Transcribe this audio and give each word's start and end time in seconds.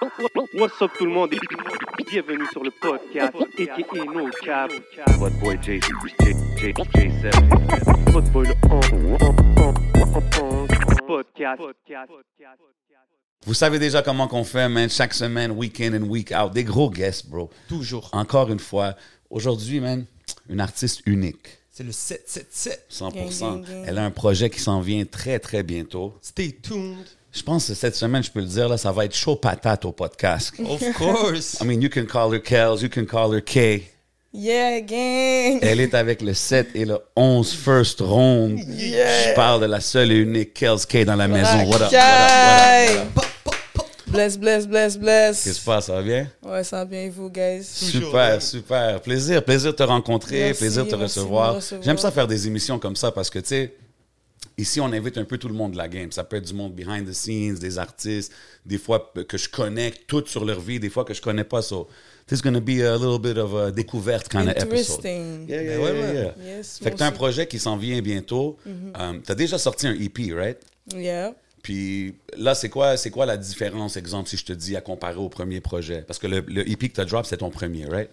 What's 0.00 0.80
up 0.80 0.92
tout 0.96 1.04
le 1.04 1.10
monde? 1.10 1.34
Et 1.34 2.04
bienvenue 2.10 2.46
sur 2.52 2.64
le 2.64 2.70
podcast 2.70 3.34
aka 3.36 4.04
No 4.06 4.30
Cap. 4.42 4.72
Votre 5.18 5.38
boy 5.40 5.58
J, 5.60 5.78
J, 5.78 5.88
J, 6.56 6.72
J7. 6.72 8.10
Votre 8.10 8.30
boy 8.30 8.46
le 8.46 8.54
podcast. 11.06 11.60
Vous 13.44 13.52
savez 13.52 13.78
déjà 13.78 14.00
comment 14.00 14.26
qu'on 14.26 14.44
fait, 14.44 14.70
man. 14.70 14.88
Chaque 14.88 15.12
semaine, 15.12 15.50
week 15.50 15.78
in 15.82 15.92
and 15.92 16.06
week 16.08 16.32
out. 16.32 16.54
Des 16.54 16.64
gros 16.64 16.88
guests, 16.88 17.28
bro. 17.28 17.50
Toujours. 17.68 18.08
Encore 18.12 18.50
une 18.50 18.58
fois, 18.58 18.94
aujourd'hui, 19.28 19.80
man, 19.80 20.06
une 20.48 20.60
artiste 20.60 21.02
unique. 21.04 21.58
C'est 21.70 21.84
le 21.84 21.92
777. 21.92 22.86
100%. 22.90 23.12
Gang, 23.12 23.28
gang, 23.28 23.64
gang. 23.64 23.84
Elle 23.86 23.98
a 23.98 24.04
un 24.06 24.10
projet 24.10 24.48
qui 24.48 24.60
s'en 24.60 24.80
vient 24.80 25.04
très, 25.04 25.38
très 25.38 25.62
bientôt. 25.62 26.16
Stay 26.22 26.52
tuned. 26.52 27.06
Je 27.32 27.42
pense 27.42 27.68
que 27.68 27.74
cette 27.74 27.94
semaine, 27.94 28.22
je 28.24 28.30
peux 28.30 28.40
le 28.40 28.46
dire, 28.46 28.68
là, 28.68 28.76
ça 28.76 28.90
va 28.90 29.04
être 29.04 29.14
chaud 29.14 29.36
patate 29.36 29.84
au 29.84 29.92
podcast. 29.92 30.52
Of 30.68 30.82
course. 30.94 31.58
I 31.60 31.64
mean, 31.64 31.80
you 31.80 31.88
can 31.88 32.04
call 32.04 32.32
her 32.32 32.40
Kels, 32.40 32.82
you 32.82 32.88
can 32.88 33.04
call 33.04 33.32
her 33.32 33.40
Kay. 33.40 33.84
Yeah, 34.32 34.80
gang! 34.80 35.58
Elle 35.62 35.80
est 35.80 35.94
avec 35.94 36.22
le 36.22 36.34
7 36.34 36.68
et 36.74 36.84
le 36.84 36.98
11 37.16 37.52
first 37.52 38.00
round. 38.00 38.58
Je 38.58 39.34
parle 39.34 39.60
de 39.60 39.66
la 39.66 39.80
seule 39.80 40.12
et 40.12 40.16
unique 40.16 40.54
Kels 40.54 40.86
Kay 40.88 41.04
dans 41.04 41.16
la 41.16 41.26
maison. 41.26 41.64
What 41.68 41.82
up, 41.82 41.92
what 41.92 41.92
up, 41.92 41.92
what 41.92 43.02
up, 43.02 43.16
what 43.16 43.24
up? 43.24 43.30
Bless, 44.06 44.36
bless, 44.36 44.66
bless, 44.66 44.96
bless. 44.96 45.44
Qu'est-ce 45.44 45.54
qui 45.56 45.60
se 45.60 45.64
passe? 45.64 45.86
Ça 45.86 45.94
va 45.94 46.02
bien? 46.02 46.28
Ouais, 46.42 46.64
ça 46.64 46.78
va 46.78 46.84
bien, 46.84 47.02
et 47.02 47.10
vous, 47.10 47.30
guys? 47.30 47.62
Super, 47.64 48.42
super. 48.42 49.00
Plaisir, 49.00 49.44
plaisir 49.44 49.70
de 49.70 49.76
te 49.76 49.82
rencontrer, 49.84 50.40
Merci, 50.46 50.58
plaisir 50.58 50.84
de 50.84 50.90
te 50.90 50.96
recevoir. 50.96 51.58
J'aime 51.80 51.98
ça 51.98 52.10
faire 52.10 52.26
des 52.26 52.48
émissions 52.48 52.80
comme 52.80 52.96
ça 52.96 53.12
parce 53.12 53.30
que, 53.30 53.38
tu 53.38 53.46
sais, 53.48 53.74
ici, 54.60 54.80
on 54.80 54.86
invite 54.92 55.18
un 55.18 55.24
peu 55.24 55.38
tout 55.38 55.48
le 55.48 55.54
monde 55.54 55.72
de 55.72 55.76
la 55.78 55.88
game. 55.88 56.12
Ça 56.12 56.24
peut 56.24 56.36
être 56.36 56.46
du 56.46 56.54
monde 56.54 56.74
behind 56.74 57.08
the 57.08 57.12
scenes, 57.12 57.58
des 57.58 57.78
artistes, 57.78 58.32
des 58.66 58.78
fois 58.78 59.12
que 59.28 59.36
je 59.38 59.48
connais 59.48 59.92
toutes 60.06 60.28
sur 60.28 60.44
leur 60.44 60.60
vie, 60.60 60.78
des 60.80 60.90
fois 60.90 61.04
que 61.04 61.14
je 61.14 61.20
connais 61.20 61.44
pas. 61.44 61.62
So, 61.62 61.88
this 62.26 62.38
is 62.38 62.42
going 62.42 62.54
to 62.54 62.60
be 62.60 62.80
a 62.82 62.96
little 62.96 63.18
bit 63.18 63.38
of 63.38 63.54
a 63.54 63.70
découverte 63.70 64.28
kind 64.28 64.48
of 64.48 64.56
episode. 64.56 65.04
Interesting. 65.04 65.48
Yeah, 65.48 65.62
yeah, 65.62 65.76
Ben 65.76 65.82
ouais, 65.84 65.92
yeah, 65.92 66.02
ouais. 66.12 66.14
yeah. 66.44 66.56
Yes, 66.56 66.78
Fait 66.82 66.90
que 66.90 66.96
t'as 66.96 67.06
un 67.06 67.12
projet 67.12 67.46
qui 67.46 67.58
s'en 67.58 67.76
vient 67.76 68.00
bientôt. 68.00 68.56
Um, 68.66 69.22
t'as 69.24 69.34
déjà 69.34 69.58
sorti 69.58 69.86
un 69.86 69.94
EP, 69.94 70.32
right? 70.32 70.58
Yeah. 70.94 71.34
Puis 71.62 72.14
là, 72.38 72.54
c'est 72.54 72.70
quoi, 72.70 72.96
c'est 72.96 73.10
quoi 73.10 73.26
la 73.26 73.36
différence, 73.36 73.96
exemple, 73.96 74.28
si 74.30 74.36
je 74.38 74.44
te 74.46 74.52
dis 74.54 74.76
à 74.76 74.80
comparer 74.80 75.16
au 75.18 75.28
premier 75.28 75.60
projet? 75.60 76.02
Parce 76.06 76.18
que 76.18 76.26
le, 76.26 76.40
le 76.48 76.68
EP 76.70 76.88
que 76.88 76.94
t'as 76.94 77.04
drop, 77.04 77.26
c'est 77.26 77.36
ton 77.36 77.50
premier, 77.50 77.84
right? 77.86 78.08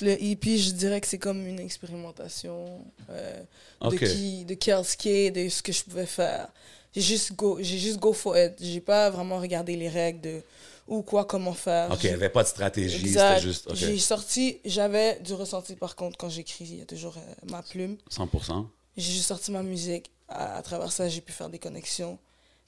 Le 0.00 0.22
EP, 0.22 0.58
je 0.58 0.70
dirais 0.70 1.00
que 1.00 1.06
c'est 1.06 1.18
comme 1.18 1.46
une 1.46 1.58
expérimentation 1.58 2.84
euh, 3.10 3.42
de 3.82 3.96
qui, 3.96 4.44
de 4.44 4.54
de 4.54 5.48
ce 5.48 5.62
que 5.62 5.72
je 5.72 5.84
pouvais 5.84 6.06
faire. 6.06 6.48
J'ai 6.94 7.02
juste 7.02 7.34
go, 7.34 7.58
j'ai 7.60 7.78
juste 7.78 7.98
go 7.98 8.12
for 8.12 8.36
it. 8.38 8.54
J'ai 8.60 8.80
pas 8.80 9.10
vraiment 9.10 9.38
regardé 9.38 9.76
les 9.76 9.88
règles 9.88 10.20
de 10.20 10.42
où, 10.88 11.02
quoi, 11.02 11.24
comment 11.24 11.52
faire. 11.52 11.90
OK, 11.90 12.04
il 12.04 12.10
n'y 12.10 12.14
avait 12.14 12.28
pas 12.28 12.42
de 12.42 12.48
stratégie, 12.48 13.08
c'était 13.08 13.40
juste... 13.40 13.74
J'ai 13.74 13.98
sorti, 13.98 14.58
j'avais 14.64 15.18
du 15.20 15.34
ressenti 15.34 15.74
par 15.74 15.96
contre 15.96 16.16
quand 16.16 16.28
j'écris, 16.28 16.64
il 16.64 16.78
y 16.78 16.82
a 16.82 16.86
toujours 16.86 17.16
euh, 17.16 17.50
ma 17.50 17.62
plume. 17.62 17.96
100% 18.10 18.66
J'ai 18.96 19.12
juste 19.12 19.26
sorti 19.26 19.50
ma 19.50 19.62
musique. 19.62 20.10
À, 20.28 20.56
à 20.56 20.62
travers 20.62 20.92
ça, 20.92 21.08
j'ai 21.08 21.20
pu 21.20 21.32
faire 21.32 21.48
des 21.50 21.58
connexions. 21.58 22.18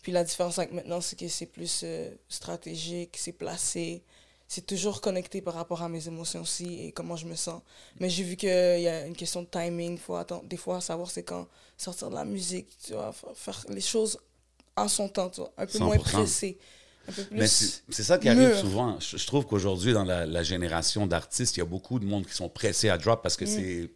Puis 0.02 0.12
la 0.12 0.24
différence 0.24 0.58
avec 0.58 0.72
maintenant, 0.72 1.00
c'est 1.00 1.18
que 1.18 1.28
c'est 1.28 1.46
plus 1.46 1.82
euh, 1.84 2.10
stratégique, 2.28 3.16
c'est 3.16 3.32
placé. 3.32 4.02
C'est 4.48 4.66
toujours 4.66 5.00
connecté 5.02 5.42
par 5.42 5.54
rapport 5.54 5.82
à 5.82 5.88
mes 5.90 6.08
émotions 6.08 6.40
aussi 6.42 6.80
et 6.86 6.92
comment 6.92 7.16
je 7.16 7.26
me 7.26 7.34
sens. 7.36 7.60
Mais 8.00 8.08
j'ai 8.10 8.24
vu 8.24 8.36
qu'il 8.36 8.48
y 8.48 8.88
a 8.88 9.06
une 9.06 9.14
question 9.16 9.42
de 9.42 9.46
timing. 9.48 9.98
Faut 9.98 10.16
attendre, 10.16 10.44
des 10.46 10.56
fois 10.56 10.80
savoir 10.80 11.10
c'est 11.10 11.22
quand 11.22 11.46
sortir 11.76 12.08
de 12.10 12.14
la 12.14 12.24
musique, 12.24 12.68
tu 12.84 12.94
vois, 12.94 13.12
fa- 13.12 13.34
faire 13.34 13.64
les 13.68 13.80
choses 13.82 14.18
en 14.76 14.88
son 14.88 15.08
temps, 15.08 15.30
tu 15.30 15.40
vois, 15.40 15.52
un 15.58 15.66
peu 15.66 15.78
moins 15.80 15.98
100%. 15.98 15.98
pressé. 15.98 16.58
Un 17.08 17.12
peu 17.12 17.26
Mais 17.30 17.48
plus. 17.48 17.48
c'est 17.48 17.82
c'est 17.90 18.02
ça 18.04 18.18
qui 18.18 18.28
arrive 18.28 18.50
mûr. 18.50 18.56
souvent. 18.56 18.98
Je, 19.00 19.16
je 19.18 19.26
trouve 19.26 19.46
qu'aujourd'hui, 19.46 19.92
dans 19.92 20.04
la, 20.04 20.26
la 20.26 20.42
génération 20.42 21.06
d'artistes, 21.06 21.56
il 21.56 21.60
y 21.60 21.62
a 21.62 21.66
beaucoup 21.66 21.98
de 21.98 22.04
monde 22.06 22.26
qui 22.26 22.34
sont 22.34 22.48
pressés 22.48 22.88
à 22.90 22.98
drop 22.98 23.22
parce 23.22 23.36
que 23.36 23.46
c'est, 23.46 23.90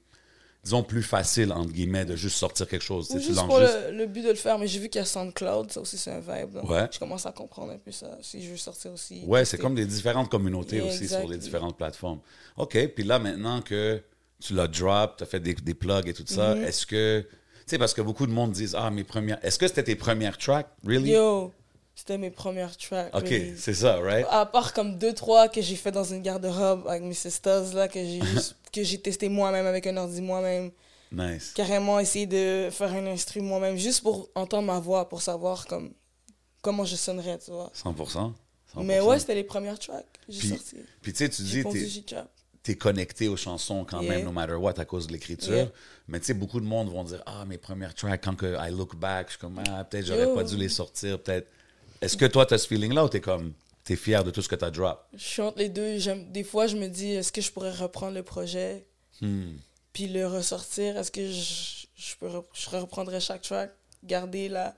disons, 0.65 0.83
plus 0.84 1.03
facile, 1.03 1.53
entre 1.53 1.73
guillemets, 1.73 2.05
de 2.05 2.15
juste 2.17 2.37
sortir 2.37 2.69
quelque 2.69 2.83
chose. 2.84 3.09
Ou 3.11 3.15
tu 3.19 3.25
juste 3.25 3.37
lances 3.37 3.47
pour 3.49 3.59
juste- 3.61 3.78
le, 3.91 3.97
le 3.99 4.06
but 4.06 4.23
de 4.23 4.28
le 4.28 4.34
faire, 4.37 4.59
mais 4.59 4.67
j'ai 4.69 4.78
vu 4.78 4.89
qu'il 4.89 5.00
y 5.00 5.03
a 5.03 5.05
SoundCloud, 5.05 5.73
ça 5.73 5.81
aussi 5.81 5.99
c'est 5.99 6.11
un 6.12 6.21
vibe. 6.21 6.53
donc 6.53 6.71
Ouais. 6.71 6.89
Je 6.93 6.99
commence 6.99 7.27
à 7.27 7.33
comprendre 7.33 7.73
un 7.73 7.78
peu 7.78 7.91
ça, 7.91 8.17
si 8.23 8.43
je 8.45 8.50
veux 8.50 8.56
sortir 8.56 8.93
aussi. 8.93 9.22
Ouais, 9.27 9.45
c'est 9.45 9.59
comme 9.59 9.75
des 9.75 9.87
différentes 9.87 10.31
communautés 10.31 10.77
Yeah, 10.77 10.87
aussi 10.87 11.09
sur 11.09 11.27
les 11.28 11.37
différentes 11.39 11.77
plateformes. 11.77 12.21
OK, 12.56 12.78
puis 12.95 13.05
là, 13.05 13.19
maintenant 13.19 13.61
que 13.61 14.01
tu 14.41 14.55
l'as 14.55 14.69
drop, 14.69 15.17
tu 15.17 15.25
as 15.25 15.27
fait 15.27 15.41
des, 15.41 15.55
des 15.55 15.75
plugs 15.75 16.06
et 16.09 16.12
tout 16.15 16.25
ça, 16.27 16.55
Mm-hmm. 16.55 16.65
est-ce 16.65 16.87
que... 16.87 17.21
Tu 17.22 17.28
sais, 17.67 17.78
parce 17.78 17.95
que 17.95 18.03
beaucoup 18.03 18.27
de 18.27 18.33
monde 18.33 18.51
disent, 18.53 18.75
ah, 18.77 18.91
mes 18.91 19.05
premières... 19.05 19.39
Est-ce 19.45 19.56
que 19.59 19.69
c'était 19.69 19.84
tes 19.84 19.95
premières 19.97 20.37
tracks, 20.37 20.69
really? 20.84 21.11
Yo, 21.12 21.53
c'était 21.94 22.19
mes 22.19 22.30
premières 22.30 22.76
tracks. 22.76 23.14
OK, 23.14 23.28
really. 23.28 23.54
c'est 23.58 23.75
ça, 23.75 23.97
right? 24.00 24.26
À 24.30 24.47
part 24.47 24.72
comme 24.72 24.98
deux, 24.98 25.12
trois 25.12 25.48
que 25.48 25.60
j'ai 25.60 25.76
fait 25.76 25.92
dans 25.92 26.04
une 26.04 26.22
garde-robe 26.22 26.86
avec 26.88 27.03
mes 27.03 27.14
sisters, 27.14 27.72
là, 27.75 27.88
que 27.88 28.00
j'ai 28.03 28.20
que 28.72 28.82
j'ai 28.82 28.98
testé 29.00 29.28
moi-même 29.28 29.66
avec 29.66 29.86
un 29.86 29.97
ordi 29.98 30.20
moi-même. 30.22 30.70
Nice. 31.12 31.53
Carrément 31.54 31.98
essayé 32.00 32.26
de 32.26 32.69
faire 32.70 32.92
un 32.94 33.06
instru 33.06 33.41
moi-même, 33.42 33.76
juste 33.76 34.03
pour 34.03 34.30
entendre 34.34 34.66
ma 34.66 34.80
voix, 34.80 35.08
pour 35.08 35.20
savoir 35.20 35.66
comme, 35.66 35.92
comment 36.62 36.84
je 36.86 36.97
sonnerais, 36.97 37.38
tu 37.38 37.50
vois. 37.50 37.70
100%. 37.75 38.32
100%. 38.74 38.82
Mais 38.82 38.98
ouais, 39.00 39.19
c'était 39.19 39.34
les 39.34 39.44
premières 39.44 39.78
tracks 39.78 40.06
que 40.26 40.32
j'ai 40.32 40.48
sorties. 40.48 40.76
puis 41.03 41.12
tu 41.12 41.19
sais, 41.19 41.28
tu 41.28 41.42
dis, 41.42 41.62
t'es- 41.62 42.16
t'es 42.62 42.74
connecté 42.76 43.28
aux 43.28 43.36
chansons 43.36 43.84
quand 43.84 44.00
Yeah. 44.00 44.10
même, 44.16 44.24
no 44.24 44.32
matter 44.32 44.54
what, 44.54 44.78
à 44.80 44.86
cause 44.86 45.06
de 45.09 45.12
l'écriture. 45.12 45.53
Yeah. 45.53 45.69
Mais 46.09 46.19
tu 46.20 46.26
sais, 46.26 46.34
beaucoup 46.34 46.60
de 46.60 46.64
monde 46.64 46.88
vont 46.91 47.04
dire 47.04 47.22
Ah, 47.26 47.44
mes 47.44 47.59
premières 47.59 47.94
tracks, 47.94 48.22
quand 48.24 48.34
que 48.36 48.56
I 48.59 48.70
look 48.70 48.97
back, 48.97 49.26
je 49.26 49.30
suis 49.32 49.41
comme 49.41 49.60
Ah, 49.69 49.84
peut-être 49.84 50.06
j'aurais 50.06 50.22
Yo. 50.22 50.34
pas 50.34 50.44
dû 50.44 50.56
les 50.56 50.70
sortir, 50.70 51.20
peut-être. 51.22 51.48
Est-ce 52.03 52.17
que 52.17 52.27
toi, 52.27 52.45
tu 52.47 52.55
as 52.55 52.59
ce 52.59 52.67
feeling-là 52.67 53.05
ou 53.05 53.09
t'es 53.09 53.21
comme 53.21 53.53
T'es 53.85 53.97
fier 53.97 54.23
de 54.23 54.31
tout 54.31 54.43
ce 54.43 54.49
que 54.49 54.55
t'as 54.55 54.71
drop? 54.71 55.05
Je 55.15 55.19
suis 55.25 55.43
entre 55.43 55.59
les 55.59 55.69
deux. 55.69 55.99
Des 56.31 56.45
fois, 56.45 56.67
je 56.69 56.77
me 56.77 56.87
dis, 56.89 57.13
est-ce 57.13 57.33
que 57.33 57.41
je 57.41 57.51
pourrais 57.51 57.73
reprendre 57.73 58.15
le 58.15 58.23
projet? 58.23 58.87
Hmm. 59.21 59.53
puis 59.93 60.09
le 60.09 60.27
ressortir? 60.27 60.97
Est-ce 60.99 61.11
que 61.11 61.27
je, 61.31 61.87
je, 61.97 62.15
peux 62.19 62.27
rep- 62.29 62.47
je 62.55 62.71
reprendrais 62.71 63.21
chaque 63.21 63.43
track, 63.43 63.71
garder 64.05 64.49
la, 64.49 64.75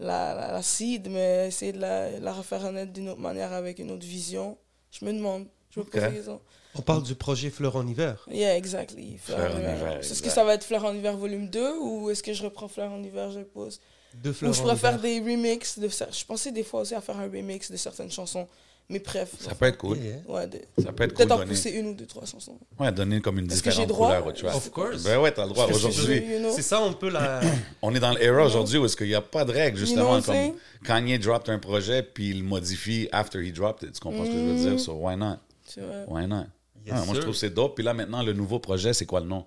la, 0.00 0.34
la, 0.34 0.52
la 0.52 0.62
seed, 0.62 1.08
mais 1.08 1.48
essayer 1.48 1.72
de 1.72 1.78
la, 1.80 2.18
la 2.18 2.32
refaire 2.32 2.64
honnête 2.64 2.92
d'une 2.92 3.08
autre 3.08 3.20
manière 3.20 3.52
avec 3.52 3.78
une 3.78 3.90
autre 3.90 4.06
vision? 4.06 4.56
Je 4.90 5.04
me 5.04 5.12
demande. 5.12 5.46
Je 5.70 5.80
me 5.80 5.84
pose. 5.84 6.38
On 6.74 6.82
parle 6.82 7.02
du 7.02 7.14
projet 7.14 7.50
Fleur 7.50 7.76
en 7.76 7.86
hiver. 7.86 8.24
Yeah, 8.30 8.56
exactly. 8.56 9.18
Fleur 9.18 9.54
en 9.54 9.58
hiver, 9.58 9.98
Est-ce 9.98 10.22
que 10.22 10.30
ça 10.30 10.44
va 10.44 10.54
être 10.54 10.64
Fleur 10.64 10.84
en 10.84 10.94
hiver 10.94 11.16
volume 11.16 11.48
2 11.48 11.78
ou 11.78 12.10
est-ce 12.10 12.22
que 12.22 12.32
je 12.32 12.42
reprends 12.44 12.68
Fleur 12.68 12.90
en 12.90 13.02
hiver, 13.02 13.30
je 13.30 13.40
le 13.40 13.46
pose? 13.46 13.80
Deux 14.22 14.32
fleurs 14.32 14.50
Ou 14.50 14.54
je 14.54 14.58
en 14.60 14.62
pourrais 14.62 14.76
faire 14.76 14.98
hiver. 14.98 15.22
des 15.24 15.30
remixes. 15.32 15.78
De, 15.78 15.88
je 15.88 16.24
pensais 16.24 16.52
des 16.52 16.62
fois 16.64 16.80
aussi 16.82 16.94
à 16.94 17.00
faire 17.00 17.18
un 17.18 17.24
remix 17.28 17.70
de 17.70 17.76
certaines 17.76 18.10
chansons. 18.10 18.46
Mes 18.88 18.98
préf. 18.98 19.30
Ça 19.38 19.54
peut 19.54 19.66
être 19.66 19.78
cool. 19.78 19.96
Ouais, 20.28 20.46
de- 20.48 20.60
Ça 20.82 20.92
peut 20.92 21.04
être 21.04 21.10
cool. 21.10 21.18
Peut-être 21.18 21.32
en 21.32 21.36
Donner, 21.38 21.50
pousser 21.50 21.70
une 21.70 21.86
ou 21.86 21.94
deux, 21.94 22.04
trois 22.04 22.26
chansons. 22.26 22.58
ouais, 22.80 22.90
donner 22.92 23.20
comme 23.20 23.38
une 23.38 23.46
différente 23.46 23.86
droit? 23.86 24.08
couleur 24.08 24.26
au 24.26 24.32
track. 24.32 24.54
Of 24.56 24.70
course. 24.70 25.04
Ben 25.04 25.18
ouais, 25.20 25.32
t'as 25.32 25.44
le 25.44 25.50
droit. 25.50 25.66
Aujourd'hui, 25.70 26.16
You 26.26 26.38
know? 26.40 26.52
C'est 26.52 26.62
ça 26.62 26.80
un 26.80 26.92
peu 26.92 27.08
la... 27.08 27.40
on 27.82 27.94
est 27.94 28.00
dans 28.00 28.10
l'era 28.12 28.44
aujourd'hui 28.44 28.78
où 28.78 28.84
est-ce 28.84 28.96
qu'il 28.96 29.06
n'y 29.06 29.14
a 29.14 29.20
pas 29.22 29.44
de 29.44 29.52
règles, 29.52 29.78
You 29.78 29.94
know 29.94 30.10
justement. 30.10 30.10
what 30.10 30.18
I'm 30.46 30.50
comme? 30.52 30.58
Kanye 30.84 31.18
dropped 31.18 31.48
un 31.48 31.58
projet, 31.60 32.02
puis 32.02 32.30
il 32.30 32.38
le 32.40 32.44
modifie 32.44 33.08
after 33.12 33.38
he 33.40 33.52
dropped 33.52 33.88
it. 33.88 33.94
Tu 33.94 34.00
comprends 34.00 34.24
ce 34.24 34.30
que 34.30 34.36
je 34.36 34.40
veux 34.42 34.70
dire? 34.70 34.80
So 34.80 34.94
why 34.94 35.16
not? 35.16 35.36
Tu 35.72 35.80
vois? 35.80 36.04
Why 36.20 36.26
not? 36.26 36.46
Yes, 36.84 36.94
Ah, 36.98 37.04
moi, 37.06 37.14
je 37.14 37.20
trouve 37.20 37.32
que 37.34 37.38
c'est 37.38 37.50
dope. 37.54 37.76
Puis 37.76 37.84
là, 37.84 37.94
maintenant, 37.94 38.22
le 38.24 38.32
nouveau 38.32 38.58
projet, 38.58 38.92
c'est 38.92 39.06
quoi 39.06 39.20
le 39.20 39.26
nom? 39.26 39.46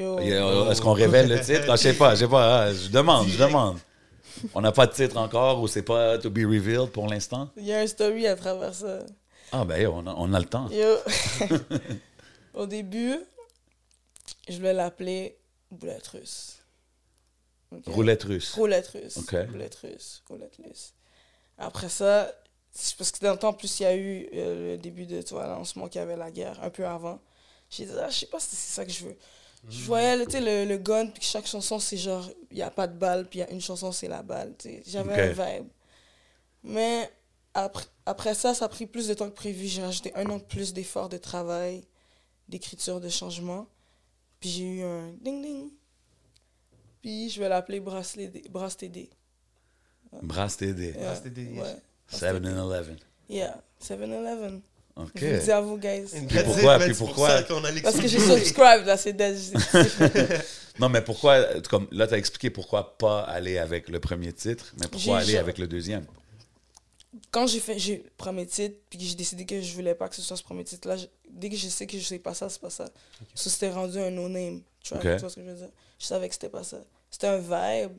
A- 0.00 0.70
Est-ce 0.70 0.80
qu'on 0.82 0.92
révèle 0.92 1.28
le 1.28 1.40
titre? 1.40 1.64
Ah, 1.68 1.76
je 1.76 1.82
sais 1.82 1.94
pas, 1.94 2.14
je 2.14 2.20
sais 2.20 2.28
pas. 2.28 2.62
ah, 2.64 2.72
je 2.74 2.88
demande, 2.88 3.28
je 3.28 3.38
demande. 3.38 3.78
On 4.54 4.60
n'a 4.60 4.72
pas 4.72 4.86
de 4.86 4.92
titre 4.92 5.16
encore 5.18 5.60
ou 5.60 5.68
c'est 5.68 5.82
pas 5.82 6.18
to 6.18 6.30
be 6.30 6.38
revealed 6.38 6.90
pour 6.90 7.06
l'instant? 7.08 7.50
Il 7.56 7.64
y 7.64 7.72
a 7.72 7.80
un 7.80 7.86
story 7.86 8.26
à 8.26 8.34
travers 8.36 8.74
ça. 8.74 9.00
Ah, 9.52 9.64
ben, 9.64 9.86
on 9.88 10.06
a, 10.06 10.14
on 10.16 10.32
a 10.32 10.38
le 10.40 10.46
temps. 10.46 10.68
Yo. 10.70 10.96
Au 12.54 12.66
début, 12.66 13.18
je 14.48 14.56
voulais 14.56 14.72
l'appeler 14.72 15.36
Boulette 15.70 16.06
russe. 16.08 16.58
Roulette 17.86 18.22
russe. 18.24 18.54
Roulette 18.54 18.88
russe. 18.88 19.18
Roulette 19.50 19.74
russe. 19.76 20.22
Roulette 20.28 20.56
russe. 20.64 20.92
Après 21.58 21.88
ça, 21.88 22.30
parce 22.98 23.10
que 23.12 23.24
dans 23.24 23.32
le 23.32 23.38
temps, 23.38 23.52
plus, 23.52 23.80
il 23.80 23.82
y 23.84 23.86
a 23.86 23.96
eu 23.96 24.28
euh, 24.34 24.72
le 24.72 24.78
début 24.78 25.06
de 25.06 25.22
tu 25.22 25.34
vois, 25.34 25.46
lancement 25.46 25.88
qu'il 25.88 26.00
y 26.00 26.02
avait 26.02 26.16
la 26.16 26.30
guerre, 26.30 26.58
un 26.62 26.70
peu 26.70 26.86
avant. 26.86 27.20
J'ai 27.70 27.86
dit, 27.86 27.92
ah, 27.98 28.10
je 28.10 28.18
sais 28.18 28.26
pas 28.26 28.40
si 28.40 28.54
c'est 28.56 28.74
ça 28.74 28.84
que 28.84 28.92
je 28.92 29.04
veux. 29.06 29.16
Je 29.68 29.84
voyais 29.84 30.16
le, 30.16 30.24
le, 30.24 30.64
le 30.68 30.78
gun, 30.78 31.06
puis 31.06 31.20
que 31.20 31.24
chaque 31.24 31.46
chanson, 31.46 31.78
c'est 31.78 31.96
genre, 31.96 32.28
il 32.50 32.56
n'y 32.56 32.62
a 32.62 32.70
pas 32.70 32.86
de 32.88 32.96
balle, 32.98 33.28
puis 33.28 33.38
il 33.38 33.42
y 33.42 33.44
a 33.44 33.50
une 33.50 33.60
chanson, 33.60 33.92
c'est 33.92 34.08
la 34.08 34.22
balle. 34.22 34.54
J'avais 34.86 35.12
Ok. 35.32 35.38
un 35.38 35.56
vibe. 35.58 35.68
Mais 36.64 37.10
après, 37.54 37.84
après 38.06 38.34
ça, 38.34 38.54
ça 38.54 38.64
a 38.64 38.68
pris 38.68 38.86
plus 38.86 39.06
de 39.08 39.14
temps 39.14 39.28
que 39.30 39.34
prévu. 39.34 39.66
J'ai 39.66 39.82
rajouté 39.82 40.12
un 40.16 40.26
an 40.30 40.38
de 40.38 40.42
plus 40.44 40.72
d'efforts 40.72 41.08
de 41.08 41.16
travail, 41.18 41.84
d'écriture, 42.48 43.00
de 43.00 43.08
changement. 43.08 43.66
Puis 44.40 44.50
j'ai 44.50 44.64
eu 44.64 44.82
un 44.82 45.12
ding 45.20 45.42
ding. 45.42 45.70
Puis 47.00 47.30
je 47.30 47.40
vais 47.40 47.48
l'appeler 47.48 47.78
Brass 47.80 48.12
TD. 48.12 48.42
Brass 48.50 48.76
TD. 48.76 49.10
Brass 50.22 50.56
TD. 50.56 50.90
Yeah, 50.92 51.00
Brass 51.02 51.22
TD, 51.22 51.42
yes. 51.42 51.62
ouais. 51.62 51.82
7-Eleven. 52.10 52.96
Yeah, 53.28 53.62
7-Eleven. 53.80 54.60
OK. 54.96 55.10
Je 55.16 55.26
vous 55.26 55.42
dis 55.44 55.50
à 55.50 55.60
vous, 55.60 55.78
guys. 55.78 56.02
Puis 56.26 56.36
pourquoi- 56.44 56.78
puis 56.86 56.94
pourquoi- 57.06 57.28
Parce 57.82 57.96
que 57.96 58.08
j'ai 58.08 58.18
subscribe, 58.36 58.84
là, 58.86 58.96
c'est 58.96 59.12
dead. 59.14 59.36
Non, 60.78 60.88
mais 60.88 61.02
pourquoi, 61.02 61.44
comme 61.68 61.86
là, 61.92 62.06
tu 62.06 62.14
as 62.14 62.18
expliqué 62.18 62.48
pourquoi 62.48 62.96
pas 62.96 63.20
aller 63.20 63.58
avec 63.58 63.88
le 63.90 64.00
premier 64.00 64.32
titre, 64.32 64.72
mais 64.80 64.88
pourquoi 64.88 65.18
aller 65.18 65.32
avec 65.40 65.58
le 65.58 65.66
deuxième? 65.66 66.06
Quand 67.30 67.46
j'ai 67.46 67.60
fait 67.60 67.78
j'ai 67.78 67.96
le 67.98 68.10
premier 68.16 68.46
titre, 68.46 68.76
puis 68.88 68.98
que 68.98 69.04
j'ai 69.04 69.14
décidé 69.14 69.44
que 69.44 69.60
je 69.60 69.74
voulais 69.74 69.94
pas 69.94 70.08
que 70.08 70.16
ce 70.16 70.22
soit 70.22 70.36
ce 70.36 70.42
premier 70.42 70.64
titre-là, 70.64 70.96
je- 70.96 71.06
dès 71.28 71.50
que 71.50 71.56
je 71.56 71.68
sais 71.68 71.86
que 71.86 71.98
je 71.98 72.04
sais 72.04 72.18
pas 72.18 72.32
ça, 72.32 72.48
c'est 72.48 72.60
pas 72.60 72.70
ça. 72.70 72.86
Ça, 73.34 73.50
c'était 73.50 73.70
rendu 73.70 73.98
un 73.98 74.10
no-name 74.10 74.62
tu 74.82 74.94
vois 75.18 75.28
ce 75.28 75.34
que 75.36 75.42
je 75.42 75.46
veux 75.46 75.54
dire? 75.56 75.68
Je 75.98 76.06
savais 76.06 76.26
que 76.28 76.34
c'était 76.34 76.48
pas 76.48 76.64
ça. 76.64 76.78
C'était 77.10 77.26
un 77.26 77.38
vibe, 77.38 77.92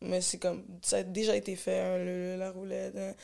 mais 0.00 0.20
c'est 0.20 0.38
comme, 0.38 0.64
ça 0.82 0.96
a 0.98 1.02
déjà 1.04 1.36
été 1.36 1.54
fait, 1.54 1.78
hein, 1.78 1.98
le- 1.98 2.32
le- 2.32 2.36
la 2.38 2.50
roulette. 2.50 2.94
hein. 2.96 3.14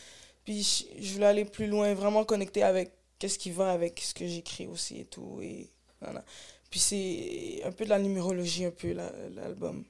Puis 0.50 0.88
je, 0.98 1.12
voulais 1.12 1.26
aller 1.26 1.44
plus 1.44 1.68
loin, 1.68 1.94
vraiment 1.94 2.24
connecter 2.24 2.64
avec 2.64 2.90
qu'est-ce 3.20 3.38
qui 3.38 3.52
va 3.52 3.70
avec 3.70 4.00
ce 4.00 4.12
que 4.12 4.26
j'écris 4.26 4.66
aussi 4.66 4.98
et 4.98 5.04
tout. 5.04 5.38
Et, 5.40 5.70
voilà. 6.00 6.24
Puis 6.68 6.80
c'est 6.80 7.62
un 7.64 7.70
peu 7.70 7.84
de 7.84 7.90
la 7.90 8.00
numérologie, 8.00 8.64
un 8.64 8.72
peu, 8.72 8.92
la- 8.92 9.12
l'album. 9.32 9.84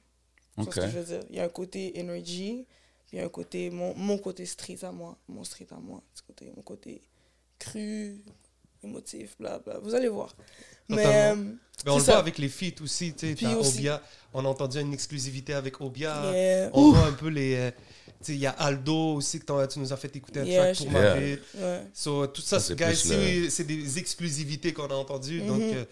Ce 0.59 0.65
que 0.65 0.81
je 0.81 0.99
veux 0.99 1.03
dire? 1.03 1.25
Il 1.31 1.37
y 1.37 1.39
a 1.39 1.45
un 1.45 1.49
côté 1.49 1.99
energy, 1.99 2.67
puis 3.07 3.13
il 3.13 3.17
y 3.17 3.21
a 3.21 3.25
un 3.25 3.29
côté, 3.29 3.71
mon, 3.71 3.95
mon 3.95 4.19
côté 4.19 4.45
street 4.45 4.77
à 4.83 4.91
moi, 4.91 5.17
mon 5.27 5.43
street 5.43 5.65
à 5.71 5.79
moi, 5.79 6.03
ce 6.13 6.21
côté, 6.21 6.51
mon 6.55 6.61
côté 6.61 7.01
cru, 7.57 8.23
émotif, 8.83 9.35
bla 9.39 9.57
bla. 9.57 9.79
Vous 9.79 9.95
allez 9.95 10.09
voir. 10.09 10.35
Mais, 10.89 11.03
euh, 11.07 11.35
Mais 11.85 11.91
on 11.91 11.97
le 11.97 12.03
ça. 12.03 12.11
voit 12.11 12.19
avec 12.19 12.37
les 12.37 12.49
feats 12.49 12.83
aussi, 12.83 13.15
tu 13.15 13.35
sais, 13.35 13.45
Obia, 13.55 13.99
on 14.31 14.45
a 14.45 14.47
entendu 14.47 14.79
une 14.79 14.93
exclusivité 14.93 15.55
avec 15.55 15.81
Obia, 15.81 16.31
yeah. 16.31 16.69
on 16.71 16.91
voit 16.91 17.07
un 17.07 17.13
peu 17.13 17.29
les... 17.29 17.71
il 18.29 18.37
y 18.37 18.45
a 18.47 18.51
Aldo 18.51 19.15
aussi 19.15 19.39
que 19.39 19.65
tu 19.67 19.79
nous 19.79 19.91
as 19.93 19.97
fait 19.97 20.15
écouter 20.15 20.39
un 20.41 20.45
Yeah, 20.45 20.63
track 20.63 20.75
je- 20.75 20.83
pour 20.83 20.91
ma 20.91 20.99
Yeah. 21.01 21.15
ville. 21.15 21.41
Ouais. 21.57 21.81
So, 21.93 22.27
tout 22.27 22.41
ça, 22.41 22.59
Ça, 22.59 22.75
c'est 22.93 23.63
le- 23.63 23.63
des 23.63 23.97
exclusivités 23.99 24.73
qu'on 24.73 24.87
a 24.87 24.93
entendues. 24.95 25.41
Mhm. 25.41 25.47
Donc, 25.47 25.61
euh, 25.61 25.85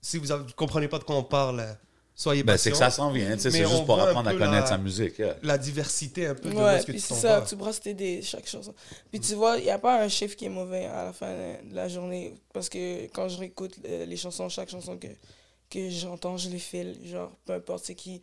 si 0.00 0.18
vous 0.18 0.26
ne 0.26 0.50
comprenez 0.52 0.88
pas 0.88 0.98
de 0.98 1.04
quoi 1.04 1.16
on 1.16 1.22
parle, 1.24 1.60
euh, 1.60 1.72
soyez 2.14 2.42
Ben, 2.42 2.56
c'est 2.56 2.70
que 2.70 2.76
ça 2.76 2.90
s'en 2.90 3.10
vient, 3.10 3.36
c'est 3.38 3.50
juste 3.50 3.86
pour 3.86 4.00
apprendre 4.00 4.28
à 4.28 4.32
connaître 4.32 4.52
la- 4.52 4.66
sa 4.66 4.78
musique. 4.78 5.18
yeah. 5.18 5.36
La 5.42 5.58
diversité 5.58 6.26
un 6.26 6.34
peu 6.34 6.50
de 6.50 6.54
Ouais, 6.54 6.76
est-ce 6.76 6.86
que 6.86 6.92
tu 6.92 6.98
c'est 7.00 7.14
ça, 7.14 7.42
tu 7.48 7.56
brasses 7.56 7.80
tes 7.80 7.94
dés, 7.94 8.20
chaque 8.22 8.46
chose. 8.48 8.72
Puis 9.10 9.20
tu 9.20 9.34
vois, 9.34 9.56
il 9.58 9.64
n'y 9.64 9.70
a 9.70 9.78
pas 9.78 10.02
un 10.02 10.08
chiffre 10.08 10.36
qui 10.36 10.44
est 10.44 10.50
mauvais 10.50 10.84
à 10.86 11.06
la 11.06 11.12
fin 11.12 11.32
de 11.64 11.74
la 11.74 11.88
journée. 11.88 12.34
Parce 12.52 12.68
que 12.68 13.04
quand 13.08 13.28
je 13.28 13.38
réécoute 13.38 13.74
euh, 13.86 14.04
les 14.06 14.16
chansons, 14.16 14.48
chaque 14.48 14.68
chanson 14.70 14.96
que, 14.98 15.08
que 15.70 15.90
j'entends, 15.90 16.36
je 16.36 16.50
les 16.50 16.58
file. 16.58 16.96
Genre, 17.04 17.32
peu 17.46 17.54
importe 17.54 17.84
c'est 17.86 17.94
qui. 17.96 18.20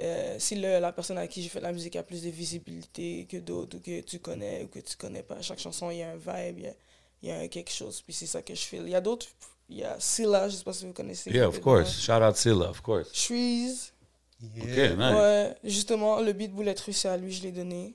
Euh, 0.00 0.36
si 0.38 0.54
le- 0.56 0.78
la 0.78 0.92
personne 0.92 1.18
à 1.18 1.26
qui 1.26 1.42
j'ai 1.42 1.48
fait 1.48 1.60
la 1.60 1.72
musique 1.72 1.96
a 1.96 2.02
plus 2.02 2.22
de 2.22 2.30
visibilité 2.30 3.26
que 3.28 3.36
d'autres, 3.38 3.78
ou 3.78 3.80
que 3.80 4.00
tu 4.00 4.18
connais, 4.20 4.64
ou 4.64 4.68
que 4.68 4.78
tu 4.80 4.96
connais 4.96 5.22
pas, 5.22 5.40
chaque 5.42 5.58
chanson, 5.58 5.90
il 5.90 5.98
y 5.98 6.02
a 6.02 6.10
un 6.10 6.16
vibe, 6.16 6.58
il 6.58 6.64
y 6.64 6.68
a, 6.68 6.74
il 7.22 7.28
y 7.28 7.32
a 7.32 7.38
un 7.40 7.48
quelque 7.48 7.70
chose. 7.72 8.00
Puis 8.02 8.12
c'est 8.12 8.26
ça 8.26 8.42
que 8.42 8.54
je 8.54 8.60
file. 8.60 8.82
Il 8.84 8.90
y 8.90 8.94
a 8.94 9.00
d'autres, 9.00 9.26
il 9.68 9.78
y 9.78 9.84
a 9.84 9.98
Silla, 9.98 10.48
je 10.48 10.56
sais 10.56 10.64
pas 10.64 10.72
si 10.72 10.86
vous 10.86 10.92
connaissez. 10.92 11.30
Yeah, 11.30 11.48
of 11.48 11.60
course. 11.60 11.98
Shout 12.00 12.22
out 12.22 12.36
Silla, 12.36 12.70
of 12.70 12.80
course. 12.80 13.08
Shreeze. 13.12 13.92
Yeah. 14.40 14.92
OK, 14.92 14.98
nice. 14.98 15.14
Ouais, 15.16 15.56
justement, 15.64 16.20
le 16.20 16.32
beat 16.32 16.52
Boulette 16.52 16.78
Russe, 16.80 16.98
c'est 16.98 17.08
à 17.08 17.16
lui, 17.16 17.32
je 17.32 17.42
l'ai 17.42 17.50
donné. 17.52 17.94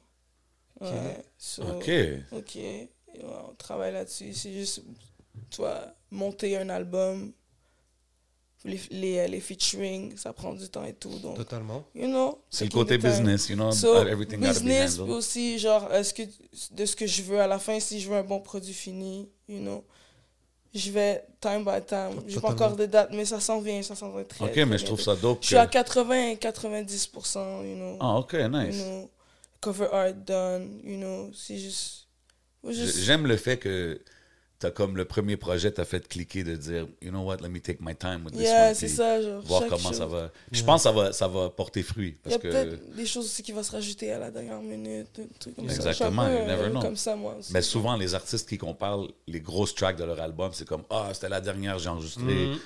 Ouais, 0.82 1.24
so- 1.38 1.64
OK. 1.64 1.90
Ok, 2.34 2.56
ouais, 2.56 2.90
on 3.50 3.54
travaille 3.56 3.94
là-dessus. 3.94 4.34
C'est 4.34 4.52
juste, 4.52 4.82
tu 5.50 5.58
vois, 5.62 5.86
monter 6.12 6.58
un 6.58 6.68
album, 6.70 7.32
les, 8.66 8.80
les, 8.92 9.28
les 9.28 9.40
featuring, 9.40 10.16
ça 10.18 10.32
prend 10.34 10.54
du 10.54 10.68
temps 10.70 10.86
et 10.86 10.94
tout. 10.94 11.18
Donc, 11.20 11.36
Totalement. 11.36 11.84
you 11.94 12.08
know. 12.08 12.40
C'est 12.50 12.66
le 12.66 12.72
côté 12.72 12.98
the 12.98 13.02
time. 13.02 13.10
business, 13.12 13.50
you 13.50 13.56
know, 13.56 13.72
So, 13.72 13.98
everything 14.08 14.40
gotta 14.40 14.54
be 14.54 14.64
business 14.64 15.00
handled. 15.00 15.10
aussi, 15.18 15.60
genre, 15.60 15.92
est-ce 15.94 16.14
que, 16.14 16.24
de 16.72 16.86
ce 16.86 16.96
que 16.96 17.06
je 17.06 17.22
veux 17.24 17.40
à 17.42 17.48
la 17.48 17.60
fin, 17.60 17.80
si 17.80 18.00
je 18.00 18.10
veux 18.10 18.16
un 18.16 18.24
bon 18.24 18.40
produit 18.40 18.74
fini, 18.74 19.30
you 19.50 19.60
know, 19.60 19.84
je 20.74 20.90
vais 20.92 21.24
time 21.40 21.64
by 21.66 21.82
time. 21.86 22.24
J'ai 22.28 22.40
pas 22.40 22.50
encore 22.52 22.76
de 22.76 22.86
date, 22.88 23.10
mais 23.12 23.26
ça 23.26 23.40
s'en 23.40 23.60
vient, 23.62 23.82
ça 23.84 23.96
s'en 23.96 24.12
vient 24.12 24.24
très 24.24 24.46
OK, 24.46 24.52
très 24.54 24.66
mais 24.66 24.78
je 24.78 24.86
trouve 24.86 25.00
ça 25.02 25.16
dope. 25.16 25.40
Je 25.42 25.48
suis 25.48 25.56
à 25.58 25.68
que- 25.68 25.74
80 25.74 26.36
90%, 26.36 27.64
you 27.64 27.76
know. 27.76 27.98
Ah, 28.00 28.18
OK, 28.18 28.34
you 28.34 28.48
nice. 28.48 28.76
know, 28.82 29.10
cover 29.62 29.88
art 29.92 30.14
done, 30.14 30.80
you 30.84 30.98
know, 30.98 31.30
c'est 31.36 31.58
juste- 31.58 32.08
J'aime 32.66 33.28
le 33.28 33.36
fait 33.38 33.58
que 33.58 34.02
t'as 34.64 34.72
comme 34.72 34.96
le 34.96 35.04
premier 35.04 35.36
projet, 35.36 35.72
t'as 35.72 35.84
fait 35.84 36.08
cliquer 36.08 36.46
de 36.46 36.56
dire, 36.56 36.88
you 37.02 37.10
know 37.10 37.22
what, 37.22 37.38
let 37.42 37.50
me 37.50 37.60
take 37.60 37.80
my 37.82 37.94
time 37.94 38.24
with 38.24 38.34
this 38.34 38.44
Yeah, 38.44 38.68
one. 38.70 38.76
c'est 38.76 38.88
ça, 38.88 39.22
genre. 39.22 39.42
Voir 39.42 39.64
comment 39.68 39.90
chose. 39.90 39.98
ça 39.98 40.06
va. 40.06 40.32
Je 40.54 40.64
pense 40.64 40.82
que 40.82 40.84
ça 40.84 40.92
va, 40.94 41.12
ça 41.12 41.28
va 41.28 41.50
porter 41.50 41.84
fruit. 41.84 42.16
Il 42.26 42.32
y 42.32 42.34
a 42.34 42.40
Parce 42.40 42.42
que, 42.44 42.48
peut-être 42.48 42.96
des 42.96 43.06
choses 43.06 43.26
aussi 43.26 43.44
qui 43.44 43.52
vont 43.52 43.62
se 43.62 43.72
rajouter 43.72 44.14
à 44.14 44.20
la 44.20 44.32
dernière 44.32 44.62
minute, 44.62 45.08
des 45.18 45.28
trucs 45.38 45.56
comme 45.58 45.66
Exactement, 45.66 46.24
ça. 46.24 46.32
You 46.34 46.46
never 46.48 46.70
know. 46.70 46.80
Comme 46.82 46.96
ça, 46.96 47.16
moi 47.18 47.36
aussi. 47.38 47.52
mais 47.52 47.62
souvent, 47.62 47.98
les 47.98 48.16
artistes 48.16 48.48
qui 48.48 48.58
parle, 48.80 49.10
les 49.28 49.42
grosses 49.42 49.76
tracks 49.76 49.98
de 49.98 50.06
leur 50.06 50.22
album, 50.22 50.52
c'est 50.54 50.66
comme, 50.68 50.84
ah, 50.90 51.10
c'était 51.14 51.28
la 51.30 51.42
dernière, 51.42 51.78
j'ai 51.78 51.90
enregistré. 51.90 52.24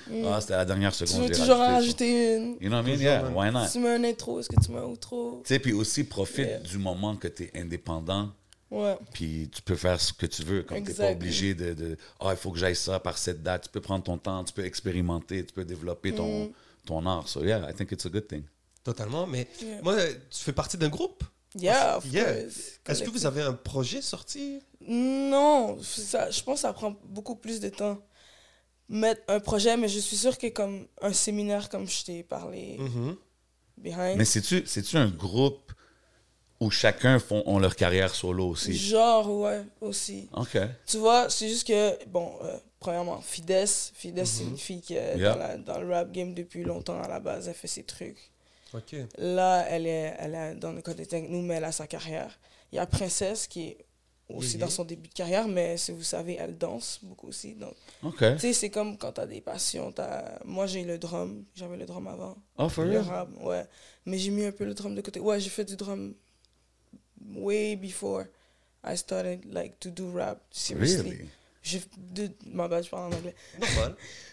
Mhm. 0.08 0.24
Ah, 0.26 0.40
c'était 0.40 0.54
la 0.56 0.64
dernière 0.64 0.92
tu 0.92 1.04
seconde, 1.04 1.22
veux 1.28 1.34
j'ai 1.34 1.40
toujours 1.40 1.56
en 1.56 1.66
rajouter 1.74 2.36
une. 2.36 2.56
You 2.60 2.68
know 2.68 2.76
what 2.76 2.82
I 2.84 2.90
mean? 2.92 3.00
Yeah, 3.00 3.28
why 3.34 3.50
not? 3.50 3.70
Tu 3.72 3.80
mets 3.80 3.96
un 3.96 4.04
intro, 4.04 4.38
est-ce 4.38 4.48
que 4.48 4.60
tu 4.64 4.70
mets 4.70 4.78
un 4.78 4.84
outro? 4.84 5.42
Tu 5.44 5.52
sais, 5.54 5.58
puis 5.58 5.72
aussi, 5.72 6.04
profite 6.04 6.38
Yeah. 6.46 6.58
du 6.60 6.78
moment 6.78 7.16
que 7.16 7.26
tu 7.26 7.42
es 7.44 7.60
indépendant, 7.60 8.30
Ouais. 8.70 8.96
puis 9.14 9.48
tu 9.54 9.62
peux 9.62 9.76
faire 9.76 9.98
ce 10.00 10.12
que 10.12 10.26
tu 10.26 10.42
veux. 10.42 10.62
Comme 10.62 10.76
tu 10.78 10.84
pas 10.84 10.90
Exact. 10.90 11.12
obligé 11.16 11.54
de, 11.54 11.72
de 11.72 11.96
ah, 12.20 12.28
il 12.32 12.36
faut 12.36 12.50
que 12.50 12.58
j'aille 12.58 12.76
ça 12.76 13.00
par 13.00 13.16
cette 13.16 13.42
date. 13.42 13.62
Tu 13.64 13.68
peux 13.70 13.80
prendre 13.80 14.04
ton 14.04 14.18
temps, 14.18 14.44
tu 14.44 14.52
peux 14.52 14.64
expérimenter, 14.64 15.44
tu 15.46 15.52
peux 15.54 15.64
développer 15.64 16.14
ton, 16.14 16.46
Mm. 16.46 16.52
ton 16.84 17.06
art. 17.06 17.28
So, 17.28 17.42
yeah, 17.44 17.68
I 17.70 17.74
think 17.74 17.92
it's 17.92 18.04
a 18.04 18.10
good 18.10 18.26
thing. 18.28 18.42
Totalement. 18.84 19.26
Mais 19.26 19.48
Yeah. 19.62 19.80
moi, 19.82 19.96
tu 20.30 20.38
fais 20.44 20.52
partie 20.52 20.76
d'un 20.76 20.88
groupe? 20.90 21.24
Yeah, 21.58 21.96
of 21.96 22.04
Yeah. 22.12 22.42
course. 22.42 22.80
Est-ce 22.86 23.02
que 23.02 23.10
vous 23.10 23.24
avez 23.24 23.40
un 23.42 23.54
projet 23.54 24.02
sorti? 24.02 24.60
Non, 24.86 25.78
ça, 25.82 26.30
je 26.30 26.42
pense 26.42 26.56
que 26.56 26.60
ça 26.60 26.72
prend 26.74 26.94
beaucoup 27.04 27.36
plus 27.36 27.60
de 27.60 27.70
temps. 27.70 27.98
Mettre 28.90 29.20
un 29.28 29.40
projet, 29.40 29.76
mais 29.76 29.88
je 29.88 29.98
suis 29.98 30.16
sûre 30.16 30.36
que 30.38 30.46
comme 30.48 30.86
un 31.02 31.12
séminaire, 31.12 31.68
comme 31.68 31.86
je 31.88 32.04
t'ai 32.04 32.22
parlé, 32.22 32.76
Mhm. 32.78 33.16
behind, 33.78 34.16
Mais 34.18 34.24
c'est-tu 34.24 34.96
un 34.96 35.08
groupe 35.08 35.72
où 36.60 36.70
chacun 36.70 37.18
font, 37.18 37.42
ont 37.46 37.58
leur 37.58 37.76
carrière 37.76 38.14
solo 38.14 38.48
aussi? 38.48 38.74
genre, 38.76 39.30
ouais, 39.40 39.62
aussi. 39.80 40.28
OK. 40.32 40.58
Tu 40.86 40.96
vois, 40.98 41.30
c'est 41.30 41.48
juste 41.48 41.66
que, 41.66 42.04
bon, 42.06 42.32
euh, 42.42 42.56
premièrement, 42.80 43.20
Fides, 43.20 43.66
Fides, 43.94 44.24
c'est 44.24 44.42
une 44.44 44.58
fille 44.58 44.80
qui 44.80 44.94
est 44.94 45.16
Yeah. 45.18 45.32
dans, 45.32 45.38
la- 45.38 45.56
dans 45.56 45.78
le 45.80 45.88
rap 45.92 46.10
game 46.12 46.34
depuis 46.34 46.64
longtemps 46.64 47.00
à 47.02 47.08
la 47.08 47.20
base, 47.20 47.48
elle 47.48 47.54
fait 47.54 47.68
ses 47.68 47.84
trucs. 47.84 48.30
OK. 48.74 48.94
Là, 49.18 49.64
elle 49.70 49.86
est, 49.86 50.14
elle 50.18 50.34
est 50.34 50.54
dans 50.56 50.72
le 50.72 50.82
côté 50.82 51.06
nous, 51.22 51.42
mais 51.42 51.54
elle 51.54 51.64
a 51.64 51.72
sa 51.72 51.86
carrière. 51.86 52.38
Il 52.72 52.76
y 52.76 52.78
a 52.78 52.86
Princesse 52.86 53.46
qui 53.46 53.68
est 53.68 53.78
aussi 54.28 54.56
Mhm. 54.56 54.60
dans 54.60 54.68
son 54.68 54.84
début 54.84 55.08
de 55.08 55.14
carrière, 55.14 55.48
mais 55.48 55.78
si 55.78 55.90
vous 55.92 56.02
savez, 56.02 56.36
elle 56.38 56.58
danse 56.58 56.98
beaucoup 57.02 57.28
aussi. 57.28 57.54
Donc, 57.54 57.72
OK. 58.02 58.18
tu 58.34 58.38
sais, 58.40 58.52
c'est 58.52 58.68
comme 58.68 58.98
quand 58.98 59.12
t'as 59.12 59.24
des 59.26 59.40
passions. 59.40 59.90
T'as... 59.90 60.38
Moi, 60.44 60.66
j'ai 60.66 60.84
le 60.84 60.98
drum, 60.98 61.44
j'avais 61.54 61.78
le 61.78 61.86
drum 61.86 62.06
avant. 62.08 62.36
Oh, 62.58 62.68
for 62.68 62.84
Le 62.84 62.98
real? 62.98 63.02
rap, 63.08 63.28
ouais. 63.42 63.64
Mais 64.04 64.18
j'ai 64.18 64.30
mis 64.30 64.44
un 64.44 64.52
peu 64.52 64.64
le 64.64 64.74
drum 64.74 64.94
de 64.94 65.00
côté. 65.00 65.18
Ouais, 65.18 65.40
j'ai 65.40 65.48
fait 65.48 65.64
du 65.64 65.76
drum 65.76 66.14
way 67.34 67.76
before 67.76 68.28
I 68.84 68.96
started 68.96 69.44
like 69.52 69.78
to 69.80 69.90
do 69.90 70.10
rap 70.10 70.40
seriously. 70.50 71.10
Really? 71.10 71.30
J'ai 71.62 71.82
de 71.96 72.30
ma 72.46 72.68
bad, 72.68 72.84
je 72.84 72.90
parle 72.90 73.12
en 73.12 73.16
anglais. 73.16 73.34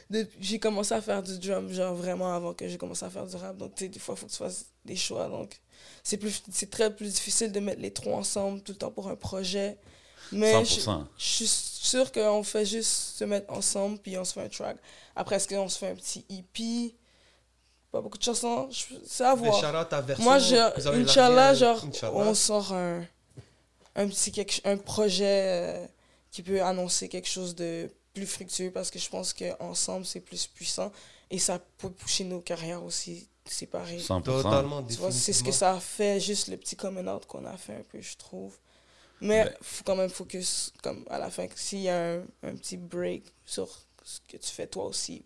J'ai 0.40 0.60
commencé 0.60 0.94
à 0.94 1.02
faire 1.02 1.24
du 1.24 1.38
drum 1.40 1.72
genre 1.74 1.96
vraiment 1.96 2.34
avant 2.34 2.54
que 2.54 2.68
j'ai 2.68 2.78
commencé 2.78 3.04
à 3.04 3.10
faire 3.10 3.26
du 3.26 3.36
rap. 3.36 3.58
Donc 3.58 3.74
tu 3.76 3.86
sais 3.86 3.90
des 3.90 4.00
fois 4.00 4.14
il 4.16 4.20
faut 4.20 4.28
que 4.28 4.32
tu 4.32 4.38
fasses 4.38 4.66
des 4.86 4.96
choix 4.96 5.28
donc 5.28 5.60
c'est 6.04 6.18
plus 6.18 6.44
c'est 6.52 6.70
très 6.70 6.96
plus 6.96 7.14
difficile 7.14 7.52
de 7.52 7.60
mettre 7.60 7.82
les 7.82 7.92
trois 7.92 8.18
ensemble 8.18 8.62
tout 8.62 8.74
le 8.74 8.78
temps 8.78 8.92
pour 8.92 9.10
un 9.10 9.16
projet. 9.16 9.78
Mais 10.32 10.64
je, 10.64 10.80
100%. 10.82 11.06
je 11.18 11.24
suis 11.24 11.48
sûre 11.48 12.12
qu'on 12.12 12.44
fait 12.44 12.66
juste 12.66 12.90
se 13.18 13.24
mettre 13.24 13.52
ensemble 13.52 13.98
puis 13.98 14.18
on 14.18 14.24
se 14.24 14.34
fait 14.34 14.44
un 14.44 14.50
track. 14.50 14.78
Après 15.16 15.38
est-ce 15.38 15.48
qu'on 15.48 15.68
se 15.68 15.80
fait 15.80 15.90
un 15.90 15.96
petit 15.96 16.24
EP 16.30 16.96
pas 17.96 18.02
beaucoup 18.02 18.18
de 18.18 18.24
chansons, 18.24 18.68
c'est 19.06 19.24
à 19.24 19.34
voir. 19.36 19.54
version. 20.02 20.26
Moi, 20.26 20.38
je, 20.38 20.56
Inch'Allah, 21.02 21.54
genre, 21.54 21.82
Inch'Allah. 21.86 22.14
on 22.14 22.34
sort 22.34 22.74
un, 22.74 23.06
un 23.96 24.08
petit 24.10 24.34
quelque, 24.34 24.60
un 24.66 24.76
projet 24.76 25.24
euh, 25.86 25.88
qui 26.30 26.44
peut 26.44 26.62
annoncer 26.62 27.08
quelque 27.08 27.30
chose 27.30 27.56
de 27.56 27.90
plus 28.14 28.26
fructueux 28.26 28.70
parce 28.70 28.92
que 28.92 29.00
je 29.00 29.10
pense 29.10 29.34
qu'ensemble, 29.34 30.06
c'est 30.06 30.20
plus 30.20 30.46
puissant 30.46 30.92
et 31.32 31.40
ça 31.40 31.58
peut 31.78 31.90
pousser 31.90 32.26
nos 32.26 32.42
carrières 32.42 32.84
aussi 32.84 33.30
séparées. 33.46 34.00
100%. 34.00 34.24
Totalement, 34.24 34.84
Tu 34.84 34.96
vois, 34.96 35.12
c'est 35.14 35.32
ce 35.32 35.42
que 35.42 35.54
ça 35.54 35.72
a 35.76 35.80
fait, 35.80 36.20
juste 36.20 36.50
le 36.50 36.58
petit 36.58 36.76
coming 36.76 37.08
out 37.08 37.26
qu'on 37.28 37.46
a 37.46 37.56
fait 37.56 37.76
un 37.76 37.84
peu, 37.90 38.02
je 38.02 38.18
trouve. 38.18 38.58
Mais 39.22 39.46
Ben- 39.46 39.54
faut 39.62 39.84
quand 39.86 39.96
même 39.96 40.10
focus, 40.10 40.74
comme 40.84 41.06
à 41.10 41.18
la 41.18 41.30
fin, 41.30 41.48
que 41.48 41.58
s'il 41.58 41.80
y 41.80 41.90
a 41.90 42.16
un, 42.16 42.20
un 42.44 42.56
petit 42.58 42.76
break 42.76 43.24
sur 43.46 43.70
ce 44.04 44.20
que 44.28 44.36
tu 44.36 44.50
fais 44.52 44.68
toi 44.68 44.84
aussi. 44.84 45.24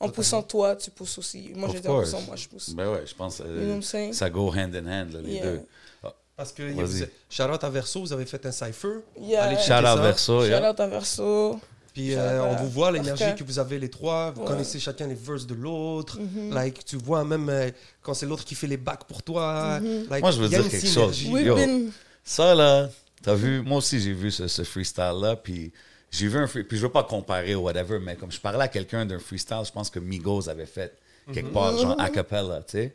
En 0.00 0.06
Totalement. 0.06 0.14
poussant 0.14 0.42
toi, 0.42 0.76
tu 0.76 0.90
pousses 0.92 1.18
aussi. 1.18 1.50
Moi, 1.56 1.68
Of 1.68 1.74
je 1.76 1.80
dis 1.80 1.88
en 1.88 2.00
poussant, 2.00 2.20
moi, 2.22 2.36
je 2.36 2.46
pousse. 2.48 2.70
Ben 2.70 2.88
ouais, 2.92 3.02
je 3.04 3.14
pense 3.14 3.38
que 3.38 3.42
You 3.42 3.48
know 3.48 3.66
what 3.66 3.74
I'm 3.74 3.82
saying? 3.82 4.12
ça 4.12 4.30
go 4.30 4.48
hand 4.52 4.74
in 4.74 4.86
hand, 4.86 5.12
là, 5.12 5.20
les 5.22 5.32
Yeah. 5.34 5.42
deux. 5.44 5.60
Ah, 6.04 6.14
Parce 6.36 6.52
que 6.52 6.62
Vas-y. 6.72 7.08
Charlotte 7.28 7.64
à 7.64 7.68
Verso, 7.70 8.00
vous 8.00 8.12
avez 8.12 8.24
fait 8.26 8.44
un 8.46 8.52
cypher. 8.52 9.00
Yeah. 9.20 9.42
Allez, 9.44 9.56
Shout 9.56 9.62
checker 9.62 9.78
out 9.88 9.96
ça. 9.96 10.02
Verso, 10.02 10.42
out 10.44 10.80
à 10.80 10.86
Verso. 10.86 11.60
Puis 11.92 12.14
euh, 12.14 12.44
on 12.44 12.54
vous 12.56 12.68
voit 12.70 12.92
l'énergie 12.92 13.34
que 13.36 13.42
vous 13.42 13.58
avez 13.58 13.76
les 13.80 13.88
trois. 13.90 14.30
Vous 14.30 14.42
Ouais. 14.42 14.46
connaissez 14.46 14.78
chacun 14.78 15.08
les 15.08 15.16
verses 15.16 15.46
de 15.48 15.54
l'autre. 15.54 16.20
Mhm. 16.20 16.54
Like, 16.54 16.84
tu 16.84 16.96
vois 16.96 17.24
même 17.24 17.48
euh, 17.48 17.70
quand 18.02 18.14
c'est 18.14 18.26
l'autre 18.26 18.44
qui 18.44 18.54
fait 18.54 18.68
les 18.68 18.76
bacs 18.76 19.02
pour 19.04 19.24
toi. 19.24 19.80
Mhm. 19.80 20.06
Like, 20.08 20.22
Moi, 20.22 20.30
je 20.30 20.40
veux 20.40 20.48
dire 20.48 20.60
une 20.62 20.68
quelque 20.68 20.86
synergie. 20.86 21.24
chose. 21.24 21.34
We've 21.34 21.46
Yo. 21.46 21.56
been... 21.56 21.90
Ça, 22.22 22.54
là, 22.54 22.88
t'as 23.20 23.34
vu, 23.34 23.62
moi 23.62 23.78
aussi, 23.78 23.98
j'ai 23.98 24.12
vu 24.12 24.30
ce, 24.30 24.46
ce 24.46 24.62
freestyle-là, 24.62 25.34
puis 25.34 25.72
j'ai 26.10 26.28
vu 26.28 26.38
un 26.38 26.46
free- 26.46 26.64
puis 26.64 26.76
je 26.78 26.82
veux 26.82 26.92
pas 26.92 27.02
comparer 27.04 27.54
ou 27.54 27.60
whatever, 27.62 27.98
mais 27.98 28.16
comme 28.16 28.30
je 28.32 28.40
parlais 28.40 28.64
à 28.64 28.68
quelqu'un 28.68 29.04
d'un 29.06 29.18
freestyle, 29.18 29.62
je 29.66 29.72
pense 29.72 29.90
que 29.90 29.98
Migos 29.98 30.48
avait 30.48 30.66
fait 30.66 30.96
quelque 31.32 31.52
part, 31.52 31.76
genre 31.76 32.00
a 32.00 32.08
cappella, 32.10 32.62
tu 32.66 32.72
sais. 32.78 32.94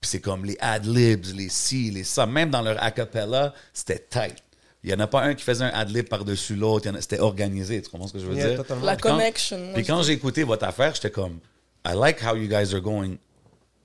Puis 0.00 0.08
c'est 0.10 0.20
comme 0.20 0.44
les 0.44 0.56
ad-libs, 0.60 1.26
les 1.34 1.48
ci, 1.50 1.90
les 1.90 2.04
ça. 2.04 2.24
Même 2.26 2.50
dans 2.50 2.62
leur 2.62 2.82
a 2.82 2.90
cappella, 2.90 3.52
c'était 3.72 3.98
tight. 3.98 4.36
Il 4.82 4.90
y 4.90 4.94
en 4.94 5.00
a 5.00 5.06
pas 5.06 5.22
un 5.22 5.34
qui 5.34 5.44
faisait 5.44 5.64
un 5.64 5.68
ad-lib 5.74 6.08
par-dessus 6.08 6.54
l'autre, 6.56 6.90
c'était 7.00 7.18
organisé, 7.18 7.82
tu 7.82 7.90
comprends 7.90 8.06
ce 8.08 8.14
que 8.14 8.18
je 8.18 8.26
veux 8.26 8.34
Yeah, 8.34 8.48
dire? 8.48 8.56
totalement. 8.58 8.84
La 8.86 8.94
Puis 8.96 9.02
quand- 9.02 9.10
connection. 9.16 9.58
moi, 9.58 9.74
Puis 9.74 9.84
quand 9.84 10.02
j'ai 10.02 10.12
écouté 10.14 10.42
votre 10.42 10.64
affaire, 10.64 10.94
j'étais 10.94 11.10
comme, 11.10 11.38
I 11.86 11.92
like 11.94 12.22
how 12.22 12.34
you 12.34 12.48
guys 12.48 12.74
are 12.74 12.80
going. 12.80 13.16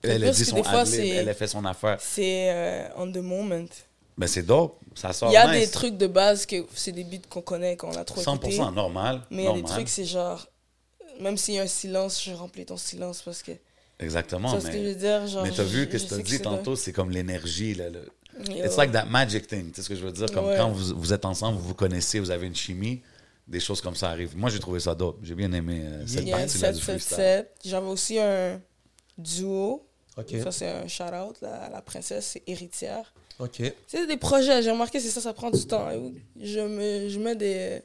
Elle 0.03 0.24
a 0.24 0.29
dit 0.32 0.46
son 0.46 0.62
ad-lib, 0.63 1.00
elle 1.01 1.29
a 1.29 1.34
fait 1.34 1.48
son 1.48 1.65
affaire. 1.65 1.98
C'est 2.00 2.50
euh, 2.53 2.88
on 2.98 3.12
the 3.12 3.17
moment. 3.17 3.65
Ben 4.17 4.27
c'est 4.27 4.43
dope, 4.43 4.79
ça 4.95 5.12
sort 5.12 5.29
Il 5.29 5.34
y 5.34 5.38
a 5.38 5.51
nice. 5.51 5.65
des 5.65 5.72
trucs 5.72 5.98
de 5.98 6.07
base 6.07 6.45
que 6.45 6.65
c'est 6.74 6.91
des 6.93 7.03
beats 7.03 7.27
qu'on 7.29 7.41
connaît, 7.41 7.75
qu'on 7.75 7.91
a 7.91 8.05
trop 8.05 8.22
100% 8.22 8.36
écouté. 8.38 8.57
normal. 8.74 9.22
Mais 9.29 9.43
il 9.43 9.45
y 9.45 9.50
a 9.50 9.53
des 9.53 9.63
trucs, 9.63 9.89
c'est 9.89 10.05
genre... 10.05 10.48
Même 11.19 11.38
s'il 11.38 11.53
y 11.55 11.60
a 11.60 11.63
un 11.63 11.67
silence, 11.67 12.24
je 12.24 12.31
remplis 12.34 12.65
ton 12.65 12.77
silence 12.77 13.22
parce 13.22 13.41
que... 13.43 13.51
Exactement. 14.00 14.51
c'est 14.53 14.62
ce 14.62 14.65
que 14.67 14.74
je 14.74 14.77
Mais, 14.77 14.84
veux 14.89 14.95
dire, 14.95 15.27
genre... 15.27 15.43
mais 15.43 15.51
t'as 15.51 15.63
vu 15.63 15.88
que 15.88 15.98
ce 15.98 16.05
que 16.05 16.15
t'as 16.15 16.22
dit 16.22 16.39
tantôt, 16.39 16.75
c'est 16.75 16.91
comme 16.91 17.10
l'énergie. 17.10 17.74
Là, 17.74 17.89
le-. 17.89 18.10
It's 18.50 18.75
like 18.75 18.91
that 18.91 19.05
magic 19.05 19.48
thing. 19.48 19.69
Tu 19.72 19.75
sais 19.75 19.81
ce 19.84 19.89
que 19.89 19.95
je 19.95 20.05
veux 20.05 20.12
dire? 20.12 20.29
Comme 20.34 20.45
Ouais. 20.48 20.57
quand 20.57 20.69
vous, 20.69 20.98
vous 21.00 21.13
êtes 21.13 21.24
ensemble, 21.24 21.57
vous 21.57 21.69
vous 21.69 21.74
connaissez, 21.74 22.19
vous 22.19 22.31
avez 22.31 22.48
une 22.48 22.55
chimie, 22.55 23.01
des 23.48 23.62
choses 23.62 23.79
comme 23.79 23.95
ça 23.95 24.10
arrivent. 24.10 24.36
Moi, 24.36 24.50
j'ai 24.50 24.60
trouvé 24.60 24.81
ça 24.81 24.93
dope. 24.95 25.19
J'ai 25.24 25.36
bien 25.36 25.51
aimé 25.53 25.81
euh, 25.86 26.03
cette 26.05 26.29
partie-là 26.29 26.74
du 26.74 26.81
freestyle. 26.81 27.17
7-7-7. 27.17 27.45
J'avais 27.63 27.88
aussi 27.88 28.19
un 28.19 28.60
duo. 29.17 29.88
Ça, 30.43 30.51
c'est 30.51 30.67
un 30.69 30.88
shout-out. 30.88 31.38
La 31.41 31.81
princesse, 31.81 32.31
c'est 32.34 32.43
héritière. 32.48 33.13
Ok. 33.39 33.61
C'est 33.87 34.07
des 34.07 34.17
projets. 34.17 34.61
J'ai 34.63 34.71
remarqué, 34.71 34.99
c'est 34.99 35.09
ça, 35.09 35.21
ça 35.21 35.33
prend 35.33 35.49
du 35.51 35.65
temps. 35.65 35.87
Je, 36.39 36.59
me, 36.59 37.09
je 37.09 37.19
mets 37.19 37.35
des, 37.35 37.81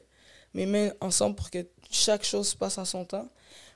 mes 0.53 0.65
mains 0.65 0.91
ensemble 1.01 1.35
pour 1.35 1.49
que 1.49 1.65
chaque 1.89 2.23
chose 2.23 2.49
se 2.49 2.55
passe 2.55 2.77
à 2.77 2.85
son 2.85 3.05
temps. 3.05 3.27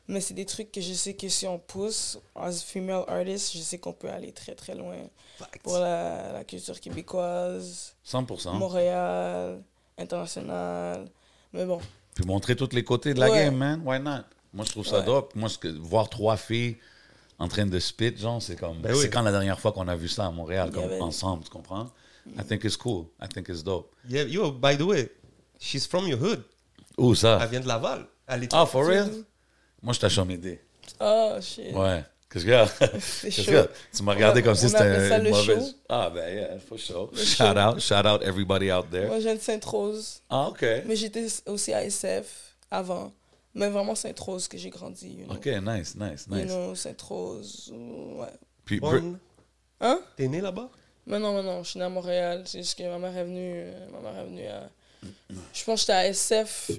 Mais 0.08 0.22
c'est 0.22 0.36
des 0.36 0.46
trucs 0.46 0.72
que 0.72 0.82
je 0.82 0.94
sais 0.94 1.16
que 1.16 1.28
si 1.30 1.48
on 1.48 1.58
pousse, 1.58 2.20
as 2.36 2.62
female 2.62 3.04
artist, 3.08 3.54
je 3.58 3.62
sais 3.62 3.80
qu'on 3.80 3.94
peut 3.94 4.08
aller 4.10 4.32
très 4.32 4.54
très 4.54 4.76
loin 4.76 4.96
pour 5.64 5.80
la, 5.80 6.32
la 6.32 6.44
culture 6.44 6.80
québécoise, 6.80 7.96
100%. 8.08 8.54
Montréal, 8.54 9.64
international. 9.98 11.08
Mais 11.54 11.66
bon, 11.66 11.80
Puis 12.14 12.24
montrer 12.26 12.56
tous 12.56 12.70
les 12.74 12.84
côtés 12.84 13.14
de 13.14 13.20
la 13.20 13.30
Ouais. 13.32 13.46
game, 13.46 13.56
man. 13.56 13.82
Why 13.84 14.00
not? 14.00 14.22
Moi, 14.54 14.64
je 14.66 14.72
trouve 14.72 14.86
ça 14.86 15.00
Ouais. 15.00 15.06
dope. 15.06 15.34
Moi, 15.36 15.50
ce 15.50 15.58
que- 15.58 15.68
voir 15.68 16.08
trois 16.10 16.38
filles 16.38 16.78
en 17.40 17.48
train 17.48 17.66
de 17.66 17.80
spit, 17.80 18.16
genre, 18.18 18.42
c'est 18.42 18.56
comme. 18.56 18.80
Ben 18.82 18.94
oui. 18.94 19.00
C'est 19.02 19.10
quand 19.10 19.22
la 19.22 19.32
dernière 19.32 19.60
fois 19.60 19.72
qu'on 19.72 19.88
a 19.88 19.96
vu 19.96 20.08
ça 20.08 20.26
à 20.26 20.32
Montréal, 20.32 20.72
comme 20.72 20.92
ensemble, 21.02 21.44
tu 21.44 21.50
comprends? 21.50 21.88
I 22.38 22.44
think 22.44 22.64
it's 22.64 22.78
cool. 22.78 23.06
I 23.22 23.28
think 23.28 23.50
it's 23.50 23.64
dope. 23.64 23.94
Yeah, 24.10 24.24
yo, 24.24 24.52
by 24.52 24.76
the 24.78 24.82
way, 24.82 25.10
she's 25.60 25.86
from 25.86 26.08
your 26.08 26.20
hood. 26.22 26.44
Où 26.98 27.14
ça? 27.14 27.40
Elle 27.42 27.50
vient 27.50 27.60
de 27.60 27.68
Laval. 27.68 28.08
Elle 28.28 28.44
est 28.46 28.54
Ah, 28.54 28.66
for 28.66 28.86
real? 28.86 29.10
Moi, 29.82 29.94
je 29.94 30.00
t'ai 30.00 30.24
m'aider. 30.26 30.60
oh 31.00 31.36
shit. 31.42 31.74
Ouais. 31.76 32.04
Qu'est-ce 32.30 32.46
y 33.52 33.56
a? 33.56 33.68
Tu 33.96 34.04
m'as 34.04 34.14
regardé 34.14 34.42
On 34.42 34.44
comme 34.46 34.56
si 34.56 34.68
c'était 34.68 35.08
une 35.18 35.24
le 35.24 35.30
mauvaise. 35.30 35.46
show. 35.70 35.76
Ah, 35.88 36.10
ben, 36.14 36.36
yeah, 36.36 36.60
for 36.60 36.78
sure. 36.80 37.10
Le 37.14 37.18
Shout 37.24 37.44
show. 37.44 37.58
out, 37.58 37.80
shout 37.80 38.06
out 38.06 38.22
everybody 38.24 38.72
out 38.72 38.90
there. 38.92 39.08
Moi, 39.08 39.18
je 39.20 39.24
viens 39.26 39.36
de 39.36 39.40
Sainte-Rose. 39.42 40.22
Ah, 40.30 40.48
OK. 40.50 40.66
Mais 40.86 40.96
j'étais 40.96 41.28
aussi 41.46 41.74
à 41.74 41.84
SF 41.86 42.56
avant. 42.72 43.14
Mais 43.56 43.70
vraiment 43.70 43.96
Sainte-Rose 43.96 44.48
que 44.48 44.58
j'ai 44.58 44.70
grandi. 44.70 45.08
You 45.10 45.26
know. 45.26 45.36
OK, 45.36 45.46
nice, 45.46 45.96
nice, 45.96 46.28
You 46.30 46.36
nice. 46.36 46.46
know, 46.48 46.76
Sainte-Rose. 46.76 47.72
Ouais. 47.74 48.28
Puis, 48.66 48.80
bonne. 48.80 49.18
Hein? 49.80 50.00
T'es 50.18 50.28
né 50.28 50.42
là-bas? 50.42 50.70
Mais 51.08 51.20
non, 51.20 51.34
mais 51.36 51.44
non, 51.44 51.64
je 51.64 51.70
suis 51.70 51.80
né 51.80 51.86
à 51.86 51.90
Montréal. 51.90 52.44
C'est 52.46 52.60
juste 52.60 52.78
que 52.78 52.84
ma 52.84 52.98
mère 53.00 53.16
est 53.18 53.24
venue. 53.24 53.54
euh, 53.66 53.90
Ma 53.92 54.00
mère 54.02 54.20
est 54.22 54.26
venue 54.26 54.48
à. 54.48 54.70
Je 55.54 55.64
pense 55.64 55.82
que 55.82 55.82
j'étais 55.82 55.94
à 55.94 56.08
SF 56.08 56.72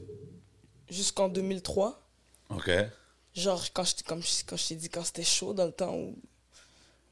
jusqu'en 0.91 1.29
2003. 1.29 2.01
OK. 2.51 2.71
Genre, 3.35 3.65
quand 3.73 3.85
je, 3.85 4.03
comme 4.05 4.23
je- 4.23 4.45
quand 4.47 4.57
je 4.57 4.69
t'ai 4.69 4.75
dit, 4.75 4.89
quand 4.89 5.05
c'était 5.05 5.23
chaud, 5.23 5.53
dans 5.55 5.67
le 5.67 5.73
temps 5.73 5.95
où, 5.95 6.17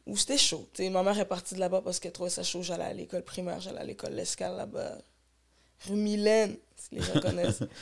où 0.06 0.16
c'était 0.16 0.38
chaud. 0.38 0.68
Tu 0.72 0.82
sais, 0.84 0.90
ma 0.90 1.02
mère 1.02 1.18
est 1.18 1.24
partie 1.24 1.54
de 1.54 1.60
là-bas 1.60 1.82
parce 1.82 2.00
qu'elle 2.00 2.12
trouvait 2.12 2.30
ça 2.30 2.42
chaud. 2.42 2.62
J'allais 2.62 2.84
à 2.84 2.92
l'école 2.92 3.22
primaire, 3.22 3.60
j'allais 3.60 3.78
à 3.80 3.84
l'école 3.84 4.12
L'Escale 4.14 4.56
là-bas. 4.56 4.98
Rue 5.86 5.96
Mylène, 5.96 6.56
si 6.76 6.94
les 6.96 7.02
gens 7.02 7.20
connaissent. 7.20 7.62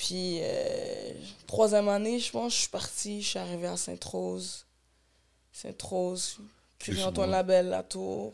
Puis, 0.00 0.38
euh, 0.40 1.12
troisième 1.46 1.86
année, 1.90 2.18
je 2.18 2.30
pense, 2.32 2.54
je 2.54 2.60
suis 2.60 2.68
partie, 2.70 3.20
je 3.20 3.28
suis 3.28 3.38
arrivée 3.38 3.66
à 3.66 3.76
Sainte-Rose. 3.76 4.64
Sainte-Rose, 5.52 6.38
puis 6.78 7.02
Antoine. 7.02 7.30
Labelle, 7.30 7.68
La 7.68 7.82
Tour. 7.82 8.32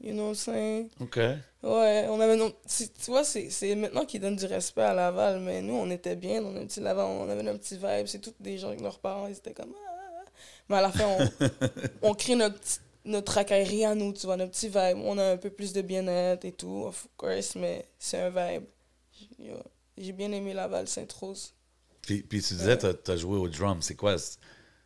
You 0.00 0.12
know 0.12 0.26
what 0.28 0.28
I'm 0.30 0.34
saying? 0.36 0.88
OK. 1.00 1.16
Ouais, 1.16 2.06
on 2.08 2.20
avait 2.20 2.38
c'est- 2.66 2.96
Tu 2.96 3.10
vois, 3.10 3.24
c'est 3.24 3.74
maintenant 3.74 4.04
qu'ils 4.04 4.20
donnent 4.20 4.36
du 4.36 4.46
respect 4.46 4.82
à 4.82 4.94
Laval, 4.94 5.40
mais 5.40 5.60
nous, 5.60 5.74
on 5.74 5.90
était 5.90 6.14
bien 6.14 6.40
dans 6.40 6.54
un 6.54 6.66
petit 6.66 6.78
Laval, 6.78 7.06
on 7.06 7.28
avait 7.28 7.48
un 7.48 7.56
petit 7.56 7.74
vibe. 7.76 8.06
C'est 8.06 8.20
tous 8.20 8.34
des 8.38 8.56
gens 8.58 8.68
avec 8.68 8.80
leurs 8.80 9.00
parents, 9.00 9.26
ils 9.26 9.36
étaient 9.36 9.54
comme. 9.54 9.74
Ah. 9.74 10.30
Mais 10.68 10.76
à 10.76 10.82
la 10.82 10.92
fin, 10.92 11.08
on, 11.08 11.28
on 12.10 12.14
crée 12.14 12.36
notre, 12.36 12.60
notre 13.04 13.32
racaillerie 13.32 13.84
à 13.84 13.96
nous, 13.96 14.12
tu 14.12 14.26
vois, 14.26 14.36
notre 14.36 14.52
petit 14.52 14.68
vibe. 14.68 14.98
On 15.04 15.18
a 15.18 15.32
un 15.32 15.36
peu 15.36 15.50
plus 15.50 15.72
de 15.72 15.82
bien-être 15.82 16.44
et 16.44 16.52
tout, 16.52 16.84
of 16.86 17.08
course, 17.16 17.56
mais 17.56 17.86
c'est 17.98 18.18
un 18.20 18.30
vibe. 18.30 18.64
J'ai 19.96 20.12
bien 20.12 20.32
aimé 20.32 20.54
Laval, 20.54 20.88
Sainte-Rose. 20.88 21.54
Puis, 22.00 22.22
puis 22.22 22.42
tu 22.42 22.54
disais, 22.54 22.76
t'as 22.78 23.12
as 23.12 23.16
joué 23.16 23.38
au 23.38 23.48
drum. 23.48 23.80
C'est 23.82 23.94
quoi? 23.94 24.16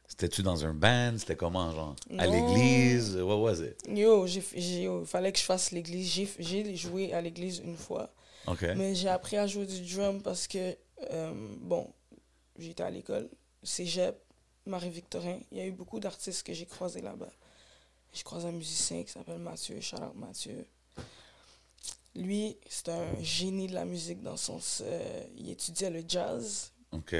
C'était-tu 0.08 0.42
dans 0.42 0.64
un 0.64 0.75
band? 0.75 1.14
C'était 1.18 1.36
comment, 1.36 1.72
genre? 1.72 1.96
À 2.18 2.26
l'église? 2.26 3.16
What 3.16 3.40
was 3.40 3.60
it? 3.60 3.76
Yo, 3.88 4.26
il 4.26 5.06
fallait 5.06 5.32
que 5.32 5.38
je 5.38 5.44
fasse 5.44 5.70
l'église. 5.72 6.28
J'ai, 6.38 6.76
joué 6.76 7.12
à 7.12 7.20
l'église 7.20 7.58
une 7.58 7.76
fois. 7.76 8.12
OK. 8.46 8.62
Mais 8.76 8.94
j'ai 8.94 9.08
appris 9.08 9.36
à 9.36 9.46
jouer 9.46 9.66
du 9.66 9.80
drum 9.80 10.22
parce 10.22 10.46
que, 10.46 10.76
euh, 11.10 11.32
bon, 11.60 11.92
j'étais 12.58 12.84
à 12.84 12.90
l'école, 12.90 13.28
cégep, 13.62 14.16
Marie-Victorin. 14.66 15.40
Il 15.50 15.58
y 15.58 15.60
a 15.60 15.66
eu 15.66 15.72
beaucoup 15.72 15.98
d'artistes 15.98 16.46
que 16.46 16.52
j'ai 16.52 16.66
croisés 16.66 17.00
là-bas. 17.00 17.32
J'ai 18.12 18.22
croisé 18.22 18.48
un 18.48 18.52
musicien 18.52 19.02
qui 19.02 19.10
s'appelle 19.10 19.38
Mathieu, 19.38 19.78
out 19.94 20.14
Mathieu. 20.14 20.66
Lui, 22.16 22.56
c'est 22.68 22.88
un 22.88 23.04
génie 23.23 23.66
de 23.68 23.75
la 23.75 23.85
musique 23.85 24.23
dans 24.23 24.32
le 24.32 24.37
sens. 24.37 24.82
euh, 24.85 25.23
il 25.37 25.50
étudiait 25.50 25.90
le 25.90 26.02
jazz, 26.08 26.73
OK. 26.92 27.14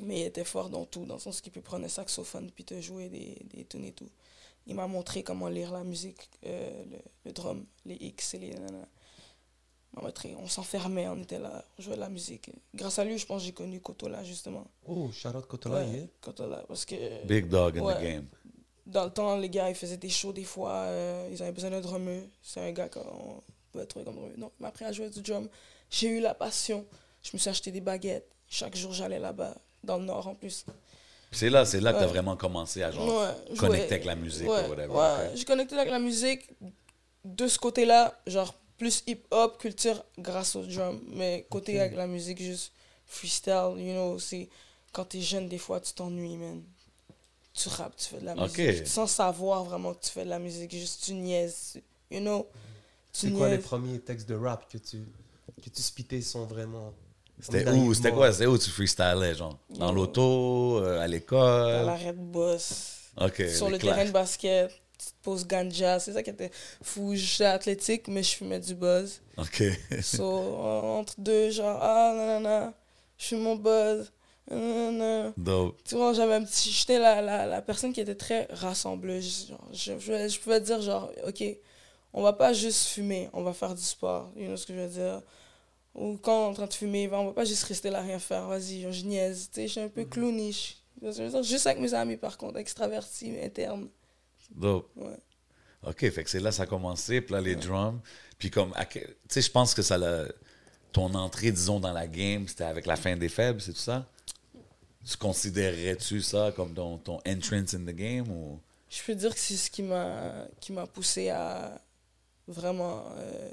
mais 0.00 0.20
il 0.20 0.24
était 0.24 0.44
fort 0.44 0.70
dans 0.70 0.84
tout, 0.86 1.04
dans 1.04 1.14
le 1.14 1.20
sens 1.20 1.40
qu'il 1.40 1.52
peut 1.52 1.60
prendre 1.60 1.84
un 1.84 1.88
saxophone 1.88 2.50
puis 2.50 2.64
te 2.64 2.80
jouer 2.80 3.08
des, 3.08 3.36
des 3.52 3.64
tunes 3.64 3.84
et 3.84 3.92
tout. 3.92 4.08
Il 4.66 4.74
m'a 4.74 4.86
montré 4.86 5.22
comment 5.22 5.48
lire 5.48 5.70
la 5.72 5.84
musique, 5.84 6.30
euh, 6.46 6.84
le, 6.90 6.98
le 7.26 7.32
drum, 7.32 7.66
les 7.84 7.96
X 7.96 8.32
et 8.34 8.38
les 8.38 8.50
nanana. 8.54 8.88
Il 9.92 9.96
m'a 9.96 10.02
montré, 10.06 10.34
on 10.38 10.48
s'enfermait, 10.48 11.06
on 11.06 11.20
était 11.22 11.38
là, 11.38 11.62
on 11.78 11.82
jouait 11.82 11.96
de 11.96 12.00
la 12.00 12.08
musique. 12.08 12.50
Grâce 12.74 12.98
à 12.98 13.04
lui, 13.04 13.18
je 13.18 13.26
pense 13.26 13.42
que 13.42 13.46
j'ai 13.46 13.52
connu 13.52 13.80
Kotola, 13.80 14.24
justement. 14.24 14.66
Oh, 14.86 15.10
Charlotte 15.12 15.46
Cotola, 15.46 15.80
Ouais, 15.84 15.90
yeah. 15.90 16.06
Kotola, 16.22 16.64
parce 16.66 16.84
que 16.86 17.24
Big 17.26 17.46
dog 17.48 17.78
in 17.78 17.82
Ouais. 17.84 17.94
the 17.96 18.00
game. 18.02 18.26
dans 18.86 19.04
le 19.04 19.10
temps, 19.12 19.36
les 19.36 19.50
gars, 19.50 19.68
ils 19.68 19.76
faisaient 19.76 19.98
des 19.98 20.08
shows 20.08 20.32
des 20.32 20.44
fois, 20.44 20.72
euh, 20.72 21.28
ils 21.30 21.42
avaient 21.42 21.52
besoin 21.52 21.70
d'un 21.70 21.80
drummer. 21.82 22.22
C'est 22.42 22.60
un 22.60 22.72
gars 22.72 22.88
qu'on 22.88 23.42
pouvait 23.74 23.86
trouver 23.86 24.04
comme 24.04 24.14
drummer. 24.16 24.36
Donc, 24.38 24.52
il 24.58 24.62
m'a 24.62 24.68
appris 24.68 24.84
à 24.84 24.92
jouer 24.92 25.10
du 25.10 25.20
drum. 25.20 25.48
J'ai 25.90 26.08
eu 26.08 26.20
la 26.20 26.34
passion. 26.34 26.86
Je 27.22 27.30
me 27.32 27.38
suis 27.38 27.50
acheté 27.50 27.70
des 27.70 27.80
baguettes. 27.80 28.28
Chaque 28.48 28.76
jour, 28.76 28.92
j'allais 28.92 29.18
là-bas, 29.18 29.54
dans 29.82 29.98
le 29.98 30.04
nord 30.04 30.26
en 30.28 30.34
plus. 30.34 30.64
C'est 31.32 31.50
là, 31.50 31.64
c'est 31.64 31.80
là 31.80 31.92
que 31.92 31.98
t'as 31.98 32.04
Ouais. 32.04 32.10
vraiment 32.10 32.36
commencé 32.36 32.82
à 32.82 32.92
genre 32.92 33.06
Ouais, 33.08 33.56
connecter 33.56 33.94
avec 33.94 34.04
la 34.04 34.14
musique 34.14 34.48
ouais, 34.48 34.66
ou 34.66 34.70
whatever. 34.70 35.30
J'ai 35.34 35.44
connecté 35.44 35.74
avec 35.76 35.90
la 35.90 35.98
musique 35.98 36.48
de 37.24 37.48
ce 37.48 37.58
côté-là, 37.58 38.16
genre 38.26 38.54
plus 38.78 39.02
hip-hop, 39.06 39.58
culture 39.58 40.04
grâce 40.18 40.54
au 40.54 40.62
drum. 40.64 41.00
Mais 41.08 41.46
côté 41.50 41.80
avec 41.80 41.96
la 41.96 42.06
musique, 42.06 42.40
juste 42.40 42.72
freestyle, 43.06 43.74
you 43.76 43.92
know, 43.94 44.18
c'est 44.20 44.48
quand 44.92 45.06
t'es 45.06 45.20
jeune, 45.20 45.48
des 45.48 45.58
fois, 45.58 45.80
tu 45.80 45.92
t'ennuies, 45.92 46.36
man. 46.36 46.62
Tu 47.52 47.68
rappes, 47.68 47.96
tu 47.96 48.06
fais 48.06 48.20
de 48.20 48.26
la 48.26 48.34
musique. 48.36 48.86
Sans 48.86 49.06
savoir 49.08 49.64
vraiment 49.64 49.94
que 49.94 50.04
tu 50.04 50.10
fais 50.10 50.24
de 50.24 50.30
la 50.30 50.38
musique, 50.38 50.70
juste 50.72 51.04
tu 51.04 51.14
niaises, 51.14 51.80
you 52.10 52.20
know. 52.20 52.46
C'est 53.16 53.30
quoi 53.32 53.48
les 53.48 53.58
premiers 53.58 54.00
textes 54.00 54.28
de 54.28 54.34
rap 54.34 54.70
que 54.70 54.76
tu, 54.78 54.98
que 55.62 55.70
tu 55.70 55.80
spittais 55.82 56.20
sont 56.20 56.44
vraiment. 56.46 56.92
C'était 57.40 57.68
où? 57.70 57.94
C'était 57.94 58.12
quoi? 58.12 58.32
C'était 58.32 58.46
où 58.46 58.58
tu 58.58 58.70
freestylais, 58.70 59.34
genre? 59.34 59.58
Dans 59.70 59.92
l'auto, 59.92 60.78
euh, 60.82 60.98
à 60.98 61.06
Dans 61.06 61.12
l'école? 61.12 61.86
l'arrêt 61.86 62.12
de 62.12 62.18
boss. 62.18 62.98
OK. 63.20 63.42
sur 63.48 63.70
le 63.70 63.78
clashs. 63.78 63.94
terrain 63.94 64.06
de 64.06 64.12
basket, 64.12 64.70
tu 64.98 65.06
te 65.06 65.12
poses 65.22 65.46
ganja. 65.46 65.98
C'est 66.00 66.12
ça 66.12 66.22
qui 66.22 66.30
était 66.30 66.50
fou. 66.82 67.12
J'étais 67.14 67.44
athlétique, 67.44 68.08
mais 68.08 68.22
je 68.24 68.34
fumais 68.36 68.58
du 68.60 68.74
buzz. 68.74 69.20
OK. 69.38 69.62
So, 70.02 70.24
en- 70.58 70.98
entre 71.00 71.14
deux, 71.18 71.50
genre, 71.50 71.78
ah, 71.80 72.12
nanana, 72.16 72.72
je 73.18 73.26
fume 73.26 73.42
mon 73.42 73.56
buzz. 73.56 74.10
nanana. 74.50 75.32
Dope. 75.36 75.78
Tu 75.84 75.94
vois, 75.96 76.12
j'avais 76.12 76.34
un 76.34 76.44
petit. 76.44 76.70
J'étais 76.70 76.98
la, 76.98 77.20
la, 77.22 77.46
la 77.46 77.62
personne 77.62 77.92
qui 77.92 78.00
était 78.00 78.14
très 78.16 78.48
rassembleuse. 78.50 79.48
Genre, 79.48 79.68
je, 79.72 79.92
je, 79.98 80.28
je 80.28 80.40
pouvais 80.40 80.60
dire, 80.60 80.80
genre, 80.82 81.10
OK, 81.26 81.42
on 82.14 82.22
va 82.22 82.32
pas 82.32 82.52
juste 82.52 82.86
fumer, 82.86 83.28
on 83.32 83.42
va 83.42 83.52
faire 83.52 83.74
du 83.74 83.82
sport. 83.82 84.30
You 84.36 84.46
know 84.46 84.56
ce 84.56 84.64
que 84.66 84.72
je 84.74 84.80
veux 84.80 84.88
dire? 84.88 85.22
Ou 85.94 86.16
quand 86.16 86.46
on 86.46 86.46
est 86.46 86.50
en 86.50 86.54
train 86.54 86.66
de 86.66 86.72
fumer, 86.72 87.08
on 87.12 87.26
va 87.26 87.32
pas 87.32 87.44
juste 87.44 87.64
rester 87.64 87.90
là, 87.90 88.00
rien 88.00 88.18
faire. 88.18 88.46
Vas-y, 88.46 88.90
je 88.90 89.04
niaise. 89.04 89.48
Tu 89.52 89.60
sais, 89.60 89.66
je 89.66 89.72
suis 89.72 89.80
un 89.80 89.88
peu 89.88 90.04
clownish. 90.04 90.78
Que 91.00 91.06
veux 91.06 91.28
dire? 91.28 91.42
Juste 91.42 91.66
avec 91.66 91.80
mes 91.80 91.92
amis, 91.92 92.16
par 92.16 92.38
contre, 92.38 92.58
extraverti, 92.58 93.36
interne. 93.42 93.88
Dope. 94.50 94.90
Ouais. 94.96 95.18
OK, 95.86 96.10
fait 96.10 96.24
que 96.24 96.30
c'est 96.30 96.40
là 96.40 96.50
ça 96.50 96.62
a 96.62 96.66
commencé, 96.66 97.20
puis 97.20 97.34
là, 97.34 97.40
les 97.40 97.56
drums. 97.56 98.00
Puis 98.38 98.50
comme, 98.50 98.72
que- 98.90 98.98
tu 99.00 99.14
sais, 99.28 99.42
je 99.42 99.50
pense 99.50 99.74
que 99.74 99.82
ça 99.82 99.98
l'a... 99.98 100.24
Ton 100.92 101.12
entrée, 101.14 101.50
disons, 101.50 101.80
dans 101.80 101.92
la 101.92 102.06
game, 102.06 102.46
c'était 102.46 102.64
avec 102.64 102.86
la 102.86 102.94
fin 102.94 103.16
des 103.16 103.28
faibles, 103.28 103.60
c'est 103.60 103.72
tout 103.72 103.78
ça? 103.78 104.06
Tu 105.04 105.16
considérerais-tu 105.16 106.22
ça 106.22 106.52
comme 106.54 106.72
ton, 106.72 106.98
ton 106.98 107.18
entrance 107.26 107.74
in 107.74 107.80
the 107.80 107.94
game 107.94 108.30
ou... 108.30 108.60
Je 108.88 109.02
peux 109.02 109.14
dire 109.16 109.34
que 109.34 109.40
c'est 109.40 109.56
ce 109.56 109.68
qui 109.70 109.82
m'a 109.82 110.46
qui 110.60 110.72
m'a 110.72 110.86
poussé 110.86 111.28
à 111.30 111.80
vraiment 112.48 113.04
euh, 113.16 113.50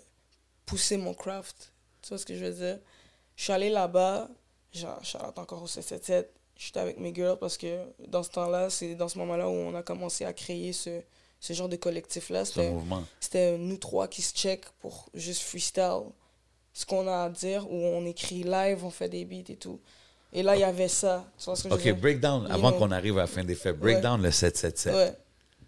pousser 0.66 0.98
mon 0.98 1.14
craft. 1.14 1.72
Tu 2.02 2.10
vois 2.10 2.18
ce 2.18 2.26
que 2.26 2.36
je 2.36 2.46
veux 2.46 2.54
dire? 2.54 2.80
Je 3.36 3.44
suis 3.44 3.54
allé 3.54 3.70
là-bas, 3.70 4.30
genre, 4.74 5.00
je 5.02 5.08
suis 5.08 5.18
allé 5.18 5.28
encore 5.36 5.64
au 5.64 5.68
777. 5.68 6.32
J'étais 6.58 6.80
avec 6.80 7.00
mes 7.00 7.14
girls 7.14 7.38
parce 7.40 7.58
que 7.58 7.80
dans 8.08 8.22
ce 8.24 8.30
temps-là, 8.30 8.70
c'est 8.70 8.94
dans 8.96 9.08
ce 9.08 9.18
moment-là 9.20 9.48
où 9.48 9.52
on 9.52 9.74
a 9.74 9.82
commencé 9.82 10.26
à 10.26 10.34
créer 10.34 10.74
ce, 10.74 11.02
ce 11.40 11.54
genre 11.54 11.70
de 11.70 11.76
collectif-là. 11.76 12.44
C'était 13.20 13.58
nous 13.58 13.78
trois 13.78 14.08
qui 14.08 14.22
se 14.22 14.34
check 14.34 14.66
pour 14.80 15.08
juste 15.14 15.42
freestyle 15.42 16.04
ce 16.74 16.86
qu'on 16.86 17.08
a 17.08 17.24
à 17.24 17.30
dire, 17.30 17.70
où 17.70 17.76
on 17.76 18.06
écrit 18.06 18.44
live, 18.44 18.86
on 18.86 18.90
fait 18.92 19.10
des 19.10 19.26
beats 19.26 19.52
et 19.52 19.58
tout. 19.58 19.80
Et 20.34 20.44
là, 20.44 20.56
il 20.56 20.60
y 20.62 20.64
avait 20.64 20.88
ça. 20.88 21.26
Tu 21.38 21.46
vois 21.46 21.56
ce 21.58 21.64
que 21.64 21.70
je 21.70 21.74
veux 21.74 21.80
OK, 21.80 21.84
dire? 21.84 21.98
break 21.98 22.20
down, 22.22 22.44
You 22.44 22.52
avant 22.54 22.72
qu'on 22.72 22.92
arrive 22.92 23.18
à 23.18 23.22
la 23.22 23.28
fin 23.28 23.44
des 23.44 23.56
faibles, 23.56 23.80
break 23.80 23.96
Ouais. 23.98 24.02
down 24.02 24.22
le 24.22 24.32
777. 24.32 24.94
Ouais. 24.94 25.18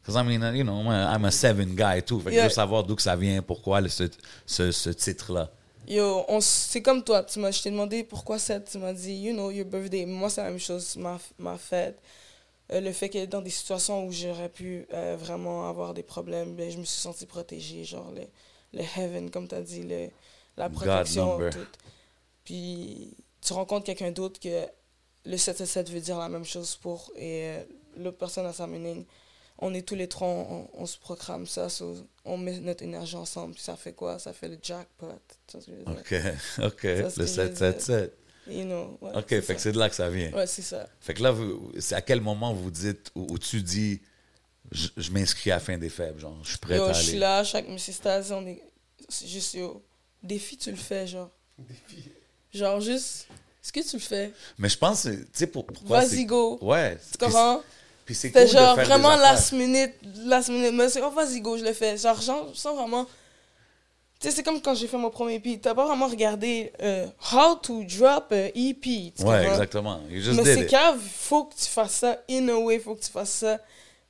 Because 0.06 0.22
I 0.22 0.24
mean, 0.26 0.42
you 0.56 0.64
know, 0.66 0.82
I'm 0.92 1.24
a 1.26 1.32
seven 1.32 1.76
guy 1.76 2.02
too. 2.02 2.20
Fait 2.20 2.32
que 2.32 2.36
je 2.36 2.42
veux 2.44 2.50
savoir 2.50 2.84
d'où 2.84 2.96
que 2.96 3.02
ça 3.02 3.16
vient, 3.16 3.42
pourquoi 3.42 3.80
le- 3.80 3.88
ce, 3.90 4.04
ce, 4.46 4.72
ce 4.72 4.90
titre-là. 4.90 5.50
Yo, 5.88 6.26
c'est 6.42 6.82
comme 6.82 7.04
toi. 7.04 7.24
Tu 7.24 7.40
m'as, 7.40 7.52
je 7.52 7.62
t'ai 7.62 7.72
demandé 7.72 8.04
pourquoi 8.04 8.38
ça. 8.40 8.60
Tu 8.60 8.78
m'as 8.78 8.94
dit, 8.94 9.14
you 9.16 9.34
know, 9.34 9.50
your 9.52 9.66
birthday. 9.66 10.06
Moi, 10.06 10.30
c'est 10.30 10.42
la 10.42 10.50
même 10.50 10.60
chose, 10.60 10.96
ma, 10.98 11.18
ma 11.40 11.58
fête. 11.58 12.00
Euh, 12.72 12.80
le 12.82 12.92
fait 12.94 13.10
que 13.10 13.26
dans 13.26 13.42
des 13.42 13.50
situations 13.50 14.06
où 14.06 14.12
j'aurais 14.12 14.50
pu 14.50 14.86
euh, 14.94 15.16
vraiment 15.20 15.70
avoir 15.70 15.94
des 15.94 16.04
problèmes, 16.04 16.56
ben, 16.56 16.70
je 16.72 16.78
me 16.78 16.84
suis 16.86 17.00
sentie 17.02 17.26
protégée. 17.26 17.84
Genre, 17.86 18.12
le, 18.14 18.24
le 18.78 18.84
heaven, 18.98 19.30
comme 19.30 19.48
tu 19.48 19.56
as 19.56 19.62
dit, 19.62 19.84
le, 19.84 20.10
la 20.58 20.70
protection. 20.70 21.38
Tout. 21.50 21.60
Puis, 22.46 23.16
tu 23.42 23.54
rencontres 23.54 23.86
quelqu'un 23.86 24.12
d'autre 24.12 24.40
que 24.40 24.66
le 25.26 25.38
777 25.38 25.90
veut 25.90 26.00
dire 26.02 26.18
la 26.20 26.30
même 26.30 26.46
chose 26.46 26.76
pour. 26.76 27.12
Et 27.16 27.44
euh, 27.48 27.64
l'autre 27.98 28.18
personne 28.18 28.46
a 28.46 28.54
sa 28.54 28.68
meaning. 28.68 29.06
On 29.66 29.74
est 29.74 29.82
tous 29.88 29.96
les 29.96 30.08
trois, 30.10 30.28
on, 30.28 30.68
on 30.74 30.86
se 30.86 30.98
programme 30.98 31.48
ça. 31.48 31.70
so, 31.70 31.96
on 32.26 32.38
met 32.38 32.60
notre 32.60 32.84
énergie 32.84 33.16
ensemble. 33.16 33.54
Puis 33.54 33.64
ça 33.64 33.76
fait 33.78 33.94
quoi? 33.94 34.20
Ça 34.20 34.34
fait 34.34 34.50
le 34.50 34.58
jackpot. 34.62 35.08
OK, 35.56 36.16
OK, 36.64 36.82
Ça, 36.82 36.88
le 36.90 37.10
c'est 37.10 37.10
ce 37.10 37.16
que 37.20 37.26
je 37.26 37.42
veux 37.42 37.78
777. 37.78 38.18
You 38.48 38.64
know, 38.66 38.98
ouais, 39.02 39.12
OK, 39.16 39.26
c'est 39.30 39.42
fait 39.42 39.54
que 39.56 39.60
ça. 39.60 39.64
c'est 39.64 39.72
de 39.72 39.80
là 39.80 39.88
que 39.90 39.96
ça 39.96 40.10
vient. 40.10 40.32
Ouais, 40.34 40.48
c'est 40.48 40.62
ça. 40.64 40.86
Fait 41.00 41.14
que 41.14 41.24
là, 41.24 41.34
c'est 41.80 41.96
à 41.96 42.02
quel 42.02 42.20
moment 42.20 42.54
vous 42.54 42.72
dites, 42.72 43.10
ou, 43.16 43.26
ou 43.32 43.40
tu 43.40 43.62
dis, 43.62 44.02
je, 44.72 44.90
je 44.98 45.12
m'inscris 45.12 45.50
à 45.52 45.56
la 45.56 45.60
fin 45.62 45.78
des 45.78 45.88
faibles, 45.90 46.20
genre, 46.20 46.38
je 46.44 46.50
suis 46.50 46.58
prêt 46.58 46.76
Yo, 46.76 46.84
à 46.84 46.92
je 46.94 47.00
suis 47.02 47.10
aller? 47.12 47.20
là, 47.20 47.44
chaque 47.46 47.70
Mrs. 47.70 47.94
Staz, 47.94 48.32
on 48.34 48.46
est. 48.46 48.62
C'est 49.08 49.28
juste, 49.28 49.54
yo. 49.54 49.82
Défi, 50.22 50.58
tu 50.58 50.72
le 50.72 50.78
fais, 50.78 51.08
genre. 51.08 51.30
Genre, 52.54 52.82
juste. 52.82 53.28
Est-ce 53.64 53.72
que 53.72 53.90
tu 53.90 53.96
le 53.96 54.02
fais? 54.02 54.32
Mais 54.58 54.68
je 54.68 54.78
pense, 54.78 55.04
tu 55.04 55.26
sais, 55.32 55.48
pour, 55.48 55.66
pourquoi 55.66 56.02
Vas-y, 56.02 56.26
go. 56.26 56.58
Ouais. 56.62 56.98
Tu 57.14 57.18
comprends? 57.18 57.62
Puis 58.06 58.16
c'est 58.16 58.30
de 58.32 58.46
genre 58.46 58.76
faire 58.76 58.84
des 58.84 58.90
vraiment 58.90 59.10
affaires. 59.10 59.34
last 59.34 59.52
minute, 59.54 59.94
last 60.26 60.50
minute. 60.50 60.74
Mais 60.74 60.90
c'est, 60.90 61.02
oh, 61.02 61.10
vas-y, 61.12 61.40
go, 61.42 61.58
je 61.58 61.64
le 61.64 61.74
fais. 61.74 61.98
Genre, 61.98 62.20
genre, 62.22 62.52
sans 62.54 62.76
vraiment. 62.76 63.06
Tu 64.20 64.30
sais, 64.30 64.36
c'est 64.36 64.44
comme 64.44 64.62
quand 64.62 64.74
j'ai 64.76 64.88
fait 64.88 64.98
mon 64.98 65.10
premier 65.10 65.36
EP. 65.36 65.60
T'as 65.60 65.74
pas 65.76 65.86
vraiment 65.86 66.08
regardé 66.08 66.72
euh, 66.82 67.08
how 67.34 67.56
to 67.56 67.84
drop 67.84 68.32
a 68.32 68.48
EP. 68.56 69.14
tu 69.18 69.24
Ouais, 69.24 69.48
exactement. 69.48 70.00
You 70.10 70.22
just 70.22 70.38
Mais 70.42 70.44
c'est 70.54 70.62
it. 70.62 70.70
cave, 70.70 71.00
faut 71.00 71.46
que 71.46 71.56
tu 71.56 71.66
fasses 71.70 71.94
ça. 71.96 72.18
In 72.30 72.48
a 72.50 72.56
way, 72.56 72.80
faut 72.80 72.96
que 72.96 73.04
tu 73.04 73.12
fasses 73.12 73.32
ça. 73.32 73.60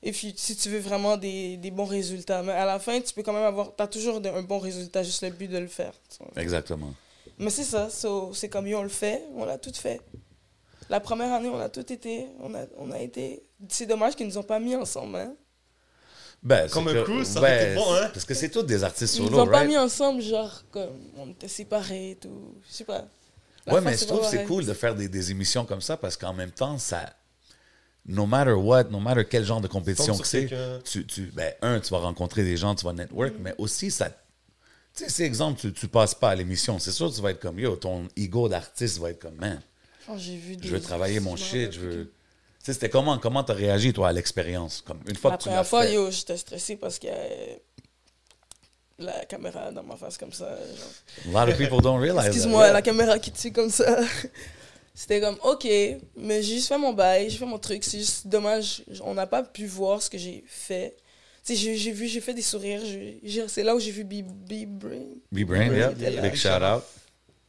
Et 0.05 0.11
puis, 0.11 0.33
si 0.35 0.55
tu 0.55 0.69
veux 0.69 0.79
vraiment 0.79 1.15
des, 1.17 1.57
des 1.57 1.71
bons 1.71 1.85
résultats. 1.85 2.43
Mais 2.43 2.51
à 2.51 2.65
la 2.65 2.77
fin, 2.77 2.99
tu 2.99 3.13
peux 3.13 3.23
quand 3.23 3.33
même 3.33 3.43
avoir. 3.45 3.73
T'as 3.75 3.87
toujours 3.87 4.19
de- 4.21 4.29
un 4.29 4.41
bon 4.43 4.59
résultat, 4.59 5.01
juste 5.01 5.23
le 5.23 5.29
but 5.29 5.47
de 5.47 5.57
le 5.59 5.67
faire. 5.67 5.93
Exactement. 6.35 6.93
Mais 7.39 7.49
c'est 7.49 7.63
ça, 7.63 7.89
so, 7.89 8.31
c'est 8.33 8.49
comme 8.49 8.67
yo, 8.67 8.77
on 8.79 8.83
le 8.83 8.89
fait, 8.89 9.23
on 9.35 9.45
l'a 9.45 9.57
tout 9.57 9.71
fait. 9.73 9.99
La 10.93 10.99
première 10.99 11.33
année, 11.33 11.49
on 11.49 11.59
a 11.59 11.69
tout 11.69 11.91
été. 11.91 12.27
On 12.39 12.53
a, 12.53 12.65
on 12.77 12.91
a 12.91 12.99
été. 12.99 13.41
C'est 13.67 13.87
dommage 13.87 14.15
qu'ils 14.15 14.27
nous 14.27 14.37
ont 14.37 14.43
pas 14.43 14.59
mis 14.59 14.75
ensemble. 14.75 15.15
Hein. 15.15 15.33
Ben, 16.43 16.69
Comme 16.69 16.87
un 16.87 16.93
que- 16.93 17.01
crew, 17.01 17.23
ça 17.23 17.39
aurait 17.39 17.71
été 17.71 17.75
bon, 17.75 17.93
hein? 17.95 18.11
Parce 18.13 18.25
que 18.25 18.35
c'est 18.35 18.49
tous 18.49 18.61
des 18.61 18.83
artistes 18.83 19.15
Ils 19.15 19.23
nous 19.23 19.29
solo, 19.29 19.41
ont 19.41 19.47
pas 19.47 19.63
mis 19.63 19.75
ensemble, 19.75 20.21
genre, 20.21 20.61
comme 20.69 20.91
on 21.17 21.31
était 21.31 21.47
séparés 21.47 22.11
et 22.11 22.15
tout. 22.17 22.53
Je 22.69 22.73
sais 22.75 22.83
pas. 22.83 23.05
La 23.65 23.73
Ouais, 23.73 23.81
mais 23.81 23.97
je 23.97 24.05
trouve 24.05 24.19
que 24.21 24.27
c'est 24.27 24.43
cool 24.45 24.65
de 24.65 24.73
faire 24.73 24.93
des, 24.93 25.07
des 25.09 25.31
émissions 25.31 25.65
comme 25.65 25.81
ça 25.81 25.97
parce 25.97 26.15
qu'en 26.15 26.33
même 26.33 26.51
temps, 26.51 26.77
ça. 26.77 27.11
No 28.05 28.27
matter 28.27 28.51
what, 28.51 28.83
no 28.91 28.99
matter 28.99 29.25
quel 29.27 29.45
genre 29.45 29.61
de 29.61 29.67
compétition 29.67 30.15
que 30.15 30.27
c'est, 30.27 30.47
tu, 30.83 31.07
tu, 31.07 31.31
ben, 31.33 31.55
un, 31.63 31.79
tu 31.79 31.89
vas 31.89 31.99
rencontrer 32.01 32.43
des 32.43 32.55
gens, 32.55 32.75
tu 32.75 32.85
vas 32.85 32.93
network, 32.93 33.33
mais 33.39 33.55
aussi, 33.57 33.89
ça. 33.89 34.09
Tu 34.09 34.15
sais, 35.05 35.09
c'est 35.09 35.23
exemple, 35.23 35.59
tu, 35.59 35.73
tu 35.73 35.87
passes 35.87 36.13
pas 36.13 36.29
à 36.29 36.35
l'émission. 36.35 36.77
C'est 36.77 36.91
sûr, 36.91 37.11
tu 37.11 37.19
vas 37.19 37.31
être 37.31 37.39
comme 37.39 37.57
yo, 37.57 37.75
ton 37.77 38.07
ego 38.15 38.47
d'artiste 38.47 38.99
va 38.99 39.09
être 39.09 39.19
comme 39.19 39.37
man, 39.37 39.59
Oh, 40.09 40.13
j'ai 40.17 40.35
vu 40.37 40.57
des- 40.57 40.67
je 40.67 40.73
veux 40.73 40.81
travailler 40.81 41.19
mon 41.19 41.35
shit, 41.35 41.71
je 41.71 41.79
veux. 41.79 42.03
Tu 42.05 42.65
sais, 42.67 42.73
c'était 42.73 42.89
comment, 42.89 43.17
comment 43.17 43.43
t'as 43.43 43.53
réagi, 43.53 43.91
toi, 43.93 44.09
à 44.09 44.13
l'expérience? 44.13 44.81
Comme 44.85 44.99
une 45.07 45.15
fois 45.15 45.31
La 45.31 45.37
que 45.37 45.43
tu 45.43 45.49
l'as 45.49 45.55
première 45.55 45.67
fois, 45.67 45.83
fait? 45.83 45.93
yo, 45.93 46.11
j'étais 46.11 46.37
stressée 46.37 46.75
parce 46.77 46.97
qu'il 46.99 47.09
y 47.09 47.11
avait 47.13 47.61
la 48.99 49.25
caméra 49.25 49.71
dans 49.71 49.83
ma 49.83 49.95
face 49.97 50.17
comme 50.17 50.31
ça. 50.31 50.55
genre. 51.25 51.35
A 51.41 51.45
lot 51.45 51.51
of 51.51 51.57
people 51.57 51.81
don't 51.81 51.99
realize. 51.99 52.27
Excuse-moi, 52.27 52.65
yeah. 52.65 52.73
la 52.73 52.81
caméra 52.81 53.19
qui 53.19 53.31
tue 53.31 53.51
comme 53.51 53.69
ça. 53.69 53.99
C'était 54.95 55.19
comme, 55.19 55.37
ok, 55.43 55.67
mais 56.15 56.43
j'ai 56.43 56.55
juste 56.55 56.67
fait 56.67 56.77
mon 56.77 56.93
bail, 56.93 57.29
j'ai 57.29 57.37
fait 57.39 57.45
mon 57.45 57.57
truc. 57.57 57.83
C'est 57.83 57.97
juste 57.97 58.27
dommage, 58.27 58.83
on 59.01 59.15
n'a 59.15 59.25
pas 59.25 59.41
pu 59.43 59.65
voir 59.65 60.01
ce 60.01 60.09
que 60.09 60.17
j'ai 60.19 60.43
fait. 60.47 60.95
Tu 61.45 61.55
sais, 61.57 61.75
j'ai- 61.75 61.91
vu, 61.91 62.07
j'ai 62.07 62.21
fait 62.21 62.33
des 62.35 62.43
sourires. 62.43 62.79
C'est 63.47 63.63
là 63.63 63.75
où 63.75 63.79
j'ai 63.79 63.91
vu 63.91 64.03
B- 64.03 64.23
B-Brain. 64.23 65.15
B-Brain, 65.31 65.73
yeah. 65.73 65.91
Yeah. 65.99 66.21
Big 66.21 66.35
shout 66.35 66.61
out. 66.63 66.83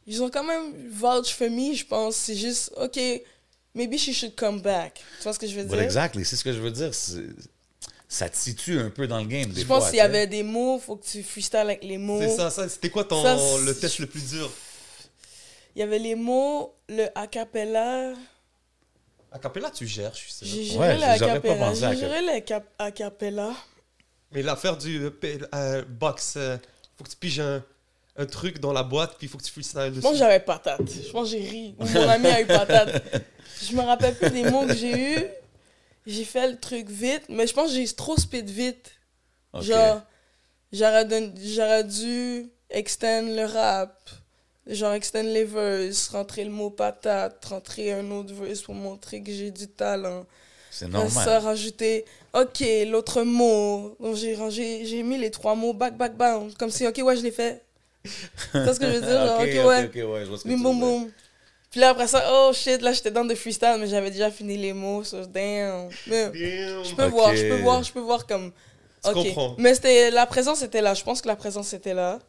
Ils 0.07 0.21
ont 0.21 0.29
quand 0.29 0.43
même 0.43 0.89
vouch 0.89 1.33
for 1.33 1.49
me, 1.49 1.73
je 1.73 1.85
pense. 1.85 2.15
C'est 2.15 2.35
juste, 2.35 2.71
ok, 2.77 2.99
maybe 3.73 3.97
she 3.97 4.13
should 4.13 4.35
come 4.35 4.61
back. 4.61 5.01
Tu 5.17 5.23
vois 5.23 5.33
ce 5.33 5.39
que 5.39 5.47
je 5.47 5.55
veux 5.55 5.63
dire? 5.65 5.79
exactly, 5.79 6.23
c'est 6.25 6.35
ce 6.35 6.43
que 6.43 6.53
je 6.53 6.59
veux 6.59 6.71
dire. 6.71 6.91
Ça 8.07 8.29
te 8.29 8.37
situe 8.37 8.79
un 8.79 8.91
peu 8.91 9.07
dans 9.07 9.17
le 9.17 9.25
game. 9.25 9.49
Des 9.51 9.61
Je 9.61 9.65
pense 9.65 9.85
qu'il 9.85 9.95
y 9.95 9.97
sais. 9.97 10.01
avait 10.01 10.27
des 10.27 10.43
mots, 10.43 10.79
faut 10.79 10.95
que 10.95 11.05
tu 11.05 11.23
freestyle 11.23 11.59
avec 11.59 11.83
les 11.83 11.97
mots. 11.97 12.21
C'est 12.21 12.29
ça, 12.35 12.49
ça. 12.51 12.69
C'était 12.69 12.89
quoi 12.91 13.03
ton, 13.03 13.21
Ça, 13.21 13.35
le 13.65 13.73
test 13.73 13.97
le 13.99 14.05
plus 14.05 14.29
dur? 14.29 14.51
Il 15.75 15.79
y 15.79 15.81
avait 15.83 15.99
les 15.99 16.15
mots, 16.15 16.73
le 16.87 17.07
a 17.15 17.27
cappella. 17.27 18.13
A 19.31 19.39
cappella, 19.39 19.69
tu 19.71 19.85
gères, 19.87 20.13
je 20.13 20.19
suis 20.19 20.31
sûr. 20.31 20.47
J'ai 20.47 20.63
géré 20.63 20.79
Ouais, 20.79 20.97
le 20.97 21.03
a 21.03 21.17
j'aurais 21.17 21.33
pas 21.41 21.47
cappella. 21.49 21.65
pensé 21.69 21.83
à 21.83 21.93
J'ai 21.93 21.99
géré 21.99 22.21
le 22.21 22.39
cap- 22.41 22.73
a 22.77 22.91
cappella. 22.91 23.53
Mais 24.31 24.41
l'affaire 24.43 24.77
du 24.77 24.99
euh, 25.03 25.11
euh, 25.53 25.83
box, 25.83 26.35
euh, 26.37 26.57
faut 26.97 27.03
que 27.03 27.09
tu 27.09 27.15
piges 27.17 27.39
un, 27.41 27.63
un 28.17 28.25
truc 28.25 28.59
dans 28.59 28.71
la 28.73 28.83
boîte, 28.83 29.15
puis 29.17 29.27
il 29.27 29.29
faut 29.29 29.37
que 29.37 29.43
tu 29.43 29.51
freestyles 29.51 29.89
dessus. 29.91 30.01
Moi, 30.01 30.13
j'avais 30.15 30.39
patate. 30.39 30.81
Je 30.89 31.11
pense 31.11 31.31
que 31.31 31.37
j'ai 31.37 31.43
ri. 31.47 31.75
Ou 31.79 31.85
Mon 31.85 32.09
ami 32.09 32.27
a 32.27 32.41
eu 32.41 32.45
patate. 32.45 33.03
Je 33.61 33.75
me 33.75 33.81
rappelle 33.81 34.15
plus 34.15 34.29
des 34.29 34.49
mots 34.49 34.65
que 34.65 34.75
j'ai 34.75 35.15
eus. 35.17 35.25
J'ai 36.05 36.23
fait 36.23 36.49
le 36.51 36.59
truc 36.59 36.89
vite, 36.89 37.23
mais 37.29 37.47
je 37.47 37.53
pense 37.53 37.69
que 37.71 37.75
j'ai 37.75 37.87
trop 37.87 38.15
speed 38.17 38.49
vite. 38.49 38.91
Genre, 39.59 40.01
j'aurais 40.71 41.83
dû 41.83 42.49
extend 42.69 43.21
le 43.23 43.45
rap. 43.45 44.09
Genre, 44.67 44.93
extend 44.93 45.23
les 45.23 45.43
verses, 45.43 46.07
rentrer 46.09 46.43
le 46.43 46.49
mot 46.51 46.69
patate, 46.71 47.43
rentrer 47.45 47.93
un 47.93 48.09
autre 48.11 48.33
verse 48.33 48.61
pour 48.61 48.73
montrer 48.73 49.21
que 49.21 49.31
j'ai 49.31 49.51
du 49.51 49.67
talent. 49.67 50.25
C'est 50.71 50.85
Après 50.85 51.07
ça, 51.09 51.25
normal. 51.25 51.43
rajouter, 51.43 52.03
ok, 52.33 52.63
l'autre 52.87 53.21
mot. 53.23 53.95
Donc, 53.99 54.15
j'ai 54.15 54.35
rangé, 54.35 54.85
j'ai 54.85 55.03
mis 55.03 55.17
les 55.17 55.31
trois 55.31 55.55
mots 55.55 55.73
back, 55.73 55.95
back, 55.95 56.17
bound. 56.17 56.57
Comme 56.57 56.71
si, 56.71 56.85
ok, 56.87 56.99
ouais, 57.03 57.15
je 57.15 57.21
l'ai 57.21 57.31
fait. 57.31 57.63
C'est 58.51 58.73
ce 58.73 58.79
que 58.79 58.85
je 58.91 58.95
veux 58.97 59.01
dire? 59.01 59.09
Genre, 59.25 59.39
Ok, 59.39 59.47
ok, 59.47 59.55
ok, 59.59 59.67
ouais. 59.67 59.83
ok, 59.85 59.95
ouais, 60.13 60.19
je 60.21 60.29
vois 60.29 60.37
ce 60.37 60.43
que 60.43 60.49
Boum, 60.49 60.57
tu 60.75 60.79
boum. 60.79 61.11
Puis 61.71 61.79
là, 61.81 61.89
après 61.89 62.07
ça, 62.07 62.23
oh 62.31 62.51
shit, 62.53 62.81
là, 62.81 62.93
j'étais 62.93 63.11
dans 63.11 63.25
des 63.25 63.35
freestyle, 63.35 63.75
mais 63.79 63.87
j'avais 63.87 64.09
déjà 64.11 64.31
fini 64.31 64.55
les 64.57 64.71
mots, 64.73 65.03
so 65.03 65.25
damn. 65.25 65.89
Mais 66.07 66.25
Damn. 66.25 66.83
je 66.85 66.95
peux 66.95 67.07
voir, 67.07 67.35
je 67.35 67.41
peux 67.49 67.55
voir, 67.61 67.83
je 67.83 67.91
peux 67.91 67.99
voir 67.99 68.25
comme. 68.25 68.51
Tu 69.03 69.09
Ok. 69.09 69.15
comprends. 69.27 69.55
Mais 69.57 69.75
c'était, 69.75 70.09
la 70.11 70.25
présence 70.25 70.61
était 70.63 70.81
là. 70.81 70.93
Je 70.93 71.03
pense 71.03 71.21
que 71.21 71.27
la 71.27 71.35
présence 71.35 71.73
était 71.73 71.93
là. 71.93 72.19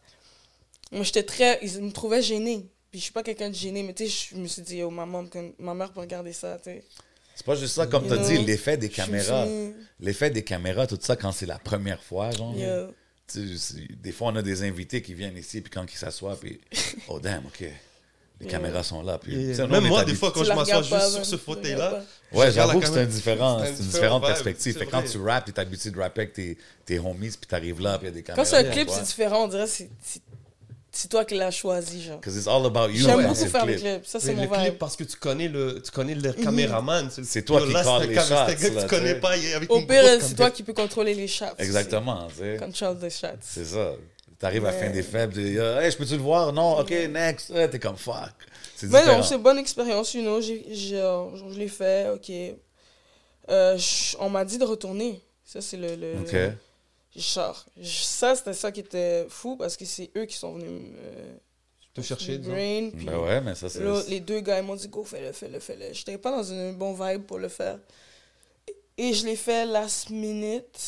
Moi, 0.93 1.05
j'étais 1.05 1.23
très. 1.23 1.59
Ils 1.63 1.81
me 1.81 1.93
trouvaient 1.93 2.23
gênée. 2.23 2.67
Puis 2.91 3.01
je 3.01 3.05
suis 3.05 3.13
pas 3.13 3.23
quelqu'un 3.23 3.51
de 3.51 3.55
gêné, 3.55 3.83
mais 3.83 3.93
tu 3.95 4.09
sais, 4.09 4.29
je 4.33 4.37
me 4.41 4.47
suis 4.47 4.63
dit, 4.63 4.83
oh, 4.83 4.91
maman, 4.91 5.25
ma 5.59 5.75
mère 5.75 5.93
peut 5.93 6.01
regarder 6.01 6.33
ça, 6.33 6.57
tu 6.59 6.71
sais. 6.71 6.85
C'est 7.35 7.45
pas 7.45 7.55
juste 7.55 7.75
ça, 7.75 7.87
comme 7.87 8.07
tu 8.07 8.13
as 8.15 8.17
dit, 8.19 8.39
l'effet 8.39 8.77
des 8.77 8.89
Je 8.89 8.95
caméras. 8.97 9.47
L'effet 10.01 10.31
des 10.31 10.43
caméras, 10.43 10.87
tout 10.87 10.99
ça, 11.01 11.15
quand 11.17 11.33
c'est 11.33 11.47
la 11.47 11.59
première 11.59 12.03
fois, 12.03 12.31
genre. 12.31 12.55
Des 13.35 14.13
fois, 14.13 14.29
on 14.33 14.37
a 14.37 14.43
des 14.43 14.63
invités 14.63 15.03
qui 15.03 15.15
viennent 15.15 15.37
ici, 15.37 15.61
puis 15.61 15.71
quand 15.71 15.85
ils 15.93 15.97
s'assoient, 15.97 16.39
puis 16.39 16.61
oh 17.09 17.19
damn, 17.19 17.45
ok. 17.47 17.65
Les 18.39 18.47
caméras 18.47 18.83
sont 18.83 19.03
là. 19.03 19.17
Puis, 19.17 19.35
même 19.35 19.87
moi, 19.87 20.05
des 20.05 20.15
fois, 20.15 20.31
quand 20.31 20.43
Tu 20.43 20.49
je 20.49 20.53
m'assois 20.53 20.83
juste 20.83 21.11
sur 21.15 21.25
ce 21.25 21.37
fauteuil-là, 21.39 22.03
Ouais, 22.33 22.53
j'avoue 22.53 22.81
que 22.81 22.87
c'est 22.87 23.01
un 23.01 23.07
différent, 23.07 23.61
C'est 23.61 23.65
un 23.65 23.67
c'est 23.67 23.71
une 23.71 23.77
différent 23.87 23.93
différente 23.93 24.23
vibe, 24.23 24.29
perspective. 24.29 24.79
Fait 24.79 24.87
que 24.87 24.91
quand 24.91 25.03
tu 25.03 25.19
rappes, 25.19 25.47
t'es 25.47 25.59
habitué 25.59 25.91
de 25.91 25.99
rapper 25.99 26.23
avec 26.23 26.35
tes, 26.35 26.59
tes 26.85 26.99
homies, 26.99 27.31
puis 27.31 27.47
t'arrives 27.49 27.81
là, 27.81 27.97
puis 27.99 28.09
il 28.09 28.11
y 28.11 28.13
a 28.13 28.15
des 28.15 28.23
caméras. 28.23 28.45
Quand 28.45 28.51
c'est 28.51 28.57
un 28.59 28.71
clip, 28.71 28.91
c'est 28.91 29.05
différent. 29.05 29.45
On 29.45 29.49
dirait 29.49 29.67
c'est- 29.67 29.89
c'est 30.97 31.03
c'est 31.03 31.09
toi 31.09 31.25
qui 31.25 31.35
l'as 31.35 31.51
choisi, 31.51 32.03
genre. 32.03 32.19
Because 32.19 32.37
it's 32.37 32.47
all 32.47 32.65
about 32.67 32.89
you. 32.89 33.05
J'aime 33.05 33.23
beaucoup 33.23 33.35
c'est 33.35 33.45
le 33.45 33.51
faire 33.51 33.63
clip. 33.65 33.79
clips. 33.79 34.07
Ça, 34.07 34.19
c'est 34.19 34.35
mon 34.35 34.43
le 34.43 34.49
clip, 34.49 34.61
vibe. 34.65 34.75
parce 34.79 34.97
que 34.97 35.05
tu 35.05 35.17
connais 35.17 35.49
le, 35.49 35.81
tu 35.83 35.91
connais 35.91 36.15
le 36.15 36.33
caméraman. 36.33 37.11
C'est 37.11 37.43
toi 37.45 37.61
qui 37.61 37.73
c'est 37.73 37.79
un 37.87 37.99
les 38.01 38.15
c'est 38.15 38.21
shots, 38.23 38.35
là, 38.35 38.55
tu 38.83 38.87
connais 38.89 39.15
tu 39.15 39.21
pas. 39.21 39.35
Au 39.69 39.81
pire, 39.83 40.05
c'est 40.21 40.35
toi 40.35 40.51
qui 40.51 40.63
peux 40.63 40.73
contrôler 40.73 41.15
les 41.15 41.29
shots. 41.29 41.45
Exactement. 41.59 42.29
Control 42.59 42.99
the 42.99 43.11
shots. 43.11 43.39
C'est 43.41 43.65
ça. 43.65 43.93
T'arrives 44.39 44.67
à 44.67 44.71
Ouais. 44.71 44.79
fin 44.79 44.91
des 44.91 45.03
faibles, 45.03 45.33
tu 45.33 45.43
dis, 45.43 45.57
hey, 45.57 45.91
je 45.91 45.97
peux-tu 45.97 46.13
le 46.15 46.23
voir? 46.23 46.53
Non, 46.53 46.79
ok, 46.81 46.91
next. 47.11 47.53
T'es 47.71 47.79
comme 47.79 47.97
fuck. 47.97 48.33
C'est 48.75 48.91
Mais 48.91 49.05
non, 49.07 49.23
c'est 49.23 49.37
une 49.37 49.43
bonne 49.43 49.59
expérience, 49.59 50.13
you 50.13 50.23
know. 50.23 50.39
Euh, 50.39 51.29
je 51.53 51.59
l'ai 51.59 51.69
fait, 51.69 52.11
ok. 52.11 52.31
Euh, 53.49 53.79
on 54.19 54.29
m'a 54.29 54.45
dit 54.45 54.59
de 54.59 54.65
retourner. 54.65 55.23
Ça, 55.45 55.61
c'est 55.61 55.77
le. 55.77 55.97
Je- 57.17 57.89
ça, 57.89 58.35
c'était 58.37 58.53
ça 58.53 58.71
qui 58.73 58.81
était 58.81 59.27
fou 59.29 59.57
parce 59.57 59.77
que 59.77 59.85
c'est 59.85 60.11
eux 60.17 60.25
qui 60.27 60.37
sont 60.37 60.55
venus 60.55 60.71
me 60.71 61.39
Te 61.95 62.01
chercher, 62.03 62.39
disons. 62.39 62.53
brain. 62.53 62.91
Puis 62.95 63.07
Ben 63.07 63.19
ouais, 63.19 63.41
mais 63.41 63.55
ça, 63.55 63.69
c'est. 63.69 63.81
là, 63.83 64.03
les 64.09 64.21
deux 64.21 64.41
gars, 64.41 64.59
ils 64.59 64.65
m'ont 64.65 64.77
dit, 64.77 64.89
go, 64.89 65.03
fais-le, 65.05 65.33
fais-le, 65.33 65.59
fais-le. 65.61 65.93
J'étais 65.93 66.19
pas 66.19 66.31
dans 66.31 66.53
un 66.53 66.73
bon 66.73 66.93
vibe 66.93 67.23
pour 67.25 67.39
le 67.39 67.49
faire. 67.49 67.79
Et 68.99 69.13
je 69.13 69.27
l'ai 69.27 69.37
fait 69.37 69.67
last 69.67 70.11
minute, 70.11 70.79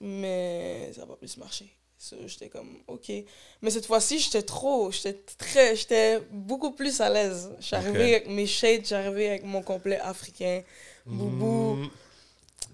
mais 0.00 0.92
ça 0.94 1.00
n'a 1.02 1.06
pas 1.08 1.16
plus 1.16 1.36
marché. 1.36 1.68
So, 2.00 2.16
j'étais 2.26 2.48
comme, 2.48 2.78
ok. 2.86 3.10
Mais 3.60 3.70
cette 3.70 3.86
fois-ci, 3.86 4.20
j'étais 4.20 4.42
trop, 4.42 4.92
j'étais 4.92 5.14
très, 5.36 5.74
j'étais 5.74 6.20
beaucoup 6.30 6.70
plus 6.70 7.00
à 7.00 7.10
l'aise. 7.10 7.50
Ok. 7.60 7.72
avec 7.72 8.28
mes 8.28 8.46
shades, 8.46 8.92
arrivée 8.92 9.28
avec 9.30 9.44
mon 9.44 9.62
complet 9.62 9.98
africain, 9.98 10.62
boubou. 11.06 11.74
Mm. 11.74 11.90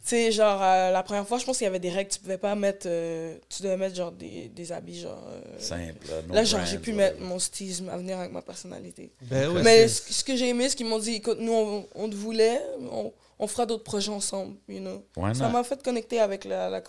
Tu 0.05 0.11
sais, 0.11 0.33
genre, 0.33 0.61
euh, 0.63 0.91
la 0.91 1.03
première 1.03 1.27
fois, 1.27 1.39
je 1.39 1.47
pense 1.47 1.57
qu'il 1.57 1.65
y 1.65 1.69
avait 1.69 1.79
des 1.79 1.89
règles. 1.89 2.11
Tu 2.11 2.19
pouvais 2.21 2.37
pas 2.37 2.55
mettre. 2.55 2.87
euh, 2.87 3.39
tu 3.49 3.63
devais 3.63 3.79
mettre, 3.79 3.97
genre, 3.97 4.13
des, 4.13 4.49
des 4.49 4.71
habits, 4.71 5.01
genre. 5.01 5.25
euh, 5.31 5.41
Simple. 5.59 6.07
là, 6.11 6.21
no 6.29 6.35
là, 6.35 6.45
genre, 6.45 6.67
j'ai 6.67 6.79
pu 6.79 6.93
mettre 6.93 7.21
mon 7.23 7.39
stylisme 7.39 7.89
à 7.89 7.97
venir 7.97 8.19
avec 8.19 8.31
ma 8.31 8.43
personnalité. 8.43 9.11
Ben 9.23 9.51
Mais 9.63 9.89
c'est- 9.89 10.09
ce, 10.09 10.13
ce 10.21 10.25
que 10.25 10.37
j'ai 10.37 10.51
aimé, 10.51 10.69
ce 10.69 10.77
qu'ils 10.77 10.87
m'ont 10.87 10.99
dit, 10.99 11.13
écoute, 11.15 11.39
nous, 11.41 11.53
on, 11.55 11.89
on 11.95 12.11
te 12.11 12.15
voulait, 12.15 12.61
on, 12.93 13.15
on 13.39 13.47
fera 13.47 13.65
d'autres 13.65 13.83
projets 13.85 14.11
ensemble, 14.13 14.57
you 14.69 14.79
know. 14.81 15.03
Why 15.17 15.35
Ça 15.35 15.49
m'a 15.49 15.65
fait 15.65 15.83
connecter 15.83 16.21
avec 16.21 16.45
la, 16.45 16.69
la, 16.69 16.83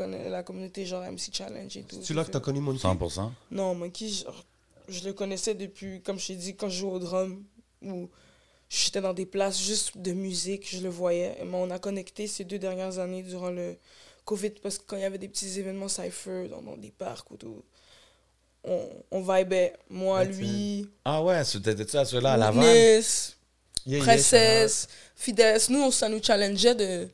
communauté, 0.43 0.85
genre 0.85 1.03
MC 1.09 1.29
Challenge 1.31 1.77
et 1.77 1.83
tout. 1.83 1.97
C'est 2.03 2.13
là 2.13 2.25
que 2.25 2.31
t'as 2.31 2.41
connu 2.41 2.59
Monkey? 2.59 2.85
100%. 2.85 3.31
Non, 3.51 3.75
Monkey, 3.75 4.09
genre, 4.09 4.43
je 4.89 5.05
le 5.05 5.13
connaissais 5.13 5.55
depuis, 5.55 6.01
comme 6.01 6.19
je 6.19 6.27
t'ai 6.27 6.35
dit, 6.35 6.55
quand 6.57 6.67
je 6.67 6.79
jouais 6.79 6.91
au 6.91 6.99
drum, 6.99 7.41
j'étais 8.69 9.01
dans 9.01 9.13
des 9.13 9.25
places 9.25 9.61
juste 9.61 9.97
de 9.97 10.11
musique, 10.13 10.67
je 10.69 10.81
le 10.81 10.89
voyais. 10.89 11.37
Mais 11.45 11.55
on 11.57 11.69
a 11.71 11.79
connecté 11.79 12.27
ces 12.27 12.43
deux 12.43 12.59
dernières 12.59 12.99
années 12.99 13.23
durant 13.23 13.49
le 13.51 13.75
Covid, 14.25 14.51
parce 14.61 14.77
que 14.77 14.83
quand 14.87 14.95
il 14.97 15.01
y 15.03 15.05
avait 15.05 15.17
des 15.19 15.27
petits 15.27 15.59
événements 15.59 15.87
cypher 15.87 16.47
dans, 16.49 16.61
dans 16.61 16.77
des 16.77 16.91
parcs 16.91 17.29
ou 17.31 17.37
tout, 17.37 17.63
on, 18.63 18.89
on 19.11 19.21
vibait. 19.21 19.73
Moi, 19.89 20.25
That's 20.25 20.37
lui, 20.37 20.89
Ah 21.05 21.23
ouais, 21.23 21.43
t'étais-tu 21.43 21.97
à 21.97 22.05
ceux-là 22.05 22.33
à 22.33 22.37
Laval? 22.37 22.63
Witness, 22.63 23.37
Yeah, 23.87 23.97
yeah, 23.97 24.05
Princesse, 24.05 24.87
Fidesz. 25.15 25.69
Nous, 25.69 25.91
ça 25.91 26.09
nous 26.09 26.19
challengeait 26.23 26.73
de... 26.73 27.07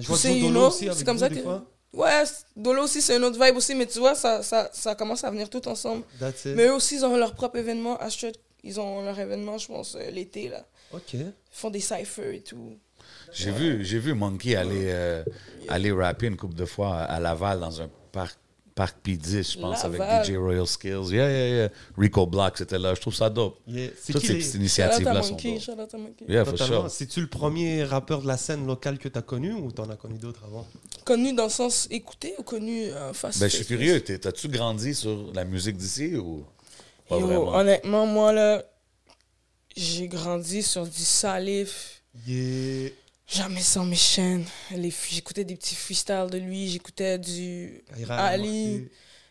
Je 0.00 0.06
vois 0.08 0.18
you 0.30 0.40
Dolo 0.48 0.50
know, 0.50 0.66
aussi 0.66 0.86
avec 0.86 0.98
c'est 0.98 1.04
comme 1.04 1.16
vous, 1.16 1.20
ça 1.22 1.28
des 1.28 1.36
que- 1.36 1.42
fois. 1.42 1.64
Ouais, 1.92 2.24
Dolo 2.56 2.82
aussi, 2.82 3.00
c'est 3.00 3.16
une 3.16 3.22
autre 3.22 3.40
vibe 3.40 3.56
aussi, 3.56 3.72
mais 3.76 3.86
tu 3.86 4.00
vois, 4.00 4.16
ça, 4.16 4.42
ça, 4.42 4.68
ça 4.72 4.96
commence 4.96 5.22
à 5.22 5.30
venir 5.30 5.48
tout 5.48 5.68
ensemble. 5.68 6.02
That's 6.18 6.44
it. 6.46 6.56
Mais 6.56 6.66
eux 6.66 6.74
aussi, 6.74 6.96
ils 6.96 7.04
ont 7.04 7.16
leur 7.16 7.36
propre 7.36 7.56
événement. 7.58 7.96
Astrid, 7.98 8.36
ils 8.64 8.80
ont 8.80 9.02
leur 9.04 9.18
événement, 9.18 9.58
je 9.58 9.68
pense, 9.68 9.94
euh, 9.94 10.10
l'été, 10.10 10.48
là. 10.48 10.66
Ok. 10.92 11.14
Ils 11.14 11.32
font 11.52 11.70
des 11.70 11.80
cyphers 11.80 12.32
et 12.34 12.40
tout. 12.40 12.76
J'ai 13.32 13.50
vu, 13.50 13.84
j'ai 13.84 13.98
vu 13.98 14.14
Monkey 14.14 14.54
aller, 14.56 14.86
euh, 14.86 15.22
aller 15.68 15.92
rapper 15.92 16.26
une 16.26 16.36
couple 16.36 16.54
de 16.54 16.64
fois 16.64 16.96
à 16.98 17.20
Laval 17.20 17.60
dans 17.60 17.82
un 17.82 17.88
parc, 18.12 18.38
parc 18.74 18.96
P10, 19.04 19.52
je 19.54 19.58
pense, 19.58 19.82
Laval. 19.82 20.02
avec 20.02 20.24
DJ 20.26 20.36
Royal 20.36 20.66
Skills. 20.66 21.10
Yeah, 21.10 21.30
yeah, 21.30 21.48
yeah. 21.48 21.68
Rico 21.98 22.26
Block, 22.26 22.56
c'était 22.58 22.78
là. 22.78 22.94
Je 22.94 23.00
trouve 23.00 23.14
ça 23.14 23.28
dope. 23.30 23.58
Yeah. 23.66 23.90
C'est 24.00 24.12
Toutes 24.12 24.22
qui 24.22 24.28
ces 24.28 24.32
les- 24.34 24.38
petites 24.40 24.54
initiatives-là 24.54 25.22
sont 25.22 25.36
dope. 25.36 26.28
Yeah, 26.28 26.44
for 26.44 26.58
sure. 26.58 26.90
C'est-tu 26.90 27.20
le 27.20 27.26
premier 27.28 27.84
rappeur 27.84 28.22
de 28.22 28.26
la 28.26 28.36
scène 28.36 28.66
locale 28.66 28.98
que 28.98 29.08
t'as 29.08 29.22
connu 29.22 29.52
ou 29.52 29.70
t'en 29.72 29.88
as 29.90 29.96
connu 29.96 30.16
d'autres 30.18 30.42
avant? 30.44 30.66
Connu 31.04 31.32
dans 31.34 31.44
le 31.44 31.50
sens 31.50 31.86
écouté 31.90 32.34
ou 32.38 32.42
connu 32.42 32.84
euh, 32.86 33.12
face 33.12 33.38
Ben, 33.38 33.48
je 33.50 33.56
suis 33.56 33.66
curieux. 33.66 34.00
T'as-tu 34.02 34.48
grandi 34.48 34.94
sur 34.94 35.30
la 35.34 35.44
musique 35.44 35.76
d'ici 35.76 36.16
ou? 36.16 36.44
Pas 37.08 37.18
Yo, 37.18 37.26
vraiment? 37.26 37.54
honnêtement, 37.54 38.06
moi, 38.06 38.32
là, 38.32 38.64
j'ai 39.76 40.08
grandi 40.08 40.62
sur 40.62 40.86
du 40.86 41.02
salif. 41.02 42.02
Yeah. 42.26 42.90
Jamais 43.26 43.60
sans 43.60 43.84
mes 43.84 43.96
chaînes. 43.96 44.44
J'écoutais 45.10 45.44
des 45.44 45.56
petits 45.56 45.74
freestyles 45.74 46.28
de 46.30 46.38
lui. 46.38 46.68
J'écoutais 46.68 47.18
du 47.18 47.82
Kaira 47.96 48.26
Ali. 48.26 48.88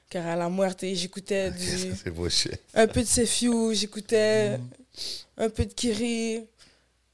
Cara 0.09 0.35
la 0.35 0.49
Muerte. 0.49 0.85
J'écoutais 0.93 1.49
du... 1.51 1.93
C'est 2.03 2.11
beau 2.11 2.27
un 2.75 2.87
peu 2.87 3.01
de 3.01 3.07
Sefiu, 3.07 3.73
j'écoutais 3.73 4.59
un 5.37 5.49
peu 5.49 5.65
de 5.65 5.73
Kiri, 5.73 6.45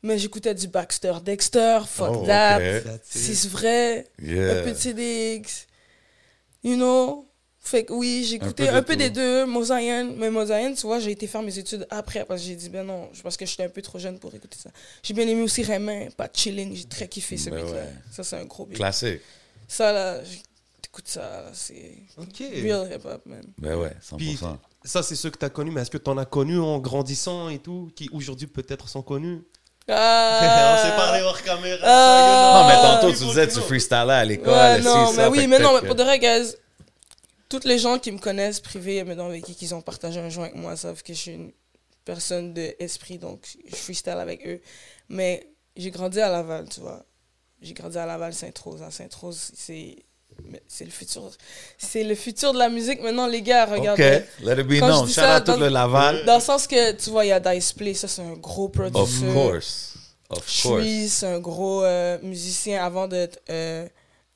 mais 0.04 0.17
j'écoutais 0.17 0.54
du 0.54 0.67
Baxter 0.67 1.13
Dexter, 1.24 1.80
Fuck 1.88 2.17
Oh, 2.22 2.26
That, 2.26 2.60
c'est 3.04 3.48
vrai, 3.48 4.08
un 4.22 4.63
peu 4.63 4.72
de 4.72 4.78
CDX, 4.78 5.67
you 6.63 6.76
know? 6.76 7.26
Fait 7.69 7.84
que 7.86 7.93
oui, 7.93 8.25
j'écoutais 8.27 8.65
peu 8.65 8.71
de 8.71 8.77
un 8.77 8.82
peu 8.82 8.95
des 8.95 9.10
deux, 9.12 9.45
Mosaïen, 9.45 10.12
mais 10.17 10.32
Mosaïen, 10.32 10.73
tu 10.73 10.88
vois, 10.88 10.99
j'ai 10.99 11.12
été 11.12 11.27
faire 11.27 11.43
mes 11.43 11.55
études 11.55 11.86
après 11.91 12.25
parce 12.25 12.41
que 12.41 12.47
j'ai 12.47 12.55
dit, 12.55 12.67
ben 12.69 12.84
non, 12.84 13.10
parce 13.21 13.38
que 13.38 13.45
j'étais 13.45 13.63
un 13.63 13.69
peu 13.69 13.84
trop 13.84 13.99
jeune 13.99 14.17
pour 14.17 14.34
écouter 14.34 14.58
ça. 14.60 14.71
J'ai 15.03 15.13
bien 15.13 15.27
aimé 15.27 15.43
aussi 15.43 15.62
Raymond, 15.62 16.10
pas 16.17 16.27
chilling, 16.34 16.75
j'ai 16.75 16.86
très 16.86 17.08
kiffé 17.08 17.38
ce 17.38 17.51
Ben 17.51 17.58
beat-là. 17.63 17.79
ouais. 17.82 17.93
Ça, 18.12 18.23
c'est 18.23 18.38
un 18.38 18.45
gros 18.45 18.65
beat. 18.65 18.77
Classique. 18.77 19.21
Ça, 19.67 19.93
là, 19.93 20.17
écoute 20.84 21.08
ça, 21.08 21.43
c'est 21.53 21.93
Ok. 22.17 22.39
real 22.39 22.89
hip-hop, 22.91 23.21
man. 23.27 23.43
Ben 23.60 23.75
ouais, 23.75 23.91
100%. 24.01 24.17
Puis, 24.17 24.39
ça, 24.84 25.03
c'est 25.03 25.15
ceux 25.15 25.29
que 25.29 25.38
t'as 25.38 25.49
connus, 25.49 25.69
mais 25.69 25.82
est-ce 25.82 25.91
que 25.91 25.99
t'en 25.99 26.17
as 26.17 26.25
connus 26.25 26.60
en 26.60 26.79
grandissant 26.79 27.49
et 27.49 27.60
tout, 27.60 27.91
qui 27.95 28.10
aujourd'hui 28.12 28.47
peut-être 28.47 28.89
sont 28.89 29.03
connus? 29.03 29.43
Ah, 29.88 30.75
On 30.82 30.89
s'est 30.89 30.95
parlé 30.95 31.21
hors 31.21 31.39
caméra. 31.43 31.79
Ah. 31.84 32.62
non, 32.63 32.67
mais 32.67 32.82
tantôt, 33.01 33.12
tu 33.15 33.25
disais, 33.25 33.47
tu 33.47 33.60
freestylais 33.60 34.13
à 34.13 34.25
l'école. 34.25 34.53
Ouais, 34.53 34.79
non, 34.82 35.12
ça, 35.13 35.29
mais 35.29 35.38
oui, 35.38 35.45
mais 35.47 35.60
non, 35.60 35.73
mais 35.79 35.86
pour 35.86 35.95
de 35.95 36.03
vrai, 36.03 36.17
guys, 36.17 36.55
toutes 37.49 37.65
les 37.65 37.79
gens 37.79 37.97
qui 37.99 38.12
me 38.12 38.19
connaissent 38.19 38.59
privé, 38.59 39.03
mais 39.03 39.15
dans 39.15 39.25
avec 39.27 39.43
qui 39.43 39.57
ils 39.62 39.73
ont 39.75 39.81
partagé 39.81 40.19
un 40.19 40.29
joint 40.29 40.45
avec 40.45 40.55
moi, 40.55 40.75
savent 40.77 41.01
que 41.03 41.13
je 41.13 41.17
suis 41.19 41.31
une 41.33 41.51
personne 42.05 42.53
d'esprit, 42.53 43.17
donc 43.17 43.39
je 43.67 43.75
freestyle 43.75 44.13
avec 44.13 44.45
eux. 44.47 44.62
Mais 45.09 45.47
j'ai 45.75 45.91
grandi 45.91 46.19
à 46.21 46.29
Laval, 46.29 46.67
tu 46.69 46.79
vois. 46.79 47.03
J'ai 47.62 47.73
grandi 47.73 47.97
à 47.97 48.05
Laval, 48.05 48.33
Sainte-Rose. 48.33 48.81
À 48.83 48.91
Sainte-Rose, 48.91 49.51
c'est 49.55 49.97
c'est 50.67 50.85
le 50.85 50.91
futur. 50.91 51.29
C'est 51.77 52.03
le 52.05 52.15
futur 52.15 52.53
de 52.53 52.59
la 52.59 52.69
musique 52.69 53.01
maintenant, 53.01 53.27
les 53.27 53.41
gars, 53.41 53.65
OK, 53.67 53.77
regardez. 53.79 54.23
let 54.41 54.53
it 54.62 54.67
be 54.67 54.79
known. 54.79 55.05
Shout 55.05 55.13
ça, 55.15 55.38
out 55.39 55.43
tout 55.45 55.51
dans- 55.51 55.57
le 55.59 55.67
Laval. 55.67 56.23
Dans 56.25 56.35
le 56.35 56.41
sens 56.41 56.65
que, 56.65 56.93
tu 56.93 57.09
vois, 57.09 57.25
il 57.25 57.29
y 57.29 57.31
a 57.33 57.39
Dice 57.41 57.73
Play, 57.73 57.93
ça 57.93 58.07
c'est 58.07 58.21
un 58.21 58.33
gros 58.35 58.65
Of 58.67 58.71
producer. 58.71 59.25
course. 59.33 59.95
Of 60.29 60.62
course. 60.62 60.85
C'est 61.09 61.25
un 61.25 61.39
gros 61.39 61.83
euh, 61.83 62.17
musicien 62.21 62.81
avant 62.85 63.07
d'être 63.07 63.41
euh, 63.49 63.85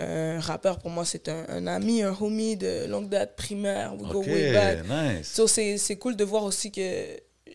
un 0.03 0.39
rappeur. 0.39 0.79
Pour 0.79 0.89
moi, 0.89 1.05
c'est 1.05 1.29
un, 1.29 1.45
un 1.49 1.67
ami, 1.67 2.01
un 2.03 2.15
homie 2.19 2.55
de 2.55 2.85
longue 2.87 3.09
date 3.09 3.35
primaire. 3.35 3.93
We 3.99 4.11
go 4.11 4.19
OK, 4.19 4.27
way 4.27 4.53
back. 4.53 4.79
nice. 4.87 5.31
So, 5.33 5.47
c'est 5.47 5.77
c'est 5.77 5.95
cool 5.97 6.15
de 6.15 6.23
voir 6.23 6.43
aussi 6.43 6.71
que 6.71 6.81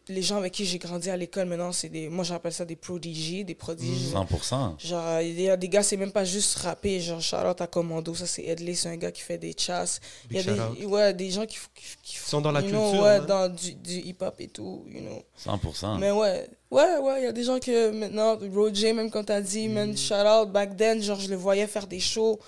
les 0.09 0.23
gens 0.23 0.37
avec 0.37 0.53
qui 0.53 0.65
j'ai 0.65 0.79
grandi 0.79 1.11
à 1.11 1.17
l'école 1.17 1.47
maintenant, 1.47 1.73
c'est 1.73 1.89
des. 1.89 2.09
Moi, 2.09 2.25
j'appelle 2.25 2.53
ça 2.53 2.65
des 2.65 2.77
prodigies, 2.77 3.45
des 3.45 3.55
prodiges. 3.55 4.13
100%. 4.13 4.87
Genre, 4.87 5.07
euh, 5.07 5.23
il 5.23 5.41
y 5.41 5.51
a 5.51 5.57
des 5.57 5.69
gars, 5.69 5.83
c'est 5.83 5.97
même 5.97 6.13
pas 6.13 6.25
juste 6.25 6.57
rapper. 6.59 7.01
Genre, 7.01 7.21
Charlotte 7.21 7.61
à 7.61 7.67
Commando, 7.67 8.15
ça 8.15 8.27
c'est 8.27 8.45
Edley, 8.45 8.75
c'est 8.75 8.89
un 8.89 8.97
gars 8.97 9.13
qui 9.13 9.23
fait 9.23 9.39
des 9.39 9.55
chasses. 9.57 10.01
Il 10.31 10.37
y 10.37 10.41
a 10.41 10.43
des, 10.43 10.87
ouais, 10.87 11.15
des 11.15 11.31
gens 11.31 11.47
qui, 11.47 11.59
qui, 11.75 11.85
qui 12.03 12.17
sont 12.17 12.41
dans 12.41 12.53
la 12.53 12.61
you 12.61 12.71
know, 12.71 12.91
culture, 12.91 13.03
ouais, 13.03 13.09
hein. 13.11 13.25
dans 13.27 13.49
du, 13.49 13.75
du 13.75 13.95
hip-hop 13.95 14.35
et 14.39 14.49
tout, 14.49 14.85
you 14.89 15.01
know. 15.01 15.23
100%. 15.45 15.99
Mais 15.99 16.11
ouais, 16.11 16.49
ouais, 16.71 16.99
ouais, 16.99 17.21
il 17.21 17.25
y 17.25 17.27
a 17.27 17.33
des 17.33 17.45
gens 17.45 17.59
que 17.59 17.91
maintenant, 17.91 18.39
Roger, 18.55 18.93
même 18.93 19.11
quand 19.11 19.25
t'as 19.25 19.41
dit, 19.41 19.69
man, 19.69 19.97
shout 19.97 20.15
out, 20.15 20.51
back 20.51 20.77
then, 20.77 21.01
genre, 21.03 21.21
je 21.21 21.29
le 21.29 21.37
voyais 21.37 21.67
faire 21.67 21.87
des 21.87 22.01
shows, 22.01 22.39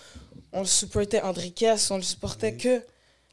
on 0.52 0.60
le 0.60 0.66
supportait 0.66 1.20
Enriquez, 1.22 1.74
on 1.90 1.96
le 1.96 2.02
supportait 2.02 2.54
que, 2.56 2.78
que 2.78 2.84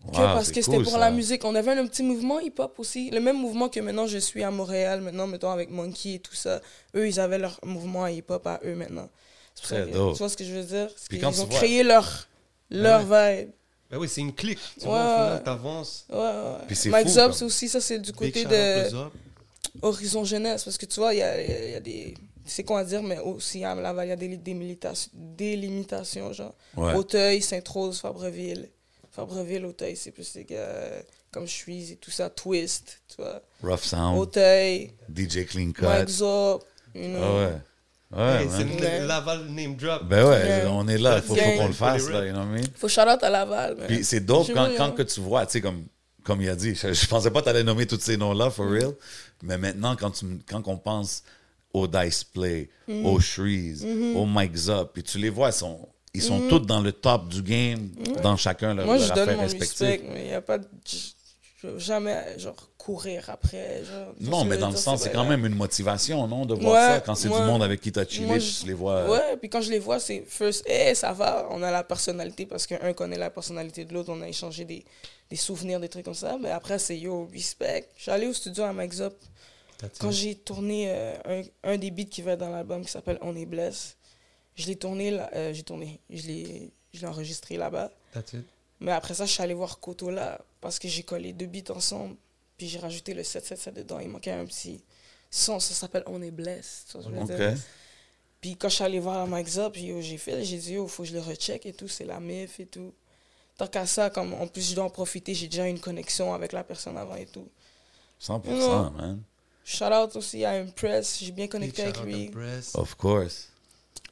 Wow, 0.05 0.13
parce 0.13 0.49
que 0.51 0.61
c'était 0.61 0.75
cool, 0.77 0.83
pour 0.83 0.93
ça. 0.93 0.99
la 0.99 1.11
musique. 1.11 1.43
On 1.43 1.55
avait 1.55 1.71
un 1.71 1.85
petit 1.87 2.03
mouvement 2.03 2.39
hip-hop 2.39 2.75
aussi, 2.79 3.09
le 3.09 3.19
même 3.19 3.37
mouvement 3.37 3.67
que 3.67 3.79
maintenant 3.79 4.05
je 4.07 4.19
suis 4.19 4.43
à 4.43 4.51
Montréal, 4.51 5.01
maintenant, 5.01 5.27
mettons, 5.27 5.49
avec 5.51 5.69
Monkey 5.71 6.13
et 6.13 6.19
tout 6.19 6.35
ça. 6.35 6.61
Eux, 6.95 7.07
ils 7.07 7.19
avaient 7.19 7.39
leur 7.39 7.59
mouvement 7.63 8.05
hip-hop 8.07 8.45
à 8.45 8.59
eux 8.63 8.75
maintenant. 8.75 9.09
C'est 9.55 9.91
que-. 9.91 10.11
Tu 10.13 10.17
vois 10.19 10.29
ce 10.29 10.37
que 10.37 10.43
je 10.45 10.53
veux 10.53 10.63
dire? 10.63 10.89
Puis 11.09 11.19
quand 11.19 11.31
tu 11.31 11.39
ont 11.41 11.45
vois- 11.45 11.57
créé 11.57 11.81
leur, 11.83 12.27
leur 12.69 13.01
vibe. 13.01 13.49
Ben 13.89 13.97
oui, 13.97 14.07
c'est 14.07 14.21
une 14.21 14.33
clique. 14.33 14.59
Tu 14.79 14.85
Ouais, 14.85 14.91
vois, 14.91 15.01
au 15.01 15.15
final, 15.25 15.43
t'avances. 15.43 16.05
Ouais, 16.09 16.17
ouais. 16.19 16.31
Puis 16.67 16.75
c'est 16.75 16.89
Mike 16.89 17.09
c'est 17.09 17.43
aussi, 17.43 17.67
ça, 17.67 17.81
c'est 17.81 17.97
du 17.99 18.11
Big 18.11 18.19
côté 18.19 18.43
shout 18.43 18.49
de... 18.49 19.07
Horizon 19.81 20.23
Jeunesse, 20.23 20.63
parce 20.63 20.77
que 20.77 20.85
tu 20.85 20.99
vois, 20.99 21.13
il 21.13 21.19
y 21.19 21.23
a, 21.23 21.69
y 21.71 21.75
a 21.75 21.79
des. 21.79 22.13
C'est 22.45 22.63
quoi 22.63 22.79
à 22.79 22.83
dire, 22.83 23.03
mais 23.03 23.19
aussi 23.19 23.63
à 23.65 23.75
Laval, 23.75 24.07
il 24.07 24.09
y 24.09 24.13
a 24.13 24.15
des 24.15 24.37
délimitations, 24.37 25.11
délimitations 25.13 26.31
genre. 26.31 26.55
Ouais. 26.75 26.93
Auteuil, 26.93 27.41
Sainte-Rose, 27.41 27.99
Fabreville. 27.99 28.69
Fabreville, 29.11 29.65
Auteuil, 29.65 29.95
c'est 29.95 30.11
plus 30.11 30.35
les 30.35 30.45
gars 30.45 31.01
comme 31.31 31.45
je 31.45 31.51
suis 31.51 31.91
et 31.91 31.95
tout 31.97 32.11
ça. 32.11 32.29
Twist, 32.29 33.01
tu 33.07 33.21
vois. 33.21 33.41
Rough 33.63 33.83
Sound, 33.83 34.17
Auteuil, 34.17 34.93
DJ 35.13 35.45
Clean 35.45 35.71
Cut. 35.71 35.83
Mike 35.83 36.09
Zop, 36.09 36.63
you 36.95 37.09
know. 37.09 37.19
Ah 37.21 37.35
ouais. 37.35 37.61
Ouais, 38.09 38.43
Hey, 38.43 38.47
c'est. 38.49 39.05
Laval 39.05 39.47
name 39.47 39.75
drop. 39.75 40.05
Ben 40.05 40.25
ouais, 40.25 40.63
on 40.69 40.87
est 40.87 40.97
là, 40.97 41.17
il 41.17 41.23
faut, 41.23 41.35
faut 41.35 41.57
qu'on 41.57 41.67
le 41.67 41.73
fasse, 41.73 42.07
là, 42.09 42.25
you 42.25 42.31
know 42.31 42.39
what 42.39 42.45
I 42.45 42.61
mean? 42.61 42.67
Faut 42.75 42.87
shout 42.87 43.01
out 43.01 43.21
à 43.21 43.29
Laval, 43.29 43.75
man. 43.75 43.87
Puis 43.87 44.05
c'est 44.05 44.21
dope 44.21 44.47
quand, 44.53 44.69
quand 44.77 44.85
hein. 44.85 44.91
que 44.91 45.01
tu 45.01 45.19
vois, 45.19 45.45
tu 45.45 45.53
sais, 45.53 45.61
comme, 45.61 45.85
comme 46.27 46.41
il 46.41 46.49
a 46.49 46.55
dit, 46.55 46.75
je, 46.75 46.93
je 46.93 47.07
pensais 47.07 47.31
pas 47.31 47.39
que 47.39 47.45
tu 47.45 47.49
allais 47.49 47.63
nommer 47.63 47.85
tous 47.87 47.99
ces 47.99 48.17
noms-là, 48.17 48.47
Mm. 48.47 48.51
for 48.51 48.69
real. 48.69 48.91
Mais 49.41 49.57
maintenant, 49.57 49.95
quand, 49.95 50.11
tu, 50.11 50.25
quand 50.47 50.61
on 50.67 50.77
pense 50.77 51.23
au 51.73 51.87
Dice 51.87 52.23
Play, 52.23 52.69
Mm. 52.87 53.05
au 53.05 53.19
Shreeze, 53.19 53.85
Mm-hmm. 53.85 54.15
au 54.15 54.25
Mike 54.25 54.55
Zop, 54.55 54.91
puis 54.93 55.03
tu 55.03 55.17
les 55.17 55.29
vois, 55.29 55.49
ils 55.49 55.53
sont, 55.53 55.87
ils 56.13 56.21
sont 56.21 56.41
tous 56.49 56.59
dans 56.59 56.81
le 56.81 56.91
top 56.91 57.29
du 57.29 57.41
game, 57.41 57.89
dans 58.21 58.35
chacun 58.37 58.73
leur, 58.73 58.85
Mm. 58.85 58.87
Moi, 58.89 58.97
je 58.97 59.07
leur 59.07 59.15
donne 59.15 59.23
affaire 59.29 59.37
mon 59.37 59.43
respective. 59.43 59.87
respect, 59.87 60.03
mais 60.11 60.21
il 60.25 60.27
n'y 60.27 60.33
a 60.33 60.41
pas 60.41 60.57
de. 60.57 60.67
Je, 60.85 60.97
je 61.61 61.67
veux 61.67 61.79
jamais, 61.79 62.37
genre, 62.37 62.55
courir 62.77 63.29
après. 63.29 63.83
Genre, 63.83 64.13
Non, 64.21 64.45
mais 64.45 64.55
je 64.55 64.61
dans 64.61 64.69
le 64.69 64.75
sens, 64.77 65.01
c'est 65.01 65.11
quand 65.11 65.25
même 65.25 65.45
une 65.45 65.55
motivation, 65.55 66.27
non, 66.27 66.45
de 66.45 66.53
voir 66.53 66.73
Ouais, 66.73 66.95
ça 66.97 66.99
quand 67.01 67.15
c'est 67.15 67.27
moi- 67.29 67.41
du 67.41 67.45
monde 67.47 67.63
avec 67.63 67.81
qui 67.81 67.91
tu 67.91 67.99
as 67.99 68.07
chillé, 68.07 68.25
moi, 68.27 68.37
je- 68.39 68.61
tu 68.61 68.67
les 68.67 68.73
vois. 68.73 69.09
Ouais, 69.09 69.37
puis 69.39 69.49
quand 69.49 69.61
je 69.61 69.71
les 69.71 69.79
vois, 69.79 69.99
c'est 69.99 70.23
first, 70.27 70.63
eh, 70.67 70.93
ça 70.95 71.11
va, 71.13 71.47
on 71.51 71.61
a 71.63 71.71
la 71.71 71.83
personnalité 71.83 72.45
parce 72.45 72.65
qu'un 72.67 72.93
connaît 72.93 73.17
la 73.17 73.29
personnalité 73.31 73.85
de 73.85 73.93
l'autre, 73.93 74.11
on 74.13 74.21
a 74.21 74.27
échangé 74.29 74.63
des, 74.65 74.85
des 75.29 75.35
souvenirs, 75.35 75.79
des 75.79 75.89
trucs 75.89 76.05
comme 76.05 76.13
ça. 76.13 76.37
Mais 76.39 76.51
après, 76.51 76.79
c'est 76.79 76.97
yo, 76.97 77.27
respect. 77.31 77.89
Je 77.97 78.03
suis 78.03 78.11
allé 78.11 78.27
au 78.27 78.33
studio 78.33 78.63
à 78.63 78.73
Max 78.73 78.99
Up 79.01 79.15
quand 79.99 80.11
j'ai 80.11 80.35
tourné 80.35 80.85
euh, 80.89 81.13
un, 81.63 81.71
un 81.73 81.77
des 81.77 81.91
beats 81.91 82.05
qui 82.05 82.21
va 82.21 82.31
être 82.33 82.39
dans 82.39 82.49
l'album 82.49 82.83
qui 82.83 82.91
s'appelle 82.91 83.17
On 83.21 83.35
est 83.35 83.45
blesse. 83.45 83.95
Je 84.55 84.65
l'ai 84.67 84.75
tourné, 84.75 85.11
là- 85.11 85.29
euh, 85.35 85.53
j'ai 85.53 85.63
tourné, 85.63 85.99
je 86.09 86.25
l'ai 86.27 86.71
je 86.93 87.01
l'ai 87.01 87.07
enregistré 87.07 87.57
là-bas. 87.57 87.91
That's 88.13 88.33
it. 88.33 88.45
Mais 88.79 88.91
après 88.91 89.13
ça, 89.13 89.25
je 89.25 89.31
suis 89.31 89.43
allé 89.43 89.53
voir 89.53 89.79
Koto 89.79 90.09
là 90.09 90.39
parce 90.61 90.79
que 90.79 90.87
j'ai 90.87 91.03
collé 91.03 91.33
deux 91.33 91.45
beats 91.45 91.71
ensemble. 91.71 92.15
Puis 92.57 92.67
j'ai 92.67 92.79
rajouté 92.79 93.13
le 93.13 93.23
777 93.23 93.75
dedans. 93.75 93.99
Il 93.99 94.09
manquait 94.09 94.31
un 94.31 94.45
petit 94.45 94.83
son, 95.29 95.59
ça 95.59 95.73
s'appelle 95.75 96.03
On 96.07 96.21
est 96.23 96.31
blesse. 96.31 96.85
tu 96.89 96.93
vois 96.97 97.03
ce 97.03 97.07
que 97.09 97.13
je 97.13 97.19
veux 97.19 97.47
OK. 97.49 97.53
dire? 97.53 97.63
Puis 98.41 98.55
quand 98.55 98.69
je 98.69 98.75
suis 98.75 98.83
allé 98.83 98.99
voir 98.99 99.27
Max 99.27 99.57
Up, 99.57 99.73
j'ai 99.75 100.17
fait, 100.17 100.43
j'ai 100.43 100.57
dit, 100.57 100.73
il 100.73 100.87
faut 100.87 101.03
que 101.03 101.09
je 101.09 101.13
le 101.13 101.19
recheck 101.21 101.65
et 101.65 101.73
tout, 101.73 101.87
c'est 101.87 102.05
la 102.05 102.19
MIF 102.19 102.59
et 102.59 102.65
tout. 102.67 102.93
Tant 103.57 103.67
qu'à 103.67 103.85
ça, 103.87 104.09
comme 104.09 104.33
en 104.35 104.47
plus 104.47 104.69
je 104.69 104.75
dois 104.75 104.83
en 104.85 104.89
profiter, 104.89 105.33
j'ai 105.33 105.47
déjà 105.47 105.67
une 105.67 105.79
connexion 105.79 106.33
avec 106.33 106.51
la 106.53 106.63
personne 106.63 106.97
avant 106.97 107.15
et 107.15 107.25
tout. 107.25 107.47
100%, 108.21 108.45
Non. 108.51 108.91
man. 108.91 109.21
Shout 109.65 109.85
out 109.85 110.15
aussi 110.15 110.45
à 110.45 110.51
Impress, 110.51 111.19
j'ai 111.21 111.31
bien 111.31 111.47
connecté 111.47 111.83
avec 111.83 111.99
lui. 112.01 112.27
to 112.27 112.39
Press. 112.39 112.73
Of 112.75 112.95
course. 112.95 113.49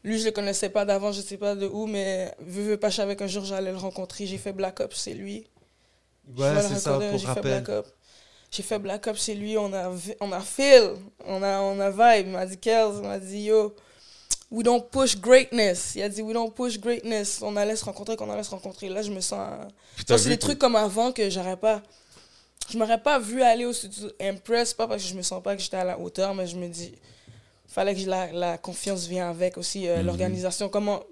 Lui, 0.03 0.19
je 0.19 0.25
le 0.25 0.31
connaissais 0.31 0.69
pas 0.69 0.83
d'avant, 0.85 1.11
je 1.11 1.21
sais 1.21 1.37
pas 1.37 1.55
de 1.55 1.65
où, 1.67 1.87
mais 1.87 2.35
vu, 2.39 2.63
vu 2.63 2.77
pas, 2.77 2.89
je 2.89 2.97
savais 2.97 3.15
qu'un 3.15 3.27
jour 3.27 3.45
j'allais 3.45 3.71
le 3.71 3.77
rencontrer. 3.77 4.25
J'ai 4.25 4.37
fait 4.37 4.51
Black 4.53 4.79
Ops, 4.79 4.95
c'est 4.99 5.13
lui. 5.13 5.47
Ouais, 6.37 6.61
c'est 6.61 6.75
ça, 6.75 6.99
pour 6.99 7.17
j'ai 7.17 7.27
fait. 7.27 7.41
Black 7.41 7.69
Ops. 7.69 7.89
J'ai 8.51 8.63
fait 8.63 8.79
Black 8.79 9.07
Ops 9.07 9.23
chez 9.23 9.35
lui, 9.35 9.57
on 9.57 9.71
a, 9.73 9.91
on 10.19 10.31
a 10.31 10.39
feel, 10.41 10.95
on 11.25 11.41
a, 11.43 11.59
on 11.61 11.79
a 11.79 11.89
vibe. 11.89 12.27
Il 12.27 12.33
m'a 12.33 12.45
dit, 12.45 12.57
Kels, 12.57 12.95
il 12.97 13.01
m'a 13.01 13.19
dit, 13.19 13.43
yo, 13.43 13.75
we 14.55 14.63
don't 14.63 14.89
push 14.89 15.17
greatness. 15.17 15.93
Il 15.95 16.01
a 16.03 16.09
dit, 16.09 16.21
we 16.21 16.33
don't 16.33 16.51
push 16.53 16.77
greatness. 16.79 17.41
On 17.41 17.55
allait 17.55 17.75
se 17.75 17.83
rencontrer, 17.85 18.15
qu'on 18.15 18.29
allait 18.29 18.43
se 18.43 18.49
rencontrer. 18.51 18.89
Là, 18.89 19.01
je 19.01 19.11
me 19.11 19.19
sens. 19.21 19.67
Ça, 20.07 20.17
c'est 20.17 20.29
des 20.29 20.37
trucs 20.37 20.59
comme 20.59 20.75
avant 20.75 21.11
que 21.11 21.29
j'aurais 21.29 21.57
pas. 21.57 21.81
Je 22.69 22.77
m'aurais 22.77 23.01
pas 23.01 23.19
vu 23.19 23.41
aller 23.43 23.65
au 23.65 23.73
studio 23.73 24.09
Impress, 24.19 24.73
pas 24.73 24.87
parce 24.87 25.03
que 25.03 25.09
je 25.09 25.13
me 25.15 25.21
sens 25.21 25.43
pas 25.43 25.55
que 25.55 25.61
j'étais 25.61 25.77
à 25.77 25.83
la 25.83 25.99
hauteur, 25.99 26.33
mais 26.33 26.47
je 26.47 26.55
me 26.55 26.67
dis, 26.67 26.93
fallait 27.67 27.93
que 27.93 28.09
la, 28.09 28.31
la 28.31 28.57
confiance 28.57 29.05
vienne 29.05 29.27
avec 29.27 29.57
aussi, 29.57 29.87
euh, 29.87 29.99
Mhm. 29.99 30.05
l'organisation, 30.07 30.69
comment 30.69 31.03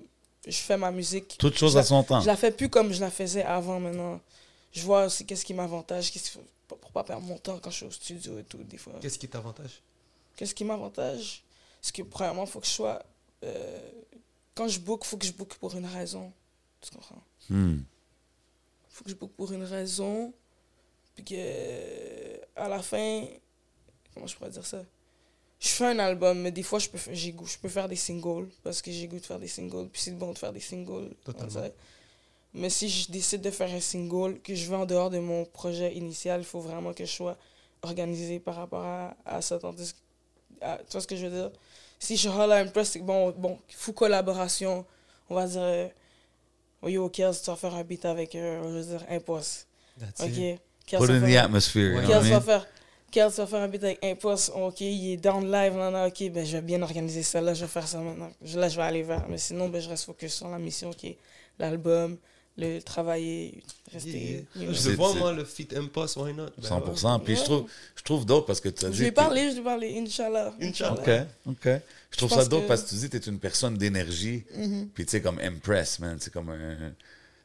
je 0.48 0.58
fais 0.58 0.78
ma 0.78 0.90
musique. 0.92 1.36
Toute 1.38 1.56
chose 1.58 1.74
Je 1.74 1.78
à 1.78 1.82
la- 1.82 1.86
son 1.88 2.04
temps. 2.04 2.22
Je 2.22 2.28
la 2.28 2.36
fais 2.36 2.50
plus 2.52 2.70
comme 2.70 2.92
je 2.92 3.02
la 3.02 3.12
faisais 3.12 3.44
avant 3.44 3.80
maintenant. 3.80 4.20
Je 4.72 4.82
vois 4.82 5.06
aussi 5.06 5.26
qu'est-ce 5.26 5.46
qui 5.46 5.54
m'avantage, 5.54 6.12
pour 6.68 6.78
pour 6.80 6.92
pas 6.92 7.04
perdre 7.04 7.22
mon 7.28 7.38
temps 7.38 7.60
quand 7.62 7.70
je 7.70 7.76
suis 7.76 7.86
au 7.86 7.92
studio 7.92 8.40
et 8.40 8.44
tout, 8.44 8.58
des 8.64 8.78
fois. 8.78 8.94
Qu'est-ce 9.00 9.20
qui 9.20 9.28
t'avantage? 9.28 9.82
Qu'est-ce 10.36 10.56
qui 10.56 10.64
m'avantage? 10.66 11.44
Parce 11.80 11.92
que, 11.92 12.02
premièrement, 12.02 12.46
il 12.46 12.50
faut 12.50 12.60
que 12.62 12.66
je 12.66 12.72
sois. 12.72 13.04
Euh, 13.44 13.80
quand 14.56 14.68
je 14.68 14.80
book, 14.80 15.02
il 15.04 15.08
faut 15.08 15.18
que 15.18 15.26
je 15.26 15.34
book 15.34 15.56
pour 15.56 15.76
une 15.76 15.86
raison. 15.86 16.32
Tu 16.82 16.92
comprends? 16.92 17.22
Hmm. 17.50 17.80
faut 18.90 19.04
que 19.04 19.10
je 19.10 19.16
book 19.16 19.32
pour 19.32 19.52
une 19.52 19.64
raison. 19.64 20.34
Puis 21.16 21.24
que, 21.26 22.40
à 22.56 22.68
la 22.68 22.82
fin, 22.82 23.26
comment 24.14 24.28
je 24.28 24.36
pourrais 24.36 24.50
dire 24.50 24.66
ça? 24.66 24.84
Je 25.60 25.68
fais 25.70 25.86
un 25.86 26.00
album, 26.00 26.42
mais 26.42 26.52
des 26.52 26.64
fois, 26.64 26.80
je 26.80 26.90
peux, 26.90 26.98
goût- 26.98 27.46
je 27.48 27.58
peux 27.58 27.70
faire 27.70 27.88
des 27.88 27.96
singles, 27.96 28.50
parce 28.64 28.82
que 28.82 28.92
j'ai 28.92 29.08
goût 29.08 29.20
de 29.20 29.26
faire 29.26 29.40
des 29.40 29.48
singles, 29.48 29.88
puis 29.90 30.02
c'est 30.02 30.12
bon 30.12 30.34
de 30.34 30.38
faire 30.38 30.52
des 30.52 30.60
singles. 30.60 31.14
Totalement. 31.24 31.70
Mais 32.54 32.70
si 32.70 32.90
je 32.90 33.10
décide 33.12 33.42
de 33.42 33.50
faire 33.52 33.72
un 33.74 33.80
single, 33.80 34.40
que 34.42 34.54
je 34.54 34.70
vais 34.70 34.76
en 34.76 34.86
dehors 34.86 35.10
de 35.10 35.20
mon 35.20 35.46
projet 35.46 35.96
initial, 35.96 36.42
il 36.42 36.46
faut 36.46 36.60
vraiment 36.60 36.94
que 36.94 37.06
je 37.06 37.12
sois 37.12 37.38
organisé 37.82 38.40
par 38.40 38.56
rapport 38.56 38.84
à, 38.84 39.16
à 39.26 39.42
ça. 39.42 39.58
Tandis 39.58 39.94
que- 39.94 40.00
à- 40.66 40.78
tu 40.80 40.92
vois 40.92 41.02
ce 41.02 41.08
que 41.08 41.16
je 41.16 41.26
veux 41.28 41.32
dire? 41.42 41.52
Si 42.04 42.18
je 42.18 42.28
Impress, 42.28 42.90
c'est 42.92 43.00
que 43.00 43.06
bon, 43.06 43.32
bon, 43.32 43.58
faut 43.70 43.94
collaboration. 43.94 44.86
On 45.30 45.36
va 45.36 45.48
dire, 45.48 45.90
oh, 46.82 46.90
yo, 46.90 47.08
Kels, 47.08 47.40
tu 47.42 47.50
vas 47.50 47.56
faire 47.56 47.74
un 47.76 47.84
beat 47.86 48.04
avec, 48.04 48.36
euh, 48.36 48.62
je 48.62 48.68
veux 48.68 48.98
dire, 48.98 49.06
Impost. 49.10 49.68
That's 49.98 50.20
Ok? 50.22 50.36
it. 50.36 50.60
Kels 50.86 51.00
Put 51.00 51.12
in 51.12 51.22
the 51.22 51.38
atmosphere, 51.38 51.92
you 51.94 51.96
Ouais. 52.00 52.02
know 52.04 52.10
I 52.10 52.14
Kels 52.20 52.30
va 52.30 52.40
mean? 52.40 52.42
faire. 52.42 52.68
Kels 53.10 53.30
va 53.30 53.48
faire 53.48 53.62
un 53.62 53.68
beat 53.70 53.84
avec 53.86 54.04
Impost. 54.04 54.52
Ok, 54.54 54.82
il 54.82 55.14
est 55.14 55.18
down 55.18 55.50
live. 55.50 55.76
Non, 55.76 55.92
non, 55.92 56.06
ok, 56.08 56.30
ben, 56.30 56.46
je 56.46 56.58
vais 56.58 56.62
bien 56.62 56.82
organiser 56.82 57.24
ça. 57.24 57.40
Là, 57.40 57.54
je 57.54 57.62
vais 57.62 57.72
faire 57.72 57.88
ça 57.88 58.00
maintenant. 58.00 58.32
Là, 58.54 58.68
je 58.68 58.76
vais 58.76 58.82
aller 58.84 59.04
vers. 59.04 59.26
Mais 59.30 59.38
sinon, 59.38 59.70
ben, 59.70 59.82
je 59.82 59.88
reste 59.88 60.04
focus 60.04 60.34
sur 60.34 60.50
la 60.50 60.60
mission 60.60 60.92
est 61.08 61.18
l'album, 61.58 62.18
le 62.58 62.80
travailler, 62.82 63.64
rester. 63.92 64.46
Yeah. 64.56 64.72
Je 64.74 64.90
vois, 64.92 65.14
moi, 65.16 65.34
le 65.34 65.44
fit 65.44 65.68
Impost, 65.76 66.18
why 66.18 66.34
not? 66.34 66.50
Ben 66.58 66.68
100%. 66.70 67.20
Puis 67.24 67.36
je 67.36 67.44
trouve, 67.44 67.66
je 67.96 68.04
trouve 68.04 68.26
dope 68.26 68.46
parce 68.48 68.62
que 68.62 68.70
tu 68.70 68.86
as 68.86 68.90
dit. 68.90 68.96
Je 68.98 69.02
lui 69.02 69.08
ai 69.08 69.12
que- 69.12 69.16
parlé, 69.16 69.48
je 69.50 69.54
lui 69.56 69.62
ai 69.62 69.64
parlé, 69.64 69.98
Inch'Allah. 70.00 70.54
Inch'Allah. 70.62 70.94
OK, 71.02 71.10
OK. 71.66 71.70
Je 72.12 72.18
trouve 72.18 72.30
Je 72.30 72.36
ça 72.36 72.46
dope 72.46 72.64
que- 72.64 72.68
parce 72.68 72.84
que 72.84 72.90
tu 72.90 72.96
dis 72.96 73.10
que 73.10 73.18
tu 73.18 73.30
es 73.30 73.32
une 73.32 73.40
personne 73.40 73.76
d'énergie. 73.78 74.44
Mhm. 74.56 74.90
Puis 74.94 75.06
tu 75.06 75.12
sais, 75.12 75.22
comme 75.22 75.40
Impress, 75.40 76.00
man. 76.00 76.18
C'est 76.20 76.32
comme 76.32 76.50
un- 76.50 76.94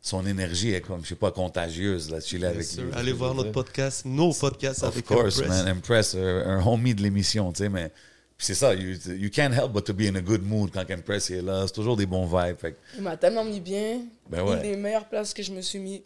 Son 0.00 0.24
énergie 0.26 0.70
est 0.72 0.80
comme, 0.80 1.02
je 1.02 1.08
sais 1.08 1.14
pas, 1.16 1.32
contagieuse, 1.32 2.10
là, 2.10 2.20
chiller 2.20 2.46
avec 2.46 2.64
sûr. 2.64 2.84
lui. 2.84 2.92
Allez 2.94 3.12
voir 3.12 3.34
notre 3.34 3.50
podcast, 3.52 4.04
nos 4.04 4.32
podcasts 4.32 4.82
Of 4.84 4.92
avec 4.94 5.04
course, 5.06 5.40
Impress. 5.40 5.48
man. 5.64 5.68
Impress, 5.68 6.14
un, 6.14 6.46
un 6.60 6.66
homie 6.66 6.94
de 6.94 7.02
l'émission, 7.02 7.50
tu 7.52 7.64
sais, 7.64 7.68
mais. 7.68 7.90
Puis 8.38 8.46
c'est 8.46 8.55
ça, 8.55 8.72
you, 8.72 8.96
you 9.16 9.31
can't 9.31 9.53
help 9.53 9.72
but 9.72 9.85
to 9.85 9.92
be 9.92 10.03
in 10.03 10.14
a 10.14 10.20
good 10.20 10.42
mood 10.44 10.70
quand 10.72 10.88
Impress 10.90 11.29
est 11.31 11.42
là. 11.42 11.66
C'est 11.66 11.72
toujours 11.74 11.96
des 11.96 12.07
bons 12.07 12.24
vibes. 12.24 12.57
Fait 12.59 12.77
Il 12.94 13.03
m'a 13.03 13.16
tellement 13.16 13.44
mis 13.44 13.59
bien. 13.61 14.03
Ben 14.31 14.42
ouais. 14.44 14.55
Une 14.57 14.62
des 14.62 14.77
meilleures 14.77 15.09
places 15.09 15.35
que 15.35 15.42
je 15.42 15.53
me 15.53 15.61
suis 15.61 15.81
mis 15.81 16.03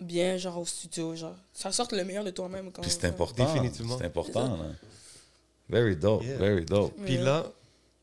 bien, 0.00 0.38
genre 0.38 0.58
au 0.58 0.64
studio. 0.64 1.14
Genre. 1.14 1.36
Ça 1.52 1.70
sort 1.70 1.88
le 1.92 2.04
meilleur 2.04 2.24
de 2.24 2.30
toi-même. 2.30 2.72
quand 2.72 2.80
puis 2.80 2.90
c'est 2.90 3.04
important. 3.04 3.44
Définitivement. 3.44 3.98
C'est 3.98 4.06
important, 4.06 4.56
là. 4.56 4.64
Very 5.68 5.94
dope, 5.94 6.24
Yeah. 6.24 6.36
very 6.38 6.64
dope. 6.64 6.94
Puis 7.04 7.18
là, 7.18 7.46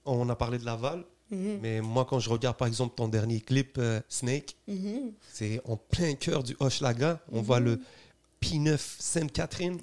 on 0.05 0.29
a 0.29 0.35
parlé 0.35 0.59
de 0.59 0.65
Laval, 0.65 1.03
Mhm. 1.31 1.59
mais 1.61 1.81
moi, 1.81 2.05
quand 2.07 2.19
je 2.19 2.29
regarde 2.29 2.55
par 2.55 2.67
exemple 2.67 2.93
ton 2.95 3.07
dernier 3.07 3.41
clip, 3.41 3.77
euh, 3.79 3.99
Snake, 4.09 4.55
Mhm. 4.67 5.11
c'est 5.33 5.59
en 5.65 5.75
plein 5.75 6.13
cœur 6.13 6.43
du 6.43 6.55
Hochelaga. 6.59 7.19
On 7.31 7.41
voit 7.41 7.59
le 7.59 7.79
P9 8.41 8.95
Sainte-Catherine. 8.99 9.79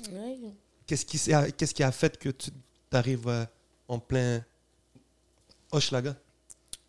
Qu'est-ce 0.86 1.04
qui, 1.04 1.18
qui 1.74 1.82
a 1.82 1.92
fait 1.92 2.16
que 2.16 2.28
tu 2.28 2.50
arrives 2.92 3.46
en 3.88 3.98
plein 3.98 4.44
Hochelaga? 5.72 6.16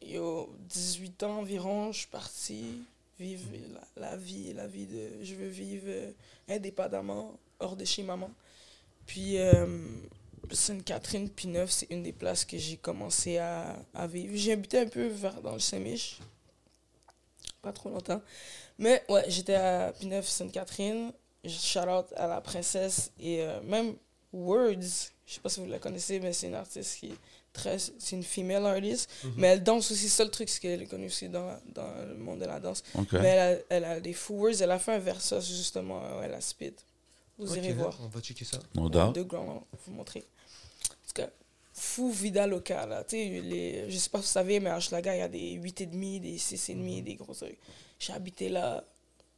Yo, 0.01 0.53
18 0.69 1.23
ans 1.23 1.39
environ, 1.39 1.91
je 1.91 1.99
suis 1.99 2.07
parti 2.07 2.83
vivre 3.19 3.49
la, 3.73 4.09
la 4.09 4.15
vie, 4.15 4.53
la 4.53 4.67
vie 4.67 4.85
de. 4.85 5.23
Je 5.23 5.35
veux 5.35 5.47
vivre 5.47 6.13
indépendamment, 6.47 7.37
hors 7.59 7.75
de 7.75 7.85
chez 7.85 8.03
maman. 8.03 8.29
Puis, 9.05 9.37
euh, 9.37 9.65
Sainte-Catherine, 10.51 11.29
puis 11.29 11.47
Neuf, 11.47 11.71
c'est 11.71 11.89
une 11.89 12.03
des 12.03 12.13
places 12.13 12.45
que 12.45 12.57
j'ai 12.57 12.77
commencé 12.77 13.37
à, 13.37 13.77
à 13.93 14.07
vivre. 14.07 14.33
J'ai 14.35 14.53
habité 14.53 14.79
un 14.79 14.87
peu 14.87 15.07
vers, 15.07 15.41
dans 15.41 15.53
le 15.53 15.59
Saint-Mich, 15.59 16.19
pas 17.61 17.71
trop 17.73 17.89
longtemps. 17.89 18.21
Mais 18.77 19.03
ouais, 19.09 19.25
j'étais 19.27 19.55
à 19.55 19.91
P9, 19.91 20.23
Sainte-Catherine. 20.23 21.11
Shout 21.45 21.79
out 21.79 22.05
à 22.15 22.27
la 22.27 22.41
princesse 22.41 23.11
et 23.19 23.41
euh, 23.41 23.61
même 23.61 23.95
Words. 24.33 25.11
Je 25.27 25.33
sais 25.33 25.41
pas 25.41 25.49
si 25.49 25.59
vous 25.59 25.65
la 25.67 25.77
connaissez, 25.79 26.19
mais 26.21 26.31
c'est 26.33 26.47
une 26.47 26.55
artiste 26.55 26.99
qui 26.99 27.07
est 27.07 27.17
très. 27.51 27.77
C'est 27.79 28.15
une 28.15 28.23
female 28.23 28.65
artist. 28.65 29.09
Mais 29.35 29.47
elle 29.47 29.61
danse 29.63 29.91
aussi. 29.91 30.03
C'est 30.03 30.15
ça 30.17 30.23
le 30.23 30.31
truc, 30.31 30.47
c'est 30.47 30.59
qu'elle 30.61 30.81
est 30.81 30.85
connue 30.85 31.07
aussi 31.07 31.27
dans, 31.27 31.59
dans 31.75 31.93
le 32.07 32.15
monde 32.15 32.39
de 32.39 32.45
la 32.45 32.59
danse. 32.61 32.81
Mais 33.21 33.27
elle 33.29 33.39
a, 33.39 33.59
elle 33.69 33.83
a 33.85 33.99
des 33.99 34.13
fous 34.13 34.35
words. 34.35 34.61
Elle 34.61 34.71
a 34.71 34.79
fait 34.79 34.93
un 34.93 34.99
versus 34.99 35.45
justement. 35.45 36.01
euh, 36.03 36.21
Elle 36.23 36.33
a 36.33 36.39
spit. 36.41 36.71
Vous 37.37 37.51
Ok, 37.51 37.57
irez 37.57 37.73
voir. 37.73 37.97
On 38.01 38.07
va 38.07 38.21
checker 38.21 38.45
ça. 38.45 38.57
No 38.73 38.87
doubt. 38.89 39.13
Deux 39.13 39.25
grands, 39.25 39.43
on 39.43 39.53
va 39.55 39.63
vous 39.85 39.91
montrer. 39.93 40.19
En 40.21 41.07
tout 41.07 41.13
cas, 41.15 41.29
fou 41.73 42.09
vida 42.09 42.47
local. 42.47 42.87
Là. 42.89 43.03
Les, 43.11 43.85
je 43.91 43.97
sais 43.97 44.09
pas 44.09 44.19
si 44.19 44.23
vous 44.27 44.31
savez, 44.31 44.59
mais 44.61 44.69
à 44.69 44.77
Hochelaga, 44.77 45.13
il 45.15 45.19
y 45.19 45.21
a 45.21 45.27
des 45.27 45.57
8,5, 45.59 46.21
des 46.21 46.37
6,5, 46.37 47.03
des 47.03 47.15
gros 47.15 47.33
trucs. 47.33 47.57
J'ai 47.99 48.13
habité 48.13 48.47
là. 48.49 48.81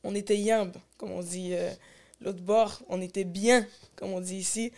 On 0.03 0.13
était 0.15 0.37
yamb, 0.37 0.71
comme 0.97 1.11
on 1.11 1.21
dit. 1.23 1.53
euh, 1.53 1.71
L'autre 2.21 2.41
bord, 2.41 2.79
on 2.89 3.01
était 3.01 3.23
bien, 3.23 3.65
comme 3.95 4.11
on 4.11 4.19
dit 4.21 4.35
ici. 4.35 4.71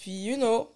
Puis, 0.00 0.24
you 0.24 0.36
know, 0.36 0.70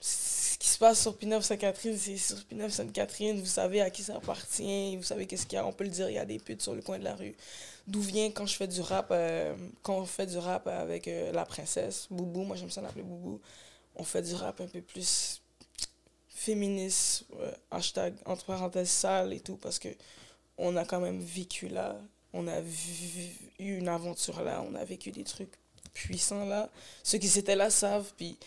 ce 0.00 0.58
qui 0.58 0.66
se 0.66 0.76
passe 0.76 1.00
sur 1.00 1.16
Pinot 1.16 1.40
Sainte-Catherine, 1.40 1.96
c'est 1.96 2.16
sur 2.16 2.44
Pinot 2.46 2.68
Sainte-Catherine, 2.68 3.38
vous 3.38 3.46
savez 3.46 3.80
à 3.80 3.90
qui 3.90 4.02
ça 4.02 4.16
appartient, 4.16 4.96
vous 4.96 5.04
savez 5.04 5.26
qu'est-ce 5.26 5.46
qu'il 5.46 5.56
y 5.56 5.58
a, 5.58 5.64
on 5.64 5.72
peut 5.72 5.84
le 5.84 5.90
dire, 5.90 6.10
il 6.10 6.14
y 6.14 6.18
a 6.18 6.24
des 6.24 6.40
putes 6.40 6.60
sur 6.60 6.74
le 6.74 6.82
coin 6.82 6.98
de 6.98 7.04
la 7.04 7.14
rue. 7.14 7.36
D'où 7.86 8.00
vient 8.00 8.28
quand 8.32 8.46
je 8.46 8.56
fais 8.56 8.66
du 8.66 8.80
rap, 8.80 9.08
euh, 9.12 9.54
quand 9.82 9.98
on 9.98 10.04
fait 10.04 10.26
du 10.26 10.36
rap 10.38 10.66
avec 10.66 11.06
euh, 11.06 11.30
la 11.30 11.44
princesse, 11.44 12.08
Boubou, 12.10 12.42
moi 12.42 12.56
j'aime 12.56 12.70
ça 12.70 12.80
l'appeler 12.80 13.04
Boubou, 13.04 13.40
on 13.94 14.02
fait 14.02 14.22
du 14.22 14.34
rap 14.34 14.60
un 14.60 14.66
peu 14.66 14.80
plus 14.80 15.40
féministe, 16.28 17.26
euh, 17.38 17.52
hashtag 17.70 18.14
entre 18.26 18.46
parenthèses 18.46 18.90
sale 18.90 19.32
et 19.32 19.40
tout, 19.40 19.58
parce 19.58 19.78
que 19.78 19.88
on 20.58 20.76
a 20.76 20.84
quand 20.84 21.00
même 21.00 21.20
vécu 21.20 21.68
là, 21.68 21.96
on 22.32 22.48
a 22.48 22.60
eu 23.60 23.78
une 23.78 23.88
aventure 23.88 24.42
là, 24.42 24.64
on 24.68 24.74
a 24.74 24.84
vécu 24.84 25.12
des 25.12 25.24
trucs 25.24 25.59
puissants 25.92 26.44
là. 26.46 26.68
Ceux 27.02 27.18
qui 27.18 27.26
étaient 27.38 27.56
là 27.56 27.70
savent, 27.70 28.10
puis 28.16 28.36
tu 28.40 28.46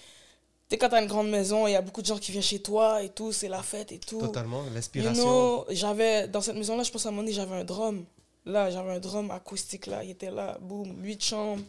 sais, 0.70 0.78
quand 0.78 0.90
t'as 0.90 1.02
une 1.02 1.08
grande 1.08 1.30
maison, 1.30 1.68
il 1.68 1.72
y 1.72 1.76
a 1.76 1.82
beaucoup 1.82 2.02
de 2.02 2.08
gens 2.08 2.18
qui 2.18 2.32
viennent 2.32 2.44
chez 2.44 2.60
toi 2.60 3.04
et 3.04 3.10
tout, 3.10 3.32
c'est 3.32 3.50
la 3.50 3.62
fête 3.62 3.92
et 3.92 4.00
tout. 4.00 4.20
Totalement, 4.20 4.64
You 4.66 4.74
l'inspiration. 4.74 5.24
know, 5.24 5.66
j'avais, 5.70 6.28
dans 6.28 6.42
cette 6.42 6.56
maison-là, 6.56 6.84
je 6.84 6.92
pense 6.92 7.06
à 7.06 7.10
un 7.10 7.12
moment 7.12 7.24
donné, 7.24 7.34
j'avais 7.34 7.56
un 7.56 7.64
drum. 7.64 8.06
Là, 8.46 8.70
j'avais 8.72 8.92
un 8.92 9.00
drum 9.00 9.32
acoustique 9.32 9.88
là, 9.88 10.04
il 10.04 10.12
était 10.12 10.32
là, 10.32 10.58
boum, 10.62 11.02
huit 11.04 11.24
chambres, 11.24 11.64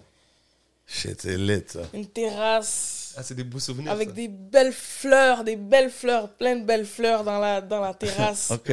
c'est 0.86 1.24
lit, 1.24 1.62
ça. 1.66 1.80
une 1.94 2.06
terrasse. 2.06 3.14
Ah, 3.16 3.22
c'est 3.22 3.34
des 3.34 3.44
beaux 3.44 3.58
souvenirs. 3.58 3.90
Avec 3.90 4.08
ça. 4.08 4.14
des 4.14 4.28
belles 4.28 4.72
fleurs, 4.72 5.44
des 5.44 5.56
belles 5.56 5.90
fleurs, 5.90 6.28
plein 6.30 6.56
de 6.56 6.64
belles 6.64 6.84
fleurs 6.86 7.24
dans 7.24 7.38
la, 7.38 7.60
dans 7.60 7.80
la 7.80 7.94
terrasse 7.94 8.50
OK. 8.50 8.70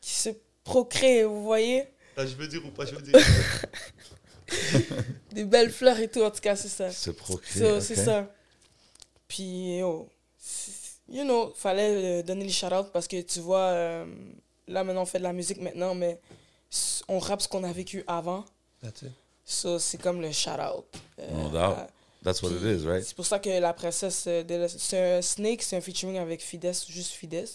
qui 0.00 0.10
se 0.10 0.30
procréent, 0.62 1.28
vous 1.30 1.42
voyez? 1.42 1.84
Ah, 2.16 2.24
je 2.26 2.34
veux 2.36 2.46
dire 2.46 2.64
ou 2.64 2.70
pas, 2.70 2.86
je 2.86 2.94
veux 2.94 3.02
dire. 3.02 3.14
Des 5.32 5.44
belles 5.44 5.70
fleurs 5.70 5.98
et 5.98 6.08
tout, 6.08 6.22
en 6.22 6.30
tout 6.30 6.40
cas, 6.40 6.56
c'est 6.56 6.68
ça. 6.68 6.90
Se 6.90 7.10
procréer. 7.10 7.62
So, 7.62 7.76
ok. 7.76 7.82
C'est 7.82 7.96
ça. 7.96 8.30
Puis, 9.28 9.78
yo, 9.78 10.08
c'est- 10.38 11.00
you 11.08 11.22
know, 11.24 11.52
fallait 11.56 12.20
euh, 12.20 12.22
donner 12.22 12.44
les 12.44 12.50
shout 12.50 12.68
parce 12.92 13.08
que 13.08 13.20
tu 13.22 13.40
vois, 13.40 13.68
euh, 13.70 14.04
là 14.68 14.84
maintenant 14.84 15.02
on 15.02 15.06
fait 15.06 15.18
de 15.18 15.24
la 15.24 15.32
musique 15.32 15.60
maintenant, 15.60 15.94
mais 15.94 16.20
on 17.08 17.18
rappe 17.18 17.42
ce 17.42 17.48
qu'on 17.48 17.64
a 17.64 17.72
vécu 17.72 18.04
avant. 18.06 18.44
That's 18.82 19.02
it. 19.02 19.12
So, 19.44 19.78
c'est 19.78 19.98
comme 20.00 20.20
le 20.20 20.32
shout-out. 20.32 20.84
Euh, 21.18 21.30
No 21.32 21.48
doubt. 21.48 21.56
à- 21.78 21.88
That's 22.22 22.42
what 22.42 22.50
it 22.52 22.62
is, 22.62 22.86
right? 22.86 23.04
C'est 23.04 23.14
pour 23.14 23.26
ça 23.26 23.38
que 23.38 23.50
la 23.50 23.74
princesse, 23.74 24.24
euh, 24.26 24.42
de 24.42 24.54
la- 24.54 24.68
c'est 24.68 25.16
un 25.18 25.20
Snake, 25.22 25.62
c'est 25.62 25.76
un 25.76 25.80
featuring 25.82 26.16
avec 26.16 26.40
Fides, 26.42 26.72
juste 26.88 27.12
Fides. 27.12 27.34
Mm-hmm. 27.34 27.48